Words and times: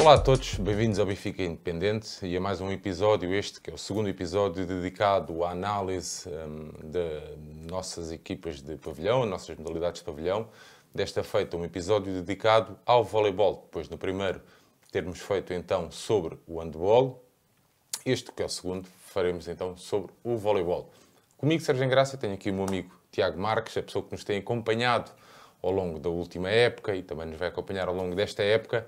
Olá 0.00 0.14
a 0.14 0.18
todos, 0.18 0.54
bem-vindos 0.54 0.98
ao 0.98 1.04
Benfica 1.04 1.42
Independente 1.42 2.24
e 2.24 2.34
a 2.34 2.40
mais 2.40 2.58
um 2.62 2.70
episódio, 2.70 3.34
este 3.34 3.60
que 3.60 3.70
é 3.70 3.74
o 3.74 3.76
segundo 3.76 4.08
episódio 4.08 4.64
dedicado 4.64 5.44
à 5.44 5.50
análise 5.50 6.26
um, 6.26 6.70
de 6.90 7.70
nossas 7.70 8.10
equipas 8.10 8.62
de 8.62 8.76
pavilhão, 8.76 9.26
nossas 9.26 9.58
modalidades 9.58 10.00
de 10.00 10.06
pavilhão. 10.06 10.48
Desta 10.94 11.22
feita, 11.22 11.54
um 11.54 11.66
episódio 11.66 12.14
dedicado 12.14 12.78
ao 12.86 13.04
voleibol, 13.04 13.60
depois 13.66 13.90
no 13.90 13.98
primeiro 13.98 14.40
termos 14.90 15.20
feito 15.20 15.52
então 15.52 15.90
sobre 15.90 16.38
o 16.46 16.60
handball, 16.60 17.22
este 18.04 18.32
que 18.32 18.42
é 18.42 18.46
o 18.46 18.48
segundo, 18.48 18.88
faremos 19.04 19.48
então 19.48 19.76
sobre 19.76 20.10
o 20.24 20.34
voleibol. 20.34 20.90
Comigo, 21.36 21.62
Sérgio 21.62 21.86
Graça, 21.90 22.16
tenho 22.16 22.32
aqui 22.32 22.50
o 22.50 22.54
meu 22.54 22.64
amigo 22.64 22.90
Tiago 23.12 23.38
Marques, 23.38 23.76
a 23.76 23.82
pessoa 23.82 24.02
que 24.02 24.12
nos 24.12 24.24
tem 24.24 24.38
acompanhado 24.38 25.10
ao 25.62 25.70
longo 25.70 25.98
da 25.98 26.08
última 26.08 26.48
época 26.48 26.96
e 26.96 27.02
também 27.02 27.26
nos 27.26 27.36
vai 27.36 27.48
acompanhar 27.48 27.86
ao 27.86 27.94
longo 27.94 28.14
desta 28.14 28.42
época 28.42 28.86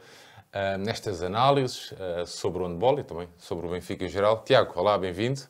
uh, 0.53 0.79
nestas 0.79 1.23
análises 1.23 1.93
uh, 1.93 2.27
sobre 2.27 2.63
o 2.63 2.67
handball 2.67 2.99
e 2.99 3.05
também 3.05 3.29
sobre 3.39 3.67
o 3.67 3.71
Benfica 3.71 4.05
em 4.05 4.09
geral. 4.09 4.43
Tiago, 4.45 4.73
olá, 4.77 4.97
bem-vindo. 4.99 5.41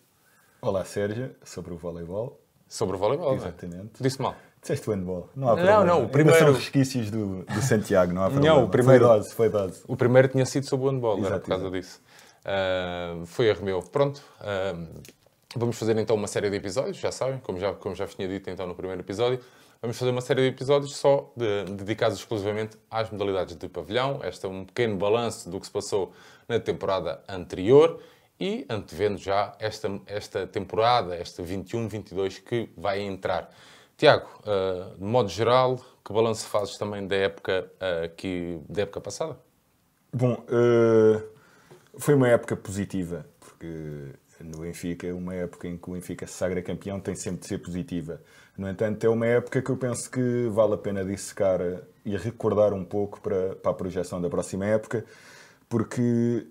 Olá, 0.61 0.85
Sérgio, 0.85 1.35
sobre 1.45 1.75
o 1.75 1.77
voleibol. 1.77 2.41
Sobre 2.69 2.97
o 2.97 2.99
voleibol, 2.99 3.35
Exatamente. 3.35 4.01
É? 4.01 4.03
Disse 4.03 4.23
mal. 4.23 4.35
Disseste 4.61 4.89
o 4.89 4.93
handball. 4.93 5.29
Não 5.35 5.49
há 5.49 5.55
problema. 5.55 5.79
Não, 5.79 5.87
não, 5.87 6.05
o 6.05 6.09
primeiro... 6.09 6.39
Ainda 6.39 6.53
são 6.53 6.61
resquícios 6.61 7.11
do, 7.11 7.43
do 7.45 7.61
Santiago, 7.61 8.13
não 8.13 8.23
há 8.23 8.31
problema. 8.31 8.57
Não, 8.57 8.65
o 8.65 8.69
primeiro... 8.69 9.07
Foi 9.07 9.17
dose, 9.17 9.35
foi 9.35 9.49
dose. 9.49 9.83
O 9.89 9.97
primeiro 9.97 10.29
tinha 10.29 10.47
sido 10.47 10.67
sobre 10.67 10.87
o 10.87 10.91
handball, 10.91 11.19
Exato, 11.19 11.33
era 11.33 11.41
por 11.41 11.49
causa 11.49 11.65
exato. 11.65 11.81
disso. 11.81 12.01
Uh, 12.43 13.27
foi 13.27 13.49
erro 13.49 13.65
meu. 13.65 13.83
Pronto. 13.83 14.23
Uh, 14.41 15.03
vamos 15.57 15.77
fazer 15.79 15.99
então 15.99 16.15
uma 16.15 16.29
série 16.29 16.49
de 16.49 16.57
episódios, 16.57 16.97
já 16.97 17.11
sabem, 17.11 17.39
como 17.41 17.59
já, 17.59 17.73
como 17.75 17.95
já 17.95 18.07
tinha 18.07 18.29
dito 18.29 18.49
então 18.49 18.67
no 18.67 18.75
primeiro 18.75 19.03
episódio. 19.03 19.41
Vamos 19.83 19.99
fazer 19.99 20.13
uma 20.13 20.21
série 20.21 20.43
de 20.43 20.47
episódios 20.47 20.95
só 20.95 21.33
de, 21.37 21.65
dedicados 21.73 22.17
exclusivamente 22.17 22.79
às 22.89 23.11
modalidades 23.11 23.57
de 23.57 23.69
pavilhão. 23.69 24.21
Este 24.23 24.47
é 24.47 24.49
um 24.49 24.65
pequeno 24.65 24.97
balanço 24.97 25.51
do 25.51 25.59
que 25.59 25.67
se 25.67 25.73
passou 25.73 26.13
na 26.49 26.61
temporada 26.61 27.21
anterior 27.29 28.01
e 28.39 28.65
antevendo 28.69 29.19
já 29.19 29.57
esta, 29.59 29.91
esta 30.07 30.47
temporada, 30.47 31.17
esta 31.17 31.43
21-22 31.43 32.41
que 32.45 32.71
vai 32.77 33.01
entrar. 33.01 33.51
Tiago, 33.97 34.29
uh, 34.43 34.97
de 34.97 35.05
modo 35.05 35.29
geral, 35.29 35.85
que 36.05 36.13
balanço 36.13 36.47
fazes 36.47 36.79
também 36.79 37.05
da 37.05 37.17
época, 37.17 37.69
uh, 37.75 38.15
que, 38.15 38.61
da 38.69 38.83
época 38.83 39.01
passada? 39.01 39.37
Bom, 40.13 40.35
uh, 40.35 41.29
foi 41.99 42.15
uma 42.15 42.29
época 42.29 42.55
positiva, 42.55 43.27
porque 43.41 44.15
no 44.43 44.59
Benfica, 44.59 45.15
uma 45.15 45.35
época 45.35 45.69
em 45.69 45.77
que 45.77 45.91
o 45.91 45.95
Benfica 45.95 46.27
se 46.27 46.35
sagra 46.35 46.63
campeão 46.63 47.01
tem 47.01 47.15
sempre 47.15 47.41
de 47.41 47.47
ser 47.47 47.59
positiva. 47.59 48.21
No 48.57 48.69
entanto, 48.69 49.05
é 49.05 49.09
uma 49.09 49.27
época 49.27 49.63
que 49.63 49.71
eu 49.71 49.77
penso 49.77 50.11
que 50.11 50.49
vale 50.51 50.75
a 50.75 50.79
pena 50.79 51.05
dissecar 51.05 51.61
e 52.05 52.17
recordar 52.17 52.73
um 52.73 52.85
pouco 52.85 53.21
para, 53.21 53.57
para 53.57 53.71
a 53.71 53.75
projeção 53.75 54.21
da 54.21 54.29
próxima 54.29 54.67
época, 54.67 55.05
porque 55.69 56.47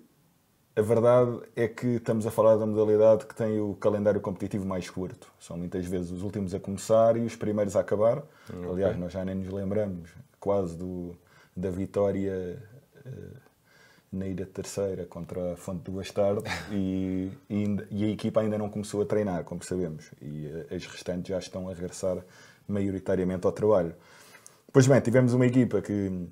a 0.75 0.81
verdade 0.81 1.42
é 1.56 1.67
que 1.67 1.88
estamos 1.88 2.25
a 2.25 2.31
falar 2.31 2.56
da 2.56 2.66
modalidade 2.66 3.25
que 3.25 3.36
tem 3.36 3.59
o 3.59 3.75
calendário 3.75 4.22
competitivo 4.22 4.66
mais 4.66 4.89
curto. 4.89 5.28
São 5.39 5.58
muitas 5.58 5.86
vezes 5.86 6.12
os 6.12 6.23
últimos 6.23 6.53
a 6.53 6.59
começar 6.59 7.17
e 7.17 7.22
os 7.22 7.36
primeiros 7.36 7.75
a 7.75 7.81
acabar. 7.81 8.23
Okay. 8.50 8.69
Aliás, 8.69 8.97
nós 8.97 9.12
já 9.12 9.25
nem 9.25 9.36
nos 9.36 9.50
lembramos 9.50 10.09
quase 10.39 10.78
do, 10.78 11.16
da 11.56 11.69
vitória 11.69 12.58
uh, 13.06 13.50
na 14.12 14.28
ilha 14.28 14.45
terceira 14.45 15.06
contra 15.06 15.54
a 15.54 15.56
Fonte 15.56 15.84
do 15.84 15.94
Bastardo 15.94 16.44
e, 16.70 17.31
e, 17.50 17.66
e, 17.90 18.04
a 18.04 18.08
equipa 18.09 18.42
ainda 18.42 18.58
não 18.58 18.70
começou 18.70 19.02
a 19.02 19.06
treinar, 19.06 19.45
como 19.45 19.64
sabemos. 19.64 20.12
E 20.22 20.48
uh, 20.48 20.76
as 20.76 20.86
restantes 20.86 21.30
já 21.30 21.40
estão 21.40 21.70
a 21.70 21.73
regressar 21.73 22.18
maioritariamente 22.68 23.45
ao 23.45 23.53
trabalho. 23.53 23.95
Pois 24.73 24.86
bem, 24.86 25.00
tivemos 25.00 25.34
uma 25.34 25.45
equipa 25.45 25.81
que 25.81 26.28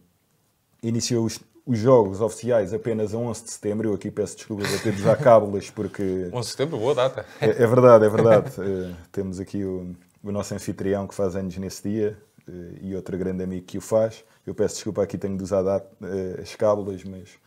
iniciou 0.83 1.25
os, 1.25 1.39
os 1.65 1.77
jogos 1.77 2.19
oficiais 2.19 2.73
apenas 2.73 3.13
a 3.13 3.17
11 3.17 3.43
de 3.45 3.51
setembro. 3.51 3.89
Eu 3.89 3.93
aqui 3.93 4.11
peço 4.11 4.35
desculpas 4.35 4.73
a 4.73 4.79
ter 4.79 4.93
já 4.95 5.15
cábulas 5.15 5.69
porque... 5.69 6.29
11 6.33 6.45
de 6.45 6.51
setembro, 6.51 6.77
boa 6.77 6.95
data. 6.95 7.25
É, 7.39 7.47
é 7.47 7.67
verdade, 7.67 8.05
é 8.05 8.09
verdade. 8.09 8.49
uh, 8.59 8.95
temos 9.09 9.39
aqui 9.39 9.63
o, 9.63 9.95
o, 10.21 10.31
nosso 10.33 10.53
anfitrião 10.53 11.07
que 11.07 11.15
faz 11.15 11.33
anos 11.37 11.55
nesse 11.57 11.89
dia 11.89 12.17
uh, 12.45 12.51
e 12.81 12.93
outro 12.93 13.17
grande 13.17 13.41
amigo 13.41 13.65
que 13.65 13.77
o 13.77 13.81
faz. 13.81 14.25
Eu 14.45 14.53
peço 14.53 14.75
desculpa 14.75 15.01
aqui, 15.01 15.17
tenho 15.17 15.37
de 15.37 15.43
usar 15.43 15.63
uh, 15.63 16.41
as 16.41 16.55
cábulas, 16.55 17.03
mas 17.05 17.37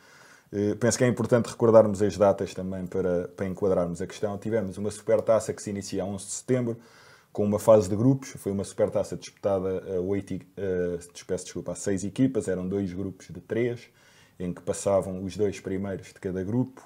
penso 0.78 0.98
que 0.98 1.04
é 1.04 1.08
importante 1.08 1.46
recordarmos 1.46 2.02
as 2.02 2.16
datas 2.16 2.52
também 2.52 2.86
para, 2.86 3.28
para 3.28 3.46
enquadrarmos 3.46 4.02
a 4.02 4.06
questão. 4.06 4.36
Tivemos 4.36 4.76
uma 4.76 4.90
supertaça 4.90 5.52
que 5.52 5.62
se 5.62 5.70
inicia 5.70 6.02
a 6.02 6.06
11 6.06 6.24
de 6.24 6.30
setembro 6.32 6.76
com 7.32 7.44
uma 7.44 7.58
fase 7.58 7.88
de 7.88 7.96
grupos. 7.96 8.34
Foi 8.36 8.52
uma 8.52 8.64
supertaça 8.64 9.16
disputada 9.16 9.82
a, 9.96 10.00
8, 10.00 10.40
peço 11.26 11.44
desculpa, 11.44 11.72
a 11.72 11.74
6 11.74 12.04
equipas, 12.04 12.48
eram 12.48 12.68
dois 12.68 12.92
grupos 12.92 13.28
de 13.28 13.40
3 13.40 13.80
em 14.38 14.52
que 14.52 14.60
passavam 14.60 15.24
os 15.24 15.36
dois 15.36 15.60
primeiros 15.60 16.08
de 16.08 16.14
cada 16.14 16.42
grupo 16.42 16.82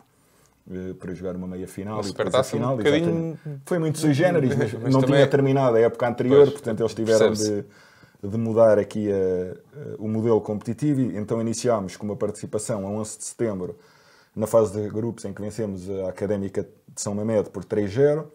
uh, 0.66 0.94
para 0.94 1.15
jogar 1.15 1.34
uma 1.37 1.47
meia 1.47 1.66
final 1.66 2.00
uma 2.00 2.09
e 2.09 2.12
depois 2.12 2.34
a 2.34 2.43
final. 2.44 2.75
Um 2.75 2.76
bocadinho... 2.76 3.38
Foi 3.65 3.78
muito 3.78 3.99
sui 3.99 4.12
generis, 4.12 4.55
mas, 4.56 4.72
mas 4.75 4.93
não 4.93 5.03
tinha 5.03 5.19
é... 5.19 5.26
terminado 5.26 5.76
a 5.76 5.81
época 5.81 6.09
anterior, 6.09 6.43
pois, 6.43 6.53
portanto 6.53 6.81
eles 6.81 6.94
tiveram 6.94 7.32
de, 7.32 7.65
de, 8.22 8.37
mudar 8.37 8.78
aqui 8.78 9.10
a, 9.10 9.15
a, 9.15 9.97
o 9.99 10.09
modelo 10.09 10.41
competitivo 10.41 11.00
e 11.00 11.16
então 11.16 11.41
iniciámos 11.41 11.97
com 11.97 12.04
uma 12.04 12.16
participação 12.16 12.87
a 12.87 12.91
11 12.91 13.19
de 13.19 13.25
setembro 13.25 13.78
na 14.34 14.47
fase 14.47 14.72
de 14.72 14.88
grupos 14.88 15.25
em 15.25 15.32
que 15.32 15.41
vencemos 15.41 15.88
a 15.88 16.09
Académica 16.09 16.62
de 16.62 17.00
São 17.00 17.15
Mamede 17.15 17.49
por 17.50 17.65
3-0. 17.65 18.26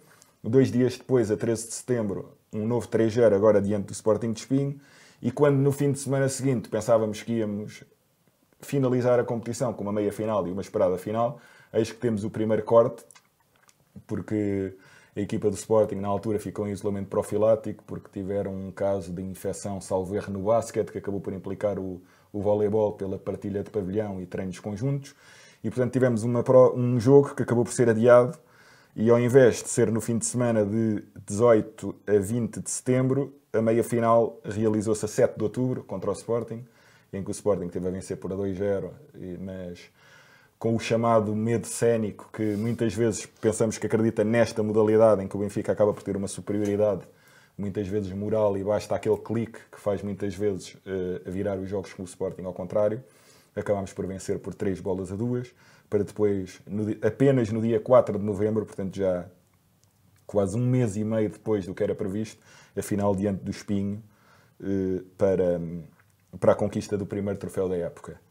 Dois 0.43 0.71
dias 0.71 0.97
depois, 0.97 1.29
a 1.29 1.37
13 1.37 1.67
de 1.67 1.73
setembro, 1.73 2.31
um 2.51 2.65
novo 2.65 2.87
3-0 2.87 3.33
agora 3.35 3.61
diante 3.61 3.85
do 3.85 3.93
Sporting 3.93 4.31
de 4.33 4.39
Espinho. 4.39 4.79
E 5.21 5.31
quando 5.31 5.57
no 5.57 5.71
fim 5.71 5.91
de 5.91 5.99
semana 5.99 6.27
seguinte 6.27 6.67
pensávamos 6.67 7.21
que 7.21 7.33
íamos 7.33 7.83
finalizar 8.59 9.19
a 9.19 9.23
competição 9.23 9.71
com 9.73 9.83
uma 9.83 9.91
meia 9.91 10.11
final 10.11 10.47
e 10.47 10.51
uma 10.51 10.61
esperada 10.61 10.97
final, 10.97 11.39
eis 11.71 11.91
que 11.91 11.97
temos 11.97 12.23
o 12.23 12.29
primeiro 12.29 12.63
corte, 12.63 13.03
porque 14.07 14.73
a 15.15 15.19
equipa 15.19 15.49
do 15.49 15.55
Sporting 15.55 15.95
na 15.95 16.07
altura 16.07 16.39
ficou 16.39 16.67
em 16.67 16.71
isolamento 16.71 17.07
profilático 17.07 17.83
porque 17.85 18.09
tiveram 18.11 18.53
um 18.53 18.71
caso 18.71 19.11
de 19.11 19.21
infecção 19.21 19.81
salvo 19.81 20.15
erro 20.15 20.31
no 20.31 20.39
basquete 20.43 20.91
que 20.91 20.97
acabou 20.97 21.19
por 21.19 21.33
implicar 21.33 21.77
o, 21.77 22.01
o 22.31 22.41
voleibol 22.41 22.93
pela 22.93 23.17
partilha 23.17 23.63
de 23.63 23.69
pavilhão 23.69 24.21
e 24.21 24.25
treinos 24.25 24.59
conjuntos. 24.59 25.13
E 25.63 25.69
portanto 25.69 25.91
tivemos 25.91 26.23
uma, 26.23 26.43
um 26.73 26.99
jogo 26.99 27.35
que 27.35 27.43
acabou 27.43 27.65
por 27.65 27.73
ser 27.73 27.89
adiado 27.89 28.37
e 28.95 29.09
ao 29.09 29.19
invés 29.19 29.61
de 29.61 29.69
ser 29.69 29.91
no 29.91 29.99
fim 29.99 30.17
de 30.17 30.25
semana 30.25 30.65
de 30.65 31.03
18 31.25 31.95
a 32.07 32.17
20 32.17 32.61
de 32.61 32.69
setembro, 32.69 33.33
a 33.53 33.61
meia 33.61 33.83
final 33.83 34.39
realizou-se 34.45 35.03
a 35.03 35.07
7 35.07 35.37
de 35.37 35.43
outubro 35.43 35.83
contra 35.83 36.09
o 36.09 36.13
Sporting 36.13 36.65
em 37.13 37.21
que 37.21 37.29
o 37.29 37.33
Sporting 37.33 37.67
teve 37.67 37.87
a 37.87 37.91
vencer 37.91 38.17
por 38.17 38.31
2-0, 38.31 38.89
mas 39.39 39.91
com 40.61 40.75
o 40.75 40.79
chamado 40.79 41.35
medo 41.35 41.65
cénico, 41.65 42.29
que 42.31 42.55
muitas 42.55 42.93
vezes 42.93 43.25
pensamos 43.25 43.79
que 43.79 43.87
acredita 43.87 44.23
nesta 44.23 44.61
modalidade 44.61 45.23
em 45.23 45.27
que 45.27 45.35
o 45.35 45.39
Benfica 45.39 45.71
acaba 45.71 45.91
por 45.91 46.03
ter 46.03 46.15
uma 46.15 46.27
superioridade, 46.27 47.01
muitas 47.57 47.87
vezes 47.87 48.11
moral, 48.11 48.55
e 48.55 48.63
basta 48.63 48.93
aquele 48.93 49.17
clique 49.17 49.57
que 49.71 49.79
faz 49.79 50.03
muitas 50.03 50.35
vezes 50.35 50.75
uh, 50.75 51.31
virar 51.31 51.57
os 51.57 51.67
jogos 51.67 51.91
com 51.93 52.03
o 52.03 52.05
Sporting 52.05 52.43
ao 52.43 52.53
contrário. 52.53 53.03
Acabámos 53.55 53.91
por 53.91 54.05
vencer 54.05 54.37
por 54.37 54.53
3 54.53 54.79
bolas 54.79 55.11
a 55.11 55.15
2, 55.15 55.51
para 55.89 56.03
depois, 56.03 56.61
no, 56.67 56.95
apenas 57.01 57.51
no 57.51 57.59
dia 57.59 57.79
4 57.79 58.19
de 58.19 58.23
novembro, 58.23 58.63
portanto 58.63 58.95
já 58.95 59.25
quase 60.27 60.55
um 60.55 60.63
mês 60.63 60.95
e 60.95 61.03
meio 61.03 61.31
depois 61.31 61.65
do 61.65 61.73
que 61.73 61.81
era 61.81 61.95
previsto, 61.95 62.39
a 62.77 62.83
final 62.83 63.15
diante 63.15 63.43
do 63.43 63.49
Espinho, 63.49 64.03
uh, 64.59 65.03
para 65.17 65.59
para 66.39 66.51
a 66.51 66.55
conquista 66.55 66.95
do 66.95 67.05
primeiro 67.07 67.39
troféu 67.39 67.67
da 67.67 67.75
época. 67.75 68.21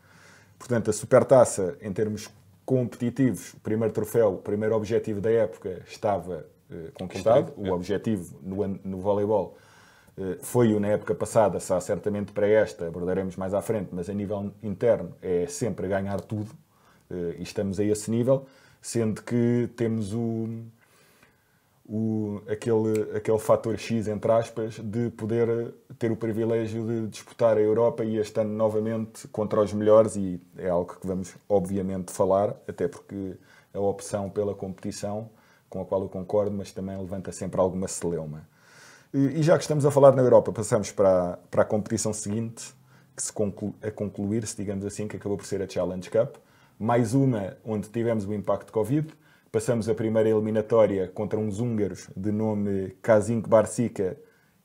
Portanto, 0.61 0.91
a 0.91 0.93
Supertaça, 0.93 1.79
em 1.81 1.91
termos 1.91 2.29
competitivos, 2.67 3.55
o 3.55 3.61
primeiro 3.61 3.95
troféu, 3.95 4.35
o 4.35 4.39
primeiro 4.39 4.77
objetivo 4.77 5.19
da 5.19 5.31
época 5.31 5.83
estava 5.89 6.47
eh, 6.71 6.91
conquistado. 6.93 7.53
O 7.57 7.73
objetivo 7.73 8.39
no, 8.43 8.69
no 8.85 9.01
voleibol 9.01 9.57
eh, 10.19 10.37
foi 10.43 10.75
o 10.75 10.79
na 10.79 10.89
época 10.89 11.15
passada, 11.15 11.59
será 11.59 11.81
certamente 11.81 12.31
para 12.31 12.47
esta, 12.47 12.87
abordaremos 12.87 13.37
mais 13.37 13.55
à 13.55 13.63
frente, 13.63 13.89
mas 13.91 14.11
a 14.11 14.13
nível 14.13 14.53
interno 14.63 15.15
é 15.23 15.47
sempre 15.47 15.89
ganhar 15.89 16.21
tudo 16.21 16.51
eh, 17.11 17.37
e 17.39 17.43
estamos 17.43 17.81
a 17.81 17.85
esse 17.85 18.11
nível, 18.11 18.45
sendo 18.83 19.23
que 19.23 19.71
temos 19.75 20.13
o, 20.13 20.47
o, 21.93 22.41
aquele, 22.49 23.17
aquele 23.17 23.39
fator 23.41 23.77
X, 23.77 24.07
entre 24.07 24.31
aspas, 24.31 24.79
de 24.79 25.11
poder 25.11 25.75
ter 25.99 26.13
o 26.13 26.17
privilégio 26.17 26.87
de 26.87 27.09
disputar 27.09 27.57
a 27.57 27.61
Europa 27.61 28.05
e 28.05 28.17
este 28.17 28.39
ano 28.39 28.55
novamente 28.55 29.27
contra 29.27 29.61
os 29.61 29.73
melhores, 29.73 30.15
e 30.15 30.41
é 30.57 30.69
algo 30.69 30.95
que 31.01 31.05
vamos 31.05 31.35
obviamente 31.49 32.13
falar, 32.13 32.55
até 32.69 32.87
porque 32.87 33.37
a 33.75 33.81
opção 33.81 34.31
pela 34.31 34.55
competição, 34.55 35.31
com 35.69 35.81
a 35.81 35.85
qual 35.85 36.03
eu 36.03 36.09
concordo, 36.09 36.57
mas 36.57 36.71
também 36.71 36.97
levanta 36.97 37.33
sempre 37.33 37.61
alguma 37.61 37.89
celeuma. 37.89 38.49
E, 39.13 39.41
e 39.41 39.43
já 39.43 39.57
que 39.57 39.63
estamos 39.63 39.85
a 39.85 39.91
falar 39.91 40.15
na 40.15 40.23
Europa, 40.23 40.53
passamos 40.53 40.93
para, 40.93 41.41
para 41.51 41.63
a 41.63 41.65
competição 41.65 42.13
seguinte, 42.13 42.73
que 43.17 43.23
se 43.23 43.33
conclu, 43.33 43.75
a 43.83 43.91
concluir-se, 43.91 44.57
digamos 44.57 44.85
assim, 44.85 45.09
que 45.09 45.17
acabou 45.17 45.37
por 45.37 45.45
ser 45.45 45.61
a 45.61 45.69
Challenge 45.69 46.09
Cup, 46.09 46.37
mais 46.79 47.15
uma 47.15 47.57
onde 47.65 47.89
tivemos 47.89 48.25
o 48.25 48.33
impacto 48.33 48.73
Covid, 48.73 49.13
Passamos 49.53 49.89
a 49.89 49.95
primeira 49.95 50.29
eliminatória 50.29 51.09
contra 51.09 51.39
uns 51.39 51.59
húngaros 51.59 52.09
de 52.17 52.31
nome 52.31 52.97
Kazink 53.03 53.49
Barsica, 53.49 54.17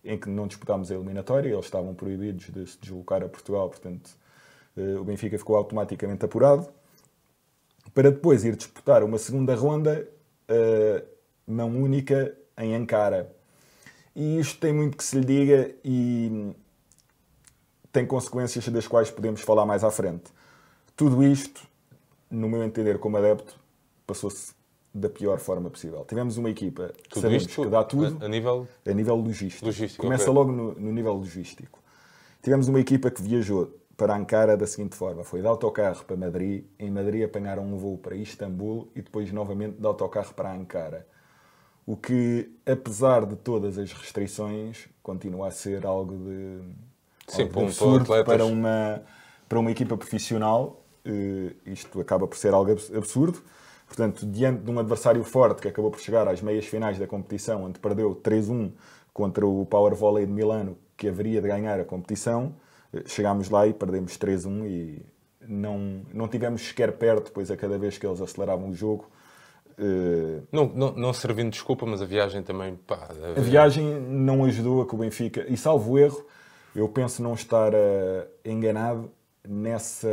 em 0.04 0.18
que 0.18 0.30
não 0.30 0.48
disputámos 0.48 0.92
a 0.92 0.96
eliminatória, 0.96 1.50
eles 1.50 1.66
estavam 1.66 1.96
proibidos 1.96 2.52
de 2.52 2.68
se 2.68 2.80
deslocar 2.80 3.24
a 3.24 3.28
Portugal, 3.28 3.68
portanto 3.70 4.12
o 5.00 5.04
Benfica 5.04 5.38
ficou 5.38 5.56
automaticamente 5.56 6.26
apurado. 6.26 6.68
para 7.94 8.12
depois 8.12 8.44
ir 8.44 8.56
disputar 8.56 9.04
uma 9.04 9.18
segunda 9.18 9.56
ronda, 9.56 10.08
uh, 10.50 11.08
mão 11.48 11.70
única, 11.70 12.36
em 12.58 12.76
Ankara. 12.76 13.34
E 14.16 14.40
isto 14.40 14.60
tem 14.60 14.74
muito 14.74 14.98
que 14.98 15.04
se 15.04 15.18
lhe 15.18 15.26
diga 15.26 15.72
e 15.84 16.54
tem 17.92 18.06
consequências 18.06 18.68
das 18.68 18.88
quais 18.88 19.10
podemos 19.10 19.42
falar 19.42 19.66
mais 19.66 19.84
à 19.84 19.92
frente. 19.92 20.26
Tudo 20.96 21.24
isto, 21.24 21.66
no 22.30 22.50
meu 22.50 22.64
entender 22.64 23.00
como 23.00 23.18
adepto, 23.18 23.58
passou-se 24.06 24.54
da 24.96 25.10
pior 25.10 25.40
forma 25.40 25.70
possível. 25.70 26.06
Tivemos 26.08 26.38
uma 26.38 26.50
equipa 26.50 26.94
tudo 27.10 27.22
sabemos 27.22 27.44
isto, 27.44 27.64
que 27.64 27.70
dá 27.70 27.84
tudo 27.84 28.18
a, 28.22 28.26
a 28.26 28.30
nível, 28.30 28.66
a 28.88 28.94
nível 28.94 29.16
logístico. 29.18 29.66
logístico 29.66 30.02
Começa 30.02 30.32
logo 30.32 30.54
no, 30.54 30.74
no, 30.74 30.92
nível 30.94 31.14
logístico. 31.14 31.84
Tivemos 32.42 32.70
uma 32.70 32.80
equipa 32.80 33.12
que 33.12 33.22
viajou 33.22 33.78
para 33.98 34.16
Ankara 34.16 34.56
da 34.56 34.66
seguinte 34.66 34.96
forma: 34.96 35.26
foi 35.26 35.42
de 35.42 35.48
autocarro 35.48 36.06
para 36.06 36.16
Madrid, 36.16 36.64
em 36.80 36.90
Madrid 36.90 37.26
apanharam 37.26 37.66
um 37.66 37.78
voo 37.78 37.98
para 37.98 38.16
Istambul 38.16 38.90
e 38.96 39.02
depois 39.02 39.30
novamente 39.34 39.78
de 39.78 39.86
autocarro 39.86 40.34
para 40.34 40.54
Ankara. 40.54 41.06
O 41.86 41.98
que, 41.98 42.50
apesar 42.66 43.26
de 43.26 43.36
todas 43.36 43.78
as 43.78 43.92
restrições, 43.92 44.88
continua 45.04 45.50
a 45.50 45.52
ser 45.52 45.86
algo 45.86 46.16
de, 46.16 46.62
Sim, 47.28 47.42
algo 47.42 47.54
para, 47.54 47.62
um, 47.62 47.66
absurdo 47.66 48.06
para, 48.06 48.24
para, 48.24 48.46
uma, 48.46 49.04
para 49.50 49.60
uma 49.60 49.72
equipa 49.72 49.98
profissional. 49.98 50.82
Uh, 51.06 51.54
isto 51.66 52.00
acaba 52.00 52.26
por 52.26 52.38
ser 52.38 52.54
algo 52.54 52.72
absurdo. 52.72 53.44
Portanto, 53.88 54.26
diante 54.26 54.64
de 54.64 54.72
um 54.72 54.80
adversário 54.80 55.24
forte 55.24 55.62
que 55.62 55.68
acabou 55.68 55.92
por 55.92 56.00
chegar 56.00 56.28
às 56.28 56.42
meias 56.42 56.66
finais 56.66 56.98
da 56.98 57.08
competição, 57.08 57.64
onde 57.64 57.80
perdeu 57.80 58.16
3-1 58.16 58.72
contra 59.14 59.46
o 59.46 59.66
Power 59.66 59.96
Volley 59.96 60.26
de 60.26 60.32
Milano, 60.32 60.78
que 60.98 61.08
haveria 61.08 61.42
de 61.42 61.48
ganhar 61.48 61.80
a 61.80 61.86
competição, 61.86 62.56
eh, 62.94 63.04
chegámos 63.06 63.50
lá 63.50 63.68
e 63.68 63.74
perdemos 63.74 64.18
3-1 64.18 64.66
e 64.66 65.06
não, 65.48 66.02
não 66.14 66.28
tivemos 66.28 66.62
sequer 66.62 66.94
perto, 66.94 67.32
pois 67.32 67.52
a 67.52 67.58
cada 67.58 67.78
vez 67.78 67.98
que 67.98 68.06
eles 68.06 68.20
aceleravam 68.22 68.70
o 68.70 68.74
jogo. 68.74 69.10
Uh, 69.78 70.42
não, 70.52 70.66
não, 70.68 70.92
não 70.94 71.14
servindo 71.14 71.48
de 71.48 71.58
desculpa, 71.58 71.86
mas 71.86 72.02
a 72.02 72.06
viagem 72.06 72.42
também. 72.42 72.76
Pá, 72.88 73.10
a 73.36 73.42
viagem 73.42 74.00
não 74.00 74.46
ajudou 74.46 74.82
a 74.82 74.88
que 74.88 74.96
o 74.96 74.98
Benfica, 74.98 75.46
e 75.50 75.58
salvo 75.58 76.00
erro, 76.00 76.26
eu 76.74 76.88
penso 76.88 77.22
não 77.22 77.34
estar 77.34 77.74
uh, 77.74 78.26
enganado 78.44 79.12
nessa 79.48 80.10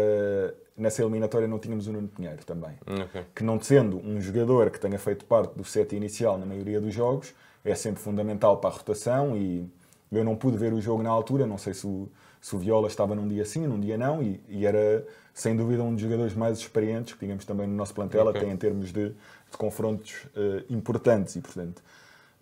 nessa 0.77 1.03
eliminatória 1.03 1.47
não 1.47 1.59
tínhamos 1.59 1.87
o 1.87 1.93
Nuno 1.93 2.09
Pinheiro 2.09 2.45
também. 2.45 2.77
Okay. 2.87 3.25
Que 3.35 3.45
não 3.45 3.61
sendo 3.61 3.99
um 3.99 4.21
jogador 4.21 4.71
que 4.71 4.81
tenha 4.81 4.99
feito 4.99 5.25
parte 5.25 5.55
do 5.55 5.65
set 5.65 5.95
inicial 5.95 6.39
na 6.39 6.47
maioria 6.47 6.81
dos 6.81 6.93
jogos, 6.93 7.35
é 7.65 7.75
sempre 7.75 8.03
fundamental 8.03 8.59
para 8.59 8.71
a 8.71 8.73
rotação 8.73 9.37
e 9.37 9.69
eu 10.11 10.25
não 10.25 10.37
pude 10.37 10.57
ver 10.57 10.73
o 10.73 10.81
jogo 10.81 11.03
na 11.03 11.11
altura, 11.11 11.47
não 11.47 11.57
sei 11.57 11.73
se 11.75 11.87
o, 11.87 12.09
se 12.41 12.55
o 12.55 12.59
Viola 12.59 12.89
estava 12.89 13.15
num 13.15 13.27
dia 13.27 13.45
sim, 13.45 13.67
num 13.67 13.81
dia 13.81 13.97
não, 13.97 14.23
e, 14.23 14.41
e, 14.49 14.67
era 14.67 15.07
sem 15.33 15.57
dúvida 15.57 15.83
um 15.83 15.93
dos 15.93 16.03
jogadores 16.03 16.35
mais 16.35 16.59
experientes 16.59 17.15
que 17.15 17.21
tínhamos 17.21 17.45
também 17.45 17.67
no 17.67 17.75
nosso 17.75 17.95
plantel, 17.95 18.27
okay. 18.27 18.43
até 18.43 18.51
em 18.51 18.57
termos 18.57 18.93
de, 18.93 19.11
de 19.11 19.57
confrontos 19.57 20.25
uh, 20.37 20.65
importantes 20.69 21.37
e, 21.37 21.41
portanto, 21.41 21.83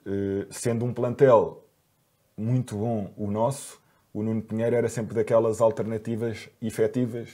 uh, 0.01 0.53
sendo 0.53 0.85
um 0.85 0.93
plantel 0.93 1.65
muito 2.37 2.77
bom 2.77 3.13
o 3.17 3.31
nosso, 3.31 3.79
o 4.13 4.23
Nuno 4.23 4.43
Pinheiro 4.43 4.75
era 4.75 4.89
sempre 4.89 5.15
daquelas 5.15 5.61
alternativas 5.61 6.49
efetivas 6.61 7.29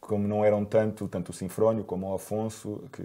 como 0.00 0.26
não 0.26 0.44
eram 0.44 0.64
tanto, 0.64 1.06
tanto 1.08 1.30
o 1.30 1.32
Sinfrónio 1.32 1.84
como 1.84 2.08
o 2.10 2.14
Afonso, 2.14 2.82
que 2.92 3.04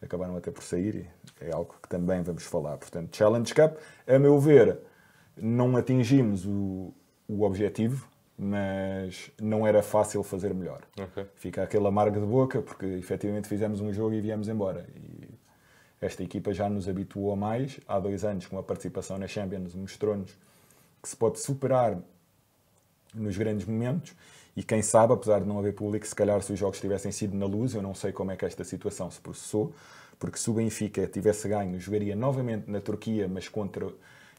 acabaram 0.00 0.36
até 0.36 0.50
por 0.50 0.62
sair, 0.62 1.08
é 1.40 1.52
algo 1.52 1.74
que 1.82 1.88
também 1.88 2.22
vamos 2.22 2.44
falar. 2.44 2.76
Portanto, 2.76 3.16
Challenge 3.16 3.52
Cup, 3.52 3.76
a 4.06 4.18
meu 4.18 4.38
ver, 4.38 4.78
não 5.36 5.76
atingimos 5.76 6.46
o, 6.46 6.92
o 7.28 7.42
objetivo, 7.42 8.08
mas 8.38 9.30
não 9.40 9.66
era 9.66 9.82
fácil 9.82 10.22
fazer 10.22 10.54
melhor. 10.54 10.82
Okay. 10.98 11.26
Fica 11.34 11.62
aquele 11.62 11.86
amargo 11.86 12.20
de 12.20 12.26
boca, 12.26 12.60
porque 12.60 12.86
efetivamente 12.86 13.48
fizemos 13.48 13.80
um 13.80 13.92
jogo 13.92 14.14
e 14.14 14.20
viemos 14.20 14.48
embora. 14.48 14.86
E 14.94 15.28
esta 16.00 16.22
equipa 16.22 16.52
já 16.52 16.68
nos 16.68 16.88
habituou 16.88 17.32
a 17.32 17.36
mais. 17.36 17.80
Há 17.88 17.98
dois 17.98 18.24
anos, 18.24 18.46
com 18.46 18.58
a 18.58 18.62
participação 18.62 19.16
na 19.18 19.26
Champions, 19.26 19.74
mostrou-nos 19.74 20.38
que 21.02 21.08
se 21.08 21.16
pode 21.16 21.40
superar 21.40 21.98
nos 23.14 23.36
grandes 23.38 23.66
momentos 23.66 24.14
e 24.56 24.62
quem 24.62 24.80
sabe, 24.80 25.12
apesar 25.12 25.40
de 25.40 25.46
não 25.46 25.58
haver 25.58 25.74
público, 25.74 26.06
se 26.06 26.14
calhar 26.14 26.40
se 26.42 26.52
os 26.52 26.58
jogos 26.58 26.80
tivessem 26.80 27.12
sido 27.12 27.36
na 27.36 27.44
luz, 27.44 27.74
eu 27.74 27.82
não 27.82 27.94
sei 27.94 28.10
como 28.10 28.30
é 28.30 28.36
que 28.36 28.44
esta 28.46 28.64
situação 28.64 29.10
se 29.10 29.20
processou, 29.20 29.74
porque 30.18 30.38
se 30.38 30.48
o 30.48 30.54
Benfica 30.54 31.06
tivesse 31.06 31.46
ganho, 31.46 31.78
jogaria 31.78 32.16
novamente 32.16 32.70
na 32.70 32.80
Turquia, 32.80 33.28
mas 33.28 33.48
contra, 33.48 33.86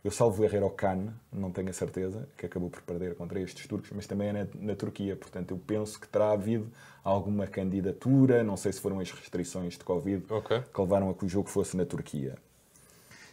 eu 0.04 0.10
salvo 0.10 0.44
o 0.44 0.69
Cannes, 0.72 1.12
não 1.31 1.52
tenho 1.52 1.69
a 1.69 1.74
certeza, 1.74 2.28
que 2.36 2.48
acabou 2.48 2.68
por 2.68 2.81
perder 2.81 3.14
contra 3.14 3.40
estes 3.40 3.68
turcos, 3.68 3.92
mas 3.94 4.08
também 4.08 4.30
é 4.30 4.34
na, 4.34 4.48
na 4.56 4.75
Turquia, 4.75 5.16
portanto 5.16 5.52
eu 5.52 5.58
penso 5.58 6.00
que 6.00 6.08
terá 6.08 6.31
havido 6.31 6.68
alguma 7.04 7.46
candidatura, 7.46 8.44
não 8.44 8.58
sei 8.58 8.74
se 8.74 8.81
foram 8.81 9.00
as 9.00 9.12
restrições 9.12 9.78
de 9.78 9.84
Covid 9.84 10.25
okay. 10.34 10.64
que 10.74 10.81
levaram 10.81 11.12
a 11.12 11.14
que 11.14 11.25
o 11.25 11.30
jogo 11.30 11.48
fosse 11.48 11.78
na 11.78 11.86
Turquia. 11.86 12.36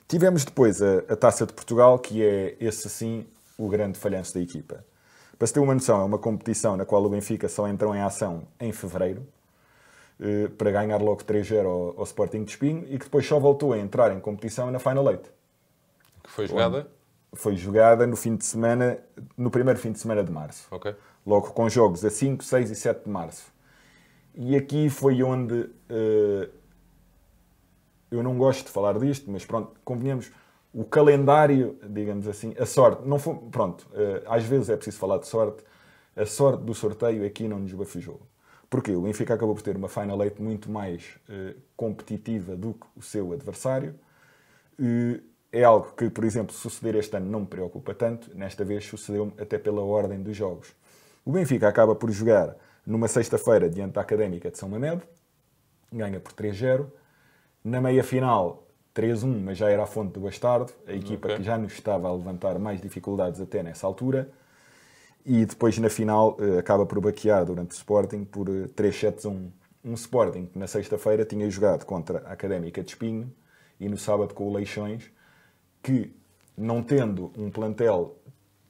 Tivemos 0.07 0.45
depois 0.45 0.83
a, 0.83 0.99
a 1.09 1.17
Taça 1.17 1.47
de 1.47 1.55
Portugal, 1.55 1.99
que 1.99 2.23
é 2.23 2.57
esse 2.61 2.91
sim 2.91 3.27
o 3.57 3.69
grande 3.71 3.99
falhanço 3.99 4.35
da 4.35 4.41
equipa. 4.41 4.85
Para 5.39 5.47
se 5.47 5.53
ter 5.53 5.61
uma 5.61 5.75
noção, 5.75 6.01
é 6.01 6.05
uma 6.05 6.19
competição 6.19 6.77
na 6.77 6.85
qual 6.85 7.05
o 7.05 7.09
Benfica 7.09 7.49
só 7.49 7.67
entrou 7.69 7.95
em 7.95 8.01
ação 8.01 8.43
em 8.61 8.73
fevereiro 8.73 9.27
eh, 10.21 10.49
para 10.57 10.71
ganhar 10.71 11.01
logo 11.03 11.25
3-0 11.25 11.65
ao, 11.65 11.99
ao, 11.99 12.05
Sporting 12.05 12.45
de 12.45 12.53
Espinho 12.53 12.85
e 12.89 12.99
que 12.99 13.05
depois 13.05 13.27
só 13.27 13.39
voltou 13.41 13.73
a 13.73 13.79
entrar 13.79 14.13
em 14.13 14.21
competição 14.21 14.71
na 14.71 14.79
Final 14.79 15.05
8. 15.05 15.31
Que 16.23 16.31
foi 16.31 16.47
jogada? 16.47 16.87
Foi 17.33 17.57
jogada 17.57 18.07
no 18.07 18.17
fim 18.17 18.37
de 18.37 18.45
semana, 18.45 18.99
no 19.37 19.51
primeiro 19.51 19.79
fim 19.79 19.91
de 19.91 19.99
semana 19.99 20.23
de 20.23 20.31
março. 20.31 20.69
Okay. 20.71 20.95
Logo 21.27 21.51
com 21.51 21.69
jogos 21.69 22.05
a 22.05 22.11
5, 22.11 22.45
6 22.45 22.71
e 22.71 22.77
7 22.77 23.05
de 23.05 23.11
março. 23.11 23.53
E 24.37 24.55
aqui 24.55 24.89
foi 24.89 25.23
onde 25.23 25.55
uh, 25.55 26.51
eu 28.11 28.23
não 28.23 28.39
gosto 28.39 28.67
de 28.67 28.71
falar 28.71 28.99
disto, 28.99 29.29
mas 29.31 29.45
pronto, 29.45 29.73
convenhamos 29.85 30.31
o 30.75 30.85
calendário, 30.85 31.79
digamos 31.89 32.27
assim, 32.27 32.53
a 32.59 32.67
sorte, 32.67 33.07
não 33.07 33.19
foi, 33.19 33.37
pronto, 33.51 33.87
eh, 33.95 34.23
às 34.27 34.45
vezes 34.45 34.69
é 34.69 34.77
preciso 34.77 34.99
falar 34.99 35.19
de 35.19 35.29
sorte, 35.29 35.63
a 36.17 36.27
sorte 36.27 36.65
do 36.65 36.75
sorteio 36.75 37.25
aqui 37.25 37.47
não 37.47 37.61
nos 37.61 37.73
bafejou. 37.73 38.21
Porquê? 38.69 38.93
O 38.93 39.03
Benfica 39.03 39.35
acabou 39.35 39.55
por 39.55 39.63
ter 39.63 39.77
uma 39.77 39.89
Final 39.89 40.21
Eight 40.25 40.43
muito 40.43 40.69
mais 40.69 41.17
uh, 41.29 41.55
competitiva 41.77 42.57
do 42.57 42.75
que 42.75 42.87
o 42.97 43.03
seu 43.03 43.33
adversário. 43.33 43.95
Uh, 44.77 45.23
é 45.53 45.63
algo 45.63 45.93
que, 45.97 46.11
por 46.11 46.25
exemplo, 46.25 46.53
suceder 46.53 46.97
este 46.97 47.17
ano 47.17 47.31
não 47.31 47.41
me 47.41 47.47
preocupa 47.47 47.95
tanto. 47.95 48.37
Nesta 48.37 48.65
vez 48.65 48.85
sucedeu 48.85 49.33
até 49.39 49.59
pela 49.59 49.81
ordem 49.81 50.21
dos 50.21 50.37
jogos. 50.37 50.75
O 51.25 51.31
Benfica 51.31 51.69
acaba 51.69 51.95
por 51.95 52.11
jogar 52.11 52.57
numa 52.85 53.07
sexta-feira 53.07 53.71
diante 53.71 53.93
da 53.93 54.01
Académica 54.01 54.51
de 54.51 54.59
São 54.59 54.69
Mamede. 54.69 55.03
Ganha 55.93 56.19
por 56.19 56.33
3-0. 56.33 56.87
Na 57.63 57.81
meia-final 57.81 58.64
3-1, 58.95 59.43
mas 59.43 59.59
já 59.59 59.69
era 59.69 59.83
a 59.83 59.87
fonte 59.87 60.13
do 60.13 60.21
Bastardo, 60.21 60.73
a 60.87 60.93
equipa 60.93 61.27
okay. 61.27 61.39
que 61.39 61.43
já 61.43 61.59
nos 61.59 61.73
estava 61.73 62.09
a 62.09 62.13
levantar 62.13 62.59
mais 62.59 62.81
dificuldades 62.81 63.41
até 63.41 63.63
nessa 63.63 63.87
altura. 63.87 64.31
E 65.27 65.45
depois 65.45 65.77
na 65.79 65.91
final 65.91 66.37
uh, 66.39 66.59
acaba 66.59 66.87
por 66.87 67.01
baquear 67.01 67.45
durante 67.45 67.73
o 67.73 67.75
Sporting 67.75 68.25
por 68.25 68.49
uh, 68.49 68.69
3 68.69 68.97
sets 68.97 69.27
a 69.27 69.31
1. 69.31 69.53
Um 69.87 69.95
Sporting 69.95 70.47
que 70.47 70.59
na 70.59 70.67
sexta-feira 70.67 71.25
tinha 71.25 71.51
jogado 71.51 71.85
contra 71.85 72.21
a 72.27 72.33
Académica 72.33 72.83
de 72.83 72.91
Espinho 72.91 73.31
e 73.79 73.89
no 73.89 73.99
sábado 73.99 74.33
com 74.33 74.49
o 74.49 74.53
Leixões, 74.53 75.11
que 75.83 76.15
não 76.57 76.83
tendo 76.83 77.33
um 77.37 77.51
plantel 77.51 78.17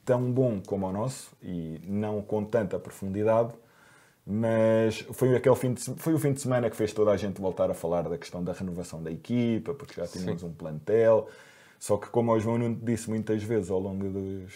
tão 0.03 0.31
bom 0.31 0.61
como 0.65 0.87
o 0.87 0.91
nosso 0.91 1.31
e 1.41 1.79
não 1.85 2.21
com 2.21 2.43
tanta 2.43 2.79
profundidade, 2.79 3.53
mas 4.25 4.99
foi, 5.11 5.35
aquele 5.35 5.55
fim 5.55 5.73
de, 5.73 5.81
foi 5.97 6.13
o 6.13 6.19
fim 6.19 6.33
de 6.33 6.41
semana 6.41 6.69
que 6.69 6.75
fez 6.75 6.91
toda 6.91 7.11
a 7.11 7.17
gente 7.17 7.39
voltar 7.39 7.69
a 7.69 7.73
falar 7.73 8.09
da 8.09 8.17
questão 8.17 8.43
da 8.43 8.53
renovação 8.53 9.01
da 9.01 9.11
equipa, 9.11 9.73
porque 9.73 9.93
já 9.93 10.07
tínhamos 10.07 10.41
Sim. 10.41 10.47
um 10.47 10.53
plantel. 10.53 11.27
Só 11.79 11.97
que, 11.97 12.07
como 12.09 12.31
o 12.31 12.39
João 12.39 12.57
Nuno 12.57 12.79
disse 12.81 13.09
muitas 13.09 13.43
vezes 13.43 13.69
ao 13.69 13.79
longo 13.79 14.09
dos, 14.09 14.53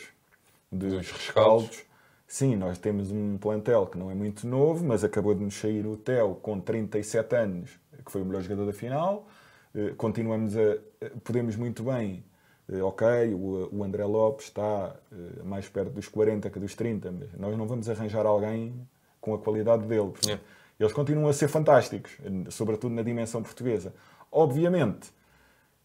dos, 0.71 0.93
dos 0.93 1.11
rescaldos, 1.11 1.83
sim, 2.25 2.55
nós 2.55 2.79
temos 2.79 3.11
um 3.11 3.37
plantel 3.37 3.85
que 3.85 3.97
não 3.97 4.09
é 4.09 4.15
muito 4.15 4.47
novo, 4.47 4.83
mas 4.83 5.03
acabou 5.03 5.35
de 5.35 5.43
nos 5.43 5.53
sair 5.53 5.85
o 5.85 5.95
Theo 5.95 6.35
com 6.35 6.59
37 6.59 7.35
anos, 7.35 7.69
que 8.03 8.11
foi 8.11 8.21
o 8.21 8.25
melhor 8.25 8.41
jogador 8.41 8.65
da 8.65 8.73
final. 8.73 9.27
Eh, 9.75 9.93
continuamos 9.95 10.55
a. 10.57 10.77
Podemos 11.23 11.55
muito 11.55 11.83
bem 11.83 12.23
eh, 12.71 12.81
ok, 12.81 13.33
o, 13.33 13.83
André 13.83 14.05
Lopes 14.05 14.45
está 14.45 14.95
eh, 15.11 15.43
mais 15.43 15.67
perto 15.67 15.91
dos 15.91 16.07
40 16.07 16.49
que 16.49 16.59
dos 16.59 16.75
30, 16.75 17.11
mas 17.11 17.33
nós 17.33 17.57
não 17.57 17.67
vamos 17.67 17.89
arranjar 17.89 18.25
alguém 18.25 18.87
com 19.19 19.33
a 19.33 19.37
qualidade 19.37 19.85
dele. 19.85 20.13
Yeah. 20.25 20.43
Eles 20.79 20.93
continuam 20.93 21.27
a 21.27 21.33
ser 21.33 21.49
fantásticos, 21.49 22.17
sobretudo 22.49 22.95
na 22.95 23.01
dimensão 23.01 23.43
portuguesa. 23.43 23.93
Obviamente, 24.31 25.11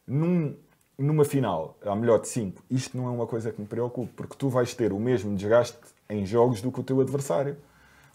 num, 0.07 0.55
numa 0.97 1.25
final, 1.25 1.77
a 1.85 1.97
melhor 1.97 2.21
de 2.21 2.29
5, 2.29 2.63
isto 2.71 2.97
não 2.97 3.09
é 3.09 3.11
uma 3.11 3.27
coisa 3.27 3.51
que 3.51 3.61
me 3.61 3.67
preocupe, 3.67 4.13
porque 4.15 4.37
tu 4.37 4.49
vais 4.49 4.73
ter 4.75 4.93
o 4.93 5.01
mesmo 5.01 5.35
desgaste 5.35 5.79
em 6.09 6.25
jogos 6.25 6.61
do 6.61 6.71
que 6.71 6.81
o 6.81 6.83
teu 6.83 7.01
adversário. 7.01 7.57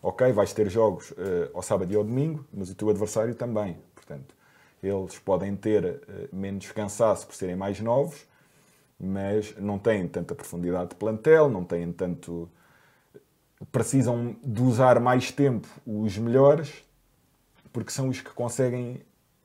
Ok, 0.01 0.31
vais 0.31 0.53
ter 0.53 0.69
jogos 0.69 1.11
uh, 1.11 1.49
ao 1.53 1.61
sábado 1.61 1.91
e 1.91 1.95
ao 1.95 2.03
domingo, 2.03 2.45
mas 2.53 2.69
o 2.69 2.75
teu 2.75 2.89
adversário 2.89 3.35
também. 3.35 3.77
Portanto, 3.93 4.33
eles 4.81 5.19
podem 5.19 5.55
ter 5.57 5.83
uh, 5.83 6.33
menos 6.33 6.71
cansaço 6.71 7.27
por 7.27 7.35
serem 7.35 7.57
mais 7.57 7.81
novos, 7.81 8.25
mas 8.97 9.53
não 9.57 9.77
têm 9.77 10.07
tanta 10.07 10.33
profundidade 10.33 10.91
de 10.91 10.95
plantel, 10.95 11.49
não 11.49 11.65
têm 11.65 11.91
tanto 11.91 12.49
precisam 13.71 14.35
de 14.43 14.61
usar 14.61 14.99
mais 14.99 15.31
tempo 15.31 15.67
os 15.85 16.17
melhores, 16.17 16.83
porque 17.71 17.91
são 17.91 18.09
os 18.09 18.21
que 18.21 18.31
conseguem 18.31 19.01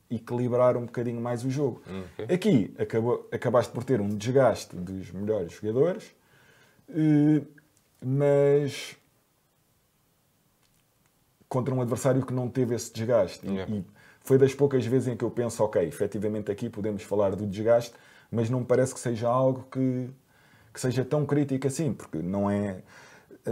equilibrar 0.09 0.77
um 0.77 0.85
bocadinho 0.85 1.19
mais 1.19 1.43
o 1.43 1.49
jogo. 1.49 1.81
Okay. 2.13 2.35
Aqui 2.35 2.75
acabou, 2.77 3.27
acabaste 3.31 3.71
por 3.71 3.83
ter 3.83 3.99
um 3.99 4.09
desgaste 4.09 4.75
dos 4.75 5.11
melhores 5.11 5.53
jogadores, 5.53 6.15
eh, 6.89 7.41
mas 8.03 8.95
contra 11.49 11.73
um 11.73 11.81
adversário 11.81 12.25
que 12.25 12.33
não 12.33 12.49
teve 12.49 12.75
esse 12.75 12.93
desgaste. 12.93 13.45
Yeah. 13.45 13.73
E 13.73 13.85
foi 14.21 14.37
das 14.37 14.53
poucas 14.53 14.85
vezes 14.85 15.07
em 15.07 15.17
que 15.17 15.23
eu 15.23 15.31
penso, 15.31 15.63
ok, 15.63 15.83
efetivamente 15.83 16.51
aqui 16.51 16.69
podemos 16.69 17.03
falar 17.03 17.35
do 17.35 17.45
desgaste, 17.45 17.93
mas 18.31 18.49
não 18.49 18.61
me 18.61 18.65
parece 18.65 18.93
que 18.93 18.99
seja 18.99 19.27
algo 19.27 19.67
que, 19.71 20.09
que 20.73 20.79
seja 20.79 21.05
tão 21.05 21.25
crítico 21.25 21.67
assim, 21.67 21.93
porque 21.93 22.17
não 22.19 22.49
é 22.49 22.81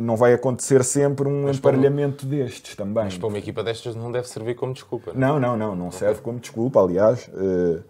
não 0.01 0.15
vai 0.15 0.33
acontecer 0.33 0.83
sempre 0.83 1.27
um 1.27 1.43
Mas 1.43 1.57
emparelhamento 1.57 2.25
destes 2.25 2.75
também. 2.75 3.05
Mas 3.05 3.17
para 3.17 3.27
uma 3.27 3.37
equipa 3.37 3.63
destas 3.63 3.95
não 3.95 4.11
deve 4.11 4.27
servir 4.27 4.55
como 4.55 4.73
desculpa. 4.73 5.11
Não, 5.13 5.39
não, 5.39 5.55
não, 5.55 5.75
não 5.75 5.91
serve 5.91 6.21
como 6.21 6.39
desculpa. 6.39 6.81
Aliás, 6.81 7.29
eh, 7.33 7.81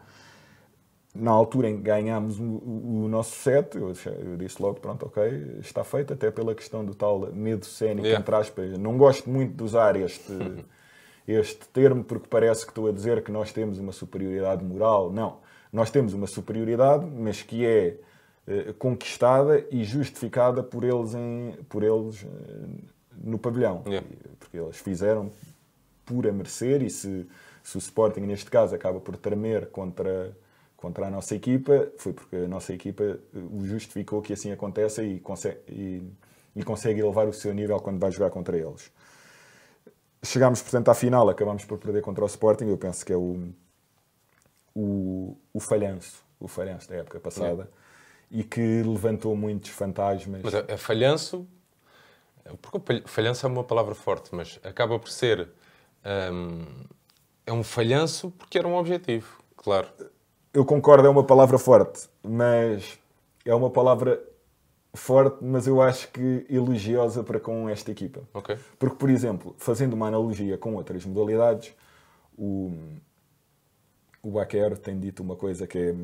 na 1.16 1.32
altura 1.32 1.70
em 1.70 1.78
que 1.78 1.84
ganhámos 1.84 2.40
o, 2.40 2.44
o 2.44 3.08
nosso 3.08 3.36
set, 3.36 3.76
eu, 3.76 3.94
eu 4.20 4.36
disse 4.36 4.62
logo, 4.62 4.80
pronto, 4.80 5.06
ok, 5.06 5.58
está 5.60 5.84
feito, 5.84 6.14
até 6.14 6.32
pela 6.32 6.56
questão 6.56 6.84
do 6.84 6.96
tal 6.96 7.20
medo 7.32 7.66
cénico, 7.66 8.06
Yeah. 8.08 8.20
entre 8.20 8.36
aspas. 8.36 8.78
Não 8.78 8.98
gosto 8.98 9.30
muito 9.30 9.56
de 9.56 9.64
usar 9.64 9.96
este, 9.96 10.34
este 11.28 11.68
termo 11.70 12.04
porque 12.04 12.28
parece 12.28 12.66
que 12.66 12.72
estou 12.72 12.88
a 12.88 12.92
dizer 12.92 13.24
que 13.24 13.32
nós 13.32 13.52
temos 13.54 13.80
uma 13.80 13.92
superioridade 13.92 14.64
moral. 14.64 15.12
Não, 15.12 15.38
nós 15.72 15.90
temos 15.90 16.14
uma 16.14 16.28
superioridade, 16.28 17.06
mas 17.06 17.42
que 17.42 17.66
é 17.66 17.98
conquistada 18.78 19.66
e 19.72 19.84
justificada 19.84 20.62
por 20.62 20.84
eles, 20.84 21.14
em, 21.14 21.54
por 21.70 21.84
eles 21.84 22.24
eh, 22.24 22.84
no 23.24 23.40
pavilhão. 23.40 23.84
Yeah. 23.88 24.08
Porque 24.40 24.58
eles 24.58 24.78
fizeram 24.78 25.32
por 26.06 26.28
a 26.28 26.32
merecer 26.32 26.82
e 26.82 26.90
se, 26.90 27.26
se 27.64 27.78
o 27.78 27.80
Sporting, 27.80 28.22
neste 28.22 28.52
caso, 28.52 28.76
acaba 28.76 29.00
por 29.00 29.16
tremer 29.16 29.68
contra, 29.68 30.36
contra 30.76 31.08
a 31.08 31.10
nossa 31.10 31.34
equipa, 31.36 31.90
foi 31.98 32.12
porque 32.12 32.36
a 32.36 32.48
nossa 32.48 32.74
equipa 32.74 33.04
eh, 33.04 33.18
o 33.52 33.66
justificou 33.66 34.22
que 34.22 34.34
assim 34.34 34.52
aconteça 34.52 35.04
e 35.04 35.20
consegue, 35.20 35.60
e, 35.70 36.04
e 36.56 36.64
consegue 36.64 37.00
elevar 37.00 37.28
o 37.28 37.34
seu 37.34 37.54
nível 37.54 37.80
quando 37.80 38.00
vai 38.00 38.12
jogar 38.12 38.30
contra 38.30 38.58
eles. 38.58 38.92
Chegámos, 40.22 40.62
portanto, 40.62 40.90
à 40.90 40.94
final, 40.94 41.30
acabámos 41.30 41.66
por 41.66 41.78
perder 41.78 42.02
contra 42.02 42.24
o 42.24 42.28
Sporting, 42.28 42.66
eu 42.66 42.78
penso 42.78 43.06
que 43.06 43.14
é 43.14 43.18
o, 43.18 43.54
o, 44.76 45.38
o 45.54 45.60
falhanço, 45.60 46.24
o 46.40 46.48
falhanço 46.48 46.90
da 46.90 46.96
época 46.96 47.20
passada, 47.20 47.70
e 48.34 48.44
que 48.44 48.82
levantou 48.82 49.36
muitos 49.36 49.70
fantasmas. 49.70 50.42
Mas 50.44 50.54
é, 50.56 50.66
é 50.68 50.76
falhanço, 50.76 51.48
porque 52.60 53.04
falhanço 53.06 53.46
é 53.46 53.50
uma 53.50 53.64
palavra 53.64 53.94
forte, 53.94 54.34
mas 54.34 54.60
acaba 54.64 54.98
por 54.98 55.10
ser. 55.10 55.50
hum, 56.34 56.66
é 57.46 57.54
um 57.54 57.64
falhanço 57.64 58.32
porque 58.32 58.58
era 58.58 58.68
um 58.68 58.76
objetivo, 58.76 59.38
claro. 59.56 59.88
Eu 60.52 60.66
concordo, 60.66 61.08
é 61.08 61.10
uma 61.10 61.24
palavra 61.24 61.60
forte, 61.60 62.10
mas 62.24 62.98
é 63.46 63.54
uma 63.54 63.70
palavra 63.70 64.22
forte, 64.94 65.44
mas 65.44 65.68
eu 65.68 65.82
acho 65.82 66.10
que 66.10 66.46
elogiosa 66.50 67.24
para 67.24 67.40
com 67.40 67.70
esta 67.70 67.92
equipa. 67.92 68.22
Ok? 68.34 68.58
Porque, 68.80 68.96
por 68.96 69.10
exemplo, 69.10 69.56
fazendo 69.58 69.94
uma 69.94 70.08
analogia 70.08 70.58
com 70.58 70.76
outras 70.76 71.06
modalidades, 71.06 71.74
o, 72.38 72.72
o 74.22 74.32
Baquer 74.32 74.78
tem 74.78 75.00
dito 75.00 75.22
uma 75.22 75.36
coisa 75.36 75.68
que 75.68 75.78
é, 75.78 75.96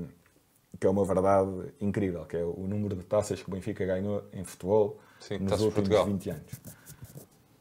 que 0.77 0.85
é 0.85 0.89
uma 0.89 1.05
verdade 1.05 1.73
incrível, 1.79 2.25
que 2.25 2.37
é 2.37 2.43
o 2.43 2.65
número 2.67 2.95
de 2.95 3.03
taças 3.03 3.41
que 3.41 3.49
o 3.49 3.51
Benfica 3.53 3.85
ganhou 3.85 4.23
em 4.33 4.43
futebol 4.43 4.97
Sim, 5.19 5.39
nos 5.39 5.53
últimos 5.53 5.73
Portugal. 5.73 6.05
20 6.05 6.29
anos. 6.29 6.51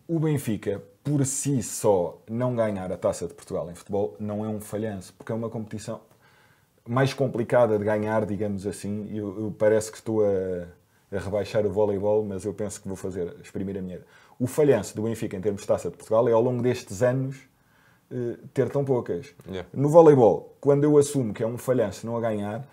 O 0.07 0.19
Benfica, 0.19 0.83
por 1.05 1.25
si 1.27 1.63
só, 1.63 2.19
não 2.29 2.57
ganhar 2.57 2.91
a 2.91 2.97
Taça 2.97 3.27
de 3.27 3.35
Portugal 3.35 3.71
em 3.71 3.75
futebol 3.75 4.17
não 4.19 4.45
é 4.45 4.49
um 4.49 4.61
falhanço, 4.61 5.13
porque 5.13 5.31
é 5.31 5.35
uma 5.35 5.51
competição 5.51 6.01
mais 6.89 7.13
complicada 7.13 7.79
de 7.79 7.85
ganhar, 7.85 8.25
digamos 8.25 8.67
assim. 8.67 9.07
Eu, 9.15 9.39
eu 9.39 9.55
parece 9.59 9.91
que 9.91 9.99
estou 9.99 10.25
a, 10.25 10.67
a 11.15 11.19
rebaixar 11.19 11.67
o 11.67 11.71
voleibol, 11.71 12.25
mas 12.25 12.45
eu 12.45 12.55
penso 12.55 12.81
que 12.81 12.89
vou 12.89 12.97
fazer, 12.97 13.37
exprimir 13.43 13.77
a 13.77 13.83
minha. 13.83 14.01
O 14.39 14.47
falhanço 14.47 14.97
do 14.97 15.03
Benfica 15.03 15.37
em 15.37 15.41
termos 15.41 15.61
de 15.61 15.69
Taça 15.69 15.91
de 15.91 15.97
Portugal 15.97 16.27
é 16.29 16.33
ao 16.33 16.41
longo 16.41 16.63
destes 16.63 17.03
anos 17.03 17.37
eh, 18.11 18.39
ter 18.55 18.71
tão 18.71 18.85
poucas. 18.85 19.35
Yeah. 19.47 19.69
No 19.75 19.91
voleibol, 19.91 20.57
quando 20.61 20.85
eu 20.85 20.97
assumo 20.97 21.35
que 21.35 21.43
é 21.43 21.47
um 21.47 21.59
falhanço 21.59 22.07
não 22.07 22.17
a 22.17 22.21
ganhar, 22.21 22.67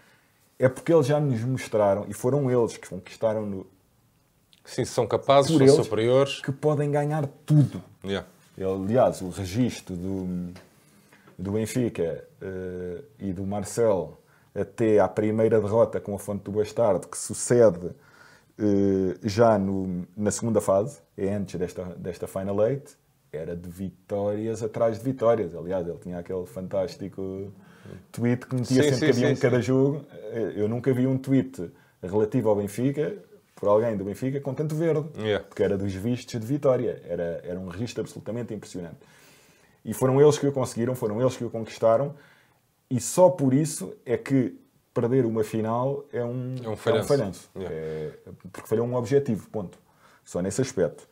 é 0.59 0.69
porque 0.69 0.93
eles 0.93 1.05
já 1.07 1.19
nos 1.19 1.41
mostraram, 1.43 2.05
e 2.07 2.13
foram 2.13 2.49
eles 2.49 2.77
que 2.77 2.87
conquistaram 2.89 3.45
no, 3.45 3.67
Sim, 4.63 4.83
são 4.85 5.05
capazes, 5.05 5.51
são 5.51 5.61
eles. 5.61 5.73
superiores. 5.75 6.41
que 6.41 6.51
podem 6.51 6.89
ganhar 6.91 7.27
tudo. 7.45 7.81
Yeah. 8.03 8.27
Aliás, 8.57 9.21
o 9.21 9.29
registro 9.29 9.95
do, 9.95 10.53
do 11.37 11.51
Benfica 11.51 12.25
eh, 12.41 13.01
e 13.19 13.33
do 13.33 13.45
Marcel 13.45 14.17
até 14.55 14.99
à 14.99 15.07
primeira 15.07 15.59
derrota 15.59 15.99
com 15.99 16.15
a 16.15 16.19
Fonte 16.19 16.43
do 16.45 16.51
Bastardo, 16.51 17.07
que 17.07 17.17
sucede 17.17 17.91
eh, 18.57 19.17
já 19.23 19.59
no- 19.59 20.07
na 20.15 20.31
segunda 20.31 20.61
fase, 20.61 20.99
é 21.17 21.33
antes 21.33 21.59
desta, 21.59 21.83
desta 21.97 22.25
Final 22.27 22.65
Eight, 22.65 22.95
era 23.33 23.53
de 23.55 23.69
vitórias 23.69 24.63
atrás 24.63 24.97
de 24.97 25.03
vitórias. 25.03 25.53
Aliás, 25.53 25.85
ele 25.85 25.97
tinha 25.97 26.17
aquele 26.19 26.45
fantástico 26.45 27.51
tweet 28.11 28.45
que 28.45 28.55
metia 28.55 28.83
Sim, 28.83 28.89
sempre 28.89 28.95
sim, 28.95 28.99
que 29.05 29.11
havia 29.11 29.27
sim, 29.27 29.33
um 29.33 29.37
cada 29.37 29.61
jogo. 29.61 30.05
Eh, 30.11 30.53
Eu 30.55 30.67
nunca 30.67 30.93
vi 30.93 31.05
um 31.07 31.17
tweet 31.17 31.71
relativo 32.01 32.49
ao 32.49 32.55
Benfica, 32.55 33.15
por 33.55 33.69
alguém 33.69 33.95
do 33.95 34.03
Benfica, 34.03 34.39
com 34.41 34.53
tanto 34.53 34.75
verde 34.75 35.05
Yeah. 35.17 35.43
porque 35.45 35.63
era 35.63 35.77
dos 35.77 35.93
vistos 35.93 36.39
de 36.39 36.45
vitória. 36.45 37.01
Era, 37.07 37.41
era 37.43 37.59
um 37.59 37.67
registro 37.67 38.01
absolutamente 38.01 38.53
impressionante. 38.53 38.97
E 39.83 39.93
foram 39.93 40.19
eles 40.21 40.37
que 40.37 40.45
o 40.47 40.51
conseguiram, 40.51 40.95
foram 40.95 41.21
eles 41.21 41.37
que 41.37 41.43
o 41.43 41.49
conquistaram, 41.49 42.15
e 42.89 42.99
só 42.99 43.29
por 43.29 43.53
isso 43.53 43.93
é 44.05 44.17
que 44.17 44.59
perder 44.93 45.25
uma 45.25 45.43
final 45.43 46.05
é 46.11 46.23
um, 46.23 46.55
É 46.63 46.69
um 46.69 46.75
falhanço. 46.75 47.49
Yeah. 47.55 47.75
É- 47.75 48.11
porque 48.51 48.67
falhou 48.67 48.85
um 48.87 48.95
objetivo, 48.95 49.47
ponto. 49.49 49.77
Só 50.23 50.41
nesse 50.41 50.61
aspecto. 50.61 51.07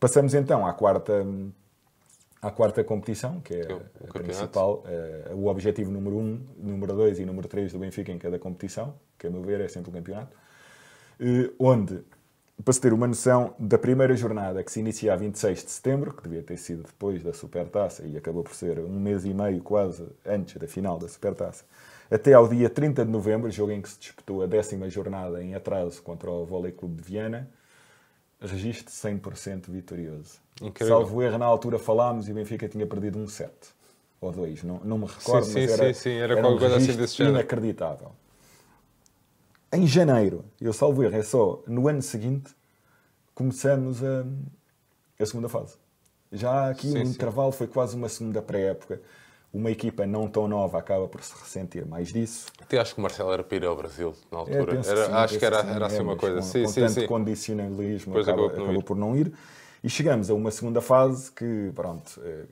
Passamos 0.00 0.34
então 0.34 0.66
à 0.66 0.72
quarta, 0.72 1.24
à 2.40 2.50
quarta 2.50 2.84
competição, 2.84 3.40
que 3.40 3.54
é 3.54 3.60
é 3.62 3.74
o- 3.74 3.80
a 4.08 4.12
principal, 4.22 4.82
é, 4.86 5.32
o 5.34 5.46
objetivo 5.46 5.90
número 5.90 6.16
1, 6.16 6.20
um, 6.20 6.40
número 6.58 6.94
2 6.94 7.18
e 7.18 7.24
número 7.26 7.48
3 7.48 7.72
do 7.72 7.78
Benfica 7.78 8.12
em 8.12 8.18
cada 8.18 8.38
competição, 8.38 8.94
que 9.18 9.26
a 9.26 9.30
meu 9.30 9.42
ver 9.42 9.60
é 9.60 9.68
sempre 9.68 9.90
o 9.90 9.92
campeonato 9.92 10.36
eh, 11.20 11.50
onde, 11.58 12.00
para 12.64 12.72
se 12.72 12.80
ter 12.80 12.92
uma 12.92 13.06
noção, 13.06 13.54
da 13.58 13.78
primeira 13.78 14.16
jornada 14.16 14.62
que 14.64 14.70
se 14.72 14.80
inicia 14.80 15.12
a 15.12 15.16
26 15.16 15.64
de 15.64 15.70
setembro, 15.70 16.12
que 16.14 16.22
devia 16.22 16.42
ter 16.42 16.56
sido 16.56 16.82
depois 16.84 17.22
da 17.22 17.32
Supertaça 17.32 18.06
e 18.06 18.16
acabou 18.16 18.42
por 18.42 18.54
ser 18.54 18.78
um 18.80 19.00
mês 19.00 19.24
e 19.24 19.32
meio 19.34 19.62
quase 19.62 20.04
antes 20.26 20.56
da 20.56 20.66
final 20.68 20.98
da 20.98 21.08
Supertaça, 21.08 21.64
até 22.10 22.32
ao 22.34 22.48
dia 22.48 22.70
30 22.70 23.04
de 23.04 23.10
novembro, 23.10 23.50
jogo 23.50 23.72
em 23.72 23.82
que 23.82 23.88
se 23.88 23.98
disputou 23.98 24.42
a 24.42 24.46
décima 24.46 24.88
jornada 24.88 25.42
em 25.42 25.54
atraso 25.54 26.02
contra 26.02 26.30
o 26.30 26.44
Volley 26.44 26.72
Clube 26.72 26.96
de 26.96 27.02
Viana, 27.02 27.48
registro 28.40 28.92
100% 28.92 29.70
vitorioso. 29.70 30.40
Incrível. 30.60 30.96
Salvo 30.98 31.22
erro, 31.22 31.38
na 31.38 31.46
altura 31.46 31.78
falámos 31.78 32.28
e 32.28 32.32
o 32.32 32.34
Benfica 32.34 32.68
tinha 32.68 32.86
perdido 32.86 33.18
um 33.18 33.26
set 33.26 33.52
ou 34.20 34.32
dois, 34.32 34.64
não, 34.64 34.80
não 34.80 34.98
me 34.98 35.06
recordo, 35.06 35.44
sim, 35.44 35.60
mas 35.60 35.70
era, 35.70 35.94
sim, 35.94 36.00
sim, 36.00 36.16
era 36.16 36.36
um 36.36 36.40
qualquer 36.40 36.70
coisa 36.70 37.04
assim 37.04 37.22
inacreditável. 37.22 38.12
Em 39.72 39.86
janeiro, 39.86 40.44
eu 40.60 40.72
salvo 40.72 41.04
erro, 41.04 41.14
é 41.14 41.22
só 41.22 41.62
no 41.66 41.86
ano 41.88 42.02
seguinte, 42.02 42.50
começamos 43.34 44.02
a, 44.02 44.24
a 45.20 45.26
segunda 45.26 45.48
fase. 45.48 45.76
Já 46.32 46.70
aqui 46.70 46.88
Sim, 46.88 46.98
um 46.98 47.06
sim. 47.06 47.12
intervalo, 47.12 47.52
foi 47.52 47.66
quase 47.66 47.96
uma 47.96 48.08
segunda 48.08 48.42
pré-época. 48.42 49.00
Uma 49.52 49.70
equipa 49.70 50.06
não 50.06 50.28
tão 50.28 50.46
nova 50.46 50.78
acaba 50.78 51.08
por 51.08 51.22
se 51.22 51.32
ressentir 51.34 51.86
mais 51.86 52.08
disso. 52.12 52.46
Até 52.60 52.78
acho 52.78 52.92
que 52.94 53.00
o 53.00 53.02
Marcelo 53.02 53.32
era 53.32 53.42
para 53.42 53.56
ir 53.56 53.64
ao 53.64 53.74
Brasil 53.74 54.14
na 54.30 54.38
É, 54.38 54.40
altura. 54.40 54.72
Era- 54.74 54.82
sim, 55.06 55.12
acho 55.12 55.38
que 55.38 55.44
era, 55.44 55.62
sim, 55.62 55.70
era 55.70 55.86
assim 55.86 55.96
é, 55.96 56.02
uma 56.02 56.16
coisa. 56.16 56.36
Com, 56.36 56.42
sim, 56.42 56.62
com 56.64 56.68
sim, 56.68 56.80
tanto 56.82 56.92
sim. 56.92 57.06
condicionalismo 57.06 58.12
Depois 58.12 58.28
acaba- 58.28 58.46
acabou 58.46 58.50
por 58.50 58.56
não 58.58 58.64
acabou 58.64 58.80
ir. 58.80 58.84
por 58.84 58.96
não 58.96 59.16
ir. 59.16 59.32
E 59.82 59.88
chegamos 59.88 60.28
a 60.28 60.34
uma 60.34 60.50
segunda 60.50 60.80
fase 60.82 61.32
que, 61.32 61.72
pronto, 61.74 62.20
eh, 62.22 62.44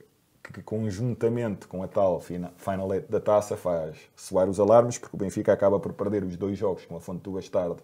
que, 0.51 0.63
conjuntamente 0.63 1.67
com 1.67 1.83
a 1.83 1.87
tal 1.87 2.19
fina- 2.19 2.51
Final 2.57 2.91
Eight 2.95 3.11
da 3.11 3.19
taça 3.19 3.55
faz 3.55 3.95
soar 4.15 4.49
os 4.49 4.59
alarmes, 4.59 4.97
porque 4.97 5.15
o 5.15 5.19
Benfica 5.19 5.53
acaba 5.53 5.79
por 5.79 5.93
perder 5.93 6.23
os 6.23 6.35
dois 6.35 6.57
jogos 6.57 6.83
com 6.85 6.95
a 6.95 6.99
Fonte 6.99 7.21
do 7.21 7.31
Bastardo 7.31 7.83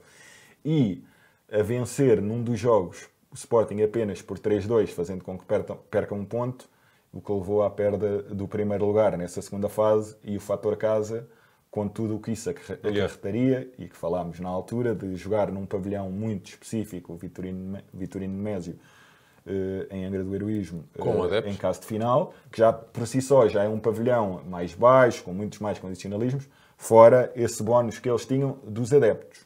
e 0.66 1.04
a 1.52 1.62
vencer 1.62 2.20
num 2.22 2.42
dos 2.42 2.58
jogos 2.60 3.08
o 3.32 3.36
Sporting 3.36 3.82
apenas 3.84 4.22
por 4.24 4.40
3-2, 4.40 4.90
fazendo 4.92 5.24
com 5.24 5.38
que 5.38 5.46
perca 5.46 6.16
um 6.16 6.26
ponto, 6.26 6.68
o 7.14 7.22
que 7.22 7.32
levou 7.32 7.62
à 7.64 7.70
perda 7.70 8.24
do 8.24 8.48
primeiro 8.48 8.86
lugar 8.86 9.16
nessa 9.18 9.42
segunda 9.42 9.70
fase 9.70 10.18
e 10.24 10.36
o 10.36 10.40
fator 10.40 10.76
casa, 10.76 11.28
com 11.70 11.88
tudo 11.88 12.16
o 12.16 12.20
que 12.20 12.32
isso 12.32 12.50
Yeah. 12.50 13.06
acarretaria 13.06 13.72
e 13.78 13.88
que 13.88 13.96
falámos 13.96 14.40
na 14.40 14.50
altura 14.50 14.94
de 14.96 15.16
jogar 15.16 15.52
num 15.52 15.66
pavilhão 15.66 16.10
muito 16.12 16.48
específico, 16.50 17.14
o 17.14 17.16
Vitorino, 17.16 17.80
Vitorino 17.94 18.34
Mésio, 18.34 18.78
eh, 19.46 19.88
em 19.92 20.06
Angra 20.06 20.24
do 20.24 20.34
Heroísmo, 20.34 20.86
eh, 20.96 21.50
em 21.50 21.56
caso 21.56 21.82
de 21.82 21.88
final, 21.88 22.34
que 22.52 22.58
já 22.60 22.72
por 22.74 23.06
si 23.06 23.22
só 23.22 23.48
já 23.48 23.64
é 23.64 23.70
um 23.70 23.80
pavilhão 23.80 24.42
mais 24.50 24.74
baixo, 24.74 25.24
com 25.24 25.34
muitos 25.34 25.60
mais 25.60 25.78
condicionalismos, 25.80 26.48
fora 26.78 27.32
esse 27.36 27.62
bónus 27.62 28.00
que 28.00 28.10
eles 28.10 28.26
tinham 28.26 28.58
dos 28.64 28.92
adeptos. 28.94 29.46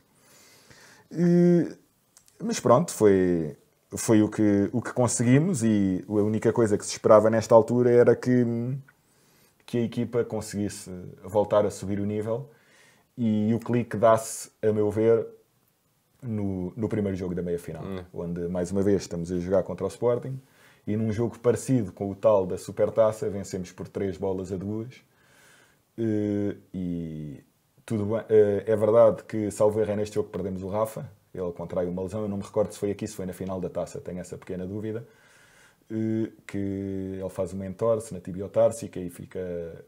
Mas 2.43 2.59
pronto, 2.59 2.91
foi, 2.91 3.55
foi 3.95 4.21
o, 4.21 4.29
que, 4.29 4.69
o 4.73 4.81
que 4.81 4.91
conseguimos 4.93 5.63
e 5.63 6.03
a 6.07 6.11
única 6.11 6.51
coisa 6.51 6.77
que 6.77 6.85
se 6.85 6.91
esperava 6.91 7.29
nesta 7.29 7.55
altura 7.55 7.91
era 7.91 8.15
que, 8.15 8.45
que 9.65 9.77
a 9.77 9.81
equipa 9.81 10.23
conseguisse 10.23 10.91
voltar 11.23 11.65
a 11.65 11.69
subir 11.69 11.99
o 11.99 12.05
nível 12.05 12.49
e 13.17 13.53
o 13.53 13.59
clique 13.59 13.95
dá-se, 13.97 14.51
a 14.61 14.71
meu 14.71 14.91
ver, 14.91 15.25
no, 16.21 16.73
no 16.75 16.89
primeiro 16.89 17.17
jogo 17.17 17.33
da 17.33 17.41
meia-final, 17.41 17.83
hum. 17.83 18.03
onde, 18.13 18.47
mais 18.47 18.71
uma 18.71 18.83
vez, 18.83 19.03
estamos 19.03 19.31
a 19.31 19.39
jogar 19.39 19.63
contra 19.63 19.85
o 19.85 19.87
Sporting 19.87 20.39
e 20.85 20.95
num 20.95 21.11
jogo 21.11 21.37
parecido 21.39 21.91
com 21.91 22.09
o 22.09 22.15
tal 22.15 22.45
da 22.45 22.57
Supertaça, 22.57 23.29
vencemos 23.29 23.71
por 23.71 23.87
três 23.87 24.17
bolas 24.17 24.51
a 24.51 24.55
duas. 24.55 25.03
Eh, 25.97 26.55
e 26.73 27.43
tudo 27.85 28.05
bem. 28.05 28.23
Eh, 28.29 28.63
é 28.67 28.75
verdade 28.75 29.23
que, 29.23 29.51
salvo 29.51 29.81
erro, 29.81 29.91
é 29.91 29.95
neste 29.97 30.15
jogo 30.15 30.29
perdemos 30.29 30.63
o 30.63 30.69
Rafa. 30.69 31.09
Ele 31.39 31.51
contrai 31.51 31.85
uma 31.85 32.01
lesão. 32.01 32.21
Eu 32.21 32.29
não 32.29 32.37
me 32.37 32.43
recordo 32.43 32.71
se 32.71 32.79
foi 32.79 32.91
aqui, 32.91 33.07
se 33.07 33.15
foi 33.15 33.25
na 33.25 33.33
final 33.33 33.59
da 33.59 33.69
taça. 33.69 33.99
Tenho 33.99 34.19
essa 34.19 34.37
pequena 34.37 34.65
dúvida. 34.65 35.05
Eh, 35.89 36.31
que 36.45 36.57
ele 36.57 37.29
faz 37.29 37.53
uma 37.53 37.65
entorse 37.65 38.13
na 38.13 38.19
tibiotársica 38.19 38.99
e 38.99 39.09
fica 39.09 39.39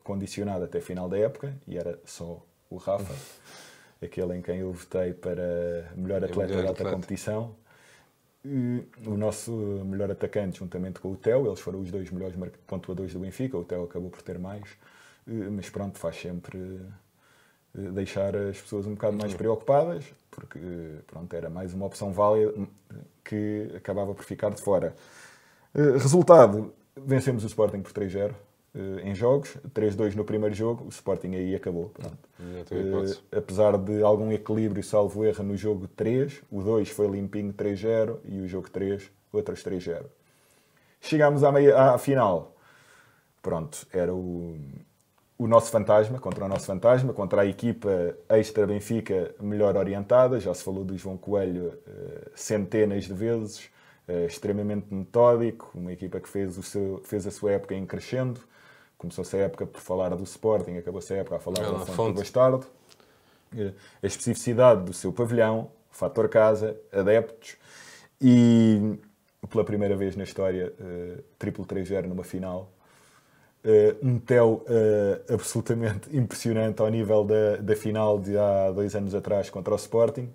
condicionado 0.03 0.63
até 0.63 0.79
a 0.79 0.82
final 0.82 1.10
da 1.10 1.18
época. 1.18 1.53
E 1.68 1.77
era 1.77 2.00
só 2.06 2.41
o 2.70 2.77
Rafa, 2.77 3.13
aquele 4.01 4.38
em 4.38 4.41
quem 4.41 4.60
eu 4.60 4.72
votei 4.72 5.13
para 5.13 5.91
melhor 5.96 6.24
atleta 6.24 6.62
da 6.62 6.70
alta 6.70 6.91
competição 6.91 7.56
o 9.06 9.18
nosso 9.18 9.51
melhor 9.86 10.10
atacante, 10.12 10.60
juntamente 10.60 11.00
com 11.00 11.12
o 11.12 11.15
Theo, 11.15 11.48
eles 11.48 11.60
foram 11.60 11.82
os 11.82 11.91
dois 11.91 12.10
melhores 12.10 12.36
pontuadores 12.65 13.13
do 13.13 13.20
Benfica. 13.20 13.58
O 13.58 13.63
Theo 13.63 13.84
acabou 13.84 14.10
por 14.10 14.22
ter 14.22 14.39
mais, 14.39 14.63
eh, 15.27 15.50
mas 15.51 15.70
pronto, 15.70 15.98
faz 16.00 16.15
sempre 16.15 16.58
eh, 16.58 16.79
deixar 17.74 18.36
as 18.36 18.60
pessoas 18.60 18.86
um 18.86 18.94
bocado 18.94 19.18
mais 19.18 19.34
preocupadas, 19.34 20.06
porque 20.32 20.60
pronto, 21.08 21.34
era 21.36 21.50
mais 21.50 21.74
uma 21.74 21.86
opção 21.86 22.12
válida 22.12 22.54
que 23.24 23.72
acabava 23.76 24.14
por 24.14 24.24
ficar 24.24 24.50
de 24.50 24.62
fora. 24.64 24.96
Eh, 25.74 25.98
resultado: 25.98 26.74
vencemos 26.96 27.44
o 27.44 27.48
Sporting 27.48 27.82
por 27.82 27.92
3-0. 27.92 28.34
Uh, 28.72 29.00
em 29.00 29.16
jogos, 29.16 29.58
3-2 29.74 30.14
no 30.14 30.24
primeiro 30.24 30.54
jogo, 30.54 30.86
o 30.86 30.90
Sporting 30.90 31.34
aí 31.34 31.56
acabou. 31.56 31.92
Uh, 32.40 33.36
apesar 33.36 33.76
de 33.80 34.04
algum 34.04 34.32
equilíbrio, 34.32 34.84
salvo 34.84 35.26
erro, 35.26 35.44
no 35.44 35.58
jogo 35.58 35.88
3, 35.88 36.44
o 36.52 36.62
2 36.62 36.88
foi 36.90 37.08
limpinho 37.08 37.52
3-0 37.52 38.18
e 38.26 38.40
o 38.40 38.48
jogo 38.48 38.70
3, 38.70 39.10
outros 39.34 39.64
3-0. 39.64 40.04
Chegámos 41.02 41.44
à, 41.44 41.52
meia, 41.52 41.94
à 41.94 41.98
final. 41.98 42.56
Pronto, 43.42 43.88
era 43.92 44.14
o, 44.14 44.56
o 45.39 45.48
nosso 45.48 45.72
fantasma, 45.72 46.19
contra 46.19 46.46
o 46.46 46.48
nosso 46.48 46.67
fantasma, 46.67 47.13
contra 47.13 47.41
a 47.41 47.46
equipa 47.48 48.15
extra 48.29 48.67
Benfica 48.67 49.34
melhor 49.39 49.75
orientada. 49.75 50.39
Já 50.39 50.53
se 50.53 50.63
falou 50.63 50.84
do 50.84 50.96
João 50.96 51.17
Coelho 51.17 51.74
uh, 51.88 52.29
centenas 52.36 53.05
de 53.05 53.13
vezes, 53.13 53.69
extremamente 54.27 54.91
metódico, 54.91 55.69
uma 55.75 55.93
equipa 55.93 56.19
que 56.19 56.27
fez, 56.27 56.58
o 56.58 56.63
seu, 56.63 57.00
fez 57.03 57.27
a 57.27 57.31
sua 57.31 57.51
época 57.51 57.75
em 57.75 57.86
crescendo 57.86 58.41
começou-se 59.00 59.36
a 59.38 59.39
época 59.39 59.65
por 59.65 59.79
falar 59.79 60.10
do 60.10 60.24
Sporting, 60.24 60.77
acabou-se 60.77 61.12
a 61.13 61.17
época 61.17 61.38
a 61.38 61.39
falar 61.39 61.62
da 61.62 61.86
Fonte 61.86 62.15
do 62.15 62.19
Bastardo. 62.19 62.67
Eh, 63.58 63.72
a 64.03 64.05
especificidade 64.05 64.84
do 64.84 64.93
seu 64.93 65.12
pavilhão, 65.12 65.72
fator 65.89 66.27
casa, 66.27 66.77
adeptos 66.91 67.55
e 68.22 69.00
pela 69.50 69.63
primeira 69.63 69.96
vez 69.96 70.17
na 70.17 70.24
história, 70.25 70.74
uh, 70.79 71.24
triplo 71.39 71.65
3-0 71.65 72.08
numa 72.08 72.25
final. 72.25 72.69
Uh, 73.63 74.08
um 74.08 74.18
tel 74.20 74.63
uh, 74.66 75.34
absolutamente 75.34 76.08
impressionante 76.16 76.82
ao 76.82 76.88
nível 76.89 77.25
da, 77.25 77.58
da 77.58 77.75
final 77.75 78.18
de 78.18 78.38
há 78.38 78.72
dois 78.72 78.96
anos 78.96 79.13
atrás 79.13 79.50
contra 79.50 79.74
o 79.74 79.78
Sporting. 79.78 80.30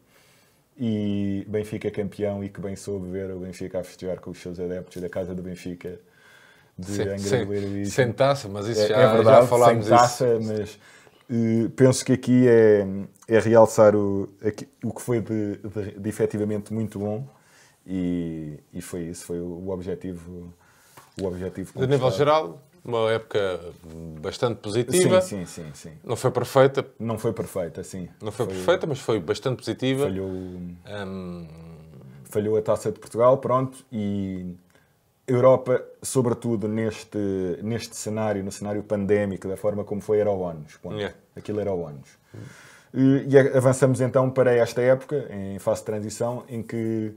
E 0.78 1.47
Benfica 1.49 1.90
campeão 1.90 2.43
e 2.43 2.49
que 2.49 2.61
bem 2.61 2.76
soube 2.76 3.09
ver 3.09 3.31
o 3.31 3.38
Benfica 3.38 3.81
a 3.81 3.85
festejar 3.85 4.18
com 4.20 4.31
os 4.31 4.38
seus 4.38 4.59
adeptos 4.59 5.01
da 5.01 5.09
casa 5.09 5.35
do 5.35 5.42
Benfica 5.42 5.98
de 6.79 6.87
sem, 6.87 7.09
Angra 7.09 7.87
Sem 7.87 8.12
taça, 8.12 8.48
mas 8.48 8.66
isso 8.66 8.83
é, 8.83 8.88
já, 8.88 8.96
é 8.96 9.12
verdade, 9.12 9.42
já 9.42 9.46
falámos 9.46 9.87
sem 9.87 9.96
taça, 9.96 10.37
isso. 10.37 10.53
mas 10.53 10.79
uh, 11.31 11.70
penso 11.70 12.05
que 12.05 12.12
aqui 12.12 12.48
é, 12.48 12.87
é 13.29 13.38
realçar 13.38 13.94
o, 13.94 14.29
aqui, 14.44 14.68
o 14.83 14.92
que 14.92 15.01
foi 15.01 15.20
de, 15.20 15.57
de, 15.59 16.01
de 16.01 16.09
efetivamente 16.09 16.72
muito 16.72 16.98
bom 16.98 17.27
e, 17.87 18.59
e 18.72 18.81
foi 18.81 19.03
isso, 19.03 19.25
foi 19.25 19.40
o, 19.40 19.46
o 19.46 19.70
objetivo. 19.70 20.53
O 21.20 21.27
objetivo 21.27 21.79
de 21.79 21.87
nível 21.87 22.11
geral, 22.11 22.61
uma 22.85 23.11
época 23.11 23.61
bastante 24.20 24.57
positiva. 24.61 25.20
Sim, 25.20 25.47
sim, 25.47 25.64
sim, 25.64 25.70
sim. 25.75 25.92
Não 26.05 26.16
foi 26.16 26.31
perfeita. 26.31 26.87
Não 26.99 27.18
foi 27.18 27.33
perfeita, 27.33 27.83
sim. 27.83 28.09
Não 28.20 28.31
foi, 28.31 28.47
foi 28.47 28.55
perfeita, 28.55 28.87
mas 28.87 29.01
foi 29.01 29.20
bastante 29.20 29.57
positiva. 29.57 30.05
Falhou, 30.05 30.29
um... 30.29 31.49
falhou 32.25 32.57
a 32.57 32.62
taça 32.62 32.92
de 32.92 32.99
Portugal, 32.99 33.38
pronto, 33.38 33.85
e 33.90 34.55
Europa, 35.27 35.83
sobretudo 36.03 36.68
neste, 36.68 37.18
neste 37.62 37.97
cenário, 37.97 38.44
no 38.44 38.53
cenário 38.53 38.83
pandémico, 38.83 39.49
da 39.49 39.57
forma 39.57 39.83
como 39.83 40.03
foi, 40.03 40.18
era 40.18 40.31
o 40.31 40.40
ONUS. 40.40 40.79
Yeah. 40.85 41.14
Aquilo 41.35 41.61
era 41.61 41.73
o 41.73 41.81
ONUS. 41.81 42.18
E, 42.92 43.27
e, 43.29 43.38
avançamos 43.57 44.01
então 44.01 44.31
para 44.31 44.53
esta 44.53 44.83
época, 44.83 45.27
em 45.31 45.59
fase 45.59 45.81
de 45.81 45.87
transição, 45.87 46.44
em 46.49 46.62
que. 46.62 47.14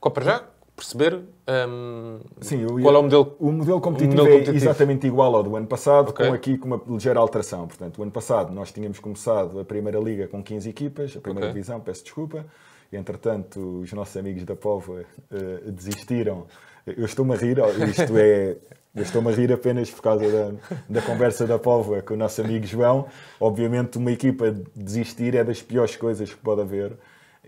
Para 0.00 0.24
já? 0.24 0.44
Perceber 0.82 1.20
um, 1.68 2.18
Sim, 2.40 2.66
qual 2.82 2.96
é 2.96 2.98
o 2.98 3.02
modelo? 3.04 3.36
O 3.38 3.52
modelo 3.52 3.80
competitivo, 3.80 4.14
o 4.14 4.24
modelo 4.24 4.38
competitivo. 4.38 4.68
é 4.68 4.70
exatamente 4.70 5.06
igual 5.06 5.36
ao 5.36 5.42
do 5.44 5.54
ano 5.54 5.66
passado, 5.68 6.08
okay. 6.08 6.26
com 6.26 6.34
aqui 6.34 6.58
com 6.58 6.66
uma 6.66 6.82
ligeira 6.88 7.20
alteração. 7.20 7.68
Portanto, 7.68 7.98
o 7.98 8.02
ano 8.02 8.10
passado 8.10 8.52
nós 8.52 8.72
tínhamos 8.72 8.98
começado 8.98 9.60
a 9.60 9.64
Primeira 9.64 10.00
Liga 10.00 10.26
com 10.26 10.42
15 10.42 10.68
equipas, 10.68 11.16
a 11.16 11.20
Primeira 11.20 11.50
okay. 11.50 11.54
Divisão, 11.54 11.78
peço 11.78 12.02
desculpa. 12.02 12.44
Entretanto, 12.92 13.80
os 13.80 13.92
nossos 13.92 14.16
amigos 14.16 14.44
da 14.44 14.56
Póvoa 14.56 15.04
uh, 15.30 15.70
desistiram 15.70 16.46
eu 16.84 17.04
estou-me 17.04 17.32
a 17.34 17.36
rir, 17.36 17.58
isto 17.88 18.18
é. 18.18 18.56
Eu 18.94 19.04
estou-me 19.04 19.32
a 19.32 19.34
rir 19.34 19.50
apenas 19.50 19.90
por 19.90 20.02
causa 20.02 20.30
da, 20.30 20.52
da 20.86 21.00
conversa 21.00 21.46
da 21.46 21.58
Póvoa 21.58 22.02
com 22.02 22.12
o 22.12 22.16
nosso 22.16 22.42
amigo 22.42 22.66
João. 22.66 23.06
Obviamente, 23.40 23.96
uma 23.96 24.12
equipa 24.12 24.54
desistir 24.76 25.34
é 25.34 25.42
das 25.42 25.62
piores 25.62 25.96
coisas 25.96 26.30
que 26.30 26.38
pode 26.38 26.60
haver 26.60 26.92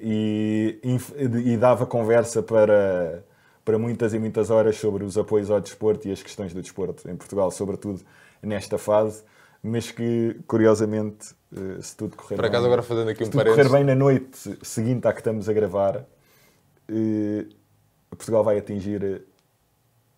e, 0.00 0.80
e 1.44 1.56
dava 1.56 1.86
conversa 1.86 2.42
para, 2.42 3.24
para 3.64 3.78
muitas 3.78 4.12
e 4.12 4.18
muitas 4.18 4.50
horas 4.50 4.76
sobre 4.76 5.04
os 5.04 5.16
apoios 5.16 5.50
ao 5.50 5.60
desporto 5.60 6.08
e 6.08 6.12
as 6.12 6.22
questões 6.22 6.52
do 6.52 6.60
desporto 6.60 7.08
em 7.08 7.16
Portugal, 7.16 7.50
sobretudo 7.50 8.02
nesta 8.42 8.76
fase, 8.78 9.22
mas 9.62 9.90
que, 9.90 10.36
curiosamente, 10.46 11.34
eh, 11.56 11.80
se 11.80 11.96
tudo 11.96 12.16
correr 12.16 12.36
Por 12.36 12.44
acaso, 12.44 12.64
bem, 12.64 12.66
agora 12.66 12.82
fazendo 12.82 13.08
aqui 13.08 13.22
um 13.22 13.26
se 13.26 13.32
tudo 13.32 13.44
correr 13.44 13.68
bem 13.70 13.84
na 13.84 13.94
noite 13.94 14.58
seguinte 14.62 15.06
à 15.08 15.12
que 15.12 15.20
estamos 15.20 15.48
a 15.48 15.52
gravar, 15.52 16.04
eh, 16.88 17.46
Portugal 18.10 18.44
vai 18.44 18.58
atingir, 18.58 19.02
eh, 19.02 19.20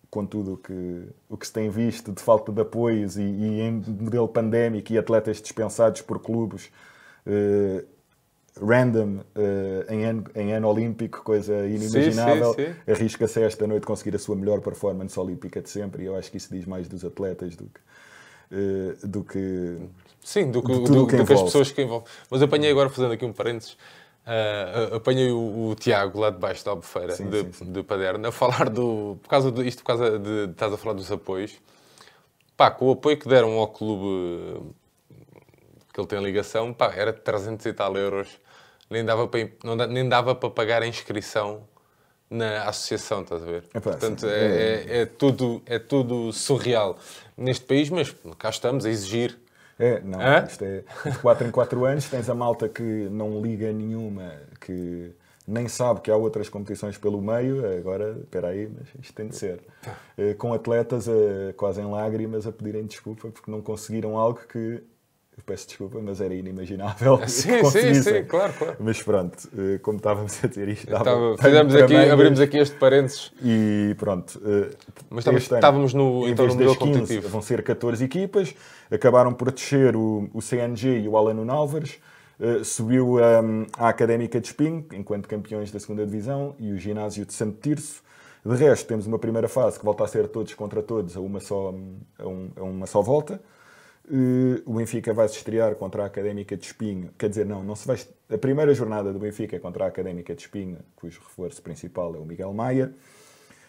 com 0.09 0.25
tudo 0.25 0.53
o 0.53 0.57
que, 0.57 1.03
o 1.29 1.37
que 1.37 1.45
se 1.45 1.53
tem 1.53 1.69
visto 1.69 2.11
de 2.11 2.21
falta 2.21 2.51
de 2.51 2.61
apoios 2.61 3.17
e, 3.17 3.21
e 3.21 3.61
em 3.61 3.71
modelo 3.71 4.27
pandémico 4.27 4.91
e 4.91 4.97
atletas 4.97 5.41
dispensados 5.41 6.01
por 6.01 6.19
clubes 6.19 6.71
uh, 7.25 7.85
random 8.61 9.19
uh, 9.35 9.91
em, 9.91 10.05
ano, 10.05 10.23
em 10.35 10.53
ano 10.53 10.67
olímpico, 10.67 11.21
coisa 11.23 11.67
inimaginável, 11.67 12.55
arrisca-se 12.87 13.41
esta 13.41 13.65
noite 13.67 13.85
conseguir 13.85 14.15
a 14.15 14.19
sua 14.19 14.35
melhor 14.35 14.61
performance 14.61 15.19
olímpica 15.19 15.61
de 15.61 15.69
sempre 15.69 16.03
e 16.03 16.05
eu 16.05 16.15
acho 16.15 16.31
que 16.31 16.37
isso 16.37 16.53
diz 16.53 16.65
mais 16.65 16.87
dos 16.87 17.03
atletas 17.03 17.55
do 17.55 17.65
que. 17.65 17.79
Uh, 18.49 19.07
do 19.07 19.23
que 19.23 19.77
Sim, 20.23 20.51
do 20.51 20.61
que, 20.61 20.71
do, 20.71 20.79
do, 20.81 21.07
que, 21.07 21.17
do 21.17 21.25
que 21.25 21.33
as 21.33 21.41
pessoas 21.41 21.71
que 21.71 21.81
envolvem. 21.81 22.07
Mas 22.29 22.41
apanhei 22.41 22.71
agora, 22.71 22.89
fazendo 22.89 23.13
aqui 23.13 23.25
um 23.25 23.33
parênteses, 23.33 23.77
Uh, 24.27 24.95
apanhei 24.95 25.31
o, 25.31 25.69
o, 25.69 25.75
Tiago 25.75 26.19
lá 26.19 26.29
debaixo 26.29 26.65
da 26.65 26.71
Albufeira 26.71 27.15
sim, 27.15 27.29
de, 27.29 27.43
sim, 27.43 27.51
sim. 27.53 27.71
de 27.71 27.81
Paderna 27.81 28.27
a 28.27 28.31
falar 28.33 28.69
do. 28.69 29.17
Por 29.23 29.29
causa 29.29 29.49
de, 29.49 29.65
isto 29.65 29.83
por 29.83 29.87
causa 29.87 30.19
de. 30.19 30.51
Estás 30.51 30.73
a 30.73 30.75
falar 30.75 30.95
dos 30.95 31.09
apoios. 31.09 31.57
Pá, 32.57 32.69
com 32.69 32.87
o 32.87 32.91
apoio 32.91 33.17
que 33.17 33.25
deram 33.25 33.53
ao 33.53 33.69
clube 33.69 34.73
que 35.93 36.01
ele 36.01 36.07
tem 36.07 36.21
ligação, 36.21 36.73
pá, 36.73 36.93
era 36.93 37.13
de 37.13 37.21
300 37.21 37.65
e 37.65 37.73
tal 37.73 37.95
euros. 37.95 38.37
Nem 38.89 39.03
dava 39.03 39.27
para, 39.27 39.49
não, 39.63 39.75
nem 39.75 40.07
dava 40.07 40.33
para 40.33 40.49
pagar 40.49 40.81
a 40.81 40.87
inscrição 40.87 41.67
na 42.29 42.63
associação, 42.63 43.21
estás 43.21 43.41
a 43.41 43.45
ver? 43.45 43.63
É 43.73 43.79
Portanto, 43.79 44.25
é, 44.27 44.29
é, 44.29 44.97
é, 45.01 45.05
tudo, 45.05 45.61
é 45.65 45.79
tudo 45.79 46.31
surreal 46.33 46.97
neste 47.37 47.65
país, 47.65 47.89
mas 47.89 48.13
cá 48.37 48.49
estamos 48.49 48.85
a 48.85 48.89
exigir 48.89 49.37
é, 49.79 50.01
não, 50.01 50.19
Hã? 50.19 50.43
isto 50.47 50.63
é 50.63 50.83
de 51.05 51.19
4 51.19 51.47
em 51.47 51.51
4 51.51 51.85
anos, 51.85 52.09
tens 52.09 52.29
a 52.29 52.33
malta 52.33 52.67
que 52.67 52.81
não 52.81 53.39
liga 53.41 53.71
nenhuma, 53.71 54.33
que 54.59 55.11
nem 55.47 55.67
sabe 55.67 56.01
que 56.01 56.09
há 56.09 56.15
outras 56.15 56.49
competições 56.49 56.97
pelo 56.97 57.21
meio, 57.21 57.65
agora, 57.77 58.17
espera 58.19 58.47
aí, 58.49 58.67
mas 58.67 58.87
isto 58.99 59.13
tem 59.13 59.27
de 59.27 59.35
ser. 59.35 59.61
Eh, 60.17 60.33
com 60.33 60.53
atletas 60.53 61.07
a, 61.07 61.53
quase 61.55 61.79
em 61.79 61.85
lágrimas 61.85 62.47
a 62.47 62.51
pedirem 62.51 62.85
desculpa 62.85 63.29
porque 63.29 63.49
não 63.49 63.61
conseguiram 63.61 64.17
algo 64.17 64.39
que 64.51 64.83
peço 65.45 65.67
desculpa, 65.67 65.99
mas 66.01 66.19
era 66.19 66.33
inimaginável. 66.33 67.19
Sim, 67.27 67.63
sim, 67.65 67.93
sim, 67.93 68.23
claro, 68.25 68.53
claro. 68.53 68.75
Mas 68.79 69.01
pronto, 69.01 69.49
eh, 69.57 69.77
como 69.79 69.97
estávamos 69.97 70.43
a 70.43 70.47
dizer 70.47 70.67
isto, 70.67 70.87
Estava, 70.87 71.37
fizemos 71.37 71.75
aqui, 71.75 71.95
abrimos 71.95 72.39
aqui 72.39 72.57
este 72.57 72.75
parênteses. 72.77 73.31
E 73.41 73.95
pronto. 73.97 74.41
Eh, 74.43 74.75
mas 75.09 75.19
estávamos, 75.19 75.47
ano, 75.47 75.57
estávamos 75.57 75.93
no, 75.93 76.27
em 76.27 76.31
então, 76.31 76.45
vez 76.45 76.57
no 76.57 76.65
das 76.65 76.77
15, 76.77 77.19
vão 77.19 77.41
ser 77.41 77.63
14 77.63 78.03
equipas, 78.03 78.53
acabaram 78.91 79.33
por 79.33 79.51
descer 79.51 79.95
o, 79.95 80.29
o 80.33 80.41
CNG 80.41 80.99
e 80.99 81.07
o 81.07 81.15
Alano 81.15 81.49
Álvares, 81.51 81.99
uh, 82.39 82.63
subiu 82.65 83.13
um, 83.13 83.19
ehm, 83.19 83.67
a 83.77 83.89
Académica 83.89 84.39
de 84.39 84.47
Espinho, 84.47 84.85
enquanto 84.93 85.27
campeões 85.27 85.71
da 85.71 85.79
segunda 85.79 86.05
Divisão, 86.05 86.55
e 86.59 86.71
o 86.71 86.77
Ginásio 86.77 87.25
de 87.25 87.33
Santo 87.33 87.57
Tirso. 87.61 88.01
De 88.45 88.55
resto, 88.55 88.87
temos 88.87 89.07
uma 89.07 89.19
primeira 89.19 89.47
fase 89.47 89.77
que 89.77 89.85
volta 89.85 90.03
a 90.03 90.07
ser 90.07 90.27
todos 90.27 90.53
contra 90.53 90.81
todos 90.81 91.17
a 91.17 91.19
uma 91.19 91.39
só, 91.39 91.73
a 92.17 92.27
um, 92.27 92.49
a 92.55 92.63
uma 92.63 92.85
só 92.85 93.01
volta. 93.01 93.41
Uh, 94.09 94.61
o 94.65 94.75
Benfica 94.75 95.13
vai 95.13 95.27
se 95.27 95.35
estrear 95.35 95.75
contra 95.75 96.03
a 96.03 96.05
Académica 96.05 96.55
de 96.55 96.65
Espinho. 96.65 97.09
Quer 97.17 97.27
dizer, 97.27 97.45
não, 97.45 97.61
não 97.61 97.75
se 97.75 97.85
vai. 97.85 97.97
A 98.29 98.37
primeira 98.37 98.73
jornada 98.73 99.11
do 99.11 99.19
Benfica 99.19 99.57
é 99.57 99.59
contra 99.59 99.83
a 99.83 99.87
Académica 99.89 100.33
de 100.33 100.43
Espinho, 100.43 100.77
cujo 100.95 101.19
reforço 101.19 101.61
principal 101.61 102.15
é 102.15 102.17
o 102.17 102.23
Miguel 102.23 102.53
Maia, 102.53 102.93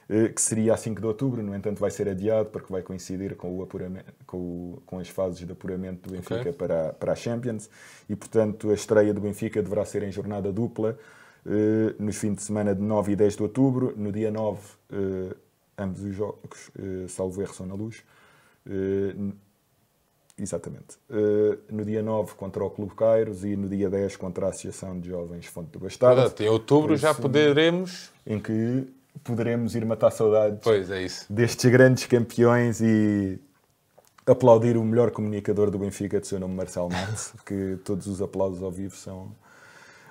uh, 0.08 0.32
que 0.32 0.40
seria 0.40 0.74
a 0.74 0.76
5 0.76 1.00
de 1.00 1.06
outubro, 1.08 1.42
no 1.42 1.56
entanto, 1.56 1.80
vai 1.80 1.90
ser 1.90 2.08
adiado 2.08 2.50
porque 2.50 2.72
vai 2.72 2.82
coincidir 2.82 3.34
com, 3.34 3.58
o 3.58 3.62
apuramento, 3.64 4.12
com, 4.28 4.36
o, 4.36 4.82
com 4.86 5.00
as 5.00 5.08
fases 5.08 5.44
de 5.44 5.50
apuramento 5.50 6.08
do 6.08 6.14
Benfica 6.14 6.40
okay. 6.40 6.52
para, 6.52 6.92
para 6.92 7.12
a 7.14 7.16
Champions 7.16 7.68
e, 8.08 8.14
portanto, 8.14 8.70
a 8.70 8.74
estreia 8.74 9.12
do 9.12 9.20
Benfica 9.20 9.60
deverá 9.60 9.84
ser 9.84 10.04
em 10.04 10.12
jornada 10.12 10.52
dupla 10.52 10.96
uh, 11.44 12.00
nos 12.00 12.16
fins 12.16 12.36
de 12.36 12.42
semana 12.42 12.76
de 12.76 12.80
9 12.80 13.10
e 13.10 13.16
10 13.16 13.34
de 13.34 13.42
outubro. 13.42 13.92
No 13.96 14.12
dia 14.12 14.30
9, 14.30 14.60
ambos 15.76 16.00
os 16.00 16.14
jogos, 16.14 16.70
salvo 17.08 17.42
erro, 17.42 17.54
são 17.54 17.66
na 17.66 17.74
luz. 17.74 18.04
Exatamente. 20.40 20.96
Uh, 21.10 21.58
no 21.68 21.84
dia 21.84 22.02
9 22.02 22.34
contra 22.34 22.64
o 22.64 22.70
Clube 22.70 22.94
Cairos 22.94 23.44
e 23.44 23.56
no 23.56 23.68
dia 23.68 23.90
10 23.90 24.16
contra 24.16 24.46
a 24.46 24.48
Associação 24.50 24.98
de 24.98 25.08
Jovens 25.08 25.46
Fonte 25.46 25.70
do 25.70 25.80
Bastardo. 25.80 26.20
Verdade, 26.20 26.44
em 26.44 26.48
outubro 26.48 26.96
já 26.96 27.12
poderemos. 27.12 28.10
Em 28.24 28.38
que 28.38 28.86
poderemos 29.24 29.74
ir 29.74 29.84
matar 29.84 30.12
saudades 30.12 30.60
pois, 30.62 30.90
é 30.90 31.06
destes 31.28 31.70
grandes 31.70 32.06
campeões 32.06 32.80
e 32.80 33.40
aplaudir 34.24 34.76
o 34.76 34.84
melhor 34.84 35.10
comunicador 35.10 35.70
do 35.70 35.78
Benfica, 35.78 36.20
de 36.20 36.26
seu 36.26 36.38
nome 36.38 36.54
Marcelo 36.54 36.88
Matos, 36.88 37.32
porque 37.34 37.78
todos 37.84 38.06
os 38.06 38.22
aplausos 38.22 38.62
ao 38.62 38.70
vivo 38.70 38.94
são, 38.94 39.32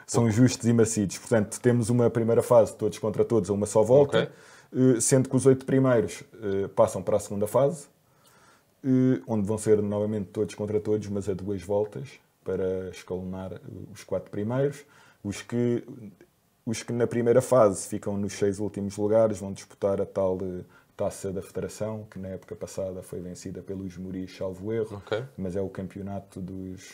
são 0.06 0.30
justos 0.30 0.68
e 0.68 0.74
merecidos. 0.74 1.20
Portanto, 1.20 1.60
temos 1.62 1.90
uma 1.90 2.10
primeira 2.10 2.42
fase, 2.42 2.76
todos 2.76 2.98
contra 3.00 3.24
todos, 3.24 3.50
a 3.50 3.54
uma 3.54 3.66
só 3.66 3.82
volta, 3.82 4.30
okay. 4.74 4.96
uh, 4.96 5.00
sendo 5.00 5.30
que 5.30 5.36
os 5.36 5.46
oito 5.46 5.66
primeiros 5.66 6.22
uh, 6.22 6.68
passam 6.70 7.02
para 7.02 7.16
a 7.16 7.20
segunda 7.20 7.48
fase 7.48 7.88
onde 9.28 9.48
vão 9.48 9.58
ser 9.58 9.82
novamente 9.82 10.30
todos 10.30 10.56
contra 10.56 10.80
todos, 10.80 11.08
mas 11.08 11.28
a 11.28 11.34
duas 11.34 11.62
voltas 11.62 12.20
para 12.44 12.90
escalonar 12.90 13.60
os 13.94 14.04
quatro 14.04 14.32
primeiros. 14.32 14.86
Os 15.24 15.42
que, 15.42 15.84
os 16.66 16.84
que 16.84 16.94
na 16.94 17.06
primeira 17.06 17.42
fase 17.42 17.88
ficam 17.88 18.16
nos 18.16 18.34
seis 18.34 18.60
últimos 18.60 18.96
lugares 18.98 19.40
vão 19.40 19.52
disputar 19.52 20.00
a 20.00 20.06
tal 20.06 20.38
eh, 20.42 20.64
taça 20.96 21.32
da 21.34 21.42
Federação, 21.42 22.08
que 22.10 22.18
na 22.18 22.30
época 22.30 22.56
passada 22.56 23.04
foi 23.04 23.20
vencida 23.20 23.62
pelos 23.62 23.98
Muris, 23.98 24.36
salvo 24.36 24.72
erro, 24.72 24.98
okay. 24.98 25.24
mas 25.38 25.56
é 25.56 25.62
o 25.62 25.70
campeonato 25.70 26.40
dos. 26.40 26.94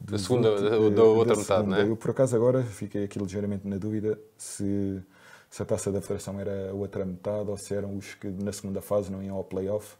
Da 0.00 0.16
segunda, 0.16 0.54
da, 0.60 0.70
da 0.90 1.02
outra 1.02 1.34
da 1.34 1.40
metade, 1.40 1.68
não 1.68 1.76
é? 1.76 1.82
Eu, 1.82 1.96
por 1.96 2.10
acaso, 2.12 2.36
agora 2.36 2.62
fiquei 2.62 3.02
aqui 3.02 3.18
ligeiramente 3.18 3.66
na 3.66 3.78
dúvida 3.78 4.16
se, 4.36 5.02
se 5.50 5.60
a 5.60 5.64
taça 5.64 5.90
da 5.90 6.00
Federação 6.00 6.38
era 6.38 6.70
a 6.70 6.72
outra 6.72 7.04
metade 7.04 7.50
ou 7.50 7.56
se 7.56 7.74
eram 7.74 7.96
os 7.96 8.14
que 8.14 8.28
na 8.28 8.52
segunda 8.52 8.80
fase 8.80 9.10
não 9.10 9.20
iam 9.20 9.36
ao 9.36 9.42
playoff 9.42 9.96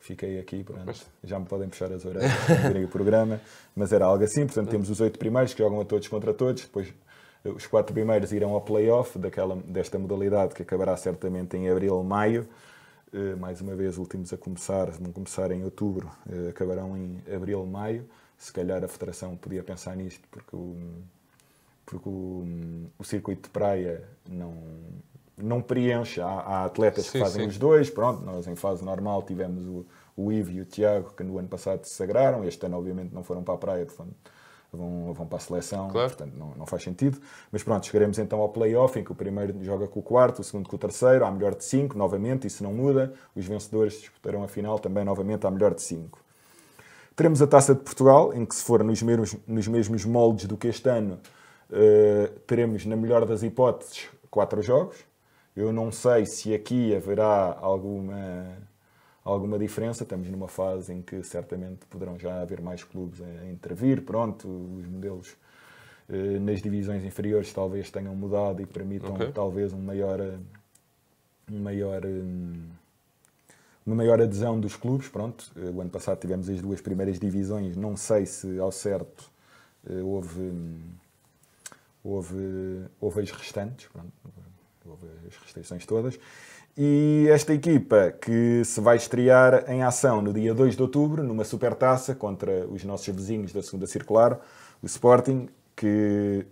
fiquei 0.00 0.40
aqui, 0.40 0.64
pronto, 0.64 0.92
já 1.22 1.38
me 1.38 1.46
podem 1.46 1.68
puxar 1.68 1.92
as 1.92 2.04
orelhas 2.04 2.32
o 2.84 2.88
programa, 2.88 3.40
mas 3.76 3.92
era 3.92 4.06
algo 4.06 4.24
assim, 4.24 4.46
portanto 4.46 4.70
temos 4.70 4.90
os 4.90 5.00
oito 5.00 5.18
primeiros 5.18 5.52
que 5.52 5.62
jogam 5.62 5.80
a 5.80 5.84
todos 5.84 6.08
contra 6.08 6.32
todos, 6.32 6.62
depois 6.62 6.92
eh, 7.44 7.50
os 7.50 7.66
quatro 7.66 7.92
primeiros 7.92 8.32
irão 8.32 8.52
ao 8.52 8.62
play-off 8.62 9.18
daquela, 9.18 9.56
desta 9.56 9.98
modalidade 9.98 10.54
que 10.54 10.62
acabará 10.62 10.96
certamente 10.96 11.56
em 11.56 11.68
abril, 11.68 12.02
maio, 12.02 12.48
uh, 13.12 13.36
mais 13.36 13.60
uma 13.60 13.74
vez 13.76 13.98
últimos 13.98 14.32
a 14.32 14.38
começar, 14.38 14.90
vão 14.90 15.12
começar 15.12 15.50
em 15.52 15.62
outubro, 15.62 16.10
uh, 16.26 16.48
acabarão 16.48 16.96
em 16.96 17.22
abril, 17.32 17.64
maio, 17.66 18.08
se 18.38 18.52
calhar 18.52 18.82
a 18.82 18.88
Federação 18.88 19.36
podia 19.36 19.62
pensar 19.62 19.94
nisto, 19.94 20.26
porque 20.30 20.56
o, 20.56 20.76
porque 21.84 22.08
o, 22.08 22.46
o 22.98 23.04
circuito 23.04 23.42
de 23.42 23.50
praia 23.50 24.02
não, 24.26 24.54
não 25.42 25.60
preenche. 25.60 26.20
Há, 26.20 26.26
há 26.26 26.64
atletas 26.64 27.06
sim, 27.06 27.12
que 27.12 27.18
fazem 27.18 27.42
sim. 27.42 27.48
os 27.48 27.58
dois. 27.58 27.90
Pronto, 27.90 28.22
nós 28.22 28.46
em 28.46 28.56
fase 28.56 28.84
normal 28.84 29.22
tivemos 29.22 29.66
o, 29.66 29.86
o 30.16 30.32
Ivo 30.32 30.50
e 30.50 30.60
o 30.60 30.64
Tiago, 30.64 31.12
que 31.16 31.22
no 31.22 31.38
ano 31.38 31.48
passado 31.48 31.84
se 31.84 31.94
sagraram. 31.94 32.44
Este 32.44 32.64
ano, 32.66 32.78
obviamente, 32.78 33.14
não 33.14 33.22
foram 33.22 33.42
para 33.42 33.54
a 33.54 33.58
praia, 33.58 33.86
portanto, 33.86 34.14
vão, 34.72 35.12
vão 35.12 35.26
para 35.26 35.38
a 35.38 35.40
seleção. 35.40 35.88
Claro. 35.90 36.08
Portanto, 36.08 36.34
não, 36.36 36.54
não 36.56 36.66
faz 36.66 36.82
sentido. 36.82 37.18
Mas 37.50 37.62
pronto, 37.62 37.86
chegaremos 37.86 38.18
então 38.18 38.40
ao 38.40 38.48
play-off, 38.48 38.98
em 38.98 39.04
que 39.04 39.12
o 39.12 39.14
primeiro 39.14 39.62
joga 39.64 39.86
com 39.86 40.00
o 40.00 40.02
quarto, 40.02 40.40
o 40.40 40.44
segundo 40.44 40.68
com 40.68 40.76
o 40.76 40.78
terceiro, 40.78 41.24
à 41.24 41.30
melhor 41.30 41.54
de 41.54 41.64
cinco, 41.64 41.96
novamente, 41.96 42.46
isso 42.46 42.62
não 42.62 42.72
muda. 42.72 43.12
Os 43.34 43.46
vencedores 43.46 43.94
disputarão 43.94 44.42
a 44.42 44.48
final 44.48 44.78
também, 44.78 45.04
novamente, 45.04 45.46
à 45.46 45.50
melhor 45.50 45.74
de 45.74 45.82
cinco. 45.82 46.20
Teremos 47.16 47.42
a 47.42 47.46
Taça 47.46 47.74
de 47.74 47.80
Portugal, 47.80 48.32
em 48.32 48.46
que, 48.46 48.54
se 48.54 48.64
for 48.64 48.82
nos 48.82 49.02
mesmos, 49.02 49.36
nos 49.46 49.68
mesmos 49.68 50.04
moldes 50.04 50.46
do 50.46 50.56
que 50.56 50.68
este 50.68 50.88
ano, 50.88 51.18
uh, 51.70 52.40
teremos, 52.46 52.86
na 52.86 52.96
melhor 52.96 53.26
das 53.26 53.42
hipóteses, 53.42 54.08
quatro 54.30 54.62
jogos 54.62 55.09
eu 55.60 55.72
não 55.72 55.92
sei 55.92 56.24
se 56.24 56.54
aqui 56.54 56.94
haverá 56.94 57.56
alguma, 57.60 58.56
alguma 59.22 59.58
diferença. 59.58 60.02
Estamos 60.02 60.28
numa 60.28 60.48
fase 60.48 60.92
em 60.92 61.02
que 61.02 61.22
certamente 61.22 61.86
poderão 61.86 62.18
já 62.18 62.40
haver 62.40 62.60
mais 62.60 62.82
clubes 62.82 63.20
a 63.20 63.46
intervir. 63.46 64.02
Pronto, 64.02 64.48
os 64.48 64.86
modelos 64.86 65.36
eh, 66.08 66.38
nas 66.38 66.62
divisões 66.62 67.04
inferiores 67.04 67.52
talvez 67.52 67.90
tenham 67.90 68.14
mudado 68.14 68.62
e 68.62 68.66
permitam 68.66 69.14
okay. 69.14 69.32
talvez 69.32 69.72
um 69.72 69.80
maior, 69.80 70.20
um 71.50 71.60
maior, 71.60 72.06
hum, 72.06 72.62
uma 73.86 73.96
maior 73.96 74.20
adesão 74.20 74.58
dos 74.58 74.76
clubes. 74.76 75.08
Pronto, 75.08 75.52
eh, 75.56 75.70
o 75.70 75.80
ano 75.82 75.90
passado 75.90 76.18
tivemos 76.18 76.48
as 76.48 76.62
duas 76.62 76.80
primeiras 76.80 77.18
divisões. 77.18 77.76
Não 77.76 77.96
sei 77.96 78.24
se 78.24 78.58
ao 78.58 78.72
certo 78.72 79.30
eh, 79.86 80.00
houve, 80.02 80.40
hum, 80.40 80.80
houve, 82.02 82.86
houve 82.98 83.20
as 83.20 83.30
restantes. 83.30 83.88
Pronto 83.88 84.10
houve 84.90 85.06
as 85.28 85.36
restrições 85.36 85.86
todas. 85.86 86.18
E 86.76 87.26
esta 87.28 87.52
equipa 87.52 88.12
que 88.20 88.62
se 88.64 88.80
vai 88.80 88.96
estrear 88.96 89.64
em 89.68 89.82
ação 89.82 90.22
no 90.22 90.32
dia 90.32 90.54
2 90.54 90.76
de 90.76 90.82
outubro, 90.82 91.22
numa 91.22 91.44
supertaça 91.44 92.14
contra 92.14 92.66
os 92.66 92.84
nossos 92.84 93.06
vizinhos 93.14 93.52
da 93.52 93.62
segunda 93.62 93.86
circular, 93.86 94.40
o 94.82 94.86
Sporting, 94.86 95.48
que 95.76 96.46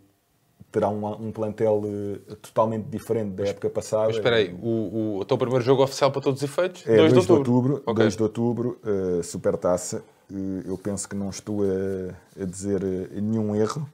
terá 0.71 0.89
um, 0.89 1.29
um 1.29 1.33
plantel 1.33 1.83
uh, 1.85 2.37
totalmente 2.37 2.85
diferente 2.87 3.31
da 3.31 3.47
época 3.47 3.71
passada. 3.71 4.07
Mas 4.07 4.17
espera 4.17 4.37
aí, 4.37 4.55
o, 4.61 5.19
o, 5.19 5.21
então 5.23 5.37
o 5.37 5.39
primeiro 5.39 5.65
jogo 5.65 5.83
oficial 5.83 6.11
para 6.11 6.21
todos 6.21 6.43
os 6.43 6.49
efeitos? 6.49 6.87
É 6.87 6.97
2 6.97 7.13
de 7.13 7.19
outubro. 7.19 7.43
De 7.43 7.51
outubro 7.51 7.83
okay. 7.87 8.05
2 8.05 8.17
de 8.17 8.23
outubro, 8.23 8.81
uh, 8.85 9.23
supertaça. 9.23 10.05
Uh, 10.31 10.63
eu 10.67 10.77
penso 10.77 11.09
que 11.09 11.17
não 11.17 11.31
estou 11.31 11.63
a, 11.63 12.43
a 12.43 12.45
dizer 12.45 12.83
nenhum 13.13 13.55
erro. 13.55 13.89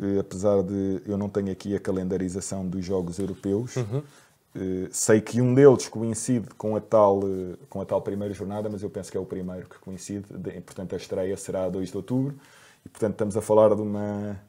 Eh, 0.00 0.18
apesar 0.18 0.62
de 0.62 1.02
eu 1.06 1.16
não 1.16 1.28
tenho 1.28 1.50
aqui 1.50 1.74
a 1.74 1.80
calendarização 1.80 2.66
dos 2.66 2.84
jogos 2.84 3.18
europeus. 3.18 3.76
Uhum. 3.76 4.02
Uh, 4.56 4.88
sei 4.92 5.20
que 5.20 5.40
um 5.40 5.52
deles 5.52 5.88
coincide 5.88 6.46
com 6.56 6.76
a, 6.76 6.80
tal, 6.80 7.18
uh, 7.24 7.58
com 7.68 7.80
a 7.80 7.84
tal 7.84 8.00
primeira 8.00 8.32
jornada, 8.32 8.68
mas 8.70 8.84
eu 8.84 8.90
penso 8.90 9.10
que 9.10 9.16
é 9.16 9.20
o 9.20 9.26
primeiro 9.26 9.68
que 9.68 9.78
coincide. 9.80 10.26
De, 10.32 10.60
portanto, 10.60 10.94
a 10.94 10.96
estreia 10.96 11.36
será 11.36 11.64
a 11.64 11.68
2 11.68 11.90
de 11.90 11.96
outubro. 11.96 12.36
E, 12.86 12.88
portanto, 12.88 13.12
estamos 13.14 13.36
a 13.36 13.40
falar 13.40 13.74
de 13.74 13.82
uma, 13.82 14.40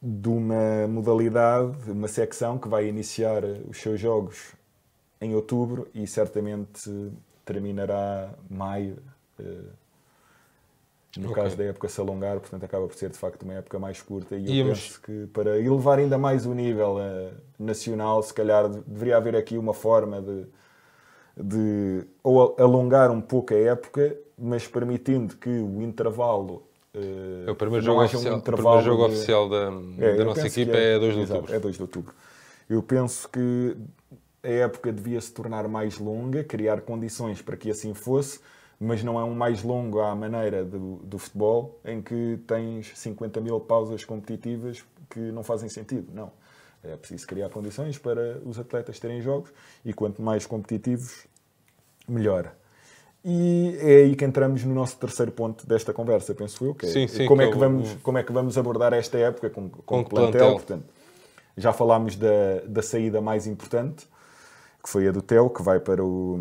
de 0.00 0.28
uma 0.28 0.88
modalidade, 0.88 1.90
uma 1.90 2.08
secção 2.08 2.58
que 2.58 2.66
vai 2.66 2.86
iniciar 2.86 3.44
os 3.68 3.78
seus 3.78 4.00
jogos 4.00 4.54
em 5.20 5.34
outubro 5.34 5.86
e 5.94 6.06
certamente 6.06 6.90
terminará 7.44 8.32
maio. 8.48 8.96
No 11.18 11.32
okay. 11.32 11.42
caso 11.42 11.56
da 11.56 11.64
época 11.64 11.88
se 11.88 12.00
alongar, 12.00 12.38
portanto 12.38 12.62
acaba 12.62 12.86
por 12.86 12.94
ser 12.94 13.10
de 13.10 13.18
facto 13.18 13.42
uma 13.42 13.54
época 13.54 13.76
mais 13.78 14.00
curta 14.00 14.36
e 14.36 14.46
eu 14.46 14.66
Íamos... 14.66 14.80
penso 14.80 15.00
que 15.02 15.26
para 15.32 15.58
elevar 15.58 15.98
ainda 15.98 16.16
mais 16.16 16.46
o 16.46 16.54
nível 16.54 16.96
uh, 16.96 17.34
nacional, 17.58 18.22
se 18.22 18.32
calhar 18.32 18.68
deveria 18.68 19.16
haver 19.16 19.34
aqui 19.34 19.58
uma 19.58 19.74
forma 19.74 20.22
de, 20.22 20.46
de 21.36 22.06
ou 22.22 22.54
alongar 22.56 23.10
um 23.10 23.20
pouco 23.20 23.52
a 23.52 23.56
época, 23.56 24.16
mas 24.38 24.68
permitindo 24.68 25.36
que 25.36 25.48
o 25.48 25.82
intervalo 25.82 26.62
uh, 26.94 27.48
é 27.48 27.50
o 27.50 27.56
primeiro 27.56 27.84
jogo, 27.84 28.04
oficial, 28.04 28.34
um 28.34 28.38
o 28.38 28.42
primeiro 28.42 28.80
jogo 28.82 29.08
de... 29.08 29.14
oficial 29.14 29.48
da, 29.48 29.72
é, 29.98 30.14
da 30.14 30.24
nossa 30.24 30.46
equipa 30.46 30.76
é, 30.76 30.94
é 30.94 30.98
2 31.00 31.14
de 31.14 31.20
outubro. 31.20 31.54
É 31.54 31.58
2 31.58 31.74
de 31.74 31.82
outubro. 31.82 32.14
Eu 32.70 32.80
penso 32.80 33.28
que 33.28 33.76
a 34.40 34.48
época 34.48 34.92
devia 34.92 35.20
se 35.20 35.32
tornar 35.32 35.66
mais 35.66 35.98
longa, 35.98 36.44
criar 36.44 36.82
condições 36.82 37.42
para 37.42 37.56
que 37.56 37.70
assim 37.70 37.92
fosse, 37.92 38.38
mas 38.80 39.02
não 39.02 39.18
é 39.18 39.24
um 39.24 39.34
mais 39.34 39.62
longo 39.62 40.00
à 40.00 40.14
maneira 40.14 40.64
do, 40.64 40.96
do 40.96 41.18
futebol, 41.18 41.80
em 41.84 42.00
que 42.00 42.38
tens 42.46 42.92
50 42.94 43.40
mil 43.40 43.58
pausas 43.60 44.04
competitivas 44.04 44.84
que 45.10 45.18
não 45.18 45.42
fazem 45.42 45.68
sentido. 45.68 46.12
Não. 46.14 46.30
É 46.82 46.96
preciso 46.96 47.26
criar 47.26 47.48
condições 47.48 47.98
para 47.98 48.38
os 48.44 48.58
atletas 48.58 49.00
terem 49.00 49.20
jogos 49.20 49.52
e 49.84 49.92
quanto 49.92 50.22
mais 50.22 50.46
competitivos, 50.46 51.26
melhor. 52.08 52.54
E 53.24 53.76
é 53.80 53.96
aí 53.96 54.16
que 54.16 54.24
entramos 54.24 54.62
no 54.64 54.72
nosso 54.72 54.96
terceiro 54.96 55.32
ponto 55.32 55.66
desta 55.66 55.92
conversa, 55.92 56.32
penso 56.34 56.64
eu, 56.64 56.74
que 56.74 56.86
é 56.86 56.88
sim, 56.88 57.08
sim, 57.08 57.26
como, 57.26 57.42
é 57.42 57.50
que 57.50 57.58
vamos, 57.58 57.94
como 58.02 58.16
é 58.16 58.22
que 58.22 58.32
vamos 58.32 58.56
abordar 58.56 58.92
esta 58.92 59.18
época 59.18 59.50
com, 59.50 59.68
com, 59.68 59.82
com 59.82 60.04
plantel. 60.04 60.30
plantel. 60.30 60.52
Portanto, 60.52 60.84
já 61.56 61.72
falámos 61.72 62.14
da, 62.14 62.60
da 62.66 62.80
saída 62.80 63.20
mais 63.20 63.48
importante, 63.48 64.06
que 64.80 64.88
foi 64.88 65.08
a 65.08 65.10
do 65.10 65.20
Tel, 65.20 65.50
que 65.50 65.62
vai 65.62 65.80
para 65.80 66.04
o, 66.04 66.38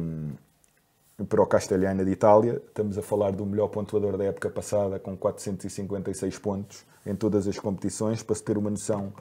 para 1.25 1.41
o 1.41 1.47
Castelhana 1.47 2.05
de 2.05 2.11
Itália. 2.11 2.61
Estamos 2.67 2.97
a 2.97 3.01
falar 3.01 3.31
do 3.31 3.45
melhor 3.45 3.69
pontuador 3.69 4.17
da 4.17 4.25
época 4.25 4.49
passada, 4.49 4.99
com 4.99 5.17
456 5.17 6.37
pontos 6.37 6.85
em 7.05 7.15
todas 7.15 7.47
as 7.47 7.57
competições. 7.57 8.21
Para 8.21 8.35
se 8.35 8.43
ter 8.43 8.57
uma 8.57 8.69
noção, 8.69 9.11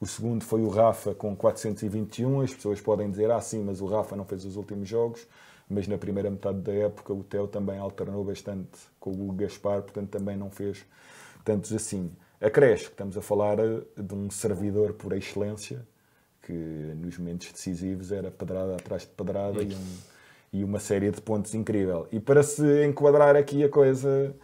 o 0.00 0.06
segundo 0.06 0.44
foi 0.44 0.62
o 0.62 0.68
Rafa, 0.68 1.14
com 1.14 1.36
421. 1.36 2.40
As 2.40 2.54
pessoas 2.54 2.80
podem 2.80 3.10
dizer, 3.10 3.30
ah, 3.30 3.40
sim, 3.40 3.62
mas 3.62 3.82
o 3.82 3.86
Rafa 3.86 4.16
não 4.16 4.24
fez 4.24 4.44
os 4.46 4.56
últimos 4.56 4.88
jogos. 4.88 5.26
mas 5.68 5.86
na 5.86 5.96
primeira 5.96 6.30
metade 6.30 6.58
da 6.60 6.72
época 6.72 7.12
o 7.12 7.22
Theo 7.22 7.46
também 7.46 7.78
alternou 7.78 8.24
bastante 8.24 8.78
com 8.98 9.10
o 9.10 9.32
Gaspar, 9.32 9.82
portanto 9.82 10.10
também 10.10 10.36
não 10.36 10.50
fez 10.50 10.84
tantos 11.44 11.72
assim. 11.72 12.10
A 12.40 12.50
Cresce, 12.50 12.84
estamos 12.84 13.16
a 13.16 13.22
falar 13.22 13.56
de 13.56 14.14
um 14.14 14.30
servidor 14.30 14.94
por 14.94 15.12
excelência, 15.12 15.86
que 16.42 16.52
nos 16.52 17.16
momentos 17.16 17.52
decisivos 17.52 18.10
era 18.10 18.30
pedrada 18.30 18.74
atrás 18.74 19.02
de 19.02 19.08
pedrada 19.08 19.62
e, 19.62 19.72
um, 19.72 19.96
e, 20.52 20.64
uma 20.64 20.78
série 20.78 21.10
de 21.10 21.20
pontos 21.20 21.54
incrível. 21.54 22.06
E 22.12 22.20
para 22.20 22.42
se 22.42 22.84
enquadrar 22.84 23.36
aqui 23.36 23.64
a 23.64 23.68
coisa 23.68 24.34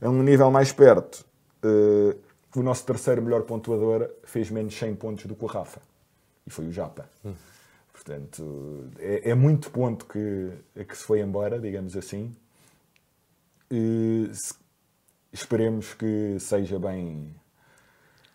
a 0.00 0.08
um 0.08 0.22
nível 0.22 0.50
mais 0.50 0.72
perto, 0.72 1.24
uh, 1.64 2.18
o 2.54 2.62
nosso 2.62 2.84
terceiro 2.84 3.22
melhor 3.22 3.42
pontuador 3.42 4.10
fez 4.24 4.50
menos 4.50 4.74
100 4.74 4.96
pontos 4.96 5.26
do 5.26 5.34
que 5.34 5.44
o 5.44 5.46
Rafa, 5.46 5.80
e 6.46 6.50
foi 6.50 6.66
o 6.66 6.72
Japa. 6.72 7.08
Hum. 7.24 7.34
Portanto, 7.92 8.90
é, 8.98 9.30
é, 9.30 9.34
muito 9.34 9.70
ponto 9.70 10.04
que, 10.06 10.50
que 10.84 10.96
se 10.96 11.04
foi 11.04 11.20
embora, 11.20 11.58
digamos 11.58 11.96
assim. 11.96 12.36
E, 13.70 14.28
se, 14.32 14.54
esperemos 15.32 15.94
que 15.94 16.36
seja 16.38 16.78
bem 16.78 17.34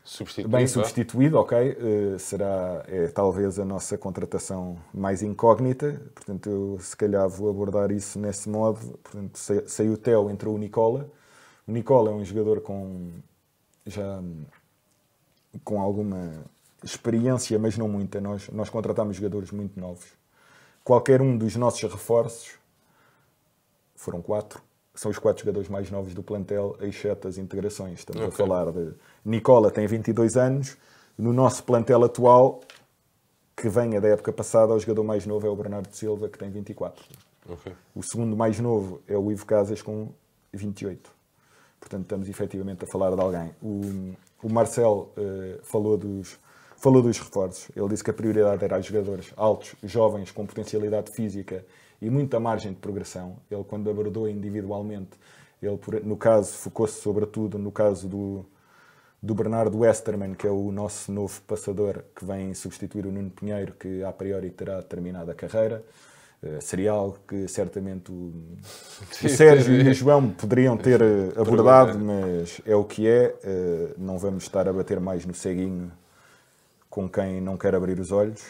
substituído, 0.03 0.49
bem 0.49 0.67
substituído 0.67 1.37
ok? 1.39 1.57
Uh, 1.71 2.19
será 2.19 2.83
é, 2.87 3.07
talvez 3.07 3.59
a 3.59 3.65
nossa 3.65 3.97
contratação 3.97 4.77
mais 4.93 5.21
incógnita, 5.21 6.01
portanto 6.13 6.49
eu 6.49 6.77
se 6.79 6.95
calhar 6.95 7.27
vou 7.29 7.49
abordar 7.49 7.91
isso 7.91 8.19
nesse 8.19 8.49
modo. 8.49 8.79
Portanto, 9.03 9.37
saiu 9.67 9.93
o 9.93 9.97
Theo, 9.97 10.29
entrou 10.29 10.55
o 10.55 10.57
Nicola. 10.57 11.09
O 11.67 11.71
Nicola 11.71 12.11
é 12.11 12.13
um 12.13 12.25
jogador 12.25 12.61
com 12.61 13.11
já 13.85 14.21
com 15.63 15.81
alguma 15.81 16.45
experiência, 16.83 17.57
mas 17.59 17.77
não 17.77 17.87
muita. 17.87 18.19
Nós, 18.21 18.49
nós 18.49 18.69
contratamos 18.69 19.17
jogadores 19.17 19.51
muito 19.51 19.79
novos. 19.79 20.07
Qualquer 20.83 21.21
um 21.21 21.37
dos 21.37 21.55
nossos 21.55 21.83
reforços, 21.83 22.53
foram 23.95 24.21
quatro, 24.21 24.61
são 24.93 25.09
os 25.09 25.17
quatro 25.17 25.41
jogadores 25.41 25.69
mais 25.69 25.89
novos 25.89 26.13
do 26.13 26.21
plantel, 26.21 26.75
exceto 26.81 27.27
as 27.27 27.37
integrações. 27.37 27.99
Estamos 27.99 28.21
okay. 28.21 28.33
a 28.33 28.37
falar 28.37 28.71
de 28.71 28.93
Nicola 29.23 29.71
tem 29.71 29.87
22 29.87 30.35
anos, 30.35 30.77
no 31.17 31.31
nosso 31.31 31.63
plantel 31.63 32.03
atual, 32.03 32.61
que 33.55 33.69
venha 33.69 34.01
da 34.01 34.09
época 34.09 34.33
passada, 34.33 34.73
o 34.73 34.79
jogador 34.79 35.03
mais 35.03 35.25
novo 35.25 35.47
é 35.47 35.49
o 35.49 35.55
Bernardo 35.55 35.95
Silva, 35.95 36.27
que 36.27 36.37
tem 36.37 36.49
24. 36.49 37.03
Okay. 37.47 37.73
O 37.95 38.03
segundo 38.03 38.35
mais 38.35 38.59
novo 38.59 39.01
é 39.07 39.17
o 39.17 39.31
Ivo 39.31 39.45
Casas, 39.45 39.81
com 39.81 40.09
28. 40.53 41.09
Portanto, 41.79 42.03
estamos 42.03 42.29
efetivamente 42.29 42.83
a 42.83 42.87
falar 42.87 43.15
de 43.15 43.21
alguém. 43.21 43.51
O, 43.61 44.13
o 44.43 44.51
Marcel 44.51 45.11
uh, 45.17 45.63
falou, 45.63 45.97
dos, 45.97 46.39
falou 46.77 47.01
dos 47.01 47.17
reforços. 47.17 47.69
Ele 47.75 47.87
disse 47.89 48.03
que 48.03 48.11
a 48.11 48.13
prioridade 48.13 48.63
era 48.63 48.75
a 48.75 48.81
jogadores 48.81 49.31
altos, 49.35 49.75
jovens, 49.83 50.31
com 50.31 50.45
potencialidade 50.45 51.11
física 51.15 51.65
e 52.01 52.09
muita 52.09 52.39
margem 52.39 52.73
de 52.73 52.79
progressão. 52.79 53.37
Ele, 53.49 53.63
quando 53.63 53.89
abordou 53.89 54.27
individualmente, 54.27 55.11
ele, 55.61 55.79
no 56.03 56.17
caso, 56.17 56.53
focou-se 56.53 56.99
sobretudo 56.99 57.59
no 57.59 57.71
caso 57.71 58.07
do, 58.07 58.45
do 59.21 59.35
Bernardo 59.35 59.77
Westerman, 59.77 60.33
que 60.33 60.47
é 60.47 60.49
o 60.49 60.71
nosso 60.71 61.11
novo 61.11 61.39
passador 61.43 62.03
que 62.15 62.25
vem 62.25 62.53
substituir 62.53 63.05
o 63.05 63.11
Nuno 63.11 63.29
Pinheiro, 63.29 63.73
que 63.73 64.03
a 64.03 64.11
priori 64.11 64.49
terá 64.49 64.81
terminado 64.81 65.29
a 65.29 65.35
carreira. 65.35 65.83
Uh, 66.41 66.59
seria 66.59 66.91
algo 66.91 67.19
que 67.27 67.47
certamente 67.47 68.11
o, 68.11 68.33
o 69.23 69.29
Sérgio 69.29 69.75
e 69.75 69.87
o 69.87 69.93
João 69.93 70.31
poderiam 70.31 70.75
ter 70.75 70.99
eh, 70.99 71.39
abordado, 71.39 71.99
mas 71.99 72.59
é 72.65 72.75
o 72.75 72.83
que 72.83 73.07
é. 73.07 73.35
Uh, 73.45 73.93
não 73.95 74.17
vamos 74.17 74.45
estar 74.45 74.67
a 74.67 74.73
bater 74.73 74.99
mais 74.99 75.23
no 75.23 75.35
ceguinho 75.35 75.91
com 76.89 77.07
quem 77.07 77.39
não 77.39 77.57
quer 77.57 77.75
abrir 77.75 77.99
os 77.99 78.11
olhos. 78.11 78.41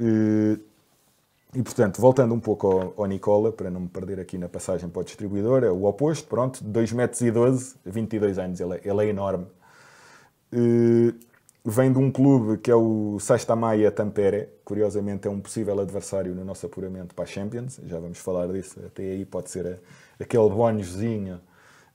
Uh, 0.00 0.58
e, 1.54 1.62
portanto, 1.62 2.00
voltando 2.00 2.34
um 2.34 2.40
pouco 2.40 2.66
ao, 2.66 2.94
ao, 2.96 3.06
Nicola, 3.06 3.52
para 3.52 3.70
não 3.70 3.80
me 3.80 3.88
perder 3.88 4.20
aqui 4.20 4.36
na 4.36 4.48
passagem 4.48 4.88
para 4.88 5.00
o 5.00 5.04
distribuidor, 5.04 5.64
é 5.64 5.70
o 5.70 5.84
oposto, 5.84 6.28
pronto, 6.28 6.62
2 6.62 6.92
metros 6.92 7.20
e 7.20 7.30
12, 7.30 7.76
22 7.84 8.38
anos, 8.38 8.60
ele 8.60 8.74
é, 8.74 8.80
ele 8.84 9.04
é 9.04 9.08
enorme. 9.08 9.46
Uh, 10.52 11.14
vem 11.64 11.92
de 11.92 11.98
um 11.98 12.10
clube 12.10 12.58
que 12.58 12.70
é 12.70 12.74
o 12.74 13.18
Sastamaia 13.20 13.90
Tampere, 13.90 14.48
curiosamente 14.64 15.26
é 15.26 15.30
um 15.30 15.40
possível 15.40 15.80
adversário 15.80 16.34
no 16.34 16.44
nosso 16.44 16.66
apuramento 16.66 17.14
para 17.14 17.24
a 17.24 17.26
Champions, 17.26 17.80
já 17.86 17.98
vamos 17.98 18.18
falar 18.18 18.46
disso, 18.48 18.78
até 18.84 19.02
aí 19.02 19.24
pode 19.24 19.50
ser 19.50 19.66
a, 19.66 20.22
aquele 20.22 20.48
bónuszinho 20.48 21.40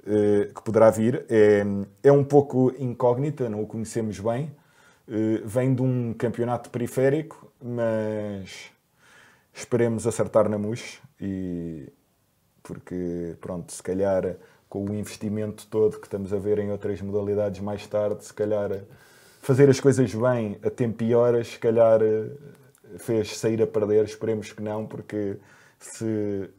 uh, 0.02 0.54
que 0.54 0.62
poderá 0.64 0.90
vir. 0.90 1.26
É, 1.30 1.64
é 2.04 2.12
um 2.12 2.24
pouco 2.24 2.74
incógnita, 2.80 3.50
não 3.50 3.62
o 3.62 3.68
conhecemos 3.68 4.20
bem, 4.20 4.52
uh, 5.08 5.46
vem 5.48 5.76
de 5.76 5.82
um 5.82 6.14
campeonato 6.14 6.70
periférico, 6.70 7.52
mas 7.62 8.72
esperemos 9.54 10.08
acertar 10.08 10.50
na 10.50 10.58
mousse 10.58 11.00
e 11.20 11.92
porque 12.64 13.36
pronto, 13.42 13.72
se 13.72 13.82
calhar 13.82 14.36
com 14.70 14.86
o 14.86 14.94
investimento 14.94 15.68
todo 15.68 16.00
que 16.00 16.08
estamos 16.08 16.32
a 16.32 16.38
ver 16.38 16.60
em 16.60 16.72
outras 16.72 17.02
modalidades 17.02 17.60
mais 17.60 17.86
tarde, 17.88 18.24
se 18.24 18.34
calhar 18.34 18.84
fazer 19.42 19.70
as 19.70 19.80
coisas 19.80 20.14
bem 20.14 20.58
a 20.64 20.70
tempo 20.70 21.04
e 21.04 21.14
horas, 21.14 21.48
se 21.48 21.60
calhar 21.60 22.00
fez 22.98 23.38
sair 23.38 23.62
a 23.62 23.68
perder, 23.68 24.06
esperemos 24.06 24.52
que 24.54 24.62
não, 24.62 24.86
porque 24.86 25.38
se 25.80 26.50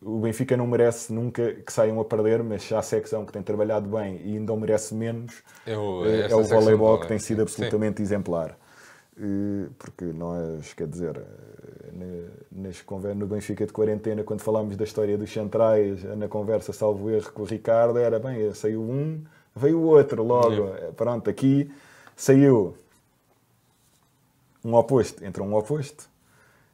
o 0.00 0.18
Benfica 0.18 0.56
não 0.56 0.66
merece 0.66 1.12
nunca 1.12 1.54
que 1.54 1.72
saiam 1.72 2.00
a 2.00 2.04
perder, 2.04 2.42
mas 2.42 2.64
já 2.64 2.78
a 2.78 2.82
secção 2.82 3.24
que 3.24 3.32
tem 3.32 3.42
trabalhado 3.42 3.88
bem 3.88 4.20
e 4.24 4.36
ainda 4.36 4.54
merece 4.56 4.94
menos 4.94 5.42
é 5.66 5.76
o, 5.76 6.04
é, 6.04 6.30
é 6.30 6.34
o 6.34 6.42
voleibol 6.42 6.98
que 6.98 7.08
tem 7.08 7.18
sido 7.18 7.42
absolutamente 7.42 7.98
Sim. 7.98 8.02
exemplar. 8.02 8.58
Porque 9.78 10.06
nós, 10.06 10.72
quer 10.74 10.88
dizer, 10.88 11.22
nas, 12.50 12.84
no 13.16 13.26
Benfica 13.26 13.66
de 13.66 13.72
quarentena, 13.72 14.24
quando 14.24 14.40
falámos 14.40 14.76
da 14.76 14.84
história 14.84 15.16
dos 15.18 15.32
centrais, 15.32 16.02
na 16.16 16.28
conversa, 16.28 16.72
salvo 16.72 17.10
erro, 17.10 17.30
com 17.32 17.42
o 17.42 17.44
Ricardo, 17.44 17.98
era 17.98 18.18
bem, 18.18 18.52
saiu 18.54 18.82
um, 18.82 19.22
veio 19.54 19.78
o 19.78 19.84
outro 19.84 20.22
logo. 20.22 20.68
É. 20.74 20.92
Pronto, 20.92 21.28
aqui 21.28 21.70
saiu 22.16 22.74
um 24.64 24.74
oposto, 24.74 25.24
entrou 25.24 25.46
um 25.46 25.54
oposto, 25.54 26.08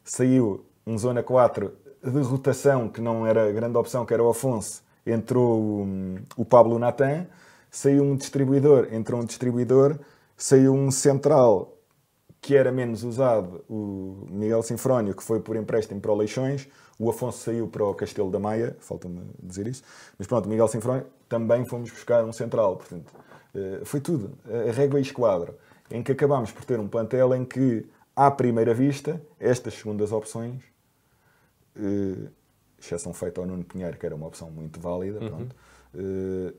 saiu 0.03 0.65
um 0.85 0.97
zona 0.97 1.21
4 1.21 1.71
de 2.03 2.19
rotação, 2.21 2.87
que 2.87 3.01
não 3.01 3.27
era 3.27 3.51
grande 3.51 3.77
opção, 3.77 4.05
que 4.05 4.13
era 4.13 4.23
o 4.23 4.29
Afonso, 4.29 4.81
entrou 5.05 5.59
o, 5.59 6.19
o 6.37 6.45
Pablo 6.45 6.79
Natan, 6.79 7.27
saiu 7.69 8.03
um 8.03 8.15
distribuidor, 8.15 8.87
entrou 8.91 9.21
um 9.21 9.25
distribuidor, 9.25 9.99
saiu 10.37 10.73
um 10.73 10.89
central 10.91 11.75
que 12.41 12.55
era 12.55 12.71
menos 12.71 13.03
usado, 13.03 13.63
o 13.69 14.25
Miguel 14.29 14.63
Sinfrónio, 14.63 15.13
que 15.13 15.23
foi 15.23 15.39
por 15.39 15.55
empréstimo 15.55 15.99
para 15.99 16.11
o 16.11 16.15
Leixões, 16.15 16.67
o 16.97 17.09
Afonso 17.09 17.39
saiu 17.39 17.67
para 17.67 17.83
o 17.83 17.93
Castelo 17.93 18.31
da 18.31 18.39
Maia, 18.39 18.75
falta-me 18.79 19.21
dizer 19.41 19.67
isso, 19.67 19.83
mas 20.17 20.27
pronto, 20.27 20.47
Miguel 20.47 20.67
Sinfrónio, 20.67 21.05
também 21.27 21.65
fomos 21.65 21.91
buscar 21.91 22.23
um 22.23 22.31
central, 22.31 22.77
portanto, 22.77 23.13
eh, 23.53 23.81
foi 23.83 23.99
tudo, 23.99 24.37
a 24.67 24.71
régua 24.71 24.99
e 24.99 25.01
esquadro, 25.01 25.55
em 25.91 26.01
que 26.01 26.11
acabámos 26.11 26.51
por 26.51 26.63
ter 26.65 26.79
um 26.79 26.87
plantel 26.87 27.33
em 27.35 27.45
que, 27.45 27.85
à 28.15 28.31
primeira 28.31 28.73
vista, 28.73 29.21
estas 29.39 29.73
segundas 29.75 30.11
opções, 30.11 30.61
eh, 31.75 32.29
exceção 32.79 33.13
feita 33.13 33.41
ao 33.41 33.47
Nuno 33.47 33.63
Pinheiro, 33.63 33.97
que 33.97 34.05
era 34.05 34.15
uma 34.15 34.27
opção 34.27 34.49
muito 34.49 34.79
válida, 34.79 35.19
uhum. 35.19 35.29
pronto, 35.29 35.55
eh, 35.95 36.53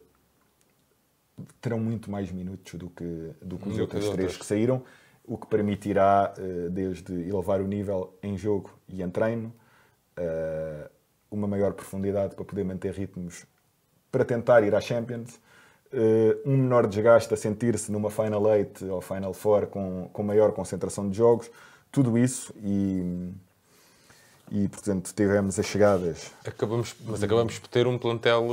terão 1.61 1.79
muito 1.79 2.11
mais 2.11 2.31
minutos 2.31 2.75
do 2.75 2.91
que, 2.91 3.33
do 3.41 3.59
que 3.59 3.69
os 3.69 3.79
outros 3.79 4.11
três 4.11 4.37
que 4.37 4.45
saíram 4.45 4.83
o 5.31 5.39
que 5.39 5.47
permitirá, 5.47 6.35
eh, 6.37 6.69
desde 6.71 7.13
elevar 7.13 7.61
o 7.61 7.69
nível 7.69 8.13
em 8.21 8.37
jogo 8.37 8.69
e 8.89 9.01
em 9.01 9.09
treino, 9.09 9.55
eh, 10.17 10.91
uma 11.31 11.47
maior 11.47 11.73
profundidade 11.73 12.35
para 12.35 12.45
poder 12.45 12.65
manter 12.65 12.93
ritmos 12.93 13.47
para 14.11 14.25
tentar 14.25 14.65
ir 14.65 14.75
à 14.75 14.81
Champions, 14.81 15.39
eh, 15.93 16.37
um 16.45 16.57
menor 16.57 16.89
desgaste 16.89 17.33
a 17.33 17.37
sentir-se 17.37 17.93
numa 17.93 18.11
Final 18.11 18.43
8 18.43 18.85
ou 18.93 19.01
Final 19.01 19.33
4 19.33 19.69
com, 19.69 20.11
com 20.13 20.23
maior 20.25 20.51
concentração 20.51 21.09
de 21.09 21.17
jogos, 21.17 21.49
tudo 21.93 22.19
isso 22.19 22.53
e, 22.61 23.33
e 24.51 24.67
portanto 24.67 25.13
tivemos 25.15 25.61
as 25.61 25.67
chegadas. 25.67 26.33
Acabamos, 26.45 26.93
mas 27.07 27.23
acabamos 27.23 27.57
por 27.57 27.69
ter 27.69 27.87
um 27.87 27.97
plantel 27.97 28.49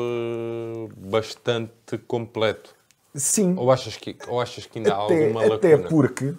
bastante 0.96 1.98
completo. 2.08 2.76
Sim. 3.16 3.56
Ou 3.58 3.72
achas 3.72 3.98
que, 3.98 4.16
ou 4.28 4.40
achas 4.40 4.68
que 4.68 4.78
ainda 4.78 4.92
até, 4.92 5.00
há 5.00 5.24
alguma 5.24 5.42
lacuna? 5.42 5.56
Até 5.56 5.78
porque 5.78 6.36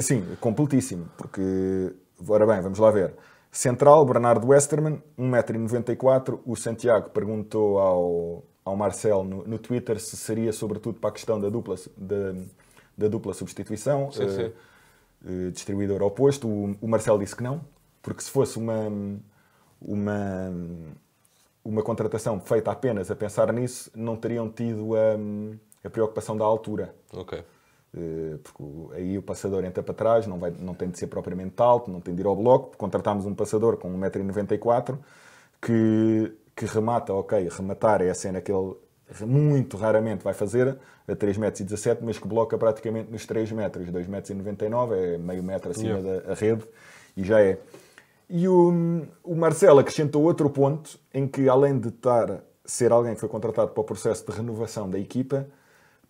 sim, 0.00 0.24
completíssimo, 0.40 1.08
porque, 1.16 1.94
ora 2.28 2.46
bem, 2.46 2.60
vamos 2.60 2.78
lá 2.78 2.90
ver. 2.90 3.14
Central, 3.52 4.06
Bernardo 4.06 4.46
Westerman, 4.48 5.02
1,94m. 5.18 6.40
O 6.46 6.56
Santiago 6.56 7.10
perguntou 7.10 7.78
ao, 7.78 8.42
ao 8.64 8.74
Marcel 8.74 9.22
no, 9.22 9.46
no, 9.46 9.58
Twitter 9.58 10.00
se 10.00 10.16
seria 10.16 10.52
sobretudo 10.54 10.98
para 10.98 11.10
a 11.10 11.12
questão 11.12 11.38
da 11.38 11.50
dupla, 11.50 11.76
da, 11.94 12.34
da 12.96 13.08
dupla 13.08 13.34
substituição, 13.34 14.10
sim, 14.10 14.28
sim. 14.30 14.52
Uh, 15.24 15.50
distribuidor 15.50 16.02
oposto. 16.02 16.48
O, 16.48 16.74
o 16.80 16.88
Marcel 16.88 17.18
disse 17.18 17.36
que 17.36 17.42
não, 17.42 17.60
porque 18.00 18.22
se 18.22 18.30
fosse 18.30 18.58
uma, 18.58 18.90
uma, 19.78 20.52
uma 21.62 21.82
contratação 21.82 22.40
feita 22.40 22.72
apenas 22.72 23.10
a 23.10 23.14
pensar 23.14 23.52
nisso, 23.52 23.90
não 23.94 24.16
teriam 24.16 24.48
tido 24.48 24.96
a, 24.96 25.86
a 25.86 25.90
preocupação 25.90 26.38
da 26.38 26.44
altura. 26.44 26.94
Ok. 27.12 27.44
Uh, 27.94 28.38
porque 28.38 28.96
aí 28.96 29.18
o 29.18 29.22
passador 29.22 29.64
entra 29.64 29.82
para 29.82 29.92
trás, 29.92 30.26
não, 30.26 30.38
vai, 30.38 30.50
não 30.58 30.74
tem 30.74 30.88
de 30.88 30.98
ser 30.98 31.08
propriamente 31.08 31.54
alto, 31.58 31.90
não 31.90 32.00
tem 32.00 32.14
de 32.14 32.22
ir 32.22 32.26
ao 32.26 32.34
bloco. 32.34 32.76
Contratámos 32.76 33.26
um 33.26 33.34
passador 33.34 33.76
com 33.76 33.92
1,94m 33.98 34.98
que, 35.60 36.32
que 36.56 36.64
remata, 36.66 37.12
ok, 37.12 37.48
rematar 37.50 38.02
é 38.02 38.10
a 38.10 38.14
cena 38.14 38.40
que 38.40 38.50
ele 38.50 38.74
muito 39.20 39.76
raramente 39.76 40.24
vai 40.24 40.32
fazer, 40.32 40.78
a 41.06 41.12
3,17 41.14 41.98
m, 41.98 41.98
mas 42.02 42.18
que 42.18 42.26
bloca 42.26 42.56
praticamente 42.56 43.10
nos 43.10 43.26
3 43.26 43.52
metros, 43.52 43.88
2,99 43.88 44.92
m, 44.92 45.14
é 45.14 45.18
meio 45.18 45.42
metro 45.42 45.70
acima 45.70 45.98
yeah. 45.98 46.20
da 46.28 46.34
rede, 46.34 46.64
e 47.16 47.22
já 47.22 47.40
é. 47.40 47.58
E 48.28 48.48
o, 48.48 49.04
o 49.22 49.34
Marcelo 49.34 49.80
acrescentou 49.80 50.22
outro 50.22 50.48
ponto 50.48 50.98
em 51.12 51.26
que, 51.26 51.48
além 51.48 51.78
de 51.78 51.88
estar, 51.88 52.42
ser 52.64 52.90
alguém 52.90 53.14
que 53.14 53.20
foi 53.20 53.28
contratado 53.28 53.72
para 53.72 53.80
o 53.80 53.84
processo 53.84 54.24
de 54.24 54.32
renovação 54.32 54.88
da 54.88 54.98
equipa, 54.98 55.46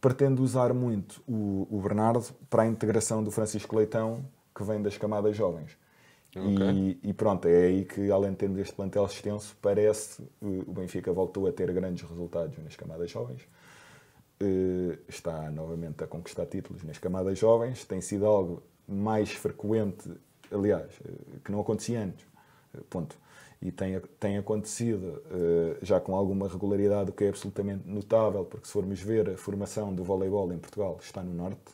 pretende 0.02 0.42
usar 0.42 0.74
muito 0.74 1.22
o, 1.26 1.66
o 1.70 1.80
Bernardo 1.80 2.26
para 2.50 2.64
a 2.64 2.66
integração 2.66 3.24
do 3.24 3.30
Francisco 3.30 3.74
Leitão, 3.74 4.22
que 4.54 4.62
vem 4.62 4.82
das 4.82 4.98
camadas 4.98 5.34
jovens. 5.34 5.78
Okay. 6.36 6.98
E, 7.02 7.10
e, 7.10 7.12
pronto, 7.14 7.46
é 7.46 7.64
aí 7.64 7.84
que, 7.86 8.10
além 8.10 8.32
de 8.32 8.36
termos 8.36 8.58
este 8.58 8.74
plantel 8.74 9.06
extenso, 9.06 9.56
parece 9.62 10.22
o 10.40 10.72
Benfica 10.72 11.12
voltou 11.12 11.46
a 11.46 11.52
ter 11.52 11.72
grandes 11.72 12.06
resultados 12.06 12.58
nas 12.58 12.76
camadas 12.76 13.10
jovens. 13.10 13.42
Eh, 14.40 14.98
está 15.08 15.50
novamente 15.50 16.04
a 16.04 16.06
conquistar 16.06 16.46
títulos 16.46 16.82
nas 16.82 16.98
camadas 16.98 17.38
jovens. 17.38 17.84
Tem 17.84 18.00
sido 18.00 18.26
algo 18.26 18.62
mais 18.88 19.30
frequente 19.32 20.10
aliás, 20.52 20.92
eh, 21.04 21.38
que 21.44 21.50
não 21.50 21.60
acontecia 21.60 22.00
antes. 22.00 22.26
Eh, 22.74 22.80
ponto. 22.88 23.16
E 23.62 23.70
tem, 23.70 24.00
tem 24.18 24.38
acontecido 24.38 25.22
uh, 25.30 25.78
já 25.80 26.00
com 26.00 26.16
alguma 26.16 26.48
regularidade, 26.48 27.10
o 27.10 27.12
que 27.12 27.24
é 27.24 27.28
absolutamente 27.28 27.88
notável, 27.88 28.44
porque 28.44 28.66
se 28.66 28.72
formos 28.72 29.00
ver 29.00 29.30
a 29.30 29.36
formação 29.36 29.94
do 29.94 30.02
voleibol 30.02 30.52
em 30.52 30.58
Portugal, 30.58 30.98
está 31.00 31.22
no 31.22 31.32
Norte, 31.32 31.72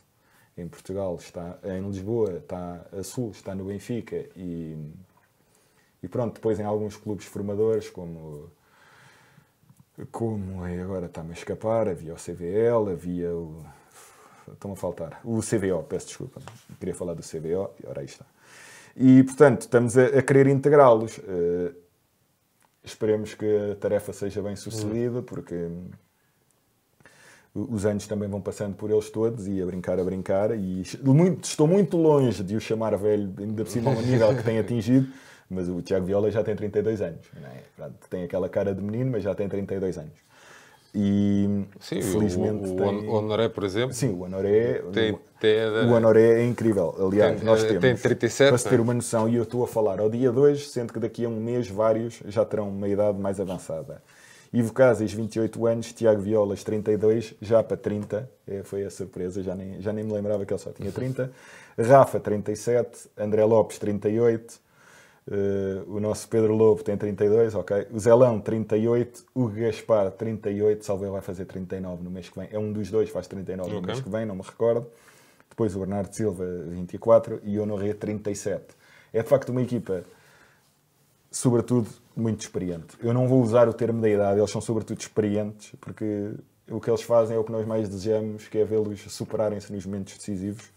em 0.55 0.67
Portugal 0.67 1.15
está 1.15 1.57
em 1.63 1.81
Lisboa, 1.81 2.37
está 2.37 2.85
a 2.97 3.01
Sul, 3.01 3.31
está 3.31 3.55
no 3.55 3.65
Benfica 3.65 4.29
e, 4.35 4.77
e 6.03 6.07
pronto, 6.07 6.35
depois 6.35 6.59
em 6.59 6.63
alguns 6.63 6.95
clubes 6.95 7.25
formadores, 7.25 7.89
como 7.89 8.51
como 10.11 10.65
é 10.65 10.81
agora 10.81 11.07
está-me 11.07 11.31
a 11.31 11.33
escapar, 11.33 11.87
havia 11.87 12.13
o 12.13 12.17
CVL, 12.17 12.91
havia 12.91 13.33
o. 13.33 13.65
Estão 14.51 14.71
a 14.71 14.75
faltar. 14.75 15.19
O 15.23 15.41
CVO, 15.41 15.83
peço 15.83 16.07
desculpa. 16.07 16.41
Queria 16.79 16.95
falar 16.95 17.13
do 17.13 17.21
CVO 17.21 17.71
e 17.83 17.87
ora 17.87 17.99
aí 17.99 18.05
está. 18.05 18.25
E, 18.99 19.23
portanto, 19.23 19.61
estamos 19.61 19.97
a, 19.97 20.07
a 20.07 20.21
querer 20.21 20.45
integrá-los. 20.47 21.19
Uh, 21.19 21.73
esperemos 22.83 23.33
que 23.33 23.71
a 23.71 23.75
tarefa 23.75 24.11
seja 24.11 24.41
bem 24.41 24.57
sucedida, 24.57 25.21
porque 25.21 25.55
hum, 25.55 25.89
os 27.55 27.85
anos 27.85 28.05
também 28.07 28.27
vão 28.27 28.41
passando 28.41 28.75
por 28.75 28.91
eles 28.91 29.09
todos 29.09 29.47
e 29.47 29.61
a 29.61 29.65
brincar, 29.65 29.97
a 29.97 30.03
brincar. 30.03 30.51
E 30.51 30.83
muito, 31.01 31.45
estou 31.45 31.65
muito 31.65 31.95
longe 31.95 32.43
de 32.43 32.57
o 32.57 32.59
chamar 32.59 32.97
velho, 32.97 33.33
ainda 33.39 33.63
por 33.63 33.71
cima, 33.71 33.89
ao 33.89 34.01
nível 34.01 34.35
que 34.35 34.43
tem 34.43 34.59
atingido. 34.59 35.07
Mas 35.49 35.69
o 35.69 35.81
Tiago 35.81 36.05
Viola 36.05 36.29
já 36.29 36.43
tem 36.43 36.53
32 36.55 37.01
anos. 37.01 37.25
É? 37.41 37.89
Tem 38.09 38.23
aquela 38.23 38.49
cara 38.49 38.75
de 38.75 38.81
menino, 38.81 39.11
mas 39.11 39.23
já 39.23 39.33
tem 39.33 39.47
32 39.47 39.97
anos. 39.97 40.28
E 40.93 41.65
sim, 41.79 42.01
felizmente 42.01 42.67
o, 42.67 42.73
o, 42.73 42.75
tem... 42.75 43.07
o 43.07 43.11
Honoré, 43.13 43.47
por 43.47 43.63
exemplo. 43.63 43.93
Sim, 43.93 44.09
o 44.09 44.23
Honoré, 44.23 44.81
tem, 44.91 45.19
tem, 45.39 45.63
o 45.87 45.93
Honoré 45.93 46.41
é 46.41 46.45
incrível. 46.45 46.95
Aliás, 46.99 47.37
tem, 47.37 47.45
nós 47.45 47.63
temos. 47.63 47.81
Tem 47.81 47.95
37. 47.95 48.49
Para 48.49 48.57
se 48.57 48.69
ter 48.69 48.79
uma 48.79 48.93
noção, 48.93 49.29
e 49.29 49.35
eu 49.35 49.43
estou 49.43 49.63
a 49.63 49.67
falar 49.67 49.99
ao 49.99 50.09
dia 50.09 50.31
2, 50.31 50.71
sendo 50.71 50.91
que 50.91 50.99
daqui 50.99 51.25
a 51.25 51.29
um 51.29 51.39
mês 51.39 51.67
vários 51.67 52.21
já 52.27 52.43
terão 52.43 52.69
uma 52.69 52.87
idade 52.87 53.19
mais 53.19 53.39
avançada. 53.39 54.01
Ivo 54.51 54.73
Casas, 54.73 55.13
28 55.13 55.67
anos, 55.67 55.93
Tiago 55.93 56.21
Violas, 56.21 56.63
32, 56.63 57.35
já 57.39 57.61
para 57.61 57.77
30, 57.77 58.29
é, 58.47 58.63
foi 58.63 58.83
a 58.83 58.89
surpresa, 58.89 59.43
já 59.43 59.53
nem, 59.53 59.79
já 59.79 59.93
nem 59.93 60.03
me 60.03 60.11
lembrava 60.11 60.43
que 60.43 60.51
ele 60.51 60.59
só 60.59 60.71
tinha 60.71 60.91
30. 60.91 61.31
Rafa, 61.77 62.19
37, 62.19 63.09
André 63.15 63.45
Lopes, 63.45 63.77
38, 63.77 64.59
Uh, 65.29 65.95
o 65.95 65.99
nosso 65.99 66.27
Pedro 66.27 66.55
Lobo 66.55 66.83
tem 66.83 66.97
32, 66.97 67.53
ok. 67.53 67.85
O 67.91 67.99
Zelão, 67.99 68.39
38. 68.39 69.25
O 69.35 69.47
Gaspar, 69.47 70.09
38. 70.09 70.83
Salve, 70.83 71.05
vai 71.07 71.21
fazer 71.21 71.45
39 71.45 72.03
no 72.03 72.09
mês 72.09 72.29
que 72.29 72.39
vem. 72.39 72.49
É 72.51 72.57
um 72.57 72.73
dos 72.73 72.89
dois, 72.89 73.11
faz 73.11 73.27
39 73.27 73.69
okay. 73.69 73.79
no 73.79 73.87
mês 73.87 74.01
que 74.01 74.09
vem, 74.09 74.25
não 74.25 74.35
me 74.35 74.41
recordo. 74.41 74.87
Depois 75.47 75.75
o 75.75 75.79
Bernardo 75.79 76.11
Silva, 76.15 76.45
24. 76.69 77.41
E 77.43 77.59
o 77.59 77.63
Honoré, 77.63 77.93
37. 77.93 78.75
É 79.13 79.21
de 79.21 79.29
facto 79.29 79.49
uma 79.49 79.61
equipa, 79.61 80.03
sobretudo, 81.29 81.87
muito 82.15 82.41
experiente. 82.41 82.97
Eu 82.99 83.13
não 83.13 83.27
vou 83.27 83.43
usar 83.43 83.69
o 83.69 83.73
termo 83.73 84.01
da 84.01 84.09
idade, 84.09 84.39
eles 84.39 84.49
são 84.49 84.61
sobretudo 84.61 84.99
experientes, 84.99 85.73
porque 85.79 86.31
o 86.71 86.79
que 86.79 86.89
eles 86.89 87.03
fazem 87.03 87.35
é 87.35 87.39
o 87.39 87.43
que 87.43 87.51
nós 87.51 87.67
mais 87.67 87.87
desejamos, 87.87 88.47
que 88.47 88.57
é 88.57 88.65
vê-los 88.65 89.01
superarem-se 89.11 89.71
nos 89.71 89.85
momentos 89.85 90.17
decisivos 90.17 90.71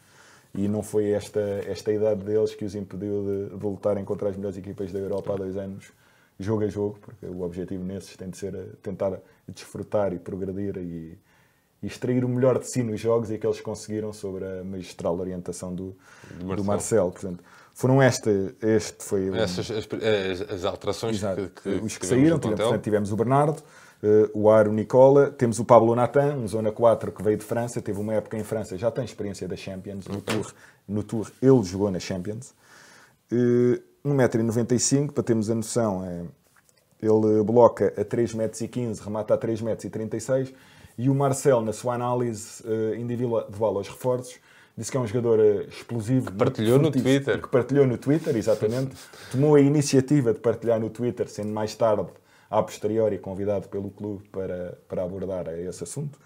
e 0.55 0.69
não 0.69 0.83
foi 0.83 1.11
esta, 1.11 1.41
esta 1.41 1.93
idade 1.93 2.25
deles 2.25 2.55
que 2.55 2.65
os 2.65 2.75
impediu 2.75 3.25
de, 3.25 3.57
de 3.57 3.65
lutarem 3.65 4.05
contra 4.05 4.29
as 4.29 4.37
melhores 4.37 4.57
equipas 4.59 4.93
da 4.93 4.99
Europa 4.99 5.33
há 5.33 5.37
dois 5.37 5.57
anos, 5.57 5.93
jogo 6.39 6.65
a 6.65 6.69
jogo, 6.69 6.99
porque 7.01 7.27
o 7.27 7.43
objetivo 7.43 7.83
nesses 7.83 8.17
tem 8.17 8.29
de 8.29 8.37
ser 8.37 8.55
tentar 8.83 9.19
desfrutar 9.49 10.13
e 10.13 10.19
progredir 10.19 10.77
e, 10.77 11.19
e 11.83 11.87
extrair 11.87 12.25
o 12.25 12.29
melhor 12.29 12.59
de 12.59 12.71
si 12.71 12.83
nos 12.83 13.01
jogos 13.01 13.31
e 13.31 13.39
que 13.39 13.47
eles 13.47 13.61
conseguiram 13.61 14.13
sobre 14.13 14.45
a 14.45 14.63
magistral 14.63 15.19
orientação 15.19 15.75
do, 15.75 15.97
Marcelo. 16.31 16.57
do 16.57 16.65
Marcelo. 16.65 17.13
Portanto, 17.13 17.45
foram 17.75 18.03
esta, 18.03 18.31
este 18.61 19.03
foi 19.03 19.29
Essas, 19.39 19.71
as, 19.71 20.51
as, 20.51 20.65
alterações 20.65 21.21
que, 21.21 21.63
que, 21.63 21.69
os 21.85 21.97
que 21.97 22.07
saíram. 22.07 22.39
Tivemos, 22.39 22.61
portanto, 22.61 22.83
tivemos 22.83 23.13
o 23.13 23.17
Bernardo, 23.17 23.63
Uh, 24.03 24.29
o 24.35 24.51
Aro 24.51 24.73
Nicola, 24.73 25.31
temos 25.31 25.61
o 25.61 25.65
Pablo 25.65 25.95
Natan, 25.95 26.35
um 26.35 26.49
Zona 26.49 26.73
4 26.73 27.13
que 27.13 27.23
veio 27.23 27.37
de 27.37 27.45
França, 27.45 27.81
teve 27.81 28.01
uma 28.01 28.13
época 28.15 28.37
em 28.37 28.43
França, 28.43 28.77
já 28.77 28.91
tem 28.91 29.05
experiência 29.05 29.47
da 29.47 29.55
Champions, 29.55 30.09
no 30.09 30.21
Tour, 30.21 30.53
no 30.89 31.05
tour 31.05 31.31
ele 31.41 31.63
jogou 31.63 31.89
na 31.89 32.01
Champions. 32.01 32.53
Uh, 33.31 33.81
1,95m, 34.05 35.13
para 35.13 35.23
termos 35.23 35.49
a 35.49 35.55
noção, 35.55 36.05
é, 36.05 36.25
ele 37.01 37.45
bloca 37.45 37.95
a 37.97 38.05
3,15m, 38.05 38.99
remata 39.05 39.35
a 39.35 39.39
3,36m, 39.39 40.53
e 40.99 41.09
o 41.09 41.15
Marcel, 41.15 41.61
na 41.61 41.73
sua 41.73 41.95
análise 41.95 42.61
uh, 42.65 42.97
individual 42.97 43.77
aos 43.77 43.89
reforços, 43.89 44.41
disse 44.77 44.91
que 44.91 44.97
é 44.97 45.01
um 45.01 45.07
jogador 45.07 45.39
explosivo. 45.69 46.27
Que 46.27 46.37
partilhou 46.37 46.81
no 46.81 46.91
Twitter. 46.91 47.41
Que 47.41 47.49
partilhou 47.49 47.87
no 47.87 47.97
Twitter, 47.97 48.37
exatamente. 48.37 48.97
Tomou 49.31 49.55
a 49.55 49.61
iniciativa 49.61 50.33
de 50.33 50.41
partilhar 50.41 50.81
no 50.81 50.91
Twitter, 50.91 51.29
sendo 51.29 51.53
mais 51.53 51.73
tarde 51.77 52.09
a 52.53 52.63
posteriori 52.63 53.19
convidado 53.19 53.67
pelo 53.69 53.91
clube 53.91 54.29
para, 54.29 54.79
para 54.87 55.03
abordar 55.03 55.49
esse 55.49 55.83
assunto. 55.83 56.19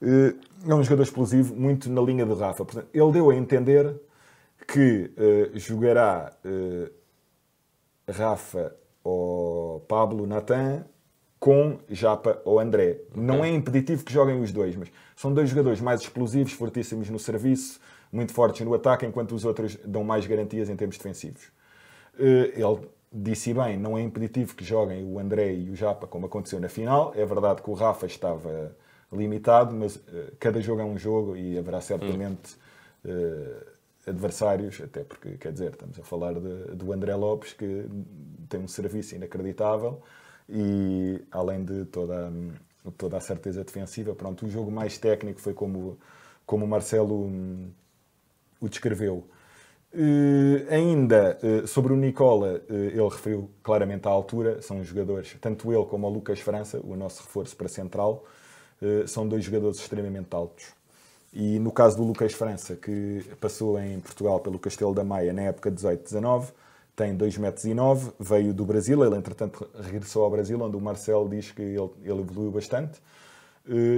Eh, 0.00 0.34
é 0.66 0.74
um 0.74 0.82
jogador 0.84 1.02
explosivo, 1.02 1.54
muito 1.56 1.90
na 1.90 2.00
linha 2.00 2.24
de 2.24 2.32
Rafa. 2.32 2.64
Portanto, 2.64 2.88
ele 2.94 3.12
deu 3.12 3.30
a 3.30 3.34
entender 3.34 4.00
que 4.66 5.10
uh, 5.16 5.58
jogará 5.58 6.32
uh, 6.44 6.90
Rafa 8.10 8.76
ou 9.02 9.80
Pablo 9.80 10.26
Natan 10.26 10.84
com 11.40 11.78
Japa 11.88 12.40
ou 12.44 12.60
André. 12.60 13.00
Okay. 13.10 13.22
Não 13.22 13.44
é 13.44 13.48
impeditivo 13.48 14.04
que 14.04 14.12
joguem 14.12 14.40
os 14.40 14.52
dois, 14.52 14.76
mas 14.76 14.90
são 15.16 15.32
dois 15.32 15.48
jogadores 15.48 15.80
mais 15.80 16.00
explosivos, 16.00 16.52
fortíssimos 16.52 17.08
no 17.08 17.18
serviço, 17.18 17.80
muito 18.12 18.32
fortes 18.32 18.64
no 18.66 18.74
ataque, 18.74 19.06
enquanto 19.06 19.34
os 19.34 19.44
outros 19.44 19.76
dão 19.84 20.04
mais 20.04 20.26
garantias 20.26 20.68
em 20.68 20.76
termos 20.76 20.98
defensivos. 20.98 21.46
Uh, 22.18 22.52
ele 22.54 22.88
disse 23.12 23.54
bem, 23.54 23.78
não 23.78 23.96
é 23.96 24.02
impeditivo 24.02 24.54
que 24.54 24.64
joguem 24.64 25.04
o 25.04 25.18
André 25.18 25.54
e 25.54 25.70
o 25.70 25.76
Japa 25.76 26.06
como 26.06 26.26
aconteceu 26.26 26.60
na 26.60 26.68
final. 26.68 27.12
É 27.14 27.24
verdade 27.24 27.62
que 27.62 27.70
o 27.70 27.74
Rafa 27.74 28.06
estava 28.06 28.76
limitado, 29.12 29.74
mas 29.74 29.96
uh, 29.96 30.32
cada 30.38 30.60
jogo 30.60 30.82
é 30.82 30.84
um 30.84 30.98
jogo 30.98 31.36
e 31.36 31.58
haverá 31.58 31.80
certamente 31.80 32.56
uh, 33.04 33.66
adversários, 34.06 34.80
até 34.80 35.04
porque, 35.04 35.36
quer 35.38 35.52
dizer, 35.52 35.72
estamos 35.72 35.98
a 35.98 36.02
falar 36.02 36.34
de, 36.34 36.74
do 36.74 36.92
André 36.92 37.14
Lopes, 37.14 37.52
que 37.52 37.86
tem 38.48 38.60
um 38.60 38.68
serviço 38.68 39.14
inacreditável 39.14 40.02
e 40.48 41.20
além 41.30 41.64
de 41.64 41.84
toda, 41.86 42.32
toda 42.96 43.16
a 43.16 43.20
certeza 43.20 43.62
defensiva, 43.62 44.14
pronto, 44.14 44.46
o 44.46 44.50
jogo 44.50 44.70
mais 44.70 44.96
técnico 44.98 45.40
foi 45.40 45.52
como, 45.52 45.98
como 46.46 46.64
o 46.64 46.68
Marcelo 46.68 47.26
um, 47.26 47.70
o 48.60 48.68
descreveu. 48.68 49.28
Uh, 49.90 50.70
ainda 50.70 51.38
uh, 51.42 51.66
sobre 51.66 51.94
o 51.94 51.96
Nicola, 51.96 52.60
uh, 52.68 52.72
ele 52.74 53.08
referiu 53.08 53.50
claramente 53.62 54.06
à 54.06 54.10
altura, 54.10 54.60
são 54.60 54.84
jogadores, 54.84 55.34
tanto 55.40 55.72
ele 55.72 55.84
como 55.86 56.06
o 56.06 56.10
Lucas 56.10 56.40
França, 56.40 56.78
o 56.84 56.94
nosso 56.94 57.22
reforço 57.22 57.56
para 57.56 57.68
central, 57.68 58.24
são 59.08 59.26
dois 59.26 59.42
jogadores 59.42 59.78
extremamente 59.78 60.28
altos. 60.30 60.66
E 61.32 61.58
no 61.58 61.72
caso 61.72 61.96
do 61.96 62.04
Lucas 62.04 62.32
França, 62.32 62.76
que 62.76 63.24
passou 63.40 63.76
em 63.76 63.98
Portugal 63.98 64.38
pelo 64.38 64.56
Castelo 64.56 64.94
da 64.94 65.02
Maia 65.02 65.32
na 65.32 65.42
época 65.42 65.68
18-19, 65.68 66.52
tem 66.94 67.16
2,9 67.16 67.38
metros, 67.40 68.14
veio 68.20 68.54
do 68.54 68.64
Brasil, 68.64 69.04
ele 69.04 69.16
entretanto 69.16 69.68
regressou 69.80 70.22
ao 70.22 70.30
Brasil, 70.30 70.60
onde 70.62 70.76
o 70.76 70.80
Marcelo 70.80 71.28
diz 71.28 71.50
que 71.50 71.60
ele, 71.60 71.90
ele 72.04 72.20
evoluiu 72.20 72.52
bastante. 72.52 73.00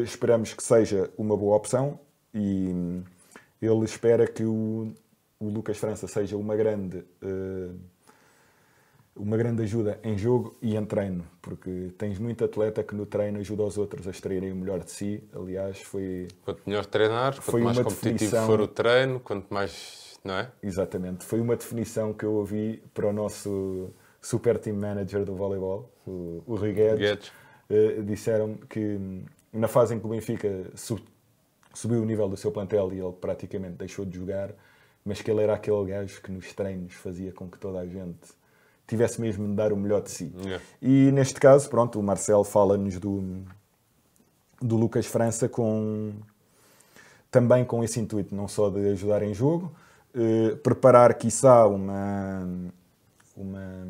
esperamos 0.03 0.55
que 0.55 0.62
seja 0.62 1.11
uma 1.18 1.36
boa 1.36 1.57
opção 1.57 2.01
e 2.32 2.70
hum, 2.72 3.03
ele 3.61 3.84
espera 3.84 4.26
que 4.26 4.45
o 4.45 4.95
o 5.41 5.49
Lucas 5.49 5.78
França 5.78 6.07
seja 6.07 6.36
uma 6.36 6.55
grande, 6.55 6.99
uh, 7.22 7.74
uma 9.16 9.36
grande 9.38 9.62
ajuda 9.62 9.99
em 10.05 10.16
jogo 10.16 10.55
e 10.61 10.76
em 10.76 10.84
treino, 10.84 11.24
porque 11.41 11.91
tens 11.99 12.18
muito 12.18 12.45
atleta 12.45 12.82
que 12.84 12.95
no 12.95 13.07
treino 13.07 13.38
ajuda 13.41 13.62
os 13.64 13.78
outros 13.78 14.07
a 14.07 14.11
extraírem 14.11 14.53
o 14.53 14.57
melhor 14.57 14.80
de 14.84 14.91
si. 14.91 15.24
Aliás, 15.34 15.80
foi. 15.80 16.28
Quanto 16.45 16.62
melhor 16.66 16.84
treinar, 16.86 17.34
quanto 17.43 17.64
mais 17.64 17.78
competitivo 17.78 18.12
definição- 18.12 18.47
for 18.47 18.61
o 18.61 18.68
treino, 18.68 19.18
quanto 19.18 19.53
mais. 19.53 20.11
Não 20.22 20.34
é? 20.34 20.53
Exatamente. 20.62 21.24
Foi 21.24 21.41
uma 21.41 21.57
definição 21.57 22.12
que 22.12 22.24
eu 22.26 22.34
ouvi 22.34 22.82
para 22.93 23.09
o 23.09 23.12
nosso 23.12 23.88
super 24.20 24.59
team 24.59 24.76
manager 24.76 25.24
do 25.24 25.34
voleibol, 25.34 25.91
o, 26.07 26.43
o 26.47 26.55
Rui 26.57 26.74
Guedes. 26.74 26.99
Guedes. 26.99 27.32
Eh, 27.70 28.03
disseram 28.03 28.55
que 28.68 28.78
hum, 28.80 29.24
na 29.51 29.66
fase 29.68 29.95
em 29.95 29.99
que 29.99 30.05
o 30.05 30.11
Benfica 30.11 30.70
su- 30.74 31.01
subiu 31.72 32.03
o 32.03 32.05
nível 32.05 32.28
do 32.28 32.36
seu 32.36 32.53
plantel 32.53 32.93
e 32.93 32.99
ele 33.01 33.12
praticamente 33.12 33.76
deixou 33.76 34.05
de 34.05 34.18
jogar, 34.18 34.51
mas 35.05 35.22
que 35.22 35.30
ele 35.30 35.42
era 35.42 35.55
aquele 35.55 35.84
gajo 35.86 36.20
que 36.22 36.30
nos 36.30 36.53
treinos 36.53 36.94
fazia 36.94 37.32
com 37.32 37.48
que 37.48 37.59
toda 37.59 37.78
a 37.78 37.86
gente 37.86 38.18
tivesse 38.86 39.20
mesmo 39.20 39.46
de 39.46 39.55
dar 39.55 39.72
o 39.72 39.76
melhor 39.76 40.03
de 40.03 40.11
si. 40.11 40.32
Yeah. 40.36 40.64
E 40.82 41.12
neste 41.12 41.38
caso, 41.38 41.68
pronto, 41.70 41.98
o 41.98 42.03
Marcelo 42.03 42.44
fala-nos 42.44 42.98
do, 42.98 43.42
do 44.61 44.76
Lucas 44.76 45.07
França 45.07 45.48
com 45.48 46.12
também 47.30 47.64
com 47.64 47.84
esse 47.84 48.01
intuito, 48.01 48.34
não 48.34 48.48
só 48.48 48.68
de 48.68 48.88
ajudar 48.88 49.22
em 49.22 49.32
jogo, 49.32 49.72
eh, 50.12 50.57
preparar, 50.57 51.14
quiçá, 51.14 51.64
uma, 51.66 52.44
uma, 53.36 53.86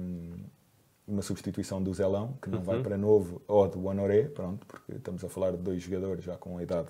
uma 1.09 1.23
substituição 1.23 1.83
do 1.83 1.93
Zelão, 1.95 2.35
que 2.43 2.51
não 2.51 2.61
vai 2.61 2.83
para 2.83 2.99
novo, 2.99 3.41
ou 3.49 3.67
do 3.67 3.87
Honoré, 3.87 4.25
pronto, 4.25 4.67
porque 4.67 4.93
estamos 4.93 5.25
a 5.25 5.29
falar 5.31 5.53
de 5.53 5.57
dois 5.57 5.83
jogadores 5.83 6.23
já 6.23 6.37
com 6.37 6.59
a 6.59 6.63
idade 6.63 6.89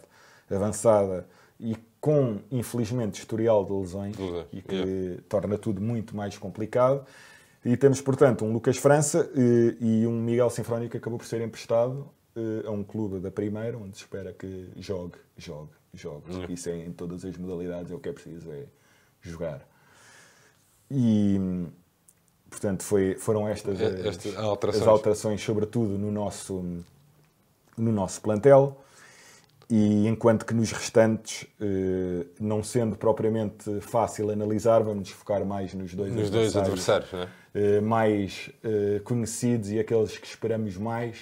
avançada 0.51 1.25
e 1.61 1.77
com, 2.01 2.39
infelizmente, 2.51 3.19
historial 3.19 3.65
de 3.65 3.73
lesões, 3.73 4.17
e 4.53 4.63
que 4.63 4.75
yeah. 4.75 5.23
torna 5.29 5.59
tudo 5.59 5.81
muito 5.81 6.17
mais 6.17 6.37
complicado. 6.39 7.05
E 7.63 7.77
temos, 7.77 8.01
portanto, 8.01 8.45
um 8.45 8.53
Lucas 8.53 8.79
França 8.79 9.31
eh, 9.37 9.77
e 9.79 10.07
um 10.07 10.13
Miguel 10.23 10.49
Sinfrónio 10.49 10.89
que 10.89 10.97
acabou 10.97 11.19
por 11.19 11.27
ser 11.27 11.43
emprestado 11.43 12.09
eh, 12.35 12.67
a 12.67 12.71
um 12.71 12.83
clube 12.83 13.21
da 13.21 13.31
Primeira, 13.31 13.77
onde 13.77 13.99
se 13.99 14.03
espera 14.03 14.33
que 14.33 14.71
jogue, 14.79 15.19
jogue, 15.37 15.73
jogue. 15.93 16.23
Porque 16.23 16.55
Isso 16.55 16.71
é 16.71 16.79
em 16.79 16.93
todas 16.93 17.23
as 17.23 17.37
modalidades, 17.37 17.93
é 17.93 17.95
o 17.95 17.99
que 17.99 18.09
é 18.09 18.13
preciso, 18.13 18.51
é 18.51 18.65
jogar. 19.21 19.61
E, 20.91 21.39
portanto, 22.49 22.83
foi, 22.83 23.17
foram 23.17 23.47
estas 23.47 23.79
É- 23.79 24.09
as, 24.09 24.37
alterações. 24.39 24.83
as 24.83 24.89
alterações, 24.89 25.43
sobretudo 25.43 25.99
no 25.99 26.11
nosso, 26.11 26.83
no 27.77 27.93
nosso 27.93 28.23
plantel. 28.23 28.83
E 29.73 30.09
enquanto 30.09 30.45
que 30.45 30.53
nos 30.53 30.73
restantes, 30.73 31.47
eh, 31.61 32.27
não 32.41 32.61
sendo 32.61 32.97
propriamente 32.97 33.81
fácil 33.81 34.29
analisar, 34.31 34.83
vamos 34.83 35.11
focar 35.11 35.45
mais 35.45 35.73
nos 35.75 35.95
dois 35.95 36.13
Nos 36.13 36.29
dois 36.29 36.57
adversários, 36.57 37.13
não 37.13 37.21
é? 37.21 37.29
eh, 37.55 37.81
mais 37.81 38.51
eh, 38.65 39.01
conhecidos 39.05 39.71
e 39.71 39.79
aqueles 39.79 40.19
que 40.19 40.27
esperamos 40.27 40.77
mais. 40.77 41.19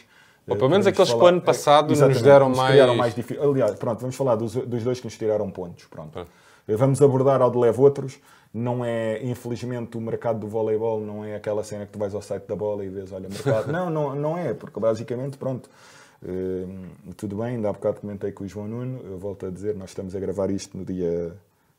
Ou 0.47 0.57
pelo 0.57 0.71
menos 0.71 0.87
aqueles 0.87 1.11
que 1.11 1.15
o 1.15 1.19
falar- 1.19 1.31
ano 1.33 1.43
passado 1.43 1.95
nos 1.95 2.23
deram 2.23 2.49
nos 2.49 2.57
mais- 2.57 2.97
mais 2.97 3.15
Aliás, 3.39 3.75
pronto, 3.75 4.01
vamos 4.01 4.17
falar 4.17 4.35
dos, 4.37 4.55
dos 4.55 4.83
dois 4.83 4.99
que 4.99 5.05
nos 5.07 5.19
tiraram 5.19 5.51
pontos. 5.51 5.85
Pronto. 5.85 6.13
Pronto. 6.13 6.31
Vamos 6.67 7.03
abordar 7.03 7.43
ao 7.43 7.51
de 7.51 7.59
leve 7.59 7.79
outros. 7.81 8.19
Não 8.53 8.83
é, 8.83 9.23
infelizmente, 9.23 9.99
o 9.99 10.01
mercado 10.01 10.39
do 10.41 10.49
voleibol 10.49 11.03
não 11.03 11.23
é 11.23 11.37
aquela 11.37 11.63
cena 11.63 11.85
que 11.85 11.93
tu 11.93 11.99
vais 11.99 12.15
ao 12.15 12.23
site 12.23 12.45
da 12.47 12.57
bola 12.57 12.83
e 12.83 12.89
vês, 12.89 13.13
olha, 13.13 13.29
mercado. 13.29 13.69
não, 13.71 13.91
não, 13.91 14.15
não 14.15 14.39
é, 14.39 14.55
porque 14.55 14.81
basicamente, 14.81 15.37
pronto, 15.37 15.69
eh, 16.25 16.67
tudo 17.17 17.37
bem, 17.37 17.57
ainda 17.57 17.69
há 17.69 17.73
bocado 17.73 18.01
comentei 18.01 18.33
com 18.33 18.45
o 18.45 18.49
João 18.49 18.67
Nuno, 18.69 19.01
eu 19.05 19.19
volto 19.19 19.47
a 19.47 19.51
dizer, 19.51 19.75
nós 19.75 19.91
estamos 19.91 20.15
a 20.15 20.21
gravar 20.21 20.51
isto 20.51 20.77
no 20.77 20.85
dia 20.85 21.33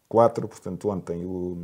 4, 0.07 0.47
portanto, 0.47 0.89
ontem 0.89 1.25
o, 1.25 1.57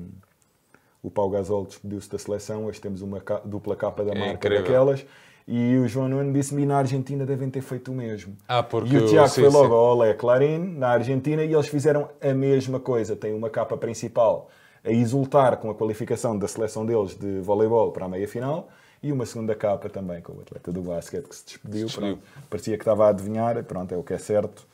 o 1.01 1.09
Pau 1.09 1.30
Gasol 1.30 1.65
despediu-se 1.65 2.09
da 2.09 2.17
seleção, 2.17 2.65
hoje 2.65 2.80
temos 2.82 3.01
uma 3.01 3.19
ca- 3.21 3.41
dupla 3.45 3.76
capa 3.76 4.03
da 4.03 4.11
É 4.11 4.19
marca 4.19 4.34
incrível. 4.36 4.61
daquelas. 4.63 5.05
E 5.47 5.78
o 5.78 5.88
João 5.88 6.09
Nuno 6.09 6.34
disse-me 6.34 6.65
na 6.65 6.78
Argentina 6.78 7.23
devem 7.23 7.51
ter 7.51 7.61
feito 7.61 7.91
o 7.91 7.93
mesmo. 7.95 8.36
Ah, 8.47 8.63
porque 8.63 8.95
e 8.95 8.97
o 8.97 9.05
Tiago 9.05 9.28
sim, 9.30 9.41
foi 9.41 9.49
logo 9.51 9.67
sim. 9.67 9.73
ao 9.73 9.95
Olé 9.97 10.13
Clarim, 10.15 10.57
na 10.57 10.88
Argentina, 10.89 11.43
e 11.43 11.53
eles 11.53 11.67
fizeram 11.67 12.09
a 12.19 12.34
mesma 12.34 12.80
coisa. 12.80 13.15
Tem 13.15 13.32
uma 13.32 13.47
capa 13.47 13.78
principal 13.78 14.49
a 14.84 14.89
exultar 14.91 15.57
com 15.57 15.69
a 15.69 15.76
qualificação 15.76 16.36
da 16.36 16.47
seleção 16.47 16.84
deles 16.84 17.15
de 17.15 17.41
voleibol 17.41 17.91
para 17.91 18.05
a 18.05 18.09
meia-final 18.09 18.67
e 19.06 19.12
uma 19.12 19.24
segunda 19.24 19.53
capa 19.53 19.88
também 19.88 20.20
com 20.20 20.34
o 20.34 20.41
atleta 20.41 20.72
do 20.72 20.82
basquete 20.82 21.28
que 21.28 21.36
se 21.36 21.45
despediu. 21.45 21.88
Pronto. 21.88 22.22
Parecia 22.49 22.76
que 22.76 22.82
estava 22.82 23.06
a 23.06 23.10
adivinhar, 23.10 23.64
pronto, 23.64 23.93
é 23.93 23.97
o 23.97 24.01
que 24.01 24.16
é 24.16 24.18
certo. 24.18 24.66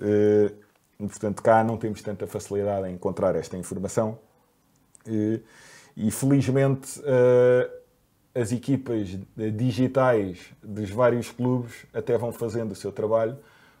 E, 0.00 0.50
portanto, 1.06 1.42
cá 1.42 1.62
não 1.62 1.76
temos 1.76 2.00
tanta 2.00 2.26
facilidade 2.26 2.88
em 2.88 2.94
encontrar 2.94 3.36
esta 3.36 3.58
informação. 3.58 4.18
E, 5.06 5.38
e, 5.94 6.10
felizmente 6.10 6.98
eh, 7.04 7.70
as 8.34 8.52
equipas 8.52 9.18
digitais 9.36 10.38
dos 10.62 10.88
vários 10.88 11.30
clubes 11.30 11.84
até 11.92 12.16
vão 12.16 12.32
fazendo 12.32 12.72
o 12.72 12.74
seu 12.74 12.90
trabalho, 12.90 13.36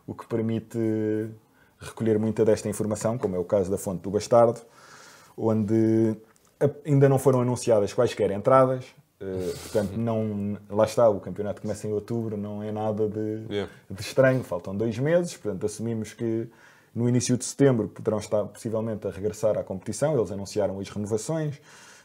o 0.06 0.12
que 0.12 0.26
permite 0.26 0.78
recolher 1.80 2.18
muita 2.18 2.44
desta 2.44 2.68
informação, 2.68 3.16
como 3.16 3.36
é 3.36 3.38
o 3.38 3.44
caso 3.44 3.70
da 3.70 3.78
Fonte 3.78 4.02
do 4.02 4.10
Bastardo, 4.10 4.60
onde 5.34 6.14
ainda 6.84 7.08
não 7.08 7.18
foram 7.18 7.40
anunciadas 7.40 7.94
quaisquer 7.94 8.30
entradas. 8.32 8.84
Eh, 9.24 9.52
portanto, 9.62 9.96
não, 9.96 10.58
lá 10.68 10.84
está, 10.84 11.08
o 11.08 11.18
campeonato 11.18 11.62
começa 11.62 11.86
em 11.88 11.92
outubro, 11.92 12.36
não 12.36 12.62
é 12.62 12.70
nada 12.70 13.08
de, 13.08 13.44
Yeah. 13.48 13.72
de 13.90 14.00
estranho, 14.02 14.44
faltam 14.44 14.76
dois 14.76 14.98
meses, 14.98 15.36
portanto 15.36 15.64
assumimos 15.64 16.12
que 16.12 16.46
no 16.94 17.08
início 17.08 17.36
de 17.36 17.44
setembro 17.44 17.88
poderão 17.88 18.18
estar 18.18 18.44
possivelmente 18.44 19.06
a 19.06 19.10
regressar 19.10 19.56
à 19.58 19.64
competição, 19.64 20.16
eles 20.16 20.30
anunciaram 20.30 20.78
as 20.78 20.88
renovações, 20.88 21.60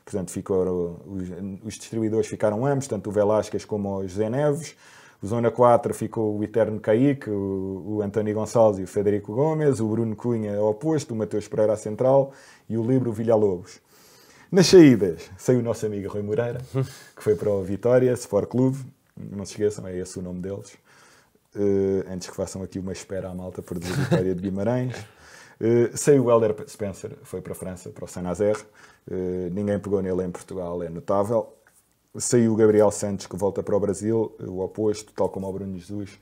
portanto 0.05 0.31
ficaram, 0.31 0.97
os, 1.05 1.29
os 1.63 1.73
distribuidores 1.75 2.27
ficaram 2.27 2.65
ambos, 2.65 2.87
tanto 2.87 3.09
o 3.09 3.13
Velasquez 3.13 3.65
como 3.65 3.97
o 3.97 4.07
José 4.07 4.29
Neves, 4.29 4.75
o 5.21 5.27
Zona 5.27 5.51
4 5.51 5.93
ficou 5.93 6.37
o 6.37 6.43
Eterno 6.43 6.79
Caíque, 6.79 7.29
o, 7.29 7.97
o 7.97 8.01
António 8.01 8.33
Gonçalves 8.33 8.79
e 8.79 8.83
o 8.83 8.87
Federico 8.87 9.33
Gomes, 9.33 9.81
o 9.81 9.87
Bruno 9.87 10.15
Cunha 10.15 10.57
ao 10.57 10.69
oposto, 10.69 11.13
o 11.13 11.17
Mateus 11.17 11.47
Pereira 11.47 11.73
à 11.73 11.77
central 11.77 12.31
e 12.69 12.77
o 12.77 12.83
Libro 12.83 13.11
Villalobos. 13.11 13.81
Nas 14.51 14.65
saídas, 14.65 15.29
saiu 15.37 15.59
o 15.59 15.61
nosso 15.61 15.85
amigo 15.85 16.09
Rui 16.09 16.23
Moreira, 16.23 16.59
que 17.15 17.21
foi 17.21 17.35
para 17.35 17.51
o 17.51 17.61
Vitória 17.63 18.11
Sport 18.13 18.49
Clube, 18.49 18.79
não 19.15 19.45
se 19.45 19.51
esqueçam, 19.51 19.85
é 19.85 19.95
esse 19.95 20.17
o 20.17 20.23
nome 20.23 20.41
deles. 20.41 20.75
Eh, 21.55 22.03
antes 22.11 22.27
que 22.27 22.35
façam 22.35 22.63
aqui 22.63 22.79
uma 22.79 22.91
espera 22.91 23.29
à 23.29 23.35
malta 23.35 23.61
por 23.61 23.77
dizer 23.77 23.95
Vitória 23.95 24.33
de 24.33 24.41
Guimarães. 24.41 24.95
Eh, 25.61 25.91
saiu 25.93 26.25
o 26.25 26.31
Helder 26.31 26.55
Spencer, 26.67 27.15
foi 27.21 27.41
para 27.41 27.51
a 27.51 27.55
França, 27.55 27.91
para 27.91 28.05
o 28.05 28.07
Saint-Nazaire. 28.07 28.59
Eh, 29.11 29.49
ninguém 29.51 29.77
pegou 29.77 30.01
nele 30.01 30.23
em 30.23 30.31
Portugal, 30.31 30.81
é 30.81 30.89
notável. 30.89 31.53
Saiu 32.17 32.53
o 32.53 32.55
Gabriel 32.55 32.89
Santos, 32.89 33.27
que 33.27 33.35
volta 33.35 33.61
para 33.61 33.75
o 33.75 33.79
Brasil, 33.79 34.35
o 34.39 34.61
oposto, 34.61 35.13
tal 35.13 35.29
como 35.29 35.47
o 35.47 35.53
Bruno 35.53 35.77
Jesus. 35.77 36.17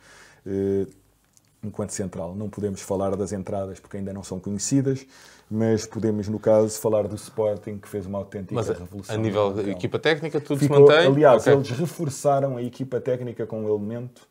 Enquanto 1.64 1.90
central, 1.90 2.36
não 2.36 2.50
podemos 2.50 2.82
falar 2.82 3.16
das 3.16 3.34
entradas 3.34 3.80
porque 3.80 3.98
ainda 3.98 4.14
não 4.14 4.22
são 4.24 4.40
conhecidas, 4.40 5.06
mas 5.50 5.88
podemos, 5.88 6.28
no 6.28 6.40
caso, 6.40 6.80
falar 6.80 7.08
do 7.08 7.16
Sporting, 7.16 7.80
que 7.80 7.88
fez 7.88 8.06
uma 8.06 8.20
autêntica 8.20 8.54
Mas 8.54 8.70
revolução. 8.70 9.16
a 9.16 9.18
nível 9.18 9.54
campo. 9.54 9.70
equipa 9.70 9.98
técnica, 9.98 10.40
tudo 10.40 10.60
Ficou- 10.60 10.78
se 10.78 10.82
mantém? 10.84 11.08
Aliás, 11.08 11.42
Ok. 11.48 11.54
eles 11.54 11.70
reforçaram 11.72 12.58
a 12.58 12.62
equipa 12.62 13.02
técnica 13.02 13.46
com 13.48 13.62
um 13.64 13.68
elemento 13.68 14.28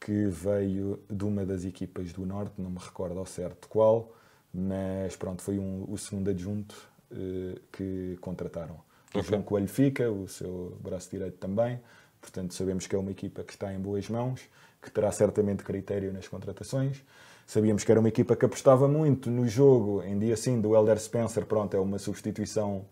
que 0.00 0.26
veio 0.26 0.98
de 1.08 1.24
uma 1.24 1.46
das 1.46 1.64
equipas 1.64 2.12
do 2.12 2.26
Norte, 2.26 2.54
não 2.58 2.70
me 2.70 2.78
recordo 2.78 3.18
ao 3.20 3.26
certo 3.26 3.68
qual, 3.68 4.12
mas 4.52 5.14
pronto, 5.14 5.40
foi 5.42 5.58
um- 5.60 5.86
o 5.88 5.96
segundo 5.96 6.28
adjunto 6.28 6.90
eh, 7.14 7.58
que 7.70 8.18
contrataram. 8.20 8.74
O 9.14 9.18
Ok. 9.18 9.22
João 9.24 9.42
Coelho 9.42 9.68
fica, 9.68 10.10
o 10.10 10.26
seu 10.26 10.76
braço 10.80 11.08
direito 11.10 11.36
também, 11.36 11.78
portanto 12.20 12.52
sabemos 12.54 12.86
que 12.86 12.96
é 12.96 12.98
uma 12.98 13.10
equipa 13.12 13.44
que 13.44 13.52
está 13.52 13.72
em 13.72 13.78
boas 13.78 14.08
mãos, 14.08 14.40
que 14.82 14.90
terá 14.90 15.12
certamente 15.12 15.62
critério 15.62 16.12
nas 16.12 16.26
contratações. 16.26 17.02
Sabíamos 17.46 17.84
que 17.84 17.90
era 17.90 18.00
uma 18.00 18.08
equipa 18.08 18.34
que 18.34 18.44
apostava 18.44 18.88
muito 18.88 19.30
no 19.30 19.46
jogo, 19.48 20.02
em 20.02 20.18
dia 20.18 20.36
sim, 20.36 20.60
do 20.60 20.74
Elder 20.74 20.98
Spencer, 20.98 21.46
pronto, 21.46 21.76
é 21.76 21.80
uma 21.80 21.98
substituição 21.98 22.84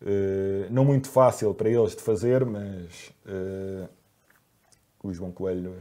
eh, 0.00 0.68
não 0.70 0.84
muito 0.84 1.08
fácil 1.08 1.52
para 1.52 1.68
eles 1.68 1.96
de 1.96 2.02
fazer, 2.02 2.44
mas 2.44 3.12
eh, 3.26 3.88
o 5.02 5.12
João 5.12 5.32
Coelho 5.32 5.74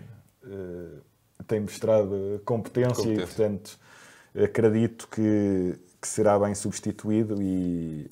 eh, 0.43 0.99
tem 1.45 1.59
mostrado 1.59 2.41
competência, 2.43 3.01
e, 3.01 3.05
Competência. 3.05 3.27
portanto, 3.27 3.79
acredito 4.35 5.07
que, 5.09 5.77
que 6.01 6.07
será 6.07 6.39
bem 6.39 6.55
substituído 6.55 7.41
e 7.41 8.09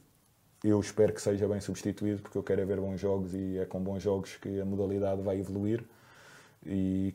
eu 0.63 0.79
espero 0.79 1.13
que 1.13 1.21
seja 1.21 1.47
bem 1.47 1.61
substituído 1.61 2.21
porque 2.21 2.37
eu 2.37 2.43
quero 2.43 2.61
é 2.61 2.65
ver 2.65 2.79
bons 2.79 2.99
jogos 2.99 3.33
e 3.33 3.57
é 3.57 3.65
com 3.65 3.79
bons 3.79 4.01
jogos 4.01 4.35
que 4.37 4.59
a 4.59 4.65
modalidade 4.65 5.21
vai 5.21 5.39
evoluir 5.39 5.83
e 6.65 7.13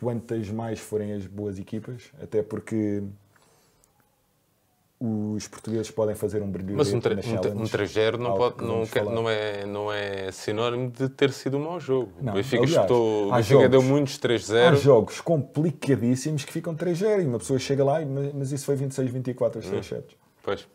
quantas 0.00 0.48
mais 0.50 0.78
forem 0.80 1.12
as 1.12 1.26
boas 1.26 1.58
equipas, 1.58 2.04
até 2.22 2.42
porque 2.42 3.02
os 5.04 5.48
portugueses 5.48 5.90
podem 5.90 6.14
fazer 6.14 6.40
um 6.42 6.48
brilho 6.50 6.76
Mas 6.76 6.92
um, 6.92 7.00
tra 7.00 7.12
um, 7.12 7.18
um 7.18 7.22
Challenge, 7.66 7.70
3-0 7.72 8.16
não, 8.18 8.36
pode, 8.36 8.64
não, 8.64 8.86
quer- 8.86 9.04
não, 9.04 9.28
é, 9.28 9.66
não 9.66 9.92
é 9.92 10.30
sinónimo 10.30 10.90
de 10.92 11.08
ter 11.08 11.32
sido 11.32 11.56
um 11.56 11.64
mau 11.64 11.80
jogo. 11.80 12.12
Não, 12.20 12.32
o 12.32 12.36
Benfica, 12.36 12.62
aliás, 12.62 12.82
chutou, 12.82 13.26
o 13.28 13.32
há 13.32 13.36
Benfica 13.38 13.68
deu 13.68 13.80
jogos- 13.80 13.84
muitos 13.88 14.14
Há 14.14 14.18
3-0. 14.28 14.76
jogos 14.76 15.20
complicadíssimos 15.20 16.44
que 16.44 16.52
ficam 16.52 16.72
3-0 16.76 17.20
e 17.20 17.26
uma 17.26 17.38
pessoa 17.40 17.58
chega 17.58 17.82
lá, 17.84 18.00
e- 18.00 18.06
mas 18.06 18.32
mas 18.32 18.52
isso 18.52 18.64
foi 18.64 18.76
26-24 18.76 19.58
os 19.58 19.66
3 19.66 19.84
sets. 19.86 20.16
Pois. 20.40 20.68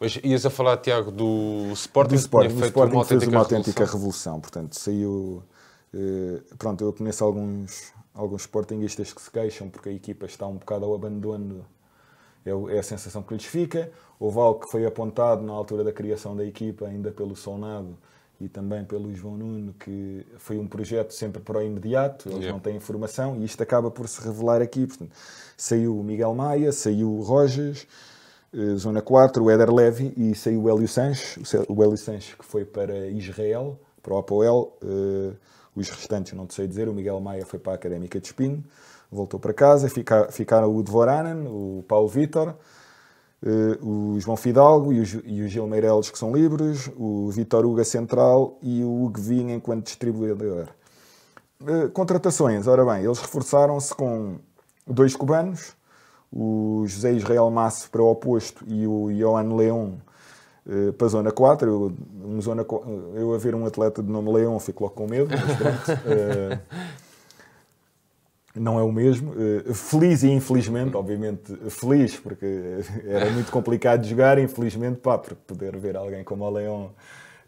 Mas 0.00 0.16
ias 0.24 0.44
a 0.44 0.50
falar, 0.50 0.76
Tiago, 0.78 1.12
do 1.12 1.70
Sporting, 1.74 2.14
do 2.14 2.18
Sporting. 2.18 2.48
que 2.48 2.54
tinha 2.54 2.62
feito 2.64 2.70
Sporting 2.74 2.92
uma 2.94 3.00
autêntica 3.02 3.30
uma 3.30 3.40
autêntica 3.40 3.84
revolução. 3.84 3.98
revolução. 4.34 4.40
Portanto, 4.40 4.72
saiu. 4.80 5.42
Eh, 5.94 6.40
pronto, 6.58 6.84
eu 6.84 6.92
conheço 6.92 7.24
alguns, 7.24 7.92
alguns 8.14 8.42
Sportingistas 8.42 9.12
que 9.12 9.20
se 9.22 9.30
queixam 9.30 9.68
porque 9.68 9.88
a 9.88 9.92
equipa 9.92 10.26
está 10.26 10.46
um 10.46 10.56
bocado 10.56 10.84
ao 10.84 10.94
abandono. 10.94 11.64
É, 12.44 12.50
é 12.76 12.78
a 12.78 12.82
sensação 12.82 13.22
que 13.22 13.34
lhes 13.34 13.44
fica. 13.44 13.90
Houve 14.18 14.38
algo 14.38 14.60
que 14.60 14.70
foi 14.70 14.86
apontado 14.86 15.42
na 15.42 15.52
altura 15.52 15.84
da 15.84 15.92
criação 15.92 16.34
da 16.36 16.44
equipa, 16.44 16.86
ainda 16.86 17.10
pelo 17.10 17.36
Solnado 17.36 17.96
e 18.40 18.48
também 18.48 18.84
pelo 18.84 19.14
João 19.14 19.36
Nuno, 19.36 19.74
que 19.78 20.26
foi 20.38 20.58
um 20.58 20.66
projeto 20.66 21.12
sempre 21.12 21.42
para 21.42 21.58
o 21.58 21.62
imediato, 21.62 22.28
eles 22.28 22.38
Yeah. 22.40 22.52
não 22.52 22.60
têm 22.60 22.76
informação 22.76 23.36
e 23.36 23.44
isto 23.44 23.62
acaba 23.62 23.90
por 23.90 24.08
se 24.08 24.22
revelar 24.22 24.62
aqui. 24.62 24.86
Portanto, 24.86 25.10
saiu 25.56 25.98
o 25.98 26.02
Miguel 26.02 26.34
Maia, 26.34 26.72
saiu 26.72 27.12
o 27.12 27.20
Rojas, 27.20 27.86
eh, 28.54 28.74
Zona 28.76 29.02
4, 29.02 29.44
o 29.44 29.50
Éder 29.50 29.70
Levy 29.72 30.14
e 30.16 30.34
saiu 30.34 30.62
o 30.62 30.70
Hélio 30.70 30.88
Sanches, 30.88 31.36
o 31.68 31.82
Hélio 31.82 31.98
Sanches 31.98 32.34
que 32.34 32.44
foi 32.44 32.64
para 32.64 33.08
Israel, 33.08 33.78
para 34.02 34.14
o 34.14 34.18
Apoel, 34.18 34.74
eh, 34.82 35.32
os 35.74 35.88
restantes 35.90 36.32
não 36.32 36.46
te 36.46 36.54
sei 36.54 36.66
dizer, 36.66 36.88
o 36.88 36.92
Miguel 36.94 37.20
Maia 37.20 37.46
foi 37.46 37.58
para 37.58 37.72
a 37.72 37.74
Académica 37.76 38.20
de 38.20 38.26
Espinho, 38.26 38.64
voltou 39.10 39.38
para 39.40 39.52
casa, 39.52 39.88
fica- 39.88 40.30
ficaram 40.30 40.74
o 40.74 40.82
Dvoranen, 40.82 41.46
o 41.46 41.84
Paulo 41.88 42.08
Vitor, 42.08 42.54
eh, 43.42 43.78
o 43.82 44.16
João 44.20 44.36
Fidalgo 44.36 44.92
e 44.92 45.00
o, 45.00 45.04
e 45.24 45.42
o 45.42 45.48
Gil 45.48 45.66
Meireles 45.66 46.10
que 46.10 46.18
são 46.18 46.32
livres, 46.34 46.90
o 46.96 47.30
Vitor 47.30 47.64
Hugo 47.64 47.80
a 47.80 47.84
central 47.84 48.58
e 48.62 48.82
o 48.84 49.04
Hugo 49.04 49.20
Vinha 49.20 49.54
enquanto 49.54 49.84
distribuidor. 49.86 50.68
Eh, 51.66 51.88
Contratações, 51.92 52.66
ora 52.66 52.84
bem, 52.84 53.04
eles 53.04 53.18
reforçaram-se 53.18 53.94
com 53.94 54.36
dois 54.86 55.14
cubanos, 55.16 55.74
o 56.32 56.84
José 56.86 57.12
Israel 57.12 57.50
Masso 57.50 57.90
para 57.90 58.02
o 58.02 58.10
oposto 58.10 58.64
e 58.66 58.86
o 58.86 59.10
Johan 59.12 59.54
Leão 59.56 60.00
eh, 60.68 60.92
para 60.92 61.06
a 61.06 61.10
zona 61.10 61.30
4. 61.32 61.68
Eu, 61.70 61.92
um 62.24 62.40
zona, 62.40 62.64
qu- 62.64 62.82
eu 63.14 63.34
a 63.34 63.38
ver 63.38 63.54
um 63.54 63.66
atleta 63.66 64.02
de 64.02 64.10
nome 64.10 64.32
Leão 64.32 64.58
fico 64.60 64.84
logo 64.84 64.94
com 64.94 65.06
medo, 65.06 65.36
mas 65.40 65.54
pronto. 65.54 65.80
eh, 66.04 66.58
não 68.54 68.78
é 68.78 68.82
o 68.82 68.90
mesmo. 68.92 69.32
Eh, 69.68 69.72
feliz 69.74 70.22
e 70.22 70.30
infelizmente, 70.30 70.96
obviamente 70.96 71.54
feliz, 71.70 72.16
porque 72.16 72.46
era 73.06 73.30
muito 73.30 73.50
complicado 73.52 74.02
de 74.02 74.08
jogar, 74.10 74.38
infelizmente, 74.38 74.98
pá, 75.00 75.16
porque 75.18 75.36
poder 75.46 75.76
ver 75.76 75.96
alguém 75.96 76.24
como 76.24 76.44
o 76.44 76.50
Leão 76.50 76.90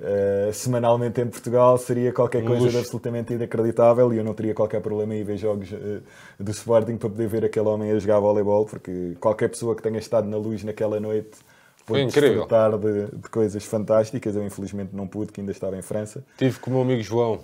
eh, 0.01 0.51
semanalmente 0.53 1.21
em 1.21 1.27
Portugal 1.27 1.77
seria 1.79 2.13
qualquer 2.13 2.43
coisa 2.45 2.79
absolutamente 2.79 3.33
inacreditável 3.35 4.13
e 4.13 4.19
eu 4.19 4.25
não 4.25 4.35
teria 4.35 4.55
qualquer 4.55 4.81
problema 4.81 5.15
em 5.15 5.25
ver 5.25 5.37
jogos 5.37 5.73
eh, 5.73 6.01
do 6.39 6.51
Sporting 6.53 6.97
para 6.97 7.09
poder 7.11 7.27
ver 7.29 7.45
aquele 7.45 7.67
homem 7.69 7.91
a 7.93 7.99
jogar 7.99 8.21
voleibol, 8.21 8.65
porque 8.65 9.17
qualquer 9.21 9.49
pessoa 9.49 9.75
que 9.75 9.83
tenha 9.83 9.99
estado 9.99 10.29
na 10.29 10.37
luz 10.37 10.63
naquela 10.65 11.01
noite 11.01 11.39
Foi 11.87 12.01
incrível. 12.03 12.31
desfrutar 12.47 12.79
de, 12.79 13.07
de 13.17 13.29
coisas 13.29 13.65
fantásticas. 13.65 14.37
Eu 14.37 14.45
infelizmente 14.45 14.91
não 14.95 15.07
pude, 15.07 15.33
que 15.33 15.41
ainda 15.41 15.53
estava 15.53 15.77
em 15.77 15.83
França. 15.83 16.25
Tive 16.39 16.59
com 16.59 16.71
o 16.71 16.75
meu 16.75 16.83
amigo 16.83 17.03
João, 17.03 17.41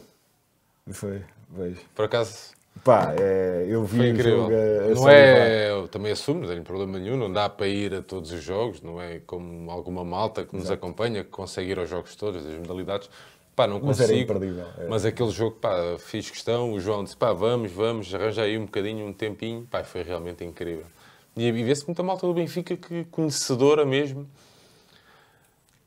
Foi, 0.90 1.22
vejo. 1.50 1.80
por 1.94 2.04
acaso 2.06 2.56
Pá, 2.84 3.12
é, 3.18 3.66
eu 3.68 3.84
vi 3.84 3.96
foi 3.96 4.06
o 4.06 4.14
incrível. 4.14 4.38
jogo 4.42 4.52
a- 4.54 4.92
a 4.92 4.94
não 4.94 5.08
é, 5.10 5.70
eu 5.70 5.88
também 5.88 6.12
assumo, 6.12 6.40
não 6.42 6.48
tenho 6.48 6.62
problema 6.62 6.96
nenhum, 6.98 7.16
não 7.16 7.30
dá 7.32 7.48
para 7.48 7.66
ir 7.66 7.92
a 7.92 8.00
todos 8.02 8.30
os 8.30 8.40
jogos, 8.42 8.80
não 8.80 9.00
é 9.02 9.18
como 9.26 9.68
alguma 9.70 10.04
malta 10.04 10.44
que 10.44 10.56
nos 10.56 10.70
acompanha, 10.70 11.24
que 11.24 11.30
consegue 11.30 11.72
ir 11.72 11.78
aos 11.78 11.90
jogos 11.90 12.14
todos, 12.14 12.46
as 12.46 12.54
modalidades. 12.54 13.10
Pá, 13.56 13.66
não 13.66 13.80
Mas 13.80 13.98
consigo. 13.98 14.32
era. 14.32 14.88
Mas 14.88 15.04
aquele 15.04 15.30
jogo, 15.30 15.56
pá, 15.56 15.74
fiz 15.98 16.30
questão, 16.30 16.72
o 16.72 16.78
João 16.78 17.02
disse, 17.02 17.16
pá, 17.16 17.32
vamos, 17.32 17.72
vamos, 17.72 18.14
arranja 18.14 18.42
aí 18.42 18.56
um 18.56 18.66
bocadinho, 18.66 19.04
um 19.04 19.12
tempinho. 19.12 19.66
Pá, 19.68 19.82
foi 19.82 20.02
realmente 20.04 20.44
incrível. 20.44 20.86
E, 21.38 21.46
e 21.46 21.64
vê-se 21.64 21.86
muita 21.86 22.02
malta 22.02 22.26
do 22.26 22.34
Benfica 22.34 22.76
que 22.76 23.04
conhecedora 23.04 23.84
mesmo. 23.86 24.26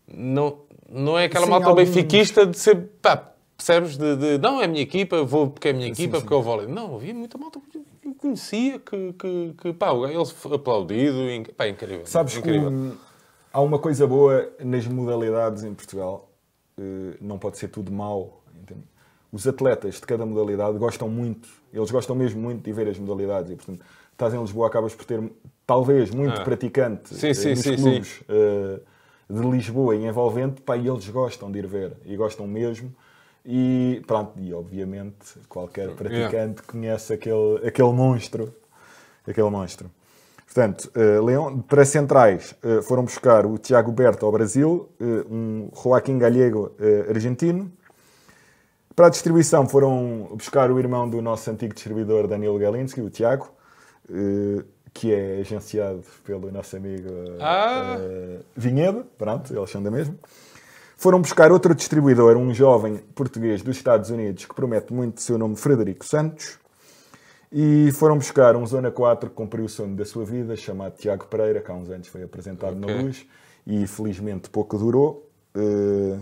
Não, 0.07 0.57
não 0.89 1.17
é 1.17 1.25
aquela 1.25 1.45
Sim, 1.45 1.51
malta 1.51 1.67
alguns- 1.69 1.89
benfiquista 1.89 2.45
de 2.45 2.57
ser, 2.57 2.89
pá, 3.01 3.31
percebes? 3.55 3.97
De, 3.97 4.15
de, 4.15 4.37
não, 4.37 4.61
é 4.61 4.65
a 4.65 4.67
minha 4.67 4.81
equipa, 4.81 5.23
vou 5.23 5.49
porque 5.49 5.69
é 5.69 5.71
a 5.71 5.73
minha 5.73 5.87
equipa, 5.87 6.15
sim. 6.17 6.21
porque 6.21 6.33
eu 6.33 6.41
vou 6.41 6.67
Não, 6.67 6.95
havia 6.95 7.13
muita 7.13 7.37
malta 7.37 7.59
que 7.71 7.77
eu 8.03 8.13
conhecia, 8.15 8.79
que, 8.79 9.13
que, 9.13 9.53
que 9.61 9.73
pá, 9.73 9.91
ele 9.93 10.25
foi 10.25 10.55
aplaudido, 10.55 11.29
e, 11.29 11.45
pá, 11.53 11.67
incrível. 11.67 12.05
Sabes 12.05 12.33
que 12.33 12.39
incrível. 12.39 12.69
hum, 12.69 12.93
há 13.53 13.61
uma 13.61 13.79
coisa 13.79 14.05
boa 14.05 14.51
nas 14.59 14.85
modalidades 14.85 15.63
em 15.63 15.73
Portugal, 15.73 16.29
eh, 16.77 17.17
não 17.21 17.37
pode 17.37 17.57
ser 17.57 17.69
tudo 17.69 17.91
mau. 17.91 18.41
entende? 18.61 18.81
Os 19.31 19.47
atletas 19.47 19.95
de 19.95 20.01
cada 20.01 20.25
modalidade 20.25 20.77
gostam 20.77 21.07
muito, 21.07 21.47
eles 21.73 21.89
gostam 21.89 22.13
mesmo 22.15 22.41
muito 22.41 22.61
de 22.63 22.73
ver 22.73 22.89
as 22.89 22.99
modalidades 22.99 23.49
e, 23.51 23.55
portanto, 23.55 23.85
estás 24.21 24.33
em 24.33 24.39
Lisboa, 24.39 24.67
acabas 24.67 24.93
por 24.93 25.05
ter 25.05 25.21
talvez 25.65 26.11
muito 26.11 26.39
Ah. 26.39 26.43
praticante 26.43 27.13
Sim, 27.15 27.29
eh, 27.29 27.33
sim, 27.33 27.49
nos 27.49 27.59
sim, 27.61 27.75
clubes 27.75 28.23
eh, 28.29 28.79
de 29.29 29.41
Lisboa 29.49 29.95
e 29.95 30.05
envolvente, 30.05 30.61
pá, 30.61 30.77
e 30.77 30.87
eles 30.87 31.07
gostam 31.09 31.51
de 31.51 31.59
ir 31.59 31.67
ver 31.67 31.93
e 32.05 32.15
gostam 32.15 32.47
mesmo. 32.47 32.93
E 33.43 34.03
pronto, 34.05 34.33
e 34.37 34.53
obviamente 34.53 35.39
qualquer 35.49 35.89
praticante 35.95 36.61
conhece 36.61 37.13
aquele, 37.13 37.65
aquele 37.65 37.91
monstro. 37.91 38.53
Aquele 39.27 39.49
monstro. 39.49 39.89
Portanto, 40.45 40.91
eh, 40.93 41.19
Leão, 41.21 41.59
para 41.59 41.85
centrais 41.85 42.53
eh, 42.61 42.81
foram 42.81 43.03
buscar 43.03 43.45
o 43.45 43.57
Tiago 43.57 43.91
Berto 43.91 44.25
ao 44.25 44.31
Brasil, 44.31 44.89
eh, 44.99 45.25
um 45.31 45.69
Joaquim 45.81 46.17
Gallego 46.19 46.73
argentino. 47.09 47.71
Para 48.95 49.07
a 49.07 49.09
distribuição 49.09 49.67
foram 49.67 50.27
buscar 50.33 50.69
o 50.69 50.77
irmão 50.77 51.09
do 51.09 51.21
nosso 51.21 51.49
antigo 51.49 51.73
distribuidor 51.73 52.27
Danilo 52.27 52.59
Galinski, 52.59 52.99
o 53.01 53.09
Tiago, 53.09 53.49
que 54.93 55.13
é 55.13 55.39
agenciado 55.39 56.03
pelo 56.23 56.51
nosso 56.51 56.75
amigo 56.75 57.07
eh, 57.09 57.37
Ah! 57.39 57.97
eh, 57.99 58.39
Vinhedo, 58.55 59.05
pronto, 59.17 59.53
eles 59.55 59.69
são 59.69 59.81
da 59.81 59.89
mesma. 59.91 60.15
Foram 60.97 61.21
buscar 61.21 61.51
outro 61.51 61.73
distribuidor, 61.73 62.37
um 62.37 62.53
jovem 62.53 62.97
português 63.15 63.61
dos 63.63 63.77
Estados 63.77 64.09
Unidos 64.11 64.45
que 64.45 64.53
promete 64.53 64.93
muito, 64.93 65.21
seu 65.21 65.37
nome 65.37 65.55
Frederico 65.55 66.05
Santos. 66.05 66.59
E 67.51 67.91
foram 67.93 68.17
buscar 68.17 68.55
um 68.55 68.65
Zona 68.65 68.91
4 68.91 69.29
que 69.29 69.35
cumpriu 69.35 69.65
o 69.65 69.69
sonho 69.69 69.95
da 69.95 70.05
sua 70.05 70.23
vida, 70.23 70.55
chamado 70.55 70.95
Tiago 70.95 71.25
Pereira, 71.25 71.59
que 71.61 71.69
há 71.71 71.73
uns 71.73 71.89
anos 71.89 72.07
foi 72.07 72.23
apresentado 72.23 72.77
Ok. 72.77 72.95
na 72.95 73.01
luz 73.01 73.25
e 73.65 73.85
felizmente 73.87 74.49
pouco 74.49 74.77
durou. 74.77 75.29
Eh, 75.55 76.17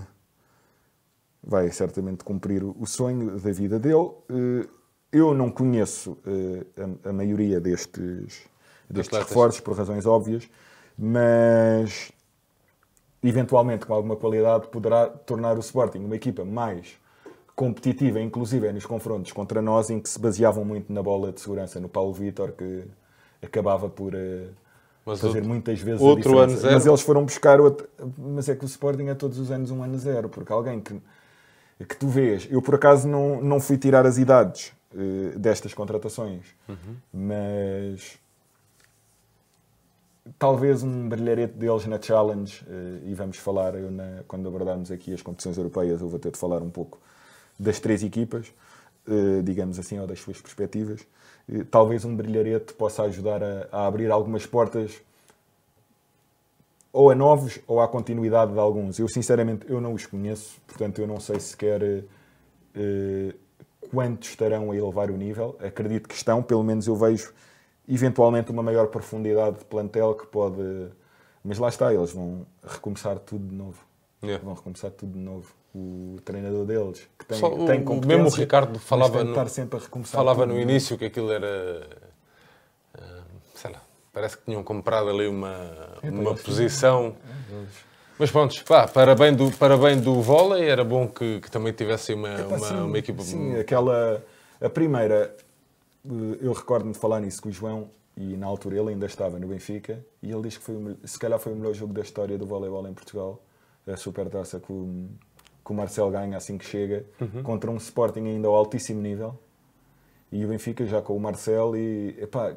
vai 1.43 1.69
certamente 1.71 2.23
cumprir 2.23 2.63
o 2.63 2.75
o 2.79 2.85
sonho 2.87 3.37
da 3.39 3.51
vida 3.51 3.77
dele. 3.79 4.09
Eh, 4.29 4.67
eu 5.11 5.33
não 5.33 5.49
conheço 5.49 6.17
eh, 6.25 6.83
a, 7.05 7.09
a 7.09 7.13
maioria 7.13 7.59
destes, 7.59 8.43
destes 8.89 9.07
Atletas. 9.07 9.27
reforços, 9.29 9.61
por 9.61 9.75
razões 9.77 10.05
óbvias, 10.05 10.49
mas 10.97 12.11
eventualmente 13.23 13.85
com 13.85 13.93
alguma 13.93 14.15
qualidade 14.15 14.67
poderá 14.67 15.07
tornar 15.07 15.57
o 15.57 15.59
Sporting 15.59 15.99
uma 15.99 16.15
equipa 16.15 16.45
mais 16.45 16.97
competitiva, 17.55 18.21
inclusive 18.21 18.67
é 18.67 18.71
nos 18.71 18.85
confrontos 18.85 19.31
contra 19.33 19.61
nós, 19.61 19.89
em 19.89 19.99
que 19.99 20.07
se 20.07 20.17
baseavam 20.17 20.63
muito 20.63 20.91
na 20.93 21.03
bola 21.03 21.31
de 21.33 21.41
segurança, 21.41 21.79
no 21.79 21.89
Paulo 21.89 22.13
Vitor, 22.13 22.53
que 22.53 22.85
acabava 23.41 23.89
por 23.89 24.13
Mas 25.05 25.19
fazer 25.19 25.39
outro- 25.39 25.49
muitas 25.49 25.81
vezes 25.81 26.01
outro 26.01 26.39
a 26.39 26.43
ano 26.43 26.55
zero. 26.57 26.73
Mas 26.73 26.85
eles 26.85 27.01
foram 27.01 27.25
buscar 27.25 27.59
outro... 27.59 27.89
Mas 28.17 28.47
é 28.47 28.55
que 28.55 28.63
o 28.63 28.67
Sporting 28.67 29.07
é 29.07 29.15
todos 29.15 29.37
os 29.39 29.51
anos 29.51 29.71
um 29.71 29.83
ano 29.83 29.97
zero, 29.97 30.29
porque 30.29 30.53
alguém 30.53 30.79
que, 30.79 30.95
que 31.85 31.97
tu 31.97 32.07
vês... 32.07 32.47
Eu, 32.49 32.61
por 32.61 32.75
acaso, 32.75 33.07
não, 33.09 33.41
não 33.41 33.59
fui 33.59 33.77
tirar 33.77 34.05
as 34.05 34.17
idades 34.17 34.71
destas 35.37 35.73
contratações, 35.73 36.45
Uhum. 36.67 36.95
mas 37.13 38.17
talvez 40.37 40.83
um 40.83 41.07
brilharete 41.09 41.53
deles 41.53 41.85
na 41.85 42.01
Challenge, 42.01 42.63
eh, 42.67 42.99
e 43.09 43.13
vamos 43.13 43.37
falar, 43.37 43.73
na- 43.73 44.23
quando 44.27 44.47
abordarmos 44.47 44.91
aqui 44.91 45.13
as 45.13 45.21
competições 45.21 45.57
europeias, 45.57 46.01
eu 46.01 46.07
vou 46.07 46.19
ter 46.19 46.31
de 46.31 46.37
falar 46.37 46.61
um 46.61 46.69
pouco 46.69 46.99
das 47.59 47.79
três 47.79 48.03
equipas, 48.03 48.51
eh, 49.07 49.41
digamos 49.43 49.79
assim, 49.79 49.99
ou 49.99 50.05
das 50.07 50.19
suas 50.19 50.41
perspectivas. 50.41 51.01
Eh, 51.51 51.63
Talvez 51.69 52.05
um 52.05 52.15
brilharete 52.15 52.73
possa 52.73 53.03
ajudar 53.03 53.41
a, 53.43 53.67
a 53.71 53.87
abrir 53.87 54.11
algumas 54.11 54.45
portas 54.45 55.01
ou 56.91 57.09
a 57.11 57.15
novos 57.15 57.59
ou 57.67 57.79
à 57.81 57.87
continuidade 57.87 58.51
de 58.53 58.59
alguns. 58.59 58.97
Eu, 58.99 59.07
sinceramente, 59.07 59.65
eu 59.69 59.79
não 59.81 59.93
os 59.93 60.05
conheço, 60.05 60.59
portanto, 60.67 60.99
eu 60.99 61.07
não 61.07 61.19
sei 61.19 61.39
sequer 61.39 62.03
eh, 63.81 63.85
eh, 63.85 63.89
quantos 63.91 64.29
estarão 64.29 64.71
a 64.71 64.75
elevar 64.75 65.09
o 65.11 65.17
nível. 65.17 65.57
Acredito 65.63 66.07
que 66.07 66.15
estão, 66.15 66.41
pelo 66.43 66.63
menos 66.63 66.87
eu 66.87 66.95
vejo 66.95 67.33
eventualmente 67.87 68.51
uma 68.51 68.61
maior 68.63 68.87
profundidade 68.87 69.59
de 69.59 69.65
plantel 69.65 70.13
que 70.15 70.27
pode. 70.27 70.87
Mas 71.43 71.57
lá 71.57 71.69
está, 71.69 71.93
eles 71.93 72.11
vão 72.11 72.45
recomeçar 72.63 73.17
tudo 73.19 73.47
de 73.47 73.55
novo. 73.55 73.77
Yeah. 74.21 74.43
Vão 74.43 74.53
recomeçar 74.53 74.91
tudo 74.91 75.13
de 75.13 75.19
novo. 75.19 75.53
O 75.73 76.17
treinador 76.25 76.65
deles, 76.65 77.07
que 77.17 77.25
tem, 77.25 77.37
Só 77.37 77.49
tem 77.49 77.85
o 77.85 78.05
mesmo 78.05 78.27
o 78.27 78.29
Ricardo 78.31 78.79
falava 78.79 79.23
no- 79.23 79.33
Falava 80.17 80.45
no 80.45 80.59
início 80.59 80.97
que 80.97 81.05
aquilo 81.05 81.31
era. 81.31 81.87
ah, 82.97 83.21
sei 83.53 83.71
lá, 83.71 83.81
parece 84.11 84.37
que 84.37 84.45
tinham 84.45 84.63
comprado 84.63 85.09
ali 85.09 85.27
uma, 85.27 85.55
uma 86.03 86.35
posição. 86.35 87.15
Mas 88.19 88.29
pronto, 88.29 88.65
pá, 88.65 88.85
parabéns 88.85 89.37
do, 89.37 89.49
parabéns 89.57 90.01
do 90.01 90.21
vôlei, 90.21 90.67
era 90.67 90.83
bom 90.83 91.07
que, 91.07 91.39
que 91.39 91.49
também 91.49 91.71
tivesse 91.71 92.13
uma, 92.13 92.33
Epá, 92.33 92.57
uma, 92.57 92.59
sim, 92.59 92.73
uma 92.75 92.97
equipa. 92.97 93.23
Sim, 93.23 93.55
aquela. 93.57 94.21
A 94.59 94.69
primeira, 94.69 95.33
eh, 96.05 96.37
eu 96.41 96.51
recordo-me 96.51 96.91
de 96.91 96.99
falar 96.99 97.21
nisso 97.21 97.41
com 97.41 97.47
o 97.47 97.51
João 97.51 97.89
e 98.17 98.35
na 98.35 98.45
altura 98.45 98.77
ele 98.77 98.89
ainda 98.89 99.05
estava 99.05 99.39
no 99.39 99.47
Benfica 99.47 100.05
e 100.21 100.29
ele 100.29 100.41
diz 100.41 100.57
que 100.57 100.63
foi, 100.65 100.75
o, 100.75 100.97
se 101.07 101.17
calhar 101.17 101.39
foi 101.39 101.53
o 101.53 101.55
melhor 101.55 101.73
jogo 101.73 101.93
da 101.93 102.01
história 102.01 102.37
do 102.37 102.45
voleibol 102.45 102.85
em 102.89 102.93
Portugal, 102.93 103.41
a 103.87 103.95
supertaça 103.95 104.59
que 104.59 104.69
o, 104.69 105.07
que 105.63 105.71
o 105.71 105.73
Marcel 105.73 106.11
ganha 106.11 106.35
assim 106.35 106.57
que 106.57 106.65
chega, 106.65 107.05
uhum. 107.21 107.41
contra 107.41 107.71
um 107.71 107.77
Sporting 107.77 108.25
ainda 108.25 108.49
ao 108.49 108.55
altíssimo 108.55 109.01
nível. 109.01 109.39
E 110.29 110.43
o 110.43 110.49
Benfica 110.49 110.85
já 110.85 111.01
com 111.01 111.15
o 111.15 111.19
Marcel 111.21 111.73
e 111.77 112.17
epá, 112.19 112.53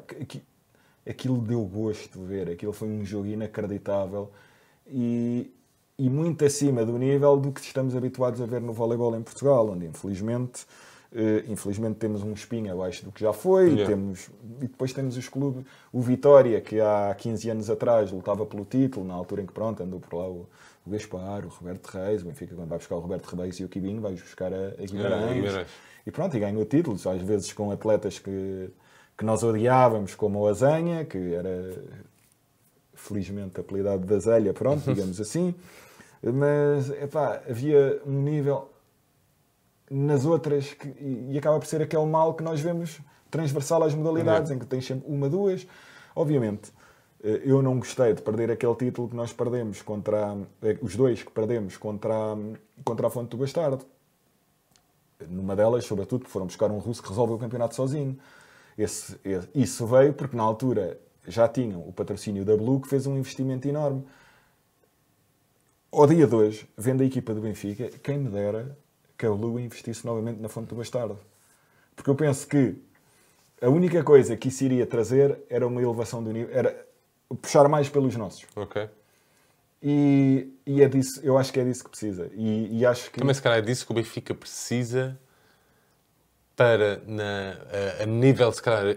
aquilo 1.09 1.37
deu 1.37 1.63
gosto 1.63 2.19
de 2.19 2.25
ver, 2.25 2.49
aquilo 2.49 2.73
foi 2.73 2.89
um 2.89 3.05
jogo 3.05 3.27
inacreditável 3.27 4.29
e, 4.87 5.51
e 5.97 6.09
muito 6.09 6.43
acima 6.45 6.85
do 6.85 6.97
nível 6.97 7.37
do 7.37 7.51
que 7.51 7.61
estamos 7.61 7.95
habituados 7.95 8.41
a 8.41 8.45
ver 8.45 8.61
no 8.61 8.73
voleibol 8.73 9.15
em 9.15 9.21
Portugal, 9.21 9.69
onde 9.69 9.85
infelizmente 9.85 10.65
Uh, 11.13 11.45
infelizmente 11.47 11.97
temos 11.97 12.23
um 12.23 12.33
espinho 12.33 12.73
abaixo 12.73 13.05
do 13.05 13.11
que 13.11 13.21
já 13.21 13.31
foi, 13.31 13.69
yeah. 13.69 13.85
temos, 13.85 14.31
e 14.59 14.67
depois 14.67 14.91
temos 14.93 15.15
os 15.15 15.29
clubes, 15.29 15.63
o 15.91 16.01
Vitória, 16.01 16.59
que 16.59 16.81
há 16.81 17.15
15 17.15 17.51
anos 17.51 17.69
atrás 17.69 18.11
lutava 18.11 18.47
pelo 18.47 18.65
título, 18.65 19.05
na 19.05 19.13
altura 19.13 19.43
em 19.43 19.45
que 19.45 19.53
pronto, 19.53 19.83
andou 19.83 19.99
por 19.99 20.17
lá 20.17 20.27
o, 20.27 20.49
o 20.83 20.89
Gaspar, 20.89 21.45
o 21.45 21.49
Roberto 21.49 21.85
Reis, 21.85 22.23
o 22.23 22.25
Benfica 22.25 22.55
quando 22.55 22.67
vai 22.67 22.79
buscar 22.79 22.95
o 22.95 22.99
Roberto 22.99 23.27
Reis 23.35 23.59
e 23.59 23.63
o 23.63 23.69
Quibinho, 23.69 24.01
vai 24.01 24.13
buscar 24.13 24.51
a, 24.51 24.69
a 24.69 24.85
Guimarães, 24.87 25.53
é, 25.53 25.65
e 26.07 26.09
pronto, 26.09 26.35
e 26.35 26.39
ganhou 26.39 26.65
títulos, 26.65 27.05
às 27.05 27.21
vezes 27.21 27.53
com 27.53 27.69
atletas 27.69 28.17
que, 28.17 28.71
que 29.15 29.23
nós 29.23 29.43
odiávamos, 29.43 30.15
como 30.15 30.39
o 30.39 30.47
Azanha, 30.47 31.05
que 31.05 31.35
era 31.35 31.75
felizmente 33.03 33.59
apelidado 33.59 34.05
da 34.05 34.17
Zélia, 34.19 34.53
pronto, 34.53 34.83
digamos 34.91 35.19
assim, 35.19 35.53
mas 36.21 36.89
epá, 36.89 37.41
havia 37.49 38.01
um 38.05 38.21
nível 38.21 38.69
nas 39.91 40.25
outras, 40.25 40.73
que, 40.73 40.87
e 41.29 41.37
acaba 41.37 41.59
por 41.59 41.67
ser 41.67 41.81
aquele 41.81 42.05
mal 42.05 42.33
que 42.33 42.43
nós 42.43 42.59
vemos 42.59 42.99
transversal 43.29 43.83
às 43.83 43.93
modalidades, 43.93 44.51
em 44.51 44.57
que 44.57 44.65
tens 44.65 44.85
sempre 44.85 45.07
uma, 45.07 45.29
duas. 45.29 45.67
Obviamente, 46.15 46.71
eh, 47.23 47.41
eu 47.43 47.61
não 47.61 47.77
gostei 47.77 48.13
de 48.13 48.21
perder 48.21 48.51
aquele 48.51 48.75
título 48.75 49.09
que 49.09 49.15
nós 49.15 49.33
perdemos 49.33 49.81
contra 49.81 50.37
eh, 50.61 50.77
os 50.81 50.95
dois 50.95 51.21
que 51.21 51.31
perdemos 51.31 51.75
contra, 51.77 52.13
contra 52.83 53.07
a 53.07 53.09
Fonte 53.09 53.29
do 53.31 53.37
Bastardo. 53.37 53.85
Numa 55.27 55.55
delas, 55.55 55.85
sobretudo, 55.85 56.27
foram 56.27 56.45
buscar 56.45 56.71
um 56.71 56.79
russo 56.79 57.01
que 57.01 57.09
resolve 57.09 57.33
o 57.33 57.37
campeonato 57.37 57.75
sozinho. 57.75 58.17
Esse, 58.77 59.19
esse, 59.23 59.49
isso 59.53 59.85
veio 59.85 60.13
porque 60.13 60.35
na 60.35 60.43
altura 60.43 60.99
já 61.27 61.47
tinham 61.47 61.87
o 61.87 61.91
patrocínio 61.93 62.43
da 62.43 62.55
Blue 62.55 62.81
que 62.81 62.87
fez 62.87 63.05
um 63.07 63.17
investimento 63.17 63.67
enorme. 63.67 64.05
Ao 65.91 66.07
dia 66.07 66.25
de 66.25 66.35
hoje, 66.35 66.67
vendo 66.77 67.01
a 67.01 67.05
equipa 67.05 67.33
do 67.33 67.41
Benfica, 67.41 67.89
quem 68.01 68.17
me 68.17 68.29
dera 68.29 68.77
que 69.17 69.25
a 69.25 69.31
Blue 69.31 69.59
investisse 69.59 70.05
novamente 70.05 70.39
na 70.39 70.49
fonte 70.49 70.69
do 70.69 70.75
bastardo. 70.75 71.19
Porque 71.95 72.09
eu 72.09 72.15
penso 72.15 72.47
que 72.47 72.75
a 73.61 73.69
única 73.69 74.03
coisa 74.03 74.35
que 74.35 74.49
isso 74.49 74.63
iria 74.63 74.85
trazer 74.85 75.39
era 75.49 75.65
uma 75.65 75.81
elevação 75.81 76.23
do 76.23 76.31
nível, 76.31 76.53
era 76.53 76.85
puxar 77.41 77.67
mais 77.69 77.87
pelos 77.87 78.15
nossos. 78.15 78.45
Ok. 78.55 78.89
E, 79.81 80.51
e 80.65 80.81
é 80.81 80.87
disso, 80.87 81.19
eu 81.23 81.37
acho 81.37 81.53
que 81.53 81.59
é 81.59 81.63
disso 81.63 81.83
que 81.83 81.89
precisa. 81.89 82.29
E, 82.33 82.79
e 82.79 82.85
acho 82.85 83.11
que... 83.11 83.19
Também 83.19 83.33
se 83.33 83.41
calhar 83.41 83.59
é 83.59 83.61
disso 83.61 83.85
que 83.85 83.91
o 83.91 83.95
Benfica 83.95 84.33
precisa 84.33 85.17
para, 86.55 87.01
na, 87.07 87.55
a, 87.99 88.03
a 88.03 88.05
nível, 88.05 88.51
se 88.51 88.61
calhar, 88.61 88.95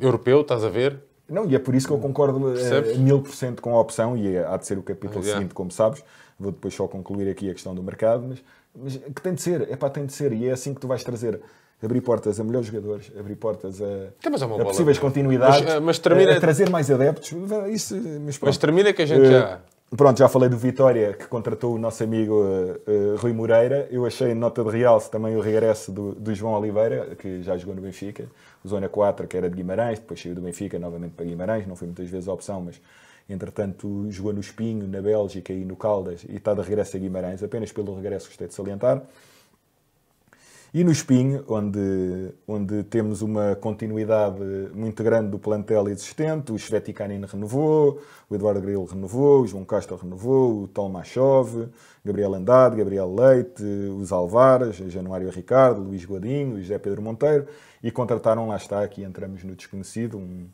europeu, 0.00 0.42
estás 0.42 0.64
a 0.64 0.68
ver? 0.68 0.98
Não, 1.28 1.44
e 1.46 1.54
é 1.54 1.58
por 1.58 1.74
isso 1.74 1.88
que 1.88 1.92
eu 1.92 1.98
concordo 1.98 2.40
a 2.48 2.98
mil 2.98 3.20
por 3.20 3.34
cento 3.34 3.60
com 3.60 3.74
a 3.76 3.80
opção, 3.80 4.16
e 4.16 4.36
é, 4.36 4.46
há 4.46 4.56
de 4.56 4.66
ser 4.66 4.78
o 4.78 4.82
capítulo 4.82 5.20
ah, 5.20 5.34
seguinte, 5.34 5.54
como 5.54 5.70
sabes. 5.70 6.04
Vou 6.38 6.52
depois 6.52 6.74
só 6.74 6.86
concluir 6.86 7.28
aqui 7.30 7.50
a 7.50 7.52
questão 7.52 7.74
do 7.74 7.82
mercado, 7.82 8.24
mas 8.28 8.42
mas 8.76 8.96
que 8.96 9.22
tem 9.22 9.34
de 9.34 9.40
ser, 9.40 9.68
é 9.70 9.76
pá, 9.76 9.88
tem 9.88 10.04
de 10.04 10.12
ser, 10.12 10.32
e 10.32 10.46
é 10.46 10.52
assim 10.52 10.74
que 10.74 10.80
tu 10.80 10.86
vais 10.86 11.02
trazer 11.02 11.40
abrir 11.82 12.00
portas 12.00 12.40
a 12.40 12.44
melhores 12.44 12.66
jogadores, 12.66 13.12
abrir 13.18 13.36
portas 13.36 13.80
a, 13.82 13.84
a 13.84 14.64
possíveis 14.64 14.98
continuidades, 14.98 15.60
mas, 15.60 15.74
eh, 15.74 15.80
mas 15.80 15.98
termina... 15.98 16.32
a, 16.32 16.36
a, 16.36 16.40
trazer 16.40 16.70
mais 16.70 16.90
adeptos. 16.90 17.32
Isso, 17.70 17.94
mas, 18.24 18.38
mas, 18.38 18.56
termina 18.56 18.92
que 18.92 19.02
a 19.02 19.06
gente 19.06 19.26
uh, 19.26 19.30
já. 19.30 19.60
Pronto, 19.88 20.18
já 20.18 20.28
falei 20.28 20.48
do 20.48 20.58
Vitória, 20.58 21.12
que 21.12 21.28
contratou 21.28 21.72
o 21.76 21.78
nosso 21.78 22.02
amigo 22.02 22.42
uh, 22.42 23.14
uh, 23.14 23.16
Rui 23.18 23.32
Moreira. 23.32 23.86
Eu 23.88 24.04
achei 24.04 24.34
nota 24.34 24.64
de 24.64 24.70
realce 24.70 25.08
também 25.08 25.36
o 25.36 25.40
regresso 25.40 25.92
do, 25.92 26.12
do, 26.12 26.34
João 26.34 26.54
Oliveira, 26.54 27.14
que 27.14 27.40
já 27.40 27.56
jogou 27.56 27.72
no 27.72 27.80
Benfica, 27.80 28.26
Zona 28.66 28.88
4, 28.88 29.28
que 29.28 29.36
era 29.36 29.48
de 29.48 29.54
Guimarães, 29.54 30.00
depois 30.00 30.20
saiu 30.20 30.34
do 30.34 30.40
Benfica 30.40 30.76
novamente 30.76 31.12
para 31.12 31.24
Guimarães, 31.24 31.68
não 31.68 31.76
foi 31.76 31.86
muitas 31.86 32.08
vezes 32.08 32.26
a 32.26 32.32
opção, 32.32 32.62
mas 32.62 32.80
entretanto 33.30 34.06
jogou 34.10 34.32
no 34.32 34.40
Espinho, 34.40 34.88
na 34.88 35.00
Bélgica 35.00 35.52
e 35.52 35.64
no 35.64 35.76
Caldas 35.76 36.24
e 36.28 36.34
está 36.34 36.52
de 36.52 36.62
regresso 36.62 36.96
a 36.96 37.00
Guimarães, 37.00 37.40
apenas 37.44 37.70
pelo 37.70 37.94
regresso 37.94 38.26
gostei 38.26 38.48
de 38.48 38.54
salientar. 38.54 39.00
E 40.76 40.84
no 40.84 40.92
Espinho, 40.92 41.42
onde, 41.48 42.34
onde 42.46 42.82
temos 42.82 43.22
uma 43.22 43.56
continuidade 43.56 44.42
muito 44.74 45.02
grande 45.02 45.30
do 45.30 45.38
plantel 45.38 45.88
existente, 45.88 46.52
o 46.52 46.58
Sveticanin 46.58 47.24
renovou, 47.24 47.98
o 48.28 48.34
Eduardo 48.34 48.60
Grilo 48.60 48.84
renovou, 48.84 49.40
o 49.40 49.46
João 49.46 49.64
Castro 49.64 49.96
renovou, 49.96 50.64
o 50.64 50.68
Tom 50.68 50.90
Machove, 50.90 51.70
Gabriel 52.04 52.34
Andrade, 52.34 52.76
Gabriel 52.76 53.10
Leite, 53.10 53.64
os 53.98 54.12
Alvares, 54.12 54.76
Januário 54.76 55.30
Ricardo, 55.30 55.80
Luís 55.80 56.04
Godinho, 56.04 56.56
o 56.56 56.60
José 56.60 56.78
Pedro 56.78 57.00
Monteiro, 57.00 57.46
e 57.82 57.90
contrataram, 57.90 58.46
lá 58.46 58.56
está, 58.56 58.82
aqui 58.82 59.02
entramos 59.02 59.42
no 59.44 59.56
desconhecido, 59.56 60.18
um, 60.18 60.46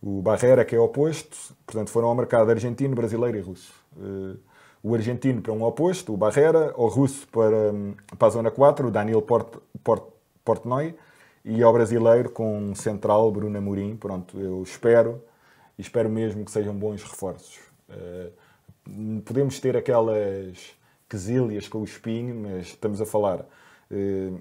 o 0.00 0.22
Barrera, 0.22 0.64
que 0.64 0.76
é 0.76 0.78
oposto, 0.78 1.36
portanto 1.66 1.90
foram 1.90 2.06
ao 2.06 2.14
mercado 2.14 2.48
argentino, 2.48 2.94
brasileiro 2.94 3.38
e 3.38 3.40
russo. 3.40 3.72
Eh, 4.00 4.36
o 4.82 4.94
argentino 4.94 5.40
para 5.40 5.52
um 5.52 5.62
oposto, 5.62 6.12
o 6.12 6.16
Barrera, 6.16 6.72
o 6.76 6.86
russo 6.86 7.26
para, 7.28 7.72
para 8.18 8.28
a 8.28 8.30
zona 8.30 8.50
4, 8.50 8.88
o 8.88 8.90
Daniel 8.90 9.22
Port, 9.22 9.56
Port, 9.82 10.04
Portnoy, 10.44 10.94
e 11.44 11.62
ao 11.62 11.72
brasileiro 11.72 12.30
com 12.30 12.58
um 12.58 12.74
central, 12.74 13.30
Bruno 13.30 13.56
Amorim. 13.56 13.96
Pronto, 13.96 14.38
eu 14.38 14.62
espero, 14.62 15.22
e 15.78 15.82
espero 15.82 16.08
mesmo 16.08 16.44
que 16.44 16.50
sejam 16.50 16.74
bons 16.74 17.02
reforços. 17.02 17.60
Eh, 17.88 18.30
podemos 19.24 19.60
ter 19.60 19.76
aquelas 19.76 20.74
quesilhas 21.08 21.68
com 21.68 21.78
o 21.78 21.84
espinho, 21.84 22.34
mas 22.34 22.68
estamos 22.68 23.00
a 23.00 23.06
falar 23.06 23.44
eh, 23.90 24.32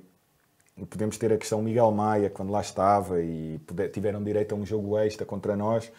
podemos 0.90 1.18
ter 1.18 1.32
a 1.34 1.38
questão 1.38 1.62
Miguel 1.62 1.92
Maia, 1.92 2.30
quando 2.30 2.52
lá 2.52 2.62
estava 2.62 3.22
e 3.22 3.60
tiveram 3.92 4.24
direito 4.24 4.54
a 4.54 4.58
um 4.58 4.66
jogo 4.66 4.98
extra 4.98 5.26
contra 5.26 5.56
nós, 5.56 5.92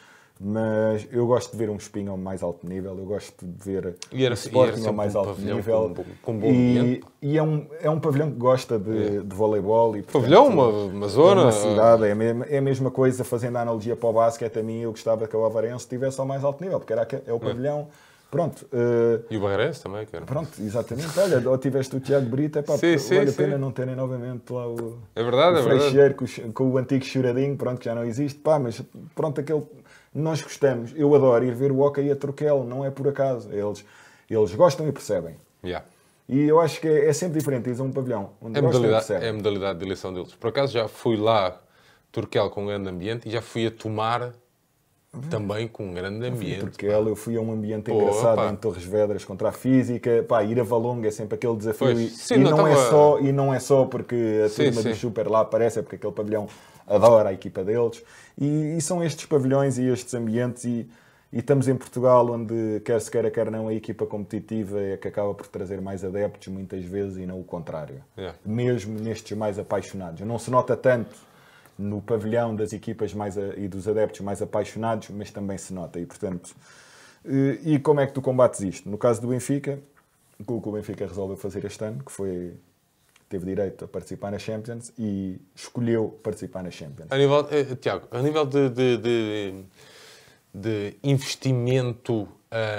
mas 0.44 1.06
eu 1.12 1.26
gosto 1.26 1.52
de 1.52 1.56
ver 1.56 1.70
um 1.70 1.76
espinho 1.76 2.10
ao 2.10 2.16
mais 2.16 2.42
alto 2.42 2.66
nível, 2.68 2.98
eu 2.98 3.04
gosto 3.04 3.46
de 3.46 3.64
ver 3.64 3.94
e 4.10 4.24
era, 4.24 4.34
o 4.34 4.36
Sporting 4.36 4.84
ao 4.86 4.92
mais 4.92 5.14
um 5.14 5.18
alto 5.20 5.40
nível. 5.40 5.94
Com, 5.94 6.04
com 6.22 6.38
bom 6.38 6.48
e, 6.48 7.02
e 7.22 7.38
é, 7.38 7.42
um, 7.42 7.66
é 7.80 7.88
um 7.88 8.00
pavilhão 8.00 8.30
que 8.30 8.38
gosta 8.38 8.78
de, 8.78 9.18
é. 9.18 9.20
de 9.20 9.36
voleibol. 9.36 9.96
E, 9.96 10.02
portanto, 10.02 10.22
pavilhão, 10.22 10.48
uma, 10.48 10.66
uma 10.66 11.08
zona. 11.08 11.42
É 11.42 11.44
uma 11.44 11.52
cidade, 11.52 12.04
é 12.04 12.12
a, 12.12 12.14
mesma, 12.14 12.46
é 12.46 12.58
a 12.58 12.62
mesma 12.62 12.90
coisa, 12.90 13.22
fazendo 13.22 13.56
a 13.56 13.62
analogia 13.62 13.94
para 13.94 14.08
o 14.08 14.12
basquete, 14.12 14.58
a 14.58 14.62
mim 14.62 14.80
eu 14.80 14.90
gostava 14.90 15.28
que 15.28 15.36
o 15.36 15.44
Avarense 15.44 15.84
estivesse 15.84 16.18
ao 16.18 16.26
mais 16.26 16.42
alto 16.42 16.62
nível, 16.62 16.80
porque 16.80 16.92
era, 16.92 17.06
é 17.26 17.32
o 17.32 17.38
pavilhão. 17.38 17.88
Pronto. 18.32 18.66
Uh, 18.72 19.22
e 19.30 19.36
o 19.36 19.42
Barreirense 19.42 19.82
também, 19.82 20.06
cara. 20.06 20.24
Pronto, 20.24 20.50
exatamente. 20.58 21.20
Olha, 21.20 21.50
ou 21.50 21.58
tiveste 21.58 21.94
o 21.94 22.00
Tiago 22.00 22.24
Brito, 22.30 22.58
é 22.58 22.62
pá, 22.62 22.78
sim, 22.78 22.96
sim, 22.96 23.16
vale 23.16 23.28
a 23.28 23.32
pena 23.34 23.58
não 23.58 23.70
terem 23.70 23.94
novamente 23.94 24.50
lá 24.50 24.66
o, 24.66 24.96
é 25.14 25.22
verdade, 25.22 25.56
o 25.56 25.58
é 25.58 25.62
Freixeiro 25.62 26.14
com, 26.14 26.52
com, 26.54 26.70
o 26.70 26.78
antigo 26.78 27.04
choradinho, 27.04 27.54
pronto, 27.58 27.78
que 27.78 27.84
já 27.84 27.94
não 27.94 28.04
existe, 28.04 28.40
pá, 28.40 28.58
mas 28.58 28.82
pronto, 29.14 29.38
aquele. 29.38 29.62
Nós 30.14 30.42
gostamos, 30.42 30.92
eu 30.94 31.14
adoro 31.14 31.44
ir 31.44 31.54
ver 31.54 31.72
o 31.72 31.80
Oca 31.80 32.00
e 32.00 32.10
a 32.10 32.16
Troquel, 32.16 32.64
não 32.64 32.84
é 32.84 32.90
por 32.90 33.08
acaso. 33.08 33.50
Eles, 33.50 33.84
eles 34.28 34.54
gostam 34.54 34.86
e 34.86 34.92
percebem. 34.92 35.36
Yeah. 35.64 35.86
E 36.28 36.48
eu 36.48 36.60
acho 36.60 36.80
que 36.80 36.88
é, 36.88 37.08
é 37.08 37.12
sempre 37.12 37.38
diferente, 37.38 37.68
eles 37.68 37.80
um 37.80 37.90
pavilhão 37.90 38.30
onde 38.40 38.58
é 38.58 38.62
modalidade, 38.62 39.12
É 39.12 39.28
a 39.28 39.32
modalidade 39.32 39.78
de 39.78 39.84
eleição 39.84 40.12
deles. 40.12 40.34
Por 40.34 40.48
acaso 40.48 40.72
já 40.72 40.86
fui 40.86 41.16
lá, 41.16 41.60
Turquel, 42.10 42.50
com 42.50 42.64
um 42.64 42.66
grande 42.66 42.88
ambiente, 42.88 43.28
e 43.28 43.32
já 43.32 43.40
fui 43.40 43.66
a 43.66 43.70
tomar 43.70 44.32
também 45.28 45.68
com 45.68 45.84
um 45.88 45.94
grande 45.94 46.26
ambiente. 46.26 46.60
Porque 46.60 46.86
ela, 46.86 47.08
eu 47.08 47.16
fui 47.16 47.36
a 47.36 47.40
um 47.40 47.52
ambiente 47.52 47.90
Pô, 47.90 48.00
engraçado 48.00 48.36
pá. 48.36 48.48
em 48.48 48.56
Torres 48.56 48.84
Vedras 48.84 49.24
contra 49.24 49.50
a 49.50 49.52
física. 49.52 50.24
Pá, 50.26 50.42
ir 50.42 50.58
a 50.58 50.62
Valonga 50.62 51.08
é 51.08 51.10
sempre 51.10 51.34
aquele 51.34 51.56
desafio. 51.56 51.86
Pois, 51.86 52.00
e, 52.00 52.08
sim, 52.08 52.34
e 52.34 52.38
não, 52.38 52.56
não 52.56 52.66
é 52.66 52.76
só, 52.76 53.18
e 53.20 53.32
não 53.32 53.52
é 53.54 53.60
só 53.60 53.84
porque 53.84 54.42
a 54.44 54.48
sim, 54.48 54.64
turma 54.64 54.82
sim. 54.82 54.88
do 54.90 54.94
Super 54.94 55.28
lá 55.28 55.40
aparece, 55.40 55.80
é 55.80 55.82
porque 55.82 55.96
aquele 55.96 56.12
pavilhão 56.12 56.48
adora 56.94 57.30
a 57.30 57.32
equipa 57.32 57.64
deles. 57.64 58.02
E, 58.38 58.76
e 58.76 58.80
são 58.80 59.02
estes 59.02 59.26
pavilhões 59.26 59.78
e 59.78 59.86
estes 59.86 60.12
ambientes. 60.14 60.64
E, 60.64 60.88
e, 61.32 61.38
estamos 61.38 61.68
em 61.68 61.74
Portugal, 61.74 62.30
onde 62.30 62.80
quer 62.84 63.00
se 63.00 63.10
queira, 63.10 63.30
quer 63.30 63.50
não, 63.50 63.68
a 63.68 63.74
equipa 63.74 64.06
competitiva 64.06 64.80
é 64.80 64.96
que 64.96 65.08
acaba 65.08 65.32
por 65.34 65.46
trazer 65.46 65.80
mais 65.80 66.04
adeptos 66.04 66.48
muitas 66.48 66.84
vezes 66.84 67.16
e 67.18 67.26
não 67.26 67.40
o 67.40 67.44
contrário. 67.44 68.02
Yeah. 68.16 68.38
Mesmo 68.44 68.98
nestes 69.00 69.36
mais 69.36 69.58
apaixonados. 69.58 70.20
Não 70.20 70.38
se 70.38 70.50
nota 70.50 70.76
tanto 70.76 71.16
no 71.78 72.02
pavilhão 72.02 72.54
das 72.54 72.72
equipas 72.72 73.14
mais 73.14 73.38
a, 73.38 73.56
e 73.56 73.66
dos 73.66 73.88
adeptos 73.88 74.20
mais 74.20 74.42
apaixonados, 74.42 75.08
mas 75.10 75.30
também 75.30 75.56
se 75.56 75.72
nota. 75.72 75.98
E, 75.98 76.06
portanto, 76.06 76.54
e, 77.24 77.74
e 77.74 77.78
como 77.78 78.00
é 78.00 78.06
que 78.06 78.12
tu 78.12 78.20
combates 78.20 78.60
isto? 78.60 78.88
No 78.90 78.98
caso 78.98 79.20
do 79.20 79.28
Benfica, 79.28 79.78
o 80.46 80.60
que 80.60 80.68
o 80.68 80.72
Benfica 80.72 81.06
resolveu 81.06 81.36
fazer 81.36 81.64
este 81.64 81.82
ano, 81.84 82.02
que 82.04 82.12
foi 82.12 82.54
teve 83.32 83.46
direito 83.46 83.86
a 83.86 83.88
participar 83.88 84.30
na 84.30 84.38
Champions 84.38 84.92
e 84.98 85.40
escolheu 85.56 86.20
participar 86.22 86.62
na 86.62 86.70
Champions. 86.70 87.10
A 87.10 87.16
nível, 87.16 87.48
eh, 87.50 87.74
Tiago, 87.76 88.06
a 88.10 88.20
nível 88.20 88.44
de, 88.44 88.68
de, 88.68 88.96
de, 88.98 89.64
de 90.52 90.96
investimento 91.02 92.28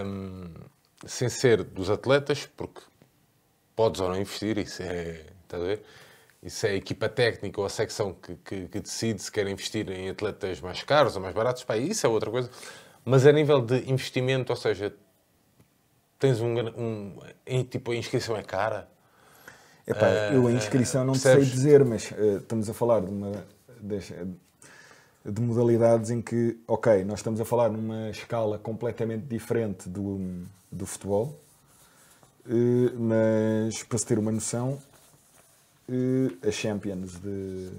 um, 0.06 0.54
sem 1.08 1.28
ser 1.28 1.64
dos 1.64 1.90
atletas, 1.90 2.48
porque 2.56 2.82
podes 3.76 4.00
ou 4.00 4.10
não 4.10 4.16
investir, 4.16 4.60
isso 4.60 4.84
é. 4.84 5.26
A 5.52 5.58
ver? 5.58 5.84
isso 6.42 6.66
é 6.66 6.72
a 6.72 6.76
equipa 6.76 7.08
técnica 7.08 7.60
ou 7.60 7.66
a 7.66 7.70
secção 7.70 8.12
que, 8.14 8.36
que, 8.38 8.68
que, 8.68 8.80
decide 8.80 9.22
se 9.22 9.32
quer 9.32 9.48
investir 9.48 9.88
em 9.90 10.10
atletas 10.10 10.60
mais 10.62 10.82
caros 10.84 11.16
ou 11.16 11.22
mais 11.22 11.34
baratos, 11.34 11.64
pá, 11.64 11.78
isso 11.78 12.06
é 12.06 12.10
outra 12.10 12.30
coisa. 12.30 12.50
Mas 13.06 13.26
a 13.26 13.32
nível 13.32 13.62
de 13.62 13.90
investimento, 13.90 14.52
ou 14.52 14.56
seja, 14.56 14.94
tens 16.20 16.42
um, 16.42 16.56
um 17.48 17.64
tipo, 17.64 17.92
a 17.92 17.96
inscrição 17.96 18.36
é 18.36 18.42
cara? 18.42 18.90
Epá, 19.86 20.08
uh, 20.08 20.34
eu 20.34 20.48
a 20.48 20.52
inscrição 20.52 21.04
não 21.04 21.14
sei 21.14 21.42
dizer, 21.42 21.84
mas 21.84 22.10
uh, 22.12 22.38
estamos 22.38 22.70
a 22.70 22.74
falar 22.74 23.02
de 23.02 23.12
uma 23.12 23.32
de 25.26 25.42
modalidades 25.42 26.10
em 26.10 26.22
que, 26.22 26.58
ok, 26.68 27.04
nós 27.04 27.20
estamos 27.20 27.40
a 27.40 27.46
falar 27.46 27.70
numa 27.70 28.10
escala 28.10 28.58
completamente 28.58 29.24
diferente 29.26 29.90
do, 29.90 30.46
do 30.72 30.86
futebol, 30.86 31.38
uh, 32.46 33.00
mas 33.00 33.84
para 33.84 33.98
se 33.98 34.06
ter 34.06 34.18
uma 34.18 34.32
noção, 34.32 34.80
a 36.46 36.52
Champions 36.52 37.20
de, 37.20 37.70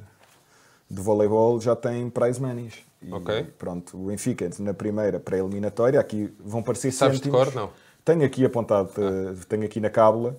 de 0.91 1.03
voleibol 1.03 1.61
já 1.61 1.75
tem 1.75 2.09
prize 2.11 2.41
monies. 2.41 2.85
E, 3.03 3.13
ok. 3.13 3.45
Pronto, 3.59 3.97
o 3.97 4.07
Benfica 4.07 4.49
na 4.59 4.75
primeira 4.75 5.19
pré-eliminatória, 5.19 5.99
aqui 5.99 6.33
vão 6.39 6.63
parecer 6.63 6.93
Sabes 6.93 7.19
cêntimos. 7.19 7.47
de 7.47 7.53
cor, 7.53 7.55
não? 7.55 7.71
Tenho 8.05 8.25
aqui 8.25 8.45
apontado, 8.45 8.91
ah. 8.99 9.35
tenho 9.49 9.65
aqui 9.65 9.81
na 9.81 9.89
cábula. 9.89 10.37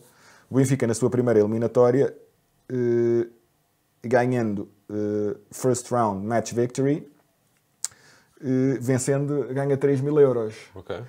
O 0.49 0.55
Benfica 0.55 0.85
na 0.85 0.93
sua 0.93 1.09
primeira 1.09 1.39
eliminatória, 1.39 2.15
uh, 2.71 3.29
ganhando 4.03 4.69
uh, 4.89 5.39
first 5.51 5.89
round 5.91 6.25
match 6.25 6.53
victory, 6.53 7.11
uh, 8.41 8.79
vencendo, 8.79 9.47
ganha 9.53 9.75
3 9.77 10.01
mil 10.01 10.19
euros. 10.19 10.55
Okay. 10.75 11.01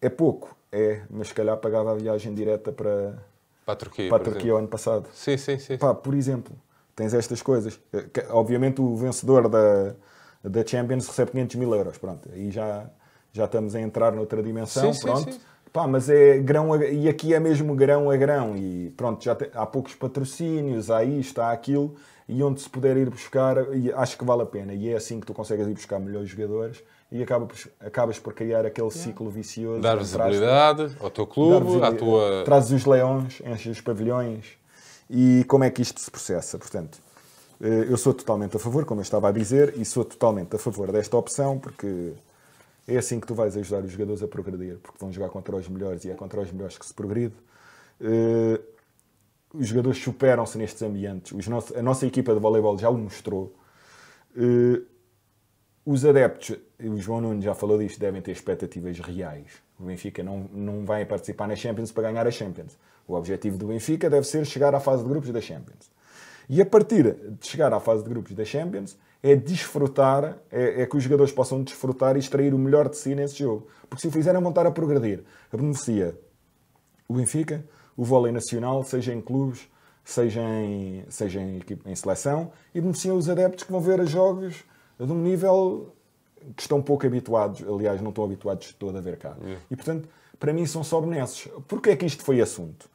É 0.00 0.08
pouco, 0.08 0.56
é, 0.70 1.02
mas 1.10 1.28
se 1.28 1.34
calhar 1.34 1.56
pagava 1.56 1.92
a 1.92 1.94
viagem 1.94 2.34
direta 2.34 2.70
para, 2.70 3.18
para 3.64 3.74
a 3.74 3.76
Turquia, 3.76 4.08
para 4.08 4.22
a 4.22 4.24
Turquia 4.24 4.54
o 4.54 4.58
ano 4.58 4.68
passado. 4.68 5.08
Sim, 5.12 5.36
sim, 5.36 5.58
sim. 5.58 5.78
Pá, 5.78 5.94
por 5.94 6.14
exemplo, 6.14 6.54
tens 6.94 7.12
estas 7.12 7.42
coisas. 7.42 7.80
Obviamente 8.30 8.80
o 8.80 8.94
vencedor 8.94 9.48
da, 9.48 9.94
da 10.44 10.66
Champions 10.66 11.08
recebe 11.08 11.32
500 11.32 11.56
mil 11.56 11.74
euros. 11.74 11.98
Pronto, 11.98 12.28
aí 12.32 12.50
já, 12.50 12.88
já 13.32 13.46
estamos 13.46 13.74
a 13.74 13.80
entrar 13.80 14.12
noutra 14.12 14.42
dimensão. 14.42 14.92
Sim, 14.92 15.00
pronto. 15.00 15.24
Sim, 15.24 15.32
sim. 15.32 15.40
Pá, 15.72 15.86
mas 15.86 16.08
é 16.08 16.38
grão 16.38 16.72
a, 16.72 16.84
e 16.86 17.08
aqui 17.08 17.34
é 17.34 17.40
mesmo 17.40 17.74
grão 17.74 18.10
a 18.10 18.16
grão 18.16 18.56
e 18.56 18.90
pronto, 18.96 19.22
já 19.22 19.34
tem, 19.34 19.48
há 19.52 19.66
poucos 19.66 19.94
patrocínios, 19.94 20.90
há 20.90 21.04
isto, 21.04 21.40
há 21.40 21.52
aquilo 21.52 21.94
e 22.28 22.42
onde 22.42 22.60
se 22.60 22.68
puder 22.68 22.96
ir 22.96 23.10
buscar, 23.10 23.56
acho 23.96 24.18
que 24.18 24.24
vale 24.24 24.42
a 24.42 24.46
pena. 24.46 24.74
E 24.74 24.88
é 24.88 24.96
assim 24.96 25.20
que 25.20 25.26
tu 25.26 25.34
consegues 25.34 25.66
ir 25.66 25.74
buscar 25.74 25.98
melhores 25.98 26.28
jogadores 26.28 26.82
e 27.10 27.22
acabas, 27.22 27.68
acabas 27.78 28.18
por 28.18 28.34
criar 28.34 28.66
aquele 28.66 28.90
ciclo 28.90 29.30
vicioso. 29.30 29.80
Dar 29.80 29.96
visibilidade 29.96 30.96
ao 30.98 31.10
teu 31.10 31.26
clube, 31.26 31.82
à 31.82 31.92
tua... 31.92 32.42
Trazes 32.44 32.72
os 32.72 32.84
leões, 32.84 33.40
enches 33.44 33.76
os 33.76 33.80
pavilhões. 33.80 34.58
E 35.08 35.44
como 35.46 35.62
é 35.62 35.70
que 35.70 35.82
isto 35.82 36.00
se 36.00 36.10
processa, 36.10 36.58
portanto... 36.58 36.98
Eh, 37.60 37.86
eu 37.88 37.96
sou 37.96 38.12
totalmente 38.12 38.56
a 38.56 38.58
favor, 38.58 38.84
como 38.84 39.00
eu 39.00 39.02
estava 39.02 39.28
a 39.28 39.32
dizer, 39.32 39.74
e 39.76 39.84
sou 39.84 40.04
totalmente 40.04 40.54
a 40.54 40.58
favor 40.58 40.92
desta 40.92 41.16
opção, 41.16 41.58
porque 41.58 42.12
é 42.86 42.96
assim 42.96 43.18
que 43.18 43.26
tu 43.26 43.34
vais 43.34 43.56
ajudar 43.56 43.84
os 43.84 43.90
jogadores 43.90 44.22
a 44.22 44.28
progredir, 44.28 44.78
porque 44.78 44.98
vão 44.98 45.12
jogar 45.12 45.28
contra 45.28 45.56
os 45.56 45.68
melhores 45.68 46.04
e 46.04 46.10
é 46.10 46.14
contra 46.14 46.40
os 46.40 46.52
melhores 46.52 46.78
que 46.78 46.86
se 46.86 46.94
progride. 46.94 47.34
Uh, 48.00 48.62
os 49.52 49.68
jogadores 49.68 49.98
superam-se 49.98 50.58
nestes 50.58 50.82
ambientes. 50.82 51.34
a 51.74 51.82
nossa 51.82 52.06
equipa 52.06 52.34
de 52.34 52.40
voleibol 52.40 52.78
já 52.78 52.88
o 52.88 52.96
mostrou. 52.96 53.54
Uh, 54.36 54.84
os 55.84 56.04
adeptos, 56.04 56.56
o 56.80 56.96
João 56.96 57.20
Nunes 57.20 57.44
já 57.44 57.54
falou 57.54 57.78
disto, 57.78 57.98
devem 57.98 58.20
ter 58.20 58.32
expectativas 58.32 58.98
reais. 58.98 59.62
O 59.78 59.84
Benfica 59.84 60.22
não, 60.22 60.48
não 60.52 60.84
vai 60.84 61.04
participar 61.04 61.46
na 61.46 61.54
Champions 61.54 61.92
para 61.92 62.10
ganhar 62.10 62.26
a 62.26 62.30
Champions. 62.30 62.76
O 63.06 63.14
objetivo 63.14 63.56
do 63.56 63.68
Benfica 63.68 64.10
deve 64.10 64.26
ser 64.26 64.44
chegar 64.44 64.74
à 64.74 64.80
fase 64.80 65.02
de 65.02 65.08
grupos 65.08 65.30
da 65.30 65.40
Champions. 65.40 65.90
E 66.48 66.60
a 66.60 66.66
partir 66.66 67.14
de 67.14 67.46
chegar 67.46 67.72
à 67.72 67.80
fase 67.80 68.02
de 68.02 68.08
grupos 68.08 68.34
da 68.34 68.44
Champions, 68.44 68.96
é 69.22 69.34
desfrutar, 69.34 70.38
é, 70.50 70.82
é, 70.82 70.86
que 70.86 70.96
os 70.96 71.02
jogadores 71.02 71.32
possam 71.32 71.62
desfrutar 71.62 72.16
e 72.16 72.20
extrair 72.20 72.54
o 72.54 72.58
melhor 72.58 72.88
de 72.88 72.96
si 72.96 73.14
nesse 73.14 73.38
jogo. 73.38 73.66
Porque 73.88 74.02
se 74.02 74.08
o 74.08 74.10
fizerem 74.10 74.40
vão 74.40 74.50
estar 74.50 74.66
a 74.66 74.70
progredir. 74.70 75.24
Beneficia 75.50 76.16
o 77.08 77.14
Benfica, 77.14 77.64
o 77.96 78.04
vôlei 78.04 78.32
nacional, 78.32 78.82
seja 78.84 79.12
em 79.12 79.20
clubes, 79.20 79.68
seja 80.04 80.40
em, 80.40 81.04
seja 81.08 81.40
em, 81.40 81.60
em 81.84 81.94
seleção, 81.94 82.52
e 82.74 82.80
beneficia 82.80 83.14
os 83.14 83.28
adeptos 83.28 83.64
que 83.64 83.72
vão 83.72 83.80
ver 83.80 84.00
os 84.00 84.10
jogos 84.10 84.64
de 84.98 85.10
um 85.10 85.20
nível 85.20 85.92
que 86.54 86.62
estão 86.62 86.80
pouco 86.80 87.06
habituados, 87.06 87.62
aliás, 87.66 88.00
não 88.00 88.10
estão 88.10 88.24
habituados 88.24 88.68
de 88.68 88.74
todo 88.74 88.96
a 88.96 89.00
ver 89.00 89.16
cá. 89.16 89.36
Yeah. 89.40 89.62
E, 89.70 89.76
portanto, 89.76 90.08
para 90.38 90.52
mim 90.52 90.66
são 90.66 90.84
só 90.84 91.00
benesses. 91.00 91.48
Porquê 91.66 91.90
é 91.90 91.96
que 91.96 92.06
isto 92.06 92.22
foi 92.22 92.40
assunto? 92.40 92.88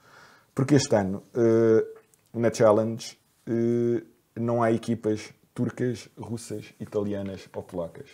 Porque 0.56 0.76
este 0.76 0.96
ano, 0.96 1.24
uh, 1.36 2.40
na 2.40 2.54
Challenge, 2.54 3.18
não 4.36 4.62
há 4.62 4.72
equipas 4.72 5.34
turcas, 5.54 6.10
russas, 6.18 6.66
italianas 6.80 7.48
ou 7.54 7.62
polacas. 7.62 8.10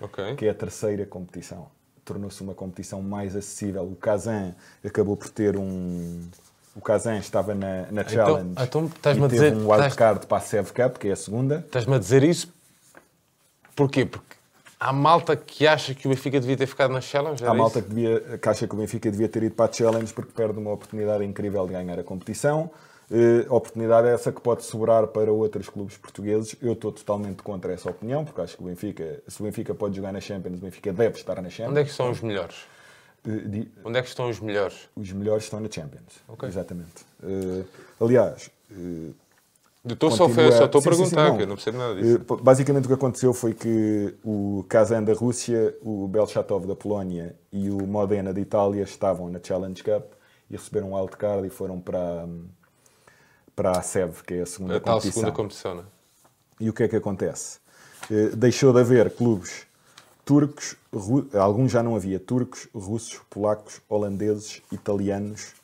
Okay. 0.00 0.34
Que 0.36 0.46
é 0.46 0.50
a 0.50 0.54
terceira 0.54 1.06
competição. 1.06 1.68
Tornou-se 2.04 2.42
uma 2.42 2.54
competição 2.54 3.02
mais 3.02 3.36
acessível. 3.36 3.84
O 3.84 3.96
Kazan 3.96 4.54
acabou 4.84 5.16
por 5.16 5.28
ter 5.28 5.56
um. 5.56 6.28
O 6.74 6.80
Kazan 6.80 7.18
estava 7.18 7.54
na, 7.54 7.90
na 7.90 8.02
então, 8.02 8.08
Challenge 8.08 8.50
então, 8.52 8.64
então, 8.64 8.86
e 8.86 8.88
teve 9.00 9.28
dizer, 9.28 9.54
um 9.54 9.70
wildcard 9.70 10.26
para 10.26 10.38
a 10.38 10.40
Sev 10.40 10.70
Cup, 10.70 10.98
que 10.98 11.08
é 11.08 11.12
a 11.12 11.16
segunda. 11.16 11.64
Estás-me 11.66 11.94
a 11.94 11.98
dizer 11.98 12.22
isso 12.22 12.52
porquê? 13.80 14.04
Porque 14.04 14.36
há 14.78 14.92
malta 14.92 15.34
que 15.34 15.66
acha 15.66 15.94
que 15.94 16.06
o 16.06 16.10
Benfica 16.10 16.38
devia 16.38 16.56
ter 16.56 16.66
ficado 16.66 16.92
na 16.92 17.00
Challenge? 17.00 17.42
Há 17.44 17.54
malta 17.54 17.80
que, 17.80 17.88
devia, 17.88 18.38
que 18.38 18.48
acha 18.48 18.66
que 18.66 18.74
o 18.74 18.78
Benfica 18.78 19.10
devia 19.10 19.28
ter 19.28 19.42
ido 19.42 19.54
para 19.54 19.70
a 19.70 19.72
Challenge 19.72 20.12
porque 20.12 20.32
perde 20.32 20.58
uma 20.58 20.72
oportunidade 20.72 21.24
incrível 21.24 21.66
de 21.66 21.72
ganhar 21.72 21.98
a 21.98 22.04
competição. 22.04 22.70
Uh, 23.10 23.52
oportunidade 23.52 24.06
é 24.06 24.12
essa 24.12 24.30
que 24.30 24.40
pode 24.40 24.62
sobrar 24.62 25.08
para 25.08 25.32
outros 25.32 25.68
clubes 25.68 25.96
portugueses. 25.96 26.54
Eu 26.62 26.74
estou 26.74 26.92
totalmente 26.92 27.42
contra 27.42 27.72
essa 27.72 27.90
opinião, 27.90 28.24
porque 28.24 28.40
acho 28.40 28.56
que 28.56 28.62
o 28.62 28.66
Benfica, 28.66 29.20
se 29.26 29.40
o 29.40 29.44
Benfica 29.44 29.74
pode 29.74 29.96
jogar 29.96 30.12
na 30.12 30.20
Champions, 30.20 30.58
o 30.58 30.60
Benfica 30.60 30.92
deve 30.92 31.18
estar 31.18 31.42
na 31.42 31.50
Champions. 31.50 31.70
Onde 31.72 31.80
é 31.80 31.84
que 31.84 31.90
estão 31.90 32.08
os 32.08 32.20
melhores? 32.20 32.56
Uh, 33.26 33.48
di... 33.48 33.68
Onde 33.84 33.98
é 33.98 34.02
que 34.02 34.08
estão 34.08 34.30
os 34.30 34.38
melhores? 34.38 34.88
Os 34.94 35.12
melhores 35.12 35.42
estão 35.42 35.58
na 35.58 35.68
Champions. 35.68 36.22
Okay. 36.28 36.48
Exatamente. 36.48 37.04
Uh, 37.20 37.64
aliás. 38.00 38.48
estou 39.84 40.10
só, 40.12 40.28
só 40.28 40.64
estou 40.66 40.80
a 40.80 40.84
perguntar, 40.84 41.36
que 41.36 41.42
eu 41.42 41.46
não 41.48 41.56
percebo 41.56 41.78
nada 41.78 42.00
disso. 42.00 42.20
basicamente 42.40 42.84
o 42.84 42.88
que 42.88 42.94
aconteceu 42.94 43.34
foi 43.34 43.54
que 43.54 44.14
o 44.24 44.64
Kazan 44.68 45.02
da 45.02 45.14
Rússia, 45.14 45.76
o 45.82 46.06
Belchatov 46.06 46.64
da 46.64 46.76
Polónia 46.76 47.34
e 47.52 47.70
o 47.70 47.88
Modena 47.88 48.32
da 48.32 48.40
Itália 48.40 48.84
estavam 48.84 49.28
na 49.28 49.40
Challenge 49.42 49.82
Cup 49.82 50.12
e 50.48 50.56
receberam 50.56 50.92
um 50.92 50.96
wildcard 50.96 51.44
e 51.44 51.50
foram 51.50 51.80
para. 51.80 52.28
Para 53.54 53.78
a 53.78 53.82
SEV, 53.82 54.22
que 54.22 54.34
é 54.34 54.42
a 54.42 54.46
segunda 54.46 54.76
a 54.76 54.80
competição. 54.80 55.12
segunda 55.12 55.32
competição, 55.32 55.74
não 55.74 55.82
é? 55.82 55.86
E 56.60 56.68
o 56.68 56.72
que 56.72 56.82
é 56.82 56.88
que 56.88 56.96
acontece? 56.96 57.58
Eh, 58.10 58.30
deixou 58.36 58.72
de 58.72 58.80
haver 58.80 59.10
clubes 59.14 59.66
turcos, 60.24 60.76
alguns 61.34 61.72
já 61.72 61.82
não 61.82 61.96
havia, 61.96 62.20
turcos, 62.20 62.68
russos, 62.74 63.20
polacos, 63.28 63.80
holandeses, 63.88 64.62
italianos, 64.70 65.54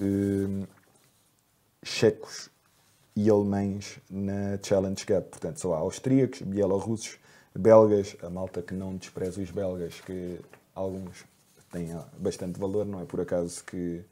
eh, 0.00 0.66
checos 1.82 2.50
e 3.16 3.28
alemães 3.28 3.98
na 4.08 4.58
Challenge 4.62 5.04
Cup. 5.04 5.24
Portanto, 5.30 5.58
só 5.58 5.74
há 5.74 5.78
austríacos, 5.78 6.42
bielorrussos, 6.42 7.18
belgas, 7.52 8.16
a 8.22 8.30
malta 8.30 8.62
que 8.62 8.74
não 8.74 8.94
despreza 8.94 9.40
os 9.40 9.50
belgas, 9.50 10.00
que 10.00 10.38
alguns 10.74 11.24
têm 11.72 11.98
bastante 12.18 12.60
valor, 12.60 12.86
não 12.86 13.00
é 13.00 13.04
por 13.04 13.20
acaso 13.20 13.64
que 13.64 14.04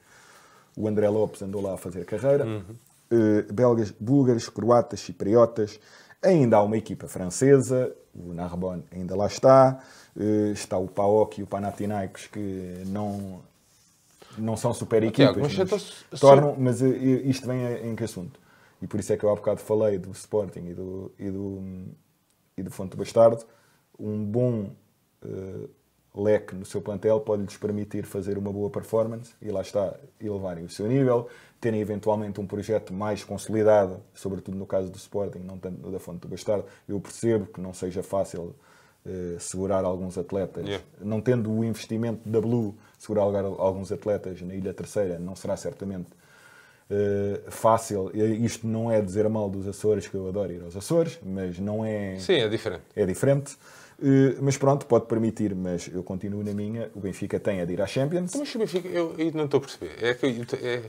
o 0.77 0.87
André 0.87 1.09
Lopes 1.09 1.41
andou 1.41 1.63
lá 1.63 1.75
a 1.75 1.77
fazer 1.77 2.05
carreira. 2.05 2.45
Uhum. 2.45 2.77
Uh, 3.11 3.53
belgas, 3.53 3.91
búlgaros, 3.91 4.49
croatas, 4.49 5.01
cipriotas. 5.01 5.81
Ainda 6.23 6.59
há 6.59 6.63
uma 6.63 6.77
equipa 6.77 7.09
francesa, 7.09 7.95
o 8.15 8.33
Narbonne 8.33 8.85
ainda 8.93 9.17
lá 9.17 9.27
está. 9.27 9.81
Uh, 10.15 10.53
está 10.53 10.77
o 10.77 10.87
PAOK 10.87 11.41
e 11.41 11.43
o 11.43 11.47
Panathinaikos, 11.47 12.27
que 12.27 12.83
não, 12.87 13.41
não 14.37 14.57
são 14.57 14.75
super 14.75 15.03
equipas, 15.03 15.55
mas, 15.57 16.05
mas 16.11 16.21
tornam, 16.21 16.55
mas 16.59 16.81
uh, 16.83 16.87
isto 16.87 17.47
vem 17.47 17.91
em 17.91 17.97
que 17.97 18.05
assunto? 18.05 18.39
E 18.83 18.87
por 18.87 19.01
isso 19.01 19.13
é 19.13 19.17
que 19.17 19.25
eu 19.25 19.31
há 19.31 19.35
bocado 19.35 19.61
falei 19.61 19.99
do 19.99 20.11
Sporting 20.11 20.67
e 20.67 20.75
do, 20.75 21.13
e 21.19 21.31
do, 21.31 21.63
e 22.59 22.63
do 22.63 22.71
Fonte 22.71 22.97
Bastardo. 22.97 23.43
Um 23.99 24.23
bom 24.25 24.71
leque 26.17 26.55
no 26.55 26.65
seu 26.65 26.81
plantel 26.81 27.21
pode-lhes 27.21 27.57
permitir 27.57 28.05
fazer 28.05 28.39
uma 28.39 28.51
boa 28.51 28.71
performance 28.71 29.35
e 29.41 29.51
lá 29.51 29.61
está, 29.61 29.95
elevarem 30.21 30.65
o 30.65 30.71
seu 30.71 30.87
nível, 30.89 31.29
terem 31.61 31.81
eventualmente 31.81 32.41
um 32.41 32.47
projeto 32.47 32.93
mais 32.93 33.23
consolidado, 33.23 34.01
sobretudo 34.15 34.57
no 34.57 34.67
caso 34.67 34.91
do 34.91 34.97
Sporting, 34.97 35.41
não 35.41 35.59
tanto 35.59 35.81
no 35.81 35.93
da 35.93 35.99
Fonte 35.99 36.21
do 36.21 36.29
Bastardo. 36.29 36.65
Eu 36.89 36.99
percebo 37.01 37.47
que 37.47 37.61
não 37.61 37.75
seja 37.75 38.03
fácil 38.03 38.55
uh, 39.05 39.39
segurar 39.39 39.85
alguns 39.85 40.17
atletas, 40.17 40.65
yeah. 40.65 40.85
não 41.01 41.21
tendo 41.21 41.53
o 41.53 41.65
investimento 41.65 42.27
da 42.29 42.41
Blue, 42.41 42.75
segurar 42.99 43.23
alguns 43.23 43.93
atletas 43.93 44.41
na 44.43 44.55
Ilha 44.55 44.73
Terceira 44.73 45.19
não 45.19 45.37
será 45.37 45.57
certamente 45.57 46.09
uh, 46.91 47.51
fácil. 47.51 48.11
Isto 48.15 48.67
não 48.67 48.91
é 48.91 49.01
dizer 49.01 49.29
mal 49.29 49.51
dos 49.51 49.67
Açores, 49.67 50.07
que 50.07 50.15
eu 50.15 50.29
adoro 50.29 50.53
ir 50.53 50.63
aos 50.63 50.77
Açores, 50.77 51.19
mas 51.23 51.59
não 51.59 51.85
é. 51.85 52.19
Sim, 52.19 52.35
é 52.35 52.49
diferente. 52.49 52.85
É 52.95 53.05
diferente. 53.05 53.57
Uh, 53.99 54.37
mas 54.43 54.57
pronto, 54.59 54.85
pode 54.87 55.07
permitir, 55.07 55.55
mas 55.55 55.89
eu 55.93 56.03
continuo 56.03 56.45
na 56.45 56.53
minha. 56.53 56.91
O 56.95 57.01
Benfica 57.01 57.41
tem 57.41 57.61
a 57.61 57.65
de 57.65 57.73
ir 57.73 57.81
à 57.81 57.87
Champions. 57.87 58.33
Mas 58.37 58.55
o 58.55 58.59
Benfica, 58.59 58.89
eu, 58.89 59.15
eu 59.17 59.33
não 59.33 59.47
estou 59.47 59.59
a 59.59 59.61
perceber. 59.63 59.97
É 60.03 60.15
que 60.15 60.27
é, 60.27 60.83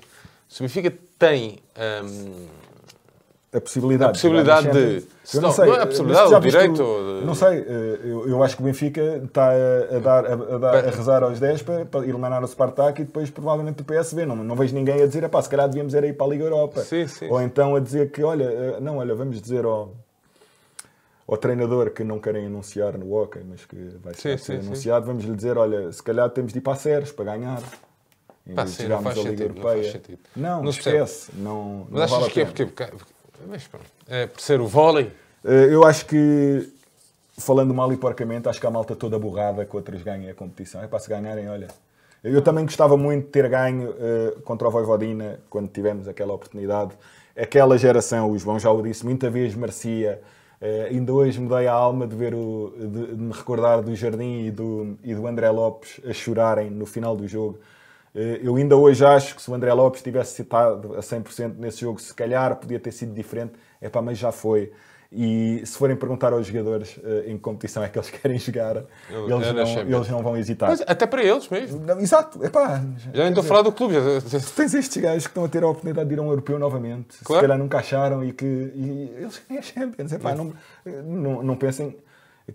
se 0.48 0.62
o 0.62 0.64
Benfica 0.64 0.94
tem. 1.18 1.60
Um, 2.04 2.48
a 3.54 3.62
possibilidade, 3.62 4.10
a 4.10 4.14
possibilidade 4.14 4.72
de. 4.72 5.08
Eu 5.34 5.42
não, 5.42 5.52
sei, 5.52 5.66
não 5.66 5.76
é 5.76 5.82
a 5.82 5.88
possibilidade, 5.88 6.34
o 6.34 6.40
direito. 6.40 6.84
Não 7.26 7.34
sei, 7.34 7.60
eh, 7.60 8.00
eu, 8.04 8.28
eu, 8.28 8.44
acho 8.44 8.58
que 8.58 8.62
o 8.62 8.66
Benfica 8.66 9.22
está 9.24 9.52
a, 9.52 10.00
dar, 10.00 10.26
a, 10.26 10.58
dar, 10.58 10.86
a 10.86 10.90
rezar 10.90 11.24
aos 11.24 11.40
10 11.40 11.62
para, 11.62 11.86
para 11.86 12.06
eliminar 12.06 12.44
o 12.44 12.48
Spartak 12.48 13.02
e 13.02 13.06
depois 13.06 13.30
provavelmente 13.30 13.82
o 13.82 13.86
PSV. 13.86 14.26
Não, 14.26 14.36
não 14.36 14.56
vejo 14.56 14.76
ninguém 14.76 15.02
a 15.02 15.08
dizer, 15.08 15.28
pá, 15.30 15.42
se 15.42 15.50
calhar 15.50 15.68
devíamos 15.68 15.94
ir 15.94 16.16
para 16.16 16.26
a 16.28 16.30
Liga 16.30 16.44
Europa. 16.44 16.82
Sim, 16.82 17.08
sim. 17.08 17.30
Ou 17.30 17.42
então 17.42 17.76
a 17.76 17.80
dizer 17.80 18.12
que, 18.12 18.22
olha, 18.22 18.44
eh, 18.44 18.78
não, 18.82 18.98
olha, 18.98 19.16
vamos 19.16 19.42
dizer 19.42 19.64
ao, 19.64 19.96
ao 21.28 21.38
treinador 21.38 21.92
que 21.92 22.04
não 22.04 22.20
querem 22.20 22.46
anunciar 22.46 22.98
no 22.98 23.14
Hockey, 23.14 23.42
mas 23.44 23.66
que 23.66 23.76
vai 24.02 24.14
ser, 24.14 24.40
sim, 24.40 24.46
ser 24.46 24.62
sim, 24.62 24.68
anunciado, 24.68 25.06
sim. 25.06 25.12
vamos 25.12 25.26
lhe 25.26 25.36
dizer, 25.36 25.58
olha, 25.58 25.92
se 25.92 26.02
calhar 26.02 26.30
temos 26.30 26.54
de 26.54 26.60
ir 26.60 26.62
para 26.62 26.74
a 26.74 26.78
Séries 26.78 27.12
para 27.12 27.26
ganhar. 27.26 27.62
Pá, 28.56 28.66
sim, 28.66 28.88
não 28.88 29.02
faz, 29.02 29.20
sentido, 29.20 29.56
não 29.56 29.62
faz 29.62 29.92
sentido. 29.92 30.20
Não, 30.34 30.64
não 30.64 30.70
esquece. 30.70 31.32
Não, 31.36 31.86
mas 31.90 32.10
não 32.10 32.18
achas 32.18 32.32
que 32.32 32.42
é 32.42 32.46
porque, 32.46 32.66
porque, 32.66 32.96
mas, 33.46 33.70
é 34.08 34.26
por 34.26 34.40
ser 34.40 34.62
o 34.62 34.68
vôlei? 34.68 35.12
Eh, 35.44 35.68
eu 35.70 35.86
acho 35.86 36.06
que, 36.06 36.70
falando 37.38 37.74
mal 37.74 37.92
e 37.92 37.98
porcamente, 37.98 38.48
acho 38.48 38.60
que 38.60 38.66
a 38.66 38.72
malta 38.72 38.96
toda 38.96 39.20
borrada 39.20 39.66
que 39.66 39.76
outros 39.76 40.02
ganhem 40.02 40.30
a 40.30 40.34
competição. 40.34 40.82
É 40.82 40.88
para 40.88 41.00
se 41.00 41.10
ganharem, 41.10 41.50
olha. 41.50 41.68
Eu 42.24 42.42
também 42.42 42.66
gostava 42.66 42.98
muito 42.98 43.26
de 43.26 43.32
ter 43.32 43.48
ganho 43.48 43.92
uh, 43.92 44.42
contra 44.42 44.68
o 44.68 44.72
Voivodina, 44.72 45.40
quando 45.50 45.70
tivemos 45.70 46.08
aquela 46.08 46.34
oportunidade. 46.34 46.92
Aquela 47.38 47.78
geração, 47.78 48.32
o 48.32 48.40
João 48.40 48.60
já 48.60 48.72
o 48.72 48.82
disse, 48.82 49.06
muita 49.06 49.30
vez 49.30 49.54
merecia. 49.56 50.22
Uh, 50.62 50.88
ainda 50.90 51.14
hoje 51.14 51.40
me 51.40 51.48
dei 51.48 51.68
a 51.68 51.74
alma 51.74 52.08
de 52.08 52.16
ver 52.16 52.34
o, 52.34 52.74
de, 52.76 53.16
de 53.16 53.22
me 53.22 53.32
recordar 53.32 53.82
do 53.82 53.96
Jardim 53.96 54.46
e 54.46 54.52
do, 54.52 54.98
e 55.04 55.14
do 55.14 55.28
André 55.28 55.50
Lopes 55.52 56.02
a 56.04 56.12
chorarem 56.14 56.72
no 56.72 56.86
final 56.86 57.16
do 57.16 57.28
jogo 57.28 57.60
eh, 58.16 58.40
eu 58.42 58.56
ainda 58.56 58.76
hoje 58.76 59.06
acho 59.06 59.36
que 59.36 59.42
se 59.42 59.52
o 59.52 59.54
André 59.54 59.72
Lopes 59.74 60.02
tivesse 60.02 60.34
citado 60.34 60.96
a 60.96 61.04
100% 61.04 61.56
nesse 61.58 61.82
jogo, 61.82 62.00
se 62.00 62.14
calhar 62.14 62.56
podia 62.56 62.80
ter 62.80 62.92
sido 62.92 63.14
diferente. 63.14 63.54
É 63.80 63.90
pá, 63.90 64.02
mas 64.02 64.18
já 64.18 64.32
foi. 64.32 64.72
E 65.12 65.62
se 65.66 65.78
forem 65.78 65.96
perguntar 65.96 66.34
aos 66.34 66.48
jogadores 66.48 66.98
uh, 66.98 67.24
em 67.26 67.38
que 67.38 67.40
competição 67.40 67.82
é 67.82 67.88
que 67.88 67.98
eles 67.98 68.10
querem 68.12 68.38
jogar, 68.38 68.76
eu, 69.10 69.30
eles, 69.30 69.54
não, 69.54 69.80
eles 69.80 70.10
não 70.10 70.22
vão 70.22 70.36
hesitar. 70.36 70.70
Mas 70.70 70.82
até 70.86 71.08
para 71.08 71.24
eles 71.24 71.48
mesmo. 71.48 71.80
Não, 71.80 72.00
exato, 72.00 72.44
epá, 72.44 72.84
já 73.14 73.24
ainda 73.24 73.40
a 73.40 73.44
falar 73.44 73.62
do 73.62 73.72
clube. 73.72 73.96
Tens 74.56 74.74
estes 74.74 75.02
gajos 75.02 75.24
que 75.24 75.32
estão 75.32 75.46
a 75.46 75.48
ter 75.48 75.64
a 75.64 75.68
oportunidade 75.68 76.10
de 76.10 76.16
ir 76.16 76.20
a 76.20 76.22
um 76.22 76.30
europeu 76.30 76.60
novamente, 76.60 77.18
claro. 77.24 77.42
se 77.42 77.48
calhar 77.48 77.58
nunca 77.58 77.78
acharam 77.78 78.24
e 78.24 78.34
que 78.34 78.46
e 78.46 79.14
eles 79.18 79.42
ganham 79.48 79.62
a 79.62 79.64
Champions. 79.64 80.12
Epá, 80.12 80.36
não, 80.36 80.54
não, 80.86 81.44
não 81.44 81.56
pensem 81.56 81.96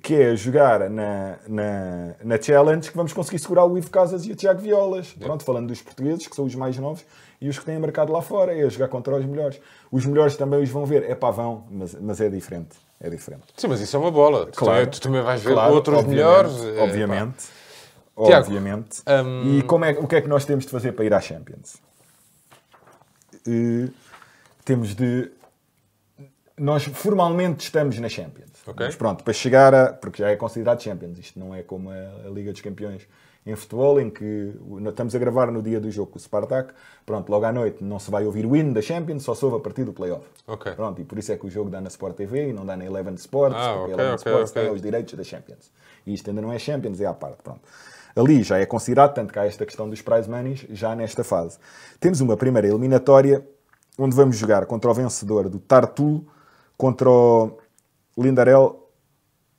que 0.01 0.15
é 0.15 0.37
jogar 0.37 0.89
na, 0.89 1.39
na, 1.47 2.15
na 2.23 2.41
Challenge 2.41 2.91
que 2.91 2.97
vamos 2.97 3.13
conseguir 3.13 3.39
segurar 3.39 3.67
o 3.67 3.77
Ivo 3.77 3.91
Casas 3.91 4.25
e 4.27 4.33
o 4.33 4.35
Tiago 4.35 4.61
Violas. 4.61 5.13
Pronto, 5.13 5.45
falando 5.45 5.69
dos 5.69 5.83
portugueses, 5.83 6.27
que 6.27 6.35
são 6.35 6.45
os 6.45 6.55
mais 6.55 6.79
novos 6.79 7.05
e 7.43 7.49
os 7.49 7.59
que 7.59 7.65
têm 7.65 7.77
mercado 7.77 8.13
lá 8.13 8.23
fora, 8.23 8.57
é 8.57 8.71
jogar 8.71 8.87
contra 8.87 9.17
os 9.17 9.25
melhores. 9.27 9.61
Os 9.91 10.07
melhores 10.07 10.37
também 10.37 10.63
os 10.63 10.71
vão 10.71 10.87
ver, 10.87 11.03
é 11.11 11.15
pavão, 11.15 11.67
mas, 11.69 11.93
mas 11.95 12.21
é 12.21 12.29
diferente. 12.29 12.77
É 13.01 13.11
diferente. 13.11 13.43
Sim, 13.57 13.67
mas 13.67 13.81
isso 13.81 13.97
é 13.97 13.99
uma 13.99 14.13
bola. 14.13 14.47
Claro, 14.47 14.87
tu, 14.87 15.01
também 15.01 15.21
vais 15.23 15.43
ver 15.43 15.53
claro, 15.53 15.75
outros 15.75 16.05
melhores. 16.05 16.53
Obviamente. 16.79 17.49
É, 18.17 18.27
Tiago, 18.27 18.47
obviamente. 18.47 19.03
Um... 19.09 19.59
E 19.59 19.63
como 19.65 19.85
é, 19.85 19.91
o 19.91 20.07
que 20.07 20.15
é 20.15 20.21
que 20.21 20.29
nós 20.29 20.45
temos 20.45 20.65
de 20.65 20.71
fazer 20.71 20.93
para 20.93 21.05
ir 21.05 21.13
à 21.13 21.21
Champions? 21.21 21.75
Uh, 23.45 23.93
temos 24.65 24.95
de. 24.95 25.33
Nós 26.57 26.85
formalmente 26.85 27.65
estamos 27.65 27.99
na 27.99 28.09
Champions. 28.09 28.53
Okay. 28.65 28.87
Mas 28.87 28.95
pronto, 28.95 29.25
para 29.25 29.33
chegar 29.33 29.75
a. 29.75 29.93
Porque 29.93 30.23
já 30.23 30.31
é 30.31 30.37
considerado 30.37 30.81
Champions, 30.81 31.19
isto 31.19 31.41
não 31.41 31.53
é 31.53 31.65
como 31.65 31.91
a, 31.91 31.95
a 32.25 32.31
Liga 32.31 32.53
dos 32.53 32.61
Campeões 32.61 33.09
em 33.45 33.57
futebol, 33.57 34.01
em 34.01 34.09
que 34.09 34.55
estamos 34.89 35.15
a 35.15 35.19
gravar 35.19 35.51
no 35.51 35.61
dia 35.61 35.81
do 35.81 35.91
jogo 35.91 36.13
com 36.13 36.17
o 36.17 36.21
Spartak, 36.21 36.73
pronto, 37.05 37.29
logo 37.29 37.45
à 37.45 37.53
noite 37.53 37.83
não 37.83 37.99
se 37.99 38.11
vai 38.11 38.25
ouvir 38.25 38.47
o 38.47 38.55
hino 38.55 38.73
da 38.73 38.81
Champions, 38.81 39.25
só 39.25 39.35
se 39.35 39.45
ouve 39.45 39.57
a 39.57 39.61
partir 39.61 39.85
do 39.85 39.93
playoff. 39.93 40.25
Okay. 40.47 40.73
Pronto, 40.73 41.01
e 41.01 41.05
por 41.05 41.19
isso 41.19 41.33
é 41.33 41.37
que 41.37 41.47
o 41.47 41.51
jogo 41.51 41.69
dá 41.69 41.81
na 41.81 41.89
Sport 41.89 42.17
TV 42.17 42.51
e 42.51 42.53
não 42.53 42.65
dá 42.65 42.77
na 42.77 42.85
Eleven 42.85 43.15
Sports, 43.15 43.59
ah, 43.59 43.75
porque 43.75 43.93
okay, 43.93 43.95
a 43.95 43.99
Eleven 43.99 44.15
okay, 44.15 44.33
Sports 44.33 44.53
tem 44.53 44.71
os 44.71 44.81
direitos 44.81 45.15
da 45.15 45.25
Champions. 45.25 45.73
E 46.07 46.15
isto 46.15 46.31
ainda 46.31 46.41
não 46.41 46.53
é 46.53 46.59
Champions, 46.59 47.01
é 47.01 47.07
à 47.07 47.15
parte, 47.15 47.43
pronto. 47.43 47.61
Ali 48.15 48.43
já 48.43 48.59
é 48.59 48.67
considerado, 48.67 49.15
tanto 49.15 49.33
que 49.33 49.39
há 49.39 49.47
esta 49.47 49.65
questão 49.65 49.89
dos 49.89 50.03
prize 50.03 50.29
money 50.29 50.55
já 50.71 50.95
nesta 50.95 51.25
fase. 51.25 51.59
Temos 51.99 52.21
uma 52.21 52.37
primeira 52.37 52.69
eliminatória, 52.69 53.45
onde 53.99 54.15
vamos 54.15 54.37
jogar 54.37 54.67
contra 54.67 54.91
o 54.91 54.95
vencedor 54.95 55.49
do 55.49 55.59
Tartu, 55.59 56.25
contra 56.77 57.09
o 57.09 57.59
Lindarel 58.17 58.83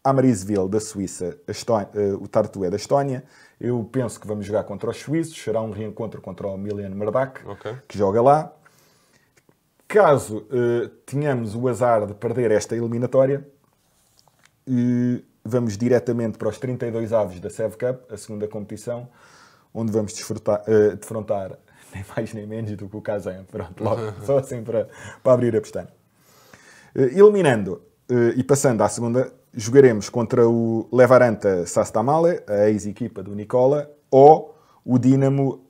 Amarisville, 0.04 0.68
da 0.68 0.80
Suíça, 0.80 1.38
Estónia, 1.48 1.90
uh, 1.96 2.22
o 2.22 2.28
Tartu 2.28 2.64
é 2.66 2.70
da 2.70 2.76
Estónia. 2.76 3.24
Eu 3.64 3.82
penso 3.90 4.20
que 4.20 4.28
vamos 4.28 4.46
jogar 4.46 4.66
contra 4.66 4.90
os 4.90 4.98
suíços. 4.98 5.42
Será 5.42 5.62
um 5.62 5.72
reencontro 5.72 6.22
contra 6.22 6.46
o 6.46 6.58
Milian 6.58 6.90
Mardak, 6.90 7.48
okay. 7.48 7.78
que 7.88 7.98
joga 7.98 8.22
lá. 8.22 8.54
Caso 9.88 10.40
uh, 10.40 10.90
tenhamos 11.06 11.56
o 11.56 11.66
azar 11.70 12.06
de 12.06 12.14
perder 12.14 12.52
esta 12.52 12.76
eliminatória, 12.76 13.48
uh, 14.68 15.24
vamos 15.46 15.78
diretamente 15.78 16.38
para 16.38 16.50
os 16.50 16.58
32 16.58 17.14
aves 17.14 17.40
da 17.40 17.50
Sev 17.50 17.76
Cup, 17.76 18.12
a 18.12 18.18
segunda 18.18 18.48
competição, 18.50 19.08
onde 19.74 19.94
vamos 19.94 20.12
desfrutar, 20.14 20.62
uh, 20.68 20.98
defrontar 20.98 21.58
nem 21.96 22.04
mais 22.18 22.34
nem 22.34 22.46
menos 22.46 22.76
do 22.76 22.90
que 22.90 22.98
o 22.98 23.02
Kazan. 23.02 23.46
Pronto, 23.46 23.82
logo, 23.82 24.02
só 24.26 24.40
assim 24.40 24.62
para, 24.62 24.90
para 25.24 25.34
abrir 25.34 25.56
a 25.56 25.62
pestana. 25.62 25.90
eliminando 26.94 27.82
e 28.36 28.44
passando 28.44 28.82
à 28.82 28.90
segunda 28.90 29.32
jogaremos 29.54 30.10
contra 30.10 30.48
o 30.48 30.88
Levaranta 30.92 31.66
Sastamale, 31.66 32.42
a 32.48 32.70
ex-equipa 32.70 33.22
do 33.22 33.36
Nicola, 33.36 33.90
ou 34.10 34.58
o 34.84 34.98
Dinamo 34.98 35.66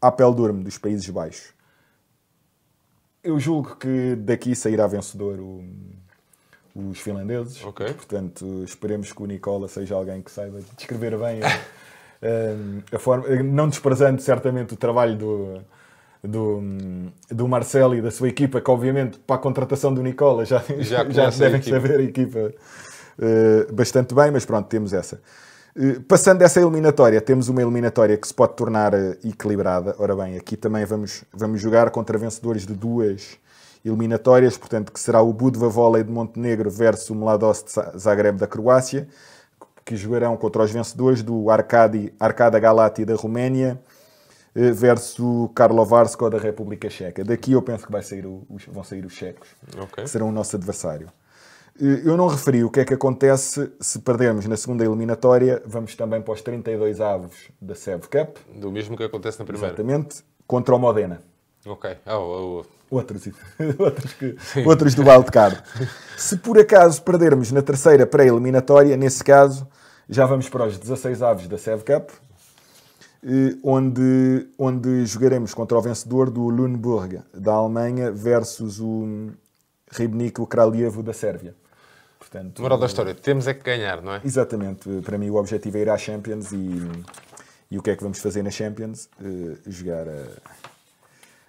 Apeldoorn, 0.00 0.62
dos 0.62 0.78
Países 0.78 1.08
Baixos. 1.08 1.54
Eu 3.24 3.40
julgo 3.40 3.76
que 3.76 4.14
daqui 4.16 4.54
sairá 4.54 4.86
vencedor 4.86 5.40
o, 5.40 5.64
os 6.74 7.00
finlandeses. 7.00 7.64
Okay. 7.64 7.92
Portanto, 7.92 8.62
esperemos 8.64 9.12
que 9.12 9.22
o 9.22 9.26
Nicola 9.26 9.66
seja 9.66 9.94
alguém 9.94 10.22
que 10.22 10.30
saiba 10.30 10.60
descrever 10.76 11.18
bem 11.18 11.40
a, 11.42 11.48
a, 12.92 12.96
a 12.96 12.98
forma, 12.98 13.28
não 13.42 13.68
desprezando 13.68 14.20
certamente 14.20 14.74
o 14.74 14.76
trabalho 14.76 15.16
do, 15.16 15.60
do, 16.26 16.62
do 17.30 17.48
Marcelo 17.48 17.94
e 17.94 18.02
da 18.02 18.10
sua 18.10 18.28
equipa, 18.28 18.60
que 18.60 18.70
obviamente 18.70 19.18
para 19.18 19.36
a 19.36 19.38
contratação 19.38 19.92
do 19.92 20.02
Nicola 20.02 20.44
já, 20.44 20.62
já, 20.78 21.08
já 21.10 21.30
devem 21.30 21.62
saber 21.62 22.00
a 22.00 22.02
equipa 22.02 22.52
uh, 23.18 23.72
bastante 23.72 24.14
bem, 24.14 24.30
mas 24.30 24.44
pronto, 24.44 24.66
temos 24.66 24.92
essa. 24.92 25.20
Uh, 25.76 26.00
passando 26.02 26.42
essa 26.42 26.60
eliminatória, 26.60 27.20
temos 27.20 27.48
uma 27.48 27.62
eliminatória 27.62 28.16
que 28.16 28.26
se 28.26 28.34
pode 28.34 28.54
tornar 28.54 28.94
uh, 28.94 29.16
equilibrada. 29.24 29.94
Ora 29.98 30.14
bem, 30.16 30.36
aqui 30.36 30.56
também 30.56 30.84
vamos, 30.84 31.24
vamos 31.32 31.60
jogar 31.60 31.90
contra 31.90 32.18
vencedores 32.18 32.66
de 32.66 32.74
duas 32.74 33.38
eliminatórias, 33.84 34.58
portanto, 34.58 34.92
que 34.92 34.98
será 34.98 35.22
o 35.22 35.32
Budva 35.32 35.68
Volley 35.68 36.02
de 36.02 36.10
Montenegro 36.10 36.68
versus 36.70 37.08
o 37.10 37.14
Mladost 37.14 37.68
Zagreb 37.96 38.36
da 38.36 38.46
Croácia, 38.46 39.06
que 39.84 39.94
jogarão 39.94 40.36
contra 40.36 40.62
os 40.62 40.72
vencedores 40.72 41.22
do 41.22 41.48
Arcadi, 41.48 42.12
Arcada 42.18 42.58
Galati 42.58 43.04
da 43.04 43.14
Roménia 43.14 43.80
versus 44.72 45.18
o 45.18 45.50
Karlovarsko 45.54 46.30
da 46.30 46.38
República 46.38 46.88
Checa. 46.88 47.22
Daqui 47.22 47.52
eu 47.52 47.62
penso 47.62 47.86
que 47.86 48.02
sair 48.02 48.26
o, 48.26 48.46
vão 48.68 48.82
sair 48.82 49.04
os 49.04 49.12
checos, 49.12 49.48
okay. 49.76 50.04
que 50.04 50.10
serão 50.10 50.28
o 50.28 50.32
nosso 50.32 50.56
adversário. 50.56 51.08
Eu 51.78 52.16
não 52.16 52.26
referi 52.26 52.64
o 52.64 52.70
que 52.70 52.80
é 52.80 52.84
que 52.86 52.94
acontece 52.94 53.70
se 53.78 53.98
perdermos 53.98 54.46
na 54.46 54.56
segunda 54.56 54.82
eliminatória. 54.82 55.62
Vamos 55.66 55.94
também 55.94 56.22
para 56.22 56.32
os 56.32 56.40
32 56.40 57.02
avos 57.02 57.50
da 57.60 57.74
Sev 57.74 58.04
Cup. 58.04 58.38
Do 58.54 58.72
mesmo 58.72 58.96
que 58.96 59.04
acontece 59.04 59.38
na 59.38 59.44
primeira. 59.44 59.74
Exatamente. 59.74 60.24
Contra 60.46 60.74
o 60.74 60.78
Modena. 60.78 61.20
Ok. 61.66 61.98
Oh, 62.06 62.62
oh. 62.62 62.76
Outros, 62.88 63.28
outros, 63.78 64.12
que, 64.14 64.36
outros 64.64 64.94
do 64.94 65.02
wildcard. 65.02 65.60
se 66.16 66.38
por 66.38 66.58
acaso 66.58 67.02
perdermos 67.02 67.52
na 67.52 67.60
terceira 67.60 68.06
pré-eliminatória, 68.06 68.96
nesse 68.96 69.22
caso, 69.22 69.68
já 70.08 70.24
vamos 70.24 70.48
para 70.48 70.64
os 70.66 70.78
16 70.78 71.20
avos 71.20 71.48
da 71.48 71.58
Sev 71.58 71.82
Cup, 71.82 72.10
eh, 72.10 72.14
onde, 73.62 74.48
onde 74.58 75.04
jogaremos 75.06 75.52
contra 75.54 75.76
o 75.76 75.82
vencedor 75.82 76.30
do 76.30 76.48
Lundburg, 76.48 77.22
da 77.34 77.52
Alemanha, 77.52 78.12
versus 78.12 78.80
o 78.80 79.32
Ribnik, 79.90 80.40
o 80.40 80.46
Kraljevo, 80.46 81.02
da 81.02 81.12
Sérvia. 81.12 81.54
Portanto, 82.18 82.60
Moral 82.60 82.78
da 82.78 82.86
história, 82.86 83.14
temos 83.14 83.46
é 83.46 83.54
que 83.54 83.62
ganhar, 83.62 84.02
não 84.02 84.14
é? 84.14 84.20
Exatamente. 84.24 84.88
Para 85.02 85.16
mim 85.16 85.30
o 85.30 85.36
objetivo 85.36 85.78
é 85.78 85.82
ir 85.82 85.90
à 85.90 85.96
Champions 85.96 86.52
e, 86.52 86.90
e 87.70 87.78
o 87.78 87.82
que 87.82 87.90
é 87.90 87.96
que 87.96 88.02
vamos 88.02 88.18
fazer 88.18 88.42
na 88.42 88.50
Champions? 88.50 89.08
Uh, 89.20 89.58
jogar 89.66 90.08
a, 90.08 90.26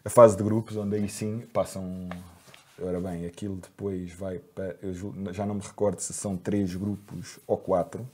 a, 0.05 0.09
fase 0.09 0.37
de 0.37 0.43
grupos, 0.43 0.77
onde 0.77 0.95
aí 0.95 1.09
sim 1.09 1.43
passam... 1.51 2.09
Ora 2.79 2.99
bem, 2.99 3.25
aquilo 3.25 3.55
depois 3.55 4.13
vai 4.13 4.37
para... 4.37 4.75
Eu 4.83 4.93
já 5.33 5.47
não 5.47 5.55
me 5.55 5.61
recordo 5.61 5.99
se 5.99 6.13
são 6.13 6.37
três 6.37 6.75
grupos 6.75 7.39
ou 7.47 7.57
quatro. 7.57 8.07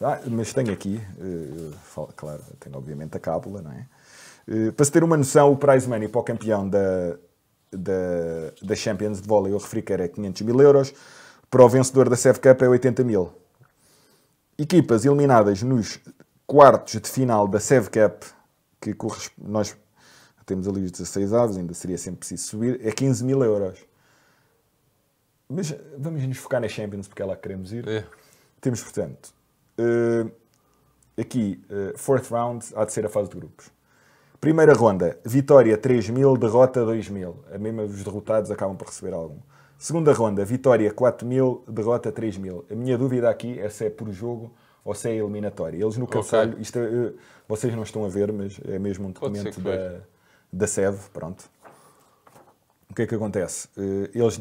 Ah, 0.00 0.20
mas 0.26 0.52
tenho 0.52 0.72
aqui, 0.72 1.00
uh, 1.18 2.12
claro, 2.16 2.42
tenho 2.58 2.76
obviamente 2.76 3.16
a 3.16 3.20
cábula, 3.20 3.62
não 3.62 3.72
é? 3.72 3.86
Uh, 4.46 4.72
para 4.72 4.84
se 4.84 4.92
ter 4.92 5.04
uma 5.04 5.16
noção, 5.16 5.52
o 5.52 5.56
prize 5.56 5.88
money 5.88 6.08
para 6.08 6.20
o 6.20 6.24
campeão 6.24 6.68
da, 6.68 7.16
da, 7.72 8.52
da 8.62 8.74
Champions 8.74 9.20
de 9.20 9.28
vôlei, 9.28 9.52
eu 9.52 9.58
referi 9.58 9.82
que 9.82 9.92
era 9.92 10.08
500 10.08 10.42
mil 10.42 10.60
euros 10.60 10.92
para 11.54 11.64
o 11.64 11.68
vencedor 11.68 12.08
da 12.08 12.16
CEF 12.16 12.40
Cup 12.40 12.62
é 12.62 12.68
80 12.68 13.04
mil. 13.04 13.32
Equipas 14.58 15.04
eliminadas 15.04 15.62
nos 15.62 16.00
quartos 16.46 17.00
de 17.00 17.08
final 17.08 17.46
da 17.46 17.60
CEV 17.60 17.88
Cup, 17.90 18.24
que 18.80 18.92
nós 19.38 19.76
temos 20.44 20.66
ali 20.66 20.84
os 20.84 20.90
16 20.90 21.32
aves, 21.32 21.56
ainda 21.56 21.72
seria 21.72 21.96
sempre 21.96 22.18
preciso 22.18 22.48
subir, 22.48 22.80
é 22.84 22.90
15 22.90 23.24
mil 23.24 23.42
euros. 23.42 23.78
Mas 25.48 25.74
vamos 25.96 26.26
nos 26.26 26.38
focar 26.38 26.60
na 26.60 26.68
Champions 26.68 27.06
porque 27.06 27.22
é 27.22 27.24
lá 27.24 27.36
que 27.36 27.42
queremos 27.42 27.72
ir. 27.72 27.86
É. 27.88 28.04
Temos, 28.60 28.82
portanto, 28.82 29.32
eh, 29.78 30.26
aqui, 31.20 31.62
eh, 31.70 31.94
fourth 31.96 32.30
round, 32.30 32.66
há 32.74 32.84
de 32.84 32.92
ser 32.92 33.06
a 33.06 33.08
fase 33.08 33.28
de 33.30 33.36
grupos. 33.36 33.70
Primeira 34.40 34.74
ronda, 34.74 35.18
vitória 35.24 35.76
3 35.76 36.10
mil, 36.10 36.36
derrota 36.36 36.84
2 36.84 37.08
mil. 37.08 37.44
A 37.52 37.58
mesma, 37.58 37.84
os 37.84 38.04
derrotados 38.04 38.50
acabam 38.50 38.76
por 38.76 38.88
receber 38.88 39.14
algum. 39.14 39.38
Segunda 39.78 40.12
ronda, 40.12 40.44
vitória 40.44 40.92
4 40.92 41.26
mil, 41.26 41.64
derrota 41.66 42.12
3 42.12 42.36
mil. 42.36 42.64
A 42.70 42.74
minha 42.74 42.96
dúvida 42.98 43.30
aqui 43.30 43.58
é 43.58 43.68
se 43.68 43.86
é 43.86 43.90
por 43.90 44.10
jogo 44.10 44.52
ou 44.84 44.94
se 44.94 45.08
é 45.08 45.16
eliminatória. 45.16 45.82
Eles 45.82 45.96
no 45.96 46.06
Conselho, 46.06 46.60
isto 46.60 46.78
é, 46.78 46.82
eh, 46.82 47.12
vocês 47.48 47.74
não 47.74 47.82
estão 47.82 48.04
a 48.04 48.08
ver, 48.08 48.32
mas 48.32 48.60
é 48.66 48.78
mesmo 48.78 49.08
um 49.08 49.12
documento 49.12 49.60
da, 49.60 50.00
da 50.52 50.66
SEV, 50.66 50.98
pronto. 51.12 51.50
O 52.90 52.94
que 52.94 53.02
é 53.02 53.06
que 53.06 53.14
acontece? 53.14 53.68
Eles 54.14 54.38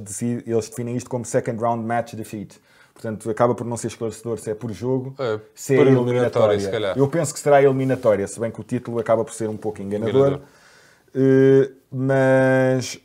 definem 0.70 0.96
isto 0.96 1.10
como 1.10 1.26
second 1.26 1.60
round 1.60 1.84
match 1.84 2.14
defeat. 2.14 2.62
Portanto, 2.94 3.30
acaba 3.30 3.56
por 3.56 3.66
não 3.66 3.76
ser 3.76 3.88
esclarecedor 3.88 4.38
se 4.40 4.52
é 4.52 4.56
por 4.56 4.72
jogo, 4.72 5.16
É, 5.20 5.40
se 5.56 5.76
é 5.76 5.80
eliminatória, 5.82 6.54
eliminatória. 6.56 6.94
Eu 6.96 7.08
penso 7.08 7.34
que 7.34 7.40
será 7.40 7.62
eliminatória, 7.62 8.28
se 8.28 8.40
bem 8.40 8.52
que 8.52 8.62
o 8.62 8.64
título 8.64 9.00
acaba 9.00 9.26
por 9.26 9.34
ser 9.34 9.50
um 9.50 9.58
pouco 9.58 9.82
enganador. 9.82 10.40
Eh, 11.16 11.72
mas 11.92 13.00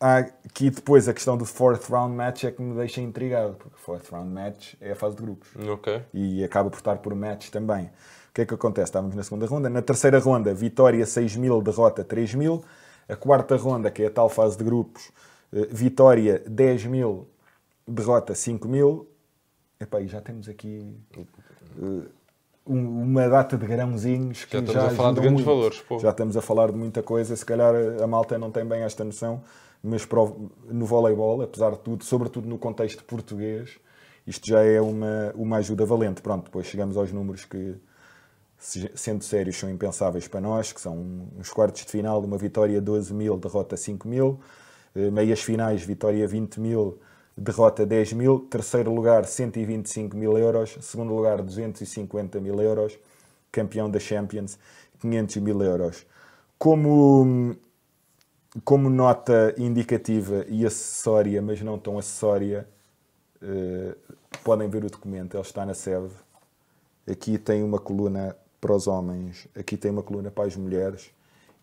há 0.00 0.18
aqui 0.18 0.70
depois 0.70 1.08
a 1.08 1.14
questão 1.14 1.36
do 1.36 1.44
fourth 1.44 1.88
round 1.90 2.14
match 2.14 2.44
é 2.44 2.50
que 2.50 2.60
me 2.62 2.74
deixa 2.74 3.00
intrigado, 3.00 3.54
porque 3.54 3.76
fourth 3.78 4.08
round 4.10 4.30
match 4.30 4.74
é 4.80 4.92
a 4.92 4.96
fase 4.96 5.16
de 5.16 5.22
grupos 5.22 5.48
Ok. 5.68 6.02
e 6.12 6.42
acaba 6.44 6.68
por 6.70 6.76
estar 6.78 6.96
por 6.98 7.14
match 7.14 7.50
também. 7.50 7.84
O 8.30 8.34
que 8.34 8.42
é 8.42 8.46
que 8.46 8.52
acontece? 8.54 8.88
Estávamos 8.88 9.14
na 9.16 9.22
segunda 9.22 9.46
ronda. 9.46 9.70
Na 9.70 9.80
terceira 9.80 10.18
ronda, 10.18 10.52
vitória 10.52 11.04
6 11.06 11.36
mil, 11.36 11.62
derrota 11.62 12.04
3 12.04 12.34
mil. 12.34 12.62
A 13.08 13.16
quarta 13.16 13.56
ronda, 13.56 13.90
que 13.90 14.02
é 14.02 14.06
a 14.06 14.10
tal 14.10 14.28
fase 14.28 14.58
de 14.58 14.64
grupos, 14.64 15.10
eh, 15.54 15.68
vitória 15.70 16.42
10 16.46 16.84
mil, 16.86 17.26
derrota 17.86 18.34
5 18.34 18.68
mil. 18.68 19.08
Epá, 19.80 20.00
e 20.00 20.08
já 20.08 20.20
temos 20.20 20.48
aqui 20.48 20.86
um- 22.66 23.02
uma 23.02 23.28
data 23.28 23.56
de 23.56 23.66
grãozinhos 23.66 24.44
que 24.44 24.52
Já 24.52 24.58
já, 24.58 24.64
estamos 24.66 24.92
a 24.92 24.96
falar 24.96 25.08
de 25.12 25.20
grandes 25.20 25.32
muito. 25.32 25.46
valores, 25.46 25.80
pô. 25.82 25.98
Já 25.98 26.10
estamos 26.10 26.36
a 26.36 26.42
falar 26.42 26.70
de 26.72 26.76
muita 26.78 27.02
coisa. 27.02 27.36
Se 27.36 27.44
calhar 27.44 27.74
a 28.02 28.06
malta 28.06 28.38
não 28.38 28.50
tem 28.50 28.64
bem 28.64 28.82
esta 28.82 29.04
noção, 29.04 29.42
mas 29.82 30.06
no 30.68 30.84
voleibol, 30.86 31.42
apesar 31.42 31.70
de 31.72 31.78
tudo, 31.80 32.04
sobretudo 32.04 32.48
no 32.48 32.58
contexto 32.58 33.04
português, 33.04 33.78
isto 34.26 34.46
já 34.48 34.62
é 34.64 34.80
uma, 34.80 35.32
uma 35.36 35.56
ajuda 35.58 35.84
valente. 35.86 36.20
Pronto, 36.22 36.44
depois 36.46 36.66
chegamos 36.66 36.96
aos 36.96 37.12
números 37.12 37.44
que, 37.44 37.76
se- 38.58 38.90
sendo 38.96 39.22
sérios, 39.22 39.56
são 39.56 39.70
impensáveis 39.70 40.26
para 40.26 40.40
nós, 40.40 40.72
que 40.72 40.80
são 40.80 41.28
uns 41.38 41.50
quartos 41.50 41.84
de 41.84 41.90
final, 41.92 42.20
uma 42.24 42.38
vitória 42.38 42.80
12 42.80 43.14
mil, 43.14 43.36
derrota 43.36 43.76
5 43.76 44.08
mil, 44.08 44.40
Eh, 44.98 45.10
meias 45.10 45.42
finais, 45.42 45.82
vitória 45.82 46.26
20 46.26 46.58
mil, 46.58 46.98
derrota 47.36 47.84
10 47.84 48.14
mil, 48.14 48.40
terceiro 48.40 48.92
lugar 48.92 49.26
125 49.26 50.16
mil 50.16 50.38
euros, 50.38 50.78
segundo 50.80 51.14
lugar 51.14 51.42
250 51.42 52.40
mil 52.40 52.60
euros, 52.60 52.98
campeão 53.52 53.90
da 53.90 53.98
Champions 53.98 54.58
500 55.00 55.36
mil 55.36 55.62
euros. 55.62 56.06
Como, 56.58 57.54
como 58.64 58.88
nota 58.88 59.54
indicativa 59.58 60.46
e 60.48 60.64
acessória, 60.64 61.42
mas 61.42 61.60
não 61.60 61.78
tão 61.78 61.98
acessória, 61.98 62.66
eh, 63.42 63.94
podem 64.42 64.68
ver 64.68 64.84
o 64.84 64.90
documento, 64.90 65.36
ele 65.36 65.42
está 65.42 65.66
na 65.66 65.74
SEV. 65.74 66.10
Aqui 67.06 67.36
tem 67.38 67.62
uma 67.62 67.78
coluna 67.78 68.34
para 68.60 68.74
os 68.74 68.86
homens, 68.86 69.46
aqui 69.54 69.76
tem 69.76 69.90
uma 69.90 70.02
coluna 70.02 70.30
para 70.30 70.44
as 70.44 70.56
mulheres 70.56 71.10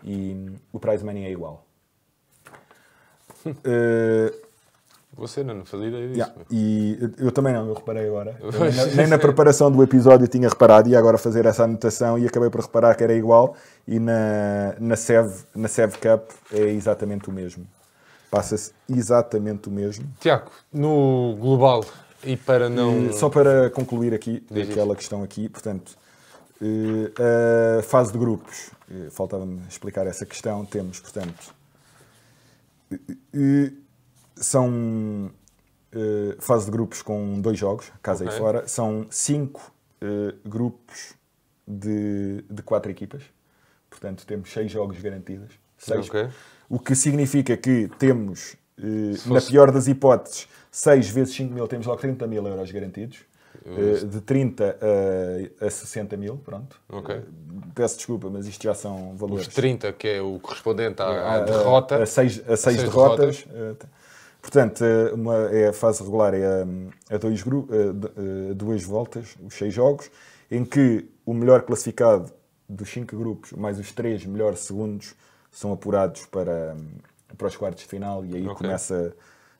e 0.03 0.51
o 0.71 0.79
prize 0.79 1.03
money 1.03 1.25
é 1.25 1.31
igual. 1.31 1.65
Eh, 3.65 4.33
Você 5.15 5.43
não, 5.43 5.53
não 5.53 5.65
fazia 5.65 5.87
ideia 5.87 6.07
disso. 6.07 6.19
Yeah. 6.19 6.35
E 6.49 6.97
eu 7.19 7.31
também 7.31 7.53
não, 7.53 7.67
eu 7.67 7.73
reparei 7.73 8.07
agora. 8.07 8.35
Eu 8.41 8.51
nem, 8.59 8.73
na, 8.73 8.85
nem 8.85 9.07
na 9.07 9.17
preparação 9.17 9.71
do 9.71 9.81
episódio 9.83 10.27
tinha 10.27 10.49
reparado, 10.49 10.89
e 10.89 10.95
agora 10.95 11.17
fazer 11.17 11.45
essa 11.45 11.63
anotação 11.63 12.17
e 12.17 12.25
acabei 12.25 12.49
por 12.49 12.61
reparar 12.61 12.95
que 12.95 13.03
era 13.03 13.13
igual. 13.13 13.55
E 13.87 13.99
na, 13.99 14.75
na, 14.79 14.95
SEV, 14.95 15.45
na 15.55 15.67
SEV 15.67 15.97
Cup 15.97 16.31
é 16.51 16.63
exatamente 16.71 17.29
o 17.29 17.31
mesmo. 17.31 17.67
Passa-se 18.31 18.73
exatamente 18.89 19.69
o 19.69 19.71
mesmo. 19.71 20.05
Tiago, 20.19 20.49
no 20.71 21.37
global, 21.39 21.85
e 22.23 22.35
para 22.35 22.67
não. 22.67 23.07
E 23.07 23.13
Só 23.13 23.29
para 23.29 23.69
concluir 23.69 24.13
aqui, 24.13 24.43
Diz 24.49 24.69
aquela 24.69 24.95
questão 24.95 25.21
aqui, 25.21 25.47
portanto, 25.47 25.95
eh, 26.59 27.79
a 27.79 27.83
fase 27.83 28.11
de 28.11 28.17
grupos, 28.17 28.71
eh, 28.89 29.09
faltava-me 29.11 29.61
explicar 29.69 30.07
essa 30.07 30.25
questão, 30.25 30.65
temos, 30.65 30.99
portanto, 30.99 31.53
eh, 32.91 32.97
eh, 33.35 33.71
são 34.43 35.31
eh, 35.91 36.35
fase 36.39 36.65
de 36.65 36.71
grupos 36.71 37.01
com 37.01 37.39
dois 37.41 37.57
jogos, 37.57 37.91
casa 38.01 38.23
Ok. 38.25 38.35
e 38.35 38.39
fora, 38.39 38.67
são 38.67 39.07
cinco 39.09 39.71
eh, 40.01 40.35
grupos 40.45 41.13
de, 41.67 42.43
de 42.49 42.61
quatro 42.61 42.91
equipas, 42.91 43.23
portanto, 43.89 44.25
temos 44.25 44.51
seis 44.51 44.71
jogos 44.71 44.99
garantidos. 44.99 45.53
Seis, 45.77 46.07
Ok. 46.09 46.27
o 46.69 46.79
que 46.79 46.95
significa 46.95 47.55
que 47.57 47.89
temos, 47.97 48.55
eh, 48.77 49.15
Se 49.17 49.27
na 49.29 49.35
fosse- 49.35 49.51
pior 49.51 49.71
das 49.71 49.87
hipóteses, 49.87 50.47
6 50.71 51.09
vezes 51.09 51.35
5 51.35 51.53
mil, 51.53 51.67
temos 51.67 51.85
logo 51.85 51.99
30 52.01 52.25
mil 52.27 52.45
euros 52.47 52.71
garantidos. 52.71 53.19
Eh, 53.65 54.05
de 54.05 54.19
30 54.19 54.77
a, 55.61 55.65
a 55.67 55.69
60 55.69 56.17
mil, 56.17 56.37
pronto. 56.37 56.81
Ok. 56.89 57.15
Eh, 57.15 57.21
peço 57.75 57.97
desculpa, 57.97 58.29
mas 58.29 58.47
isto 58.47 58.63
já 58.63 58.73
são 58.73 59.15
valores. 59.15 59.47
Os 59.47 59.53
30, 59.53 59.93
que 59.93 60.07
é 60.07 60.21
o 60.21 60.39
correspondente 60.39 61.01
à, 61.01 61.35
à 61.35 61.39
derrota. 61.41 62.01
A 62.01 62.05
6 62.05 62.39
a 62.41 62.57
seis 62.57 62.59
seis 62.59 62.77
derrotas. 62.81 63.45
Eh, 64.51 64.51
Portanto, 64.51 64.83
eh, 64.83 65.13
uma, 65.13 65.35
é 65.51 65.69
a 65.69 65.73
fase 65.73 66.03
regular 66.03 66.33
é 66.33 66.45
a, 66.45 67.15
a 67.15 67.17
dois 67.17 67.41
a 67.41 67.93
d- 67.93 68.51
a 68.51 68.53
duas 68.53 68.83
voltas, 68.83 69.35
os 69.41 69.53
seis 69.53 69.73
jogos, 69.73 70.11
em 70.51 70.65
que 70.65 71.07
o 71.25 71.33
melhor 71.33 71.61
classificado 71.63 72.31
dos 72.67 72.89
cinco 72.89 73.17
grupos, 73.17 73.53
mais 73.53 73.79
os 73.79 73.91
três 73.93 74.25
melhores 74.25 74.59
segundos, 74.59 75.15
são 75.51 75.71
apurados 75.71 76.25
para, 76.25 76.75
para 77.37 77.47
os 77.47 77.55
quartos 77.55 77.83
de 77.83 77.89
final 77.89 78.25
e 78.25 78.35
aí 78.35 78.49
Ok. 78.49 78.63
começa 78.63 79.15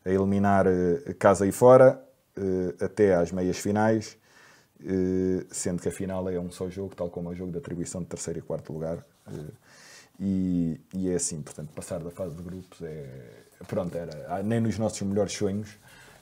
a 0.06 0.10
eliminar 0.10 0.66
eh, 0.68 1.14
casa 1.18 1.48
e 1.48 1.52
fora 1.52 2.02
eh, 2.36 2.86
até 2.86 3.16
às 3.16 3.32
meias 3.32 3.58
finais, 3.58 4.18
eh, 4.84 5.46
sendo 5.52 5.82
que 5.82 5.90
a 5.90 5.92
final 5.92 6.30
é 6.30 6.40
um 6.40 6.52
só 6.52 6.70
jogo, 6.70 6.96
tal 6.96 7.10
como 7.10 7.30
é 7.30 7.34
o 7.34 7.36
jogo 7.36 7.52
de 7.52 7.58
atribuição 7.60 8.02
de 8.02 8.08
terceiro 8.08 8.40
e 8.40 8.42
quarto 8.42 8.74
lugar. 8.74 9.06
eh, 9.28 9.32
e, 10.20 10.80
e 10.94 11.10
é 11.10 11.16
assim, 11.16 11.42
portanto, 11.42 11.72
passar 11.74 12.00
da 12.04 12.12
fase 12.12 12.36
de 12.36 12.44
grupos 12.44 12.82
é. 12.82 13.44
Pronto, 13.68 13.98
era 13.98 14.26
ah, 14.30 14.44
nem 14.44 14.60
nos 14.60 14.78
nossos 14.78 15.02
melhores 15.02 15.34
sonhos, 15.34 15.70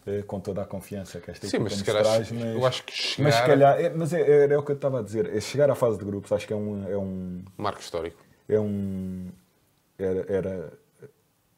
eh, 0.06 0.24
com 0.24 0.40
toda 0.40 0.62
a 0.62 0.66
confiança 0.66 1.20
que 1.20 1.30
esta 1.32 1.48
Sim, 1.48 1.58
equipa 1.58 1.64
mas 1.66 1.74
se 1.74 1.80
nos 1.80 1.88
calhar 1.88 2.04
traz, 2.04 2.32
mas, 2.32 2.56
eu 2.56 2.66
acho 2.66 2.84
que 2.84 2.94
chegar. 2.94 3.24
mas 3.24 3.36
se 3.36 3.46
calhar, 3.46 3.80
é, 3.80 3.90
mas 3.90 4.14
é, 4.14 4.44
era 4.44 4.60
o 4.60 4.64
que 4.64 4.72
eu 4.72 4.76
estava 4.76 5.00
a 5.00 5.04
dizer, 5.04 5.36
é 5.36 5.40
chegar 5.42 5.70
à 5.70 5.76
fase 5.76 5.98
de 6.00 6.06
grupos, 6.06 6.32
acho 6.32 6.48
que 6.48 6.54
é 6.54 6.56
um, 6.56 6.90
é 6.90 6.98
um, 6.98 7.44
Marco 7.58 7.80
histórico. 7.82 8.18
é 8.50 8.60
um 8.60 9.28
era, 10.00 10.26
era 10.34 10.74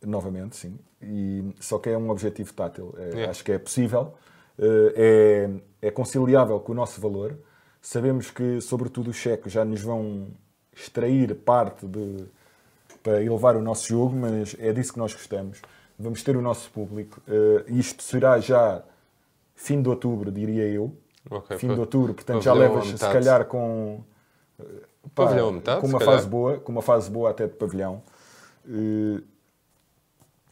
novamente 0.05 0.55
sim 0.57 0.77
e 1.01 1.53
só 1.59 1.79
que 1.79 1.89
é 1.89 1.97
um 1.97 2.09
objetivo 2.09 2.51
tátil 2.53 2.93
É, 2.97 3.21
É. 3.23 3.29
acho 3.29 3.43
que 3.43 3.51
é 3.53 3.57
possível 3.59 4.13
eh, 4.59 5.49
é, 5.81 5.87
é 5.87 5.91
conciliável 5.91 6.59
com 6.59 6.73
o 6.73 6.75
nosso 6.75 6.99
valor 6.99 7.37
sabemos 7.81 8.29
que 8.29 8.59
sobretudo 8.59 9.11
os 9.11 9.15
cheques 9.15 9.51
já 9.53 9.63
nos 9.63 9.81
vão 9.81 10.27
extrair 10.75 11.33
parte 11.35 11.87
de 11.87 12.25
para 13.03 13.21
elevar 13.21 13.55
o 13.57 13.61
nosso 13.61 13.87
jogo 13.87 14.15
mas 14.15 14.55
é 14.59 14.71
disso 14.71 14.93
que 14.93 14.99
nós 14.99 15.13
gostamos 15.13 15.61
vamos 15.99 16.23
ter 16.23 16.35
o 16.37 16.41
nosso 16.41 16.71
público 16.71 17.21
Eh, 17.27 17.65
isto 17.67 18.01
será 18.01 18.39
já 18.39 18.81
fim 19.55 19.81
de 19.81 19.89
outubro 19.89 20.31
diria 20.31 20.65
eu 20.67 20.95
Ok, 21.29 21.57
fim 21.57 21.73
de 21.73 21.79
outubro 21.79 22.13
portanto 22.13 22.41
já 22.41 22.53
levas 22.53 22.87
se 22.87 22.97
calhar 22.97 23.45
com 23.45 24.01
Pá, 25.15 25.25
Pavilhão 25.25 25.51
metade, 25.51 25.81
com 25.81 25.87
uma 25.87 25.99
calhar. 25.99 26.15
fase 26.15 26.27
boa, 26.27 26.59
com 26.59 26.71
uma 26.71 26.81
fase 26.81 27.11
boa 27.11 27.29
até 27.29 27.45
de 27.47 27.53
pavilhão. 27.55 28.01
Eh, 28.67 29.21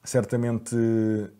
certamente 0.04 0.76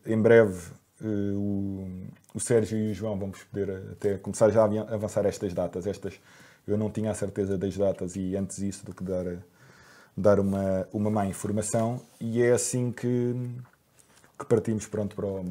em 0.06 0.22
breve 0.22 0.72
eh, 1.02 1.06
o, 1.36 1.88
o 2.34 2.40
Sérgio 2.40 2.78
e 2.78 2.92
o 2.92 2.94
João 2.94 3.18
vamos 3.18 3.44
poder 3.44 3.70
até 3.92 4.18
começar 4.18 4.50
já 4.50 4.64
a 4.64 4.94
avançar 4.94 5.26
estas 5.26 5.54
datas. 5.54 5.88
Estas 5.88 6.20
eu 6.68 6.78
não 6.78 6.90
tinha 6.90 7.12
a 7.12 7.14
certeza 7.14 7.58
das 7.58 7.76
datas 7.76 8.16
e 8.16 8.36
antes 8.38 8.60
isso 8.60 8.86
do 8.86 8.94
que 8.94 9.04
dar, 9.04 9.26
dar 10.22 10.40
uma, 10.40 10.88
uma 10.94 11.10
má 11.10 11.26
informação 11.26 12.02
e 12.20 12.42
é 12.42 12.52
assim 12.52 12.92
que, 12.92 13.36
que 14.38 14.46
partimos 14.46 14.86
pronto 14.88 15.16
para 15.16 15.26
o, 15.26 15.46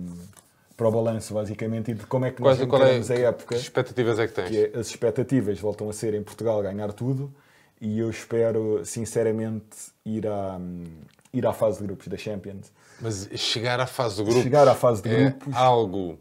para 0.77 0.89
o 0.89 0.93
balanço 0.93 1.35
basicamente 1.35 1.91
e 1.91 1.95
de 1.95 2.07
como 2.07 2.25
é 2.25 2.31
que 2.31 2.41
nós 2.41 2.57
qual 2.59 2.83
é, 2.83 2.87
encaramos 2.95 3.11
a 3.11 3.15
época 3.17 3.55
que 3.57 3.61
expectativas 3.61 4.19
é 4.19 4.27
que 4.27 4.33
tens? 4.33 4.49
que 4.49 4.57
é, 4.75 4.79
as 4.79 4.87
expectativas 4.87 5.59
voltam 5.61 5.91
a 5.91 5.93
ser 5.93 6.15
em 6.15 6.23
Portugal 6.23 6.63
ganhar 6.63 6.93
tudo 6.93 7.33
e 7.81 7.99
eu 7.99 8.09
espero 8.11 8.83
sinceramente 8.85 9.77
ir 10.05 10.27
à, 10.27 10.59
ir 11.33 11.47
à 11.47 11.53
fase 11.53 11.79
de 11.81 11.87
grupos 11.87 12.09
da 12.09 12.17
Champions. 12.17 12.71
Mas 13.01 13.29
chegar 13.37 13.81
à 13.81 13.87
fase 13.87 14.17
de 14.17 14.23
grupos. 14.25 14.43
Chegar 14.43 14.69
à 14.69 14.75
fase 14.75 15.03
de 15.03 15.09
é 15.09 15.31
grupos- 15.31 15.57
algo. 15.57 16.19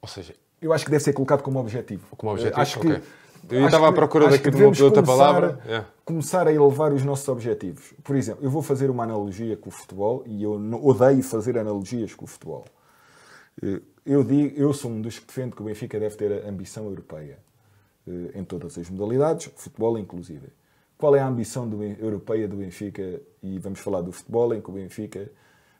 Ou 0.00 0.08
seja, 0.08 0.34
Eu 0.60 0.72
acho 0.72 0.84
que 0.84 0.90
deve 0.90 1.02
ser 1.04 1.12
colocado 1.12 1.42
como 1.42 1.58
objetivo. 1.60 2.04
Como 2.16 2.32
objetivo, 2.32 2.60
Acho 2.60 2.80
que 2.80 2.86
ok. 2.92 3.02
Eu 3.50 3.66
estava 3.66 3.88
à 3.88 3.92
procura 3.92 4.28
daqui 4.28 4.50
de 4.50 4.82
outra 4.82 5.02
palavra. 5.02 5.60
Yeah. 5.64 5.88
Começar 6.04 6.46
a 6.46 6.52
elevar 6.52 6.92
os 6.92 7.02
nossos 7.04 7.28
objetivos. 7.28 7.92
Por 8.02 8.16
exemplo, 8.16 8.44
eu 8.44 8.50
vou 8.50 8.62
fazer 8.62 8.90
uma 8.90 9.04
analogia 9.04 9.56
com 9.56 9.68
o 9.68 9.72
futebol 9.72 10.22
e 10.26 10.42
eu 10.42 10.52
odeio 10.82 11.22
fazer 11.22 11.58
analogias 11.58 12.14
com 12.14 12.24
o 12.24 12.28
futebol. 12.28 12.64
Eh, 13.62 13.80
eu, 14.06 14.24
digo, 14.24 14.56
eu 14.56 14.72
sou 14.72 14.90
um 14.90 15.00
dos 15.00 15.18
que 15.18 15.26
defende 15.26 15.54
que 15.54 15.62
o 15.62 15.64
Benfica 15.64 15.98
deve 15.98 16.16
ter 16.16 16.44
a 16.44 16.48
ambição 16.48 16.84
europeia 16.84 17.38
eh, 18.06 18.38
em 18.38 18.44
todas 18.44 18.78
as 18.78 18.88
modalidades, 18.88 19.50
futebol 19.56 19.98
inclusive. 19.98 20.48
Qual 20.96 21.16
é 21.16 21.20
a 21.20 21.26
ambição 21.26 21.68
do, 21.68 21.82
europeia 21.82 22.46
do 22.46 22.56
Benfica? 22.56 23.20
E 23.42 23.58
vamos 23.58 23.80
falar 23.80 24.02
do 24.02 24.12
futebol, 24.12 24.54
em 24.54 24.60
que 24.60 24.70
o 24.70 24.72
Benfica, 24.72 25.30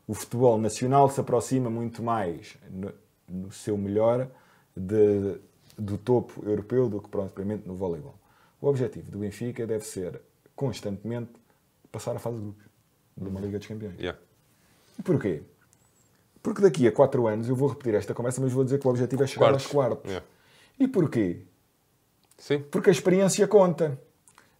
o 0.06 0.14
futebol 0.14 0.58
nacional 0.58 1.08
se 1.08 1.20
aproxima 1.20 1.70
muito 1.70 2.02
mais 2.02 2.56
no, 2.70 2.92
no 3.28 3.52
seu 3.52 3.78
melhor 3.78 4.28
de, 4.76 5.38
do 5.82 5.98
topo 5.98 6.48
europeu 6.48 6.88
do 6.88 7.00
que 7.00 7.08
propriamente 7.08 7.66
no 7.66 7.74
voleibol. 7.74 8.14
O 8.60 8.68
objetivo 8.68 9.10
do 9.10 9.18
Benfica 9.18 9.66
deve 9.66 9.84
ser 9.84 10.20
constantemente 10.54 11.32
passar 11.90 12.14
a 12.14 12.18
fase 12.18 12.36
de 12.36 12.42
grupos 12.42 12.64
de 13.16 13.28
uma 13.28 13.40
Liga 13.40 13.58
dos 13.58 13.66
Campeões. 13.66 13.98
Yeah. 13.98 14.18
Porquê? 15.04 15.42
Porque 16.42 16.62
daqui 16.62 16.86
a 16.86 16.92
4 16.92 17.26
anos 17.26 17.48
eu 17.48 17.56
vou 17.56 17.68
repetir 17.68 17.94
esta 17.94 18.14
conversa, 18.14 18.40
mas 18.40 18.52
vou 18.52 18.64
dizer 18.64 18.78
que 18.78 18.86
o 18.86 18.90
objetivo 18.90 19.24
é 19.24 19.26
chegar 19.26 19.46
quartos. 19.46 19.64
aos 19.64 19.72
quartos. 19.72 20.10
Yeah. 20.10 20.26
E 20.78 20.88
porquê? 20.88 21.42
Sim. 22.38 22.60
Porque 22.70 22.90
a 22.90 22.92
experiência 22.92 23.46
conta. 23.48 23.98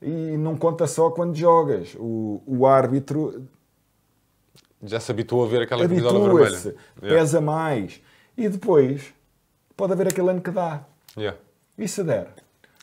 E 0.00 0.36
não 0.36 0.56
conta 0.56 0.86
só 0.86 1.10
quando 1.10 1.36
jogas. 1.36 1.94
O, 1.98 2.42
o 2.46 2.66
árbitro. 2.66 3.46
Já 4.82 4.98
se 4.98 5.12
habituou 5.12 5.44
a 5.44 5.48
ver 5.48 5.62
aquela 5.62 5.82
camisola 5.82 6.34
vermelha. 6.34 6.74
Pesa 7.00 7.40
mais. 7.40 8.00
E 8.36 8.48
depois 8.48 9.14
pode 9.76 9.92
haver 9.92 10.08
aquele 10.08 10.30
ano 10.30 10.40
que 10.40 10.50
dá. 10.50 10.84
Yeah. 11.16 11.38
E 11.78 11.88
se 11.88 12.02
der? 12.02 12.28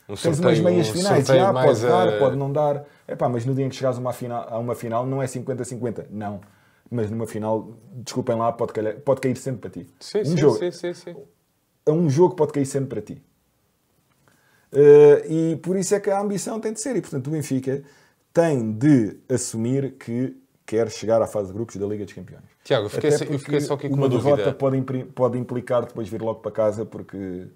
Um 0.08 0.14
Tens 0.14 0.36
sorteio, 0.36 0.48
umas 0.48 0.58
meias 0.58 0.88
um 0.88 0.92
finais, 0.92 1.26
já, 1.26 1.52
pode 1.52 1.82
dar, 1.82 2.08
a... 2.08 2.18
pode 2.18 2.36
não 2.36 2.52
dar. 2.52 2.84
Epá, 3.06 3.28
mas 3.28 3.44
no 3.44 3.54
dia 3.54 3.64
em 3.64 3.68
que 3.68 3.76
chegares 3.76 3.96
a 3.96 4.00
uma 4.00 4.12
final, 4.12 4.46
a 4.48 4.58
uma 4.58 4.74
final 4.74 5.06
não 5.06 5.22
é 5.22 5.26
50-50. 5.26 6.06
Não. 6.10 6.40
Mas 6.90 7.10
numa 7.10 7.26
final, 7.26 7.72
desculpem 7.92 8.36
lá, 8.36 8.50
pode, 8.52 8.72
cair, 8.72 9.00
pode 9.00 9.20
cair 9.20 9.36
sempre 9.36 9.60
para 9.60 9.70
ti. 9.70 9.88
Sim, 10.00 10.20
um 10.20 10.24
sim, 10.24 10.36
jogo, 10.36 10.58
sim, 10.58 10.70
sim, 10.72 10.94
sim. 10.94 11.16
Um 11.86 12.10
jogo 12.10 12.34
pode 12.34 12.52
cair 12.52 12.66
sempre 12.66 12.88
para 12.88 13.00
ti. 13.00 13.22
Uh, 14.72 15.32
e 15.32 15.56
por 15.56 15.76
isso 15.76 15.94
é 15.94 16.00
que 16.00 16.10
a 16.10 16.20
ambição 16.20 16.60
tem 16.60 16.72
de 16.72 16.80
ser. 16.80 16.96
E 16.96 17.00
portanto 17.00 17.28
o 17.28 17.30
Benfica 17.30 17.82
tem 18.32 18.72
de 18.72 19.16
assumir 19.28 19.92
que 19.92 20.36
quer 20.66 20.90
chegar 20.90 21.22
à 21.22 21.26
fase 21.26 21.48
de 21.48 21.54
grupos 21.54 21.76
da 21.76 21.86
Liga 21.86 22.04
dos 22.04 22.14
Campeões. 22.14 22.44
Tiago, 22.64 22.86
eu 22.86 22.90
fiquei, 22.90 23.10
eu 23.10 23.38
fiquei 23.38 23.60
só 23.60 23.74
aqui 23.74 23.88
com 23.88 23.94
uma, 23.94 24.06
uma 24.06 24.08
derrota 24.08 24.52
pode, 24.52 24.80
pode 25.14 25.38
implicar 25.38 25.86
depois 25.86 26.08
vir 26.08 26.22
logo 26.22 26.40
para 26.40 26.52
casa, 26.52 26.84
porque 26.84 27.48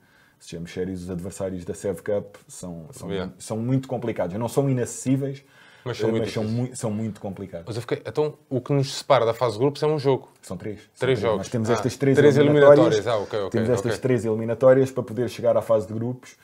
sejamos 0.45 0.73
sérios, 0.73 1.05
os 1.05 1.11
adversários 1.11 1.65
da 1.65 1.75
Sev 1.75 2.01
Cup 2.01 2.37
são, 2.47 2.87
são, 2.93 3.11
yeah. 3.11 3.33
são 3.39 3.57
muito 3.57 3.89
complicados. 3.89 4.37
Não 4.39 4.49
são 4.49 4.69
inacessíveis, 4.69 5.43
mas 5.85 5.97
são, 5.97 6.11
eh, 6.11 6.13
muito, 6.13 6.31
são, 6.31 6.69
são 6.75 6.91
muito 6.91 7.21
complicados. 7.21 7.67
Mas 7.67 7.77
eu 7.77 7.83
fiquei, 7.83 8.03
então, 8.05 8.37
o 8.49 8.61
que 8.61 8.73
nos 8.73 8.95
separa 8.95 9.25
da 9.25 9.33
fase 9.33 9.55
de 9.55 9.61
grupos 9.61 9.83
é 9.83 9.87
um 9.87 9.99
jogo. 9.99 10.29
São 10.43 10.57
três. 10.57 10.81
São 10.81 10.89
três, 10.89 10.99
três 10.99 11.19
jogos. 11.19 11.39
Nós 11.39 11.49
temos 11.49 11.71
ah, 11.71 11.73
estas 11.73 11.97
três, 11.97 12.17
três 12.17 12.37
eliminatórias. 12.37 12.99
eliminatórias. 12.99 13.07
Ah, 13.07 13.19
okay, 13.19 13.39
okay, 13.41 13.51
temos 13.51 13.71
estas 13.71 13.93
okay. 13.93 14.03
três 14.03 14.25
eliminatórias 14.25 14.91
para 14.91 15.03
poder 15.03 15.29
chegar 15.31 15.57
à 15.57 15.63
fase 15.63 15.87
de 15.87 15.95
grupos 15.95 16.37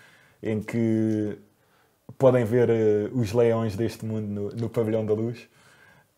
em 0.43 0.61
que 0.61 1.39
podem 2.17 2.45
ver 2.45 2.71
uh, 2.71 3.19
os 3.19 3.33
leões 3.33 3.77
deste 3.77 4.05
mundo 4.05 4.27
no, 4.27 4.49
no 4.51 4.71
pavilhão 4.71 5.05
da 5.05 5.13
luz. 5.13 5.49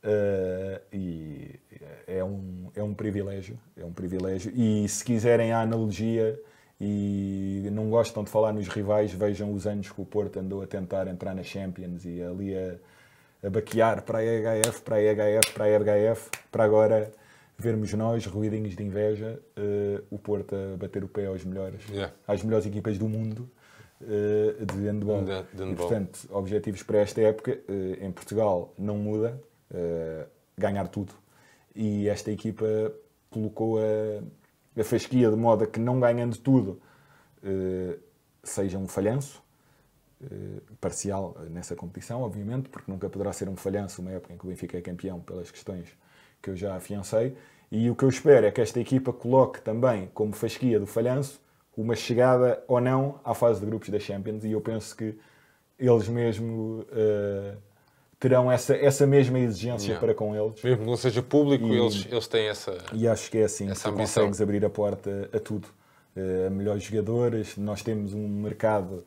Uh, 0.05 0.80
e 0.93 1.61
é 2.07 2.24
um, 2.24 2.70
é 2.74 2.83
um 2.83 2.95
privilégio, 2.95 3.59
é 3.76 3.85
um 3.85 3.93
privilégio. 3.93 4.53
E 4.55 4.89
se 4.89 5.05
quiserem 5.05 5.53
a 5.53 5.61
analogia 5.61 6.41
e 6.85 7.68
não 7.70 7.89
gostam 7.89 8.24
de 8.24 8.30
falar 8.30 8.53
nos 8.53 8.66
rivais, 8.66 9.12
vejam 9.12 9.53
os 9.53 9.68
anos 9.68 9.89
que 9.89 10.01
o 10.01 10.05
Porto 10.05 10.41
andou 10.41 10.62
a 10.62 10.66
tentar 10.66 11.07
entrar 11.07 11.33
na 11.33 11.45
Champions 11.45 12.05
e 12.05 12.20
ali 12.20 12.57
a, 12.57 12.74
a 13.47 13.49
baquear 13.49 14.03
para 14.03 14.18
a 14.18 14.24
EHF, 14.24 14.83
para 14.83 14.97
a 14.97 15.01
EHF, 15.01 15.53
para 15.53 15.64
a 15.64 15.68
EHF, 15.68 16.28
para 16.51 16.64
agora 16.64 17.12
vermos 17.57 17.93
nós, 17.95 18.26
ruidinhos 18.26 18.74
de 18.74 18.83
inveja, 18.83 19.39
uh, 19.57 20.05
o 20.11 20.18
Porto 20.18 20.57
a 20.57 20.76
bater 20.76 21.05
o 21.05 21.09
pé 21.09 21.26
aos 21.26 21.45
melhores, 21.45 21.89
yeah. 21.89 22.12
às 22.26 22.43
melhores 22.43 22.66
equipas 22.66 22.99
do 22.99 23.09
mundo 23.09 23.49
uh, 24.01 24.66
de 24.66 24.85
handball. 24.85 25.22
De, 25.22 25.26
de 25.26 25.62
handball. 25.62 25.72
E, 25.72 25.76
portanto, 25.76 26.28
objetivos 26.33 26.83
para 26.83 26.99
esta 26.99 27.20
época, 27.20 27.61
uh, 27.68 28.05
em 28.05 28.11
Portugal 28.11 28.74
não 28.76 28.97
muda, 28.97 29.41
ganhar 30.59 30.89
tudo. 30.89 31.14
E 31.74 32.09
esta 32.09 32.30
equipa 32.30 32.66
colocou 33.30 33.78
a, 33.78 34.20
a 34.77 34.85
fasquia 34.85 35.31
de 35.31 35.37
modo 35.37 35.64
a 35.64 35.66
que 35.66 35.79
não 35.79 36.01
ganhando 36.01 36.37
tudo 36.39 36.81
seja 38.43 38.79
um 38.79 38.87
falhanço, 38.87 39.43
parcial 40.81 41.37
nessa 41.51 41.75
competição, 41.75 42.23
obviamente, 42.23 42.68
porque 42.68 42.91
nunca 42.91 43.11
poderá 43.11 43.33
ser 43.33 43.49
um 43.49 43.57
falhanço 43.57 44.01
uma 44.01 44.12
época 44.12 44.33
em 44.33 44.39
que 44.39 44.45
o 44.45 44.49
Benfica 44.49 44.79
é 44.79 44.81
campeão 44.81 45.18
pelas 45.20 45.51
questões 45.51 45.89
que 46.41 46.51
eu 46.51 46.57
já 46.57 46.77
afiancei. 46.77 47.37
E 47.70 47.91
o 47.91 47.97
que 47.97 48.05
eu 48.05 48.09
espero 48.09 48.47
é 48.47 48.51
que 48.51 48.61
esta 48.61 48.79
equipa 48.79 49.12
coloque 49.12 49.61
também 49.61 50.09
como 50.14 50.33
fasquia 50.33 50.79
do 50.79 50.87
falhanço 50.87 51.41
uma 51.77 51.95
chegada 51.95 52.62
ou 52.68 52.81
não 52.81 53.18
à 53.25 53.35
fase 53.35 53.61
de 53.61 53.66
grupos 53.66 53.89
da 53.89 53.99
Champions 53.99 54.45
e 54.45 54.53
eu 54.53 54.61
penso 54.61 54.95
que 54.97 55.18
eles 55.79 56.07
mesmo 56.07 56.85
uh, 56.91 57.57
terão 58.23 58.53
essa, 58.53 58.77
essa 58.77 59.05
mesma 59.05 59.41
exigência 59.41 59.89
yeah. 59.89 60.01
para 60.01 60.14
com 60.14 60.37
eles. 60.37 60.62
Mesmo 60.62 60.85
que 60.85 60.87
não 60.87 60.97
seja 60.97 61.20
público, 61.20 61.66
e, 61.66 61.77
eles, 61.77 62.07
eles 62.09 62.29
têm 62.29 62.47
essa 62.47 62.79
E 62.93 63.09
acho 63.09 63.29
que 63.29 63.39
é 63.39 63.45
assim 63.45 63.64
que 63.66 63.73
ambição. 63.73 63.97
consegues 63.97 64.41
abrir 64.41 64.64
a 64.64 64.70
porta 64.70 65.29
a 65.33 65.41
tudo. 65.41 65.66
Uh, 66.16 66.47
a 66.47 66.51
melhores 66.51 66.85
jogadores, 66.85 67.57
nós 67.57 67.83
temos 67.83 68.14
um 68.14 68.29
mercado 68.29 69.05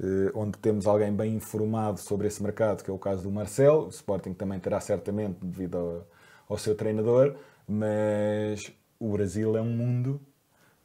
uh, 0.00 0.30
onde 0.34 0.56
temos 0.56 0.86
alguém 0.86 1.12
bem 1.12 1.34
informado 1.34 2.00
sobre 2.00 2.26
esse 2.26 2.42
mercado, 2.42 2.82
que 2.82 2.90
é 2.90 2.94
o 2.94 2.98
caso 2.98 3.24
do 3.24 3.30
Marcel, 3.30 3.80
o 3.80 3.88
Sporting 3.90 4.32
também 4.32 4.58
terá 4.58 4.80
certamente 4.80 5.36
devido 5.42 5.76
ao, 5.76 6.06
ao 6.48 6.56
seu 6.56 6.74
treinador, 6.74 7.34
mas 7.68 8.72
o 8.98 9.12
Brasil 9.12 9.58
é 9.58 9.60
um 9.60 9.76
mundo 9.76 10.18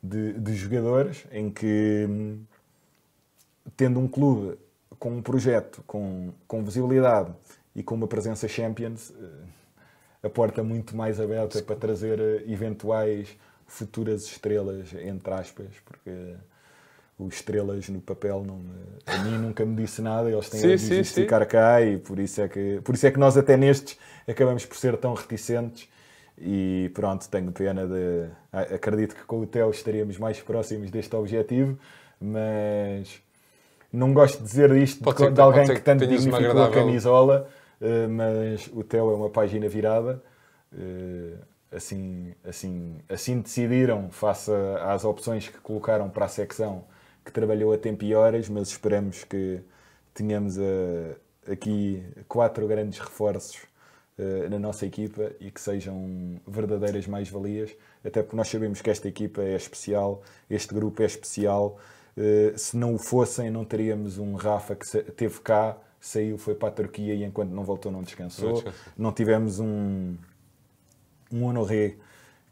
de, 0.03 0.33
de 0.33 0.53
jogadores 0.53 1.25
em 1.31 1.49
que, 1.49 2.09
tendo 3.77 4.01
um 4.01 4.07
clube 4.07 4.57
com 4.97 5.11
um 5.11 5.21
projeto, 5.21 5.81
com, 5.87 6.33
com 6.45 6.61
visibilidade 6.61 7.31
e 7.75 7.83
com 7.83 7.95
uma 7.95 8.07
presença 8.07 8.47
Champions, 8.47 9.11
eh, 9.11 10.27
a 10.27 10.29
porta 10.29 10.63
muito 10.63 10.95
mais 10.95 11.19
aberta 11.19 11.61
para 11.61 11.75
trazer 11.75 12.19
eh, 12.19 12.43
eventuais 12.47 13.37
futuras 13.67 14.25
estrelas, 14.25 14.93
entre 14.93 15.33
aspas, 15.33 15.67
porque 15.85 16.11
os 17.17 17.35
estrelas 17.35 17.87
no 17.89 17.99
papel 17.99 18.43
não, 18.45 18.61
a 19.05 19.17
mim 19.23 19.37
nunca 19.37 19.65
me 19.65 19.75
disse 19.75 20.01
nada, 20.01 20.31
eles 20.31 20.49
têm 20.49 20.77
sim, 20.77 20.99
a 20.99 21.03
ficar 21.03 21.45
cá 21.45 21.81
e 21.81 21.97
por 21.97 22.17
isso, 22.17 22.41
é 22.41 22.47
que, 22.47 22.79
por 22.83 22.95
isso 22.95 23.05
é 23.05 23.11
que 23.11 23.19
nós 23.19 23.37
até 23.37 23.57
nestes 23.57 23.97
acabamos 24.27 24.65
por 24.65 24.77
ser 24.77 24.97
tão 24.97 25.13
reticentes. 25.13 25.87
E 26.41 26.89
pronto, 26.93 27.27
tenho 27.27 27.51
pena 27.51 27.85
de. 27.85 28.29
Acredito 28.73 29.13
que 29.13 29.23
com 29.25 29.41
o 29.41 29.45
Theo 29.45 29.69
estaríamos 29.71 30.17
mais 30.17 30.39
próximos 30.39 30.89
deste 30.89 31.13
objetivo, 31.13 31.77
mas 32.19 33.21
não 33.91 34.13
gosto 34.13 34.37
de 34.37 34.45
dizer 34.45 34.71
isto 34.77 35.03
de, 35.03 35.31
de 35.31 35.41
alguém 35.41 35.65
que, 35.65 35.73
que 35.73 35.81
tanto 35.81 36.07
dignificou 36.07 36.63
a 36.63 36.71
camisola, 36.71 37.45
eh, 37.45 37.58
mas 38.09 38.67
o 38.73 38.83
Theo 38.83 39.11
é 39.11 39.15
uma 39.15 39.29
página 39.29 39.67
virada. 39.67 40.21
Eh, 40.77 41.37
assim, 41.71 42.33
assim, 42.43 42.97
assim 43.07 43.41
decidiram, 43.41 44.09
face 44.11 44.51
às 44.81 45.05
opções 45.05 45.47
que 45.47 45.59
colocaram 45.59 46.09
para 46.09 46.25
a 46.25 46.29
secção 46.29 46.85
que 47.23 47.31
trabalhou 47.31 47.73
a 47.73 47.77
tempo 47.77 48.03
e 48.03 48.15
horas, 48.15 48.49
mas 48.49 48.69
esperamos 48.69 49.23
que 49.23 49.61
tenhamos 50.13 50.57
eh, 50.57 51.15
aqui 51.51 52.03
quatro 52.27 52.67
grandes 52.67 52.99
reforços 52.99 53.67
na 54.49 54.59
nossa 54.59 54.85
equipa 54.85 55.31
e 55.39 55.49
que 55.49 55.61
sejam 55.61 56.41
verdadeiras 56.45 57.07
mais-valias, 57.07 57.73
até 58.03 58.21
porque 58.21 58.35
nós 58.35 58.49
sabemos 58.49 58.81
que 58.81 58.89
esta 58.89 59.07
equipa 59.07 59.41
é 59.41 59.55
especial, 59.55 60.21
este 60.49 60.73
grupo 60.73 61.01
é 61.01 61.05
especial. 61.05 61.79
Se 62.57 62.75
não 62.75 62.95
o 62.95 62.97
fossem, 62.97 63.49
não 63.49 63.63
teríamos 63.63 64.17
um 64.17 64.33
Rafa 64.33 64.75
que 64.75 64.85
teve 65.13 65.39
cá, 65.39 65.77
saiu, 65.99 66.37
foi 66.37 66.55
para 66.55 66.69
a 66.69 66.71
Turquia 66.71 67.13
e 67.13 67.23
enquanto 67.23 67.51
não 67.51 67.63
voltou 67.63 67.91
não 67.91 68.01
descansou. 68.01 68.63
Não, 68.63 68.73
não 68.97 69.11
tivemos 69.11 69.59
um, 69.59 70.15
um 71.31 71.45
Honoré 71.45 71.95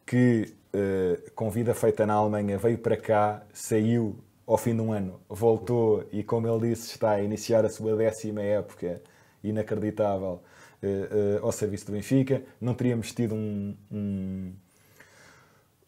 que, 0.06 0.53
uh, 0.74 1.32
com 1.32 1.49
vida 1.49 1.74
feita 1.74 2.06
na 2.06 2.14
Alemanha, 2.14 2.57
veio 2.57 2.78
para 2.78 2.98
cá, 2.98 3.44
saiu 3.53 4.18
ao 4.48 4.57
fim 4.57 4.74
de 4.74 4.82
um 4.82 4.94
ano, 4.94 5.19
voltou 5.28 6.07
e, 6.11 6.24
como 6.24 6.48
ele 6.48 6.69
disse, 6.69 6.91
está 6.91 7.11
a 7.11 7.22
iniciar 7.22 7.65
a 7.65 7.69
sua 7.69 7.95
décima 7.98 8.41
época 8.41 9.02
inacreditável 9.44 10.41
uh, 10.82 11.45
ao 11.45 11.52
serviço 11.52 11.88
do 11.88 11.91
Benfica. 11.91 12.41
Não 12.60 12.74
teríamos 12.74 13.11
tido 13.11 13.36
um, 13.36 13.76
um, 13.91 14.53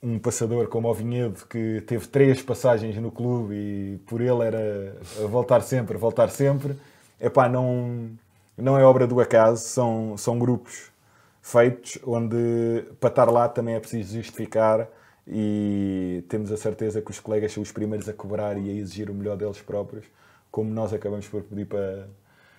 um, 0.03 0.19
passador 0.19 0.67
como 0.67 0.89
o 0.89 0.93
Vinhedo 0.93 1.45
que 1.49 1.81
teve 1.87 2.07
três 2.07 2.41
passagens 2.41 2.97
no 2.97 3.11
clube 3.11 3.55
e 3.55 3.97
por 4.05 4.19
ele 4.19 4.43
era 4.43 4.97
voltar 5.29 5.61
sempre, 5.61 5.97
voltar 5.97 6.29
sempre. 6.29 6.75
Epá, 7.19 7.49
não, 7.49 8.09
não 8.57 8.77
é 8.77 8.83
obra 8.83 9.05
do 9.05 9.19
acaso, 9.19 9.67
são, 9.67 10.17
são 10.17 10.39
grupos 10.39 10.91
feitos 11.41 11.97
onde 12.05 12.85
para 12.99 13.09
estar 13.09 13.31
lá 13.31 13.47
também 13.49 13.75
é 13.75 13.79
preciso 13.79 14.13
justificar 14.15 14.87
e 15.27 16.23
temos 16.27 16.51
a 16.51 16.57
certeza 16.57 17.01
que 17.01 17.11
os 17.11 17.19
colegas 17.19 17.51
são 17.53 17.61
os 17.61 17.71
primeiros 17.71 18.09
a 18.09 18.13
cobrar 18.13 18.57
e 18.57 18.69
a 18.69 18.73
exigir 18.73 19.09
o 19.09 19.13
melhor 19.13 19.37
deles 19.37 19.61
próprios. 19.61 20.05
como 20.51 20.71
nós 20.71 20.91
acabamos 20.91 21.27
por 21.27 21.43
pedir 21.43 21.65
para. 21.65 22.07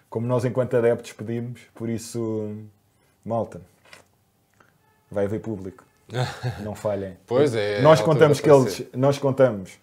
Como 0.09 0.27
nós, 0.27 0.45
enquanto 0.45 0.77
adeptos, 0.77 1.13
pedimos. 1.13 1.63
Por 1.75 1.89
isso, 1.89 2.57
malta, 3.25 3.61
vai 5.11 5.25
haver 5.25 5.41
público. 5.41 5.85
Não 6.63 6.75
falhem. 6.75 7.17
Pois 7.27 7.55
é. 7.55 7.81
nós 7.83 8.01
a 8.01 8.05
contamos 8.05 8.41
que 8.41 8.51
eles, 8.51 8.85
nós 8.95 9.19
contamos 9.19 9.79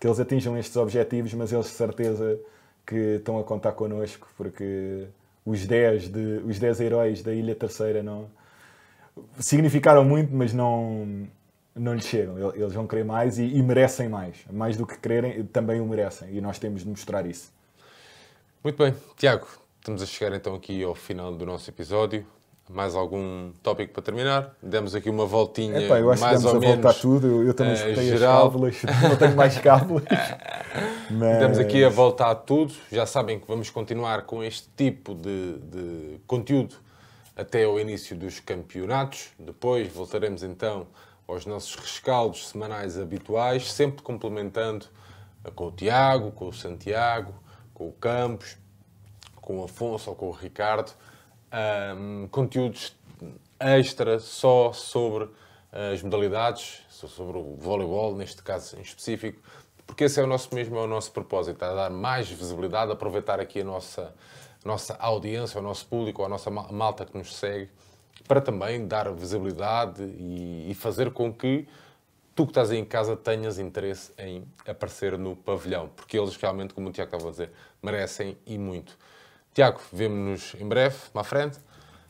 que 0.00 0.06
eles 0.06 0.18
atinjam 0.18 0.56
estes 0.56 0.76
objetivos, 0.76 1.32
mas 1.34 1.52
eles 1.52 1.66
de 1.66 1.72
certeza 1.72 2.38
que 2.86 3.16
estão 3.16 3.38
a 3.38 3.44
contar 3.44 3.72
connosco, 3.72 4.28
porque 4.36 5.06
os 5.44 5.66
10, 5.66 6.08
de, 6.08 6.42
os 6.44 6.58
10 6.58 6.80
heróis 6.80 7.22
da 7.22 7.32
Ilha 7.32 7.54
Terceira 7.54 8.02
não 8.02 8.28
significaram 9.38 10.04
muito, 10.04 10.34
mas 10.34 10.52
não, 10.52 11.26
não 11.74 11.94
lhes 11.94 12.06
chegam. 12.06 12.52
Eles 12.54 12.72
vão 12.72 12.86
querer 12.86 13.04
mais 13.04 13.38
e, 13.38 13.44
e 13.44 13.62
merecem 13.62 14.08
mais. 14.08 14.36
Mais 14.50 14.76
do 14.76 14.86
que 14.86 14.98
quererem, 14.98 15.44
também 15.44 15.80
o 15.80 15.86
merecem. 15.86 16.34
E 16.34 16.40
nós 16.40 16.58
temos 16.58 16.82
de 16.82 16.88
mostrar 16.88 17.26
isso. 17.26 17.52
Muito 18.62 18.76
bem. 18.76 18.94
Tiago, 19.16 19.46
estamos 19.78 20.02
a 20.02 20.06
chegar 20.06 20.34
então 20.34 20.54
aqui 20.54 20.82
ao 20.82 20.94
final 20.94 21.34
do 21.34 21.44
nosso 21.44 21.68
episódio. 21.68 22.24
Mais 22.70 22.94
algum 22.94 23.52
tópico 23.62 23.92
para 23.92 24.02
terminar? 24.02 24.54
Demos 24.62 24.94
aqui 24.94 25.10
uma 25.10 25.26
voltinha 25.26 25.80
Epá, 25.80 25.98
eu 25.98 26.10
acho 26.10 26.22
que 26.22 26.28
mais 26.28 26.42
damos 26.42 26.54
ou 26.54 26.58
a 26.58 26.60
menos. 26.60 26.82
voltar 26.82 27.00
tudo. 27.00 27.26
Eu, 27.26 27.46
eu 27.48 27.54
também 27.54 27.72
eh, 27.72 27.76
escutei 27.76 28.06
geral. 28.06 28.36
as 28.36 28.42
cábulas, 28.42 28.82
não 29.02 29.16
tenho 29.16 29.36
mais 29.36 29.58
cábulas. 29.58 30.04
mas... 31.10 31.38
Demos 31.40 31.58
aqui 31.58 31.84
a 31.84 31.88
volta 31.88 32.26
a 32.26 32.34
tudo. 32.34 32.72
Já 32.90 33.04
sabem 33.04 33.38
que 33.38 33.46
vamos 33.46 33.68
continuar 33.68 34.22
com 34.22 34.42
este 34.42 34.68
tipo 34.76 35.14
de, 35.14 35.58
de 35.58 36.20
conteúdo 36.26 36.76
até 37.36 37.64
ao 37.64 37.78
início 37.78 38.16
dos 38.16 38.40
campeonatos. 38.40 39.30
Depois 39.38 39.92
voltaremos 39.92 40.42
então 40.42 40.86
aos 41.26 41.46
nossos 41.46 41.74
rescaldos 41.74 42.48
semanais 42.48 42.98
habituais, 42.98 43.72
sempre 43.72 44.02
complementando 44.02 44.86
com 45.54 45.66
o 45.66 45.72
Tiago, 45.72 46.30
com 46.32 46.48
o 46.48 46.52
Santiago, 46.52 47.34
com 47.74 47.88
o 47.88 47.92
Campos, 47.92 48.56
com 49.36 49.60
o 49.60 49.64
Afonso 49.64 50.10
ou 50.10 50.16
com 50.16 50.28
o 50.28 50.30
Ricardo, 50.30 50.92
ahm, 51.52 52.26
conteúdos 52.28 52.96
extra 53.60 54.18
só 54.18 54.72
sobre 54.72 55.28
as 55.72 56.02
modalidades, 56.02 56.82
sobre 56.90 57.38
o 57.38 57.56
voleibol, 57.56 58.14
neste 58.14 58.42
caso 58.42 58.76
em 58.76 58.82
específico, 58.82 59.40
porque 59.86 60.04
esse 60.04 60.20
é 60.20 60.22
o 60.22 60.26
nosso 60.26 60.54
mesmo, 60.54 60.76
é 60.76 60.80
o 60.82 60.86
nosso 60.86 61.12
propósito, 61.12 61.64
é 61.64 61.74
dar 61.74 61.90
mais 61.90 62.28
visibilidade, 62.28 62.92
aproveitar 62.92 63.40
aqui 63.40 63.60
a 63.60 63.64
nossa, 63.64 64.14
nossa 64.64 64.94
audiência, 64.94 65.60
o 65.60 65.62
nosso 65.62 65.86
público, 65.86 66.24
a 66.24 66.28
nossa 66.28 66.50
ma- 66.50 66.70
malta 66.70 67.04
que 67.04 67.16
nos 67.16 67.34
segue, 67.34 67.70
para 68.26 68.40
também 68.40 68.86
dar 68.86 69.10
visibilidade 69.12 70.02
e, 70.02 70.70
e 70.70 70.74
fazer 70.74 71.10
com 71.12 71.32
que 71.32 71.66
tu 72.34 72.44
que 72.46 72.50
estás 72.50 72.70
aí 72.70 72.78
em 72.78 72.84
casa 72.84 73.16
tenhas 73.16 73.58
interesse 73.58 74.12
em 74.18 74.44
aparecer 74.66 75.18
no 75.18 75.36
pavilhão, 75.36 75.90
porque 75.94 76.18
eles 76.18 76.36
realmente, 76.36 76.72
como 76.72 76.88
o 76.88 76.92
Tiago 76.92 77.10
estava 77.14 77.28
a 77.28 77.30
dizer, 77.30 77.50
merecem 77.82 78.36
e 78.46 78.56
muito. 78.56 78.96
Tiago, 79.54 79.80
vemo-nos 79.92 80.56
em 80.58 80.66
breve, 80.66 80.96
à 81.14 81.22
frente. 81.22 81.58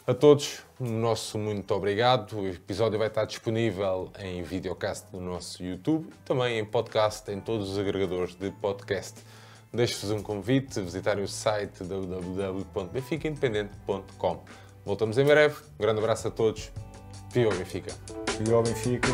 A 0.07 0.15
todos, 0.15 0.61
o 0.81 0.85
nosso 0.85 1.39
muito 1.39 1.75
obrigado. 1.75 2.41
O 2.41 2.49
episódio 2.49 2.99
vai 2.99 3.09
estar 3.09 3.25
disponível 3.25 4.11
em 4.19 4.43
videocast 4.43 5.07
no 5.13 5.21
nosso 5.21 5.63
YouTube 5.63 6.09
também 6.25 6.59
em 6.59 6.65
podcast 6.65 7.31
em 7.31 7.41
todos 7.41 7.71
os 7.71 7.79
agregadores 7.79 8.35
de 8.35 8.51
podcast. 8.51 9.21
Deixo-vos 9.73 10.11
um 10.11 10.21
convite 10.23 10.81
a 10.81 10.83
visitarem 10.83 11.25
o 11.25 11.29
site 11.29 11.85
www.benficaindependente.com. 11.85 14.45
Voltamos 14.85 15.17
em 15.19 15.25
breve. 15.25 15.57
Um 15.79 15.83
grande 15.83 16.01
abraço 16.01 16.29
a 16.29 16.31
todos. 16.31 16.71
Viva 17.33 17.55
o 17.55 17.57
Benfica! 17.57 17.93
E 18.47 18.53
ao 18.53 18.63
Benfica. 18.63 19.09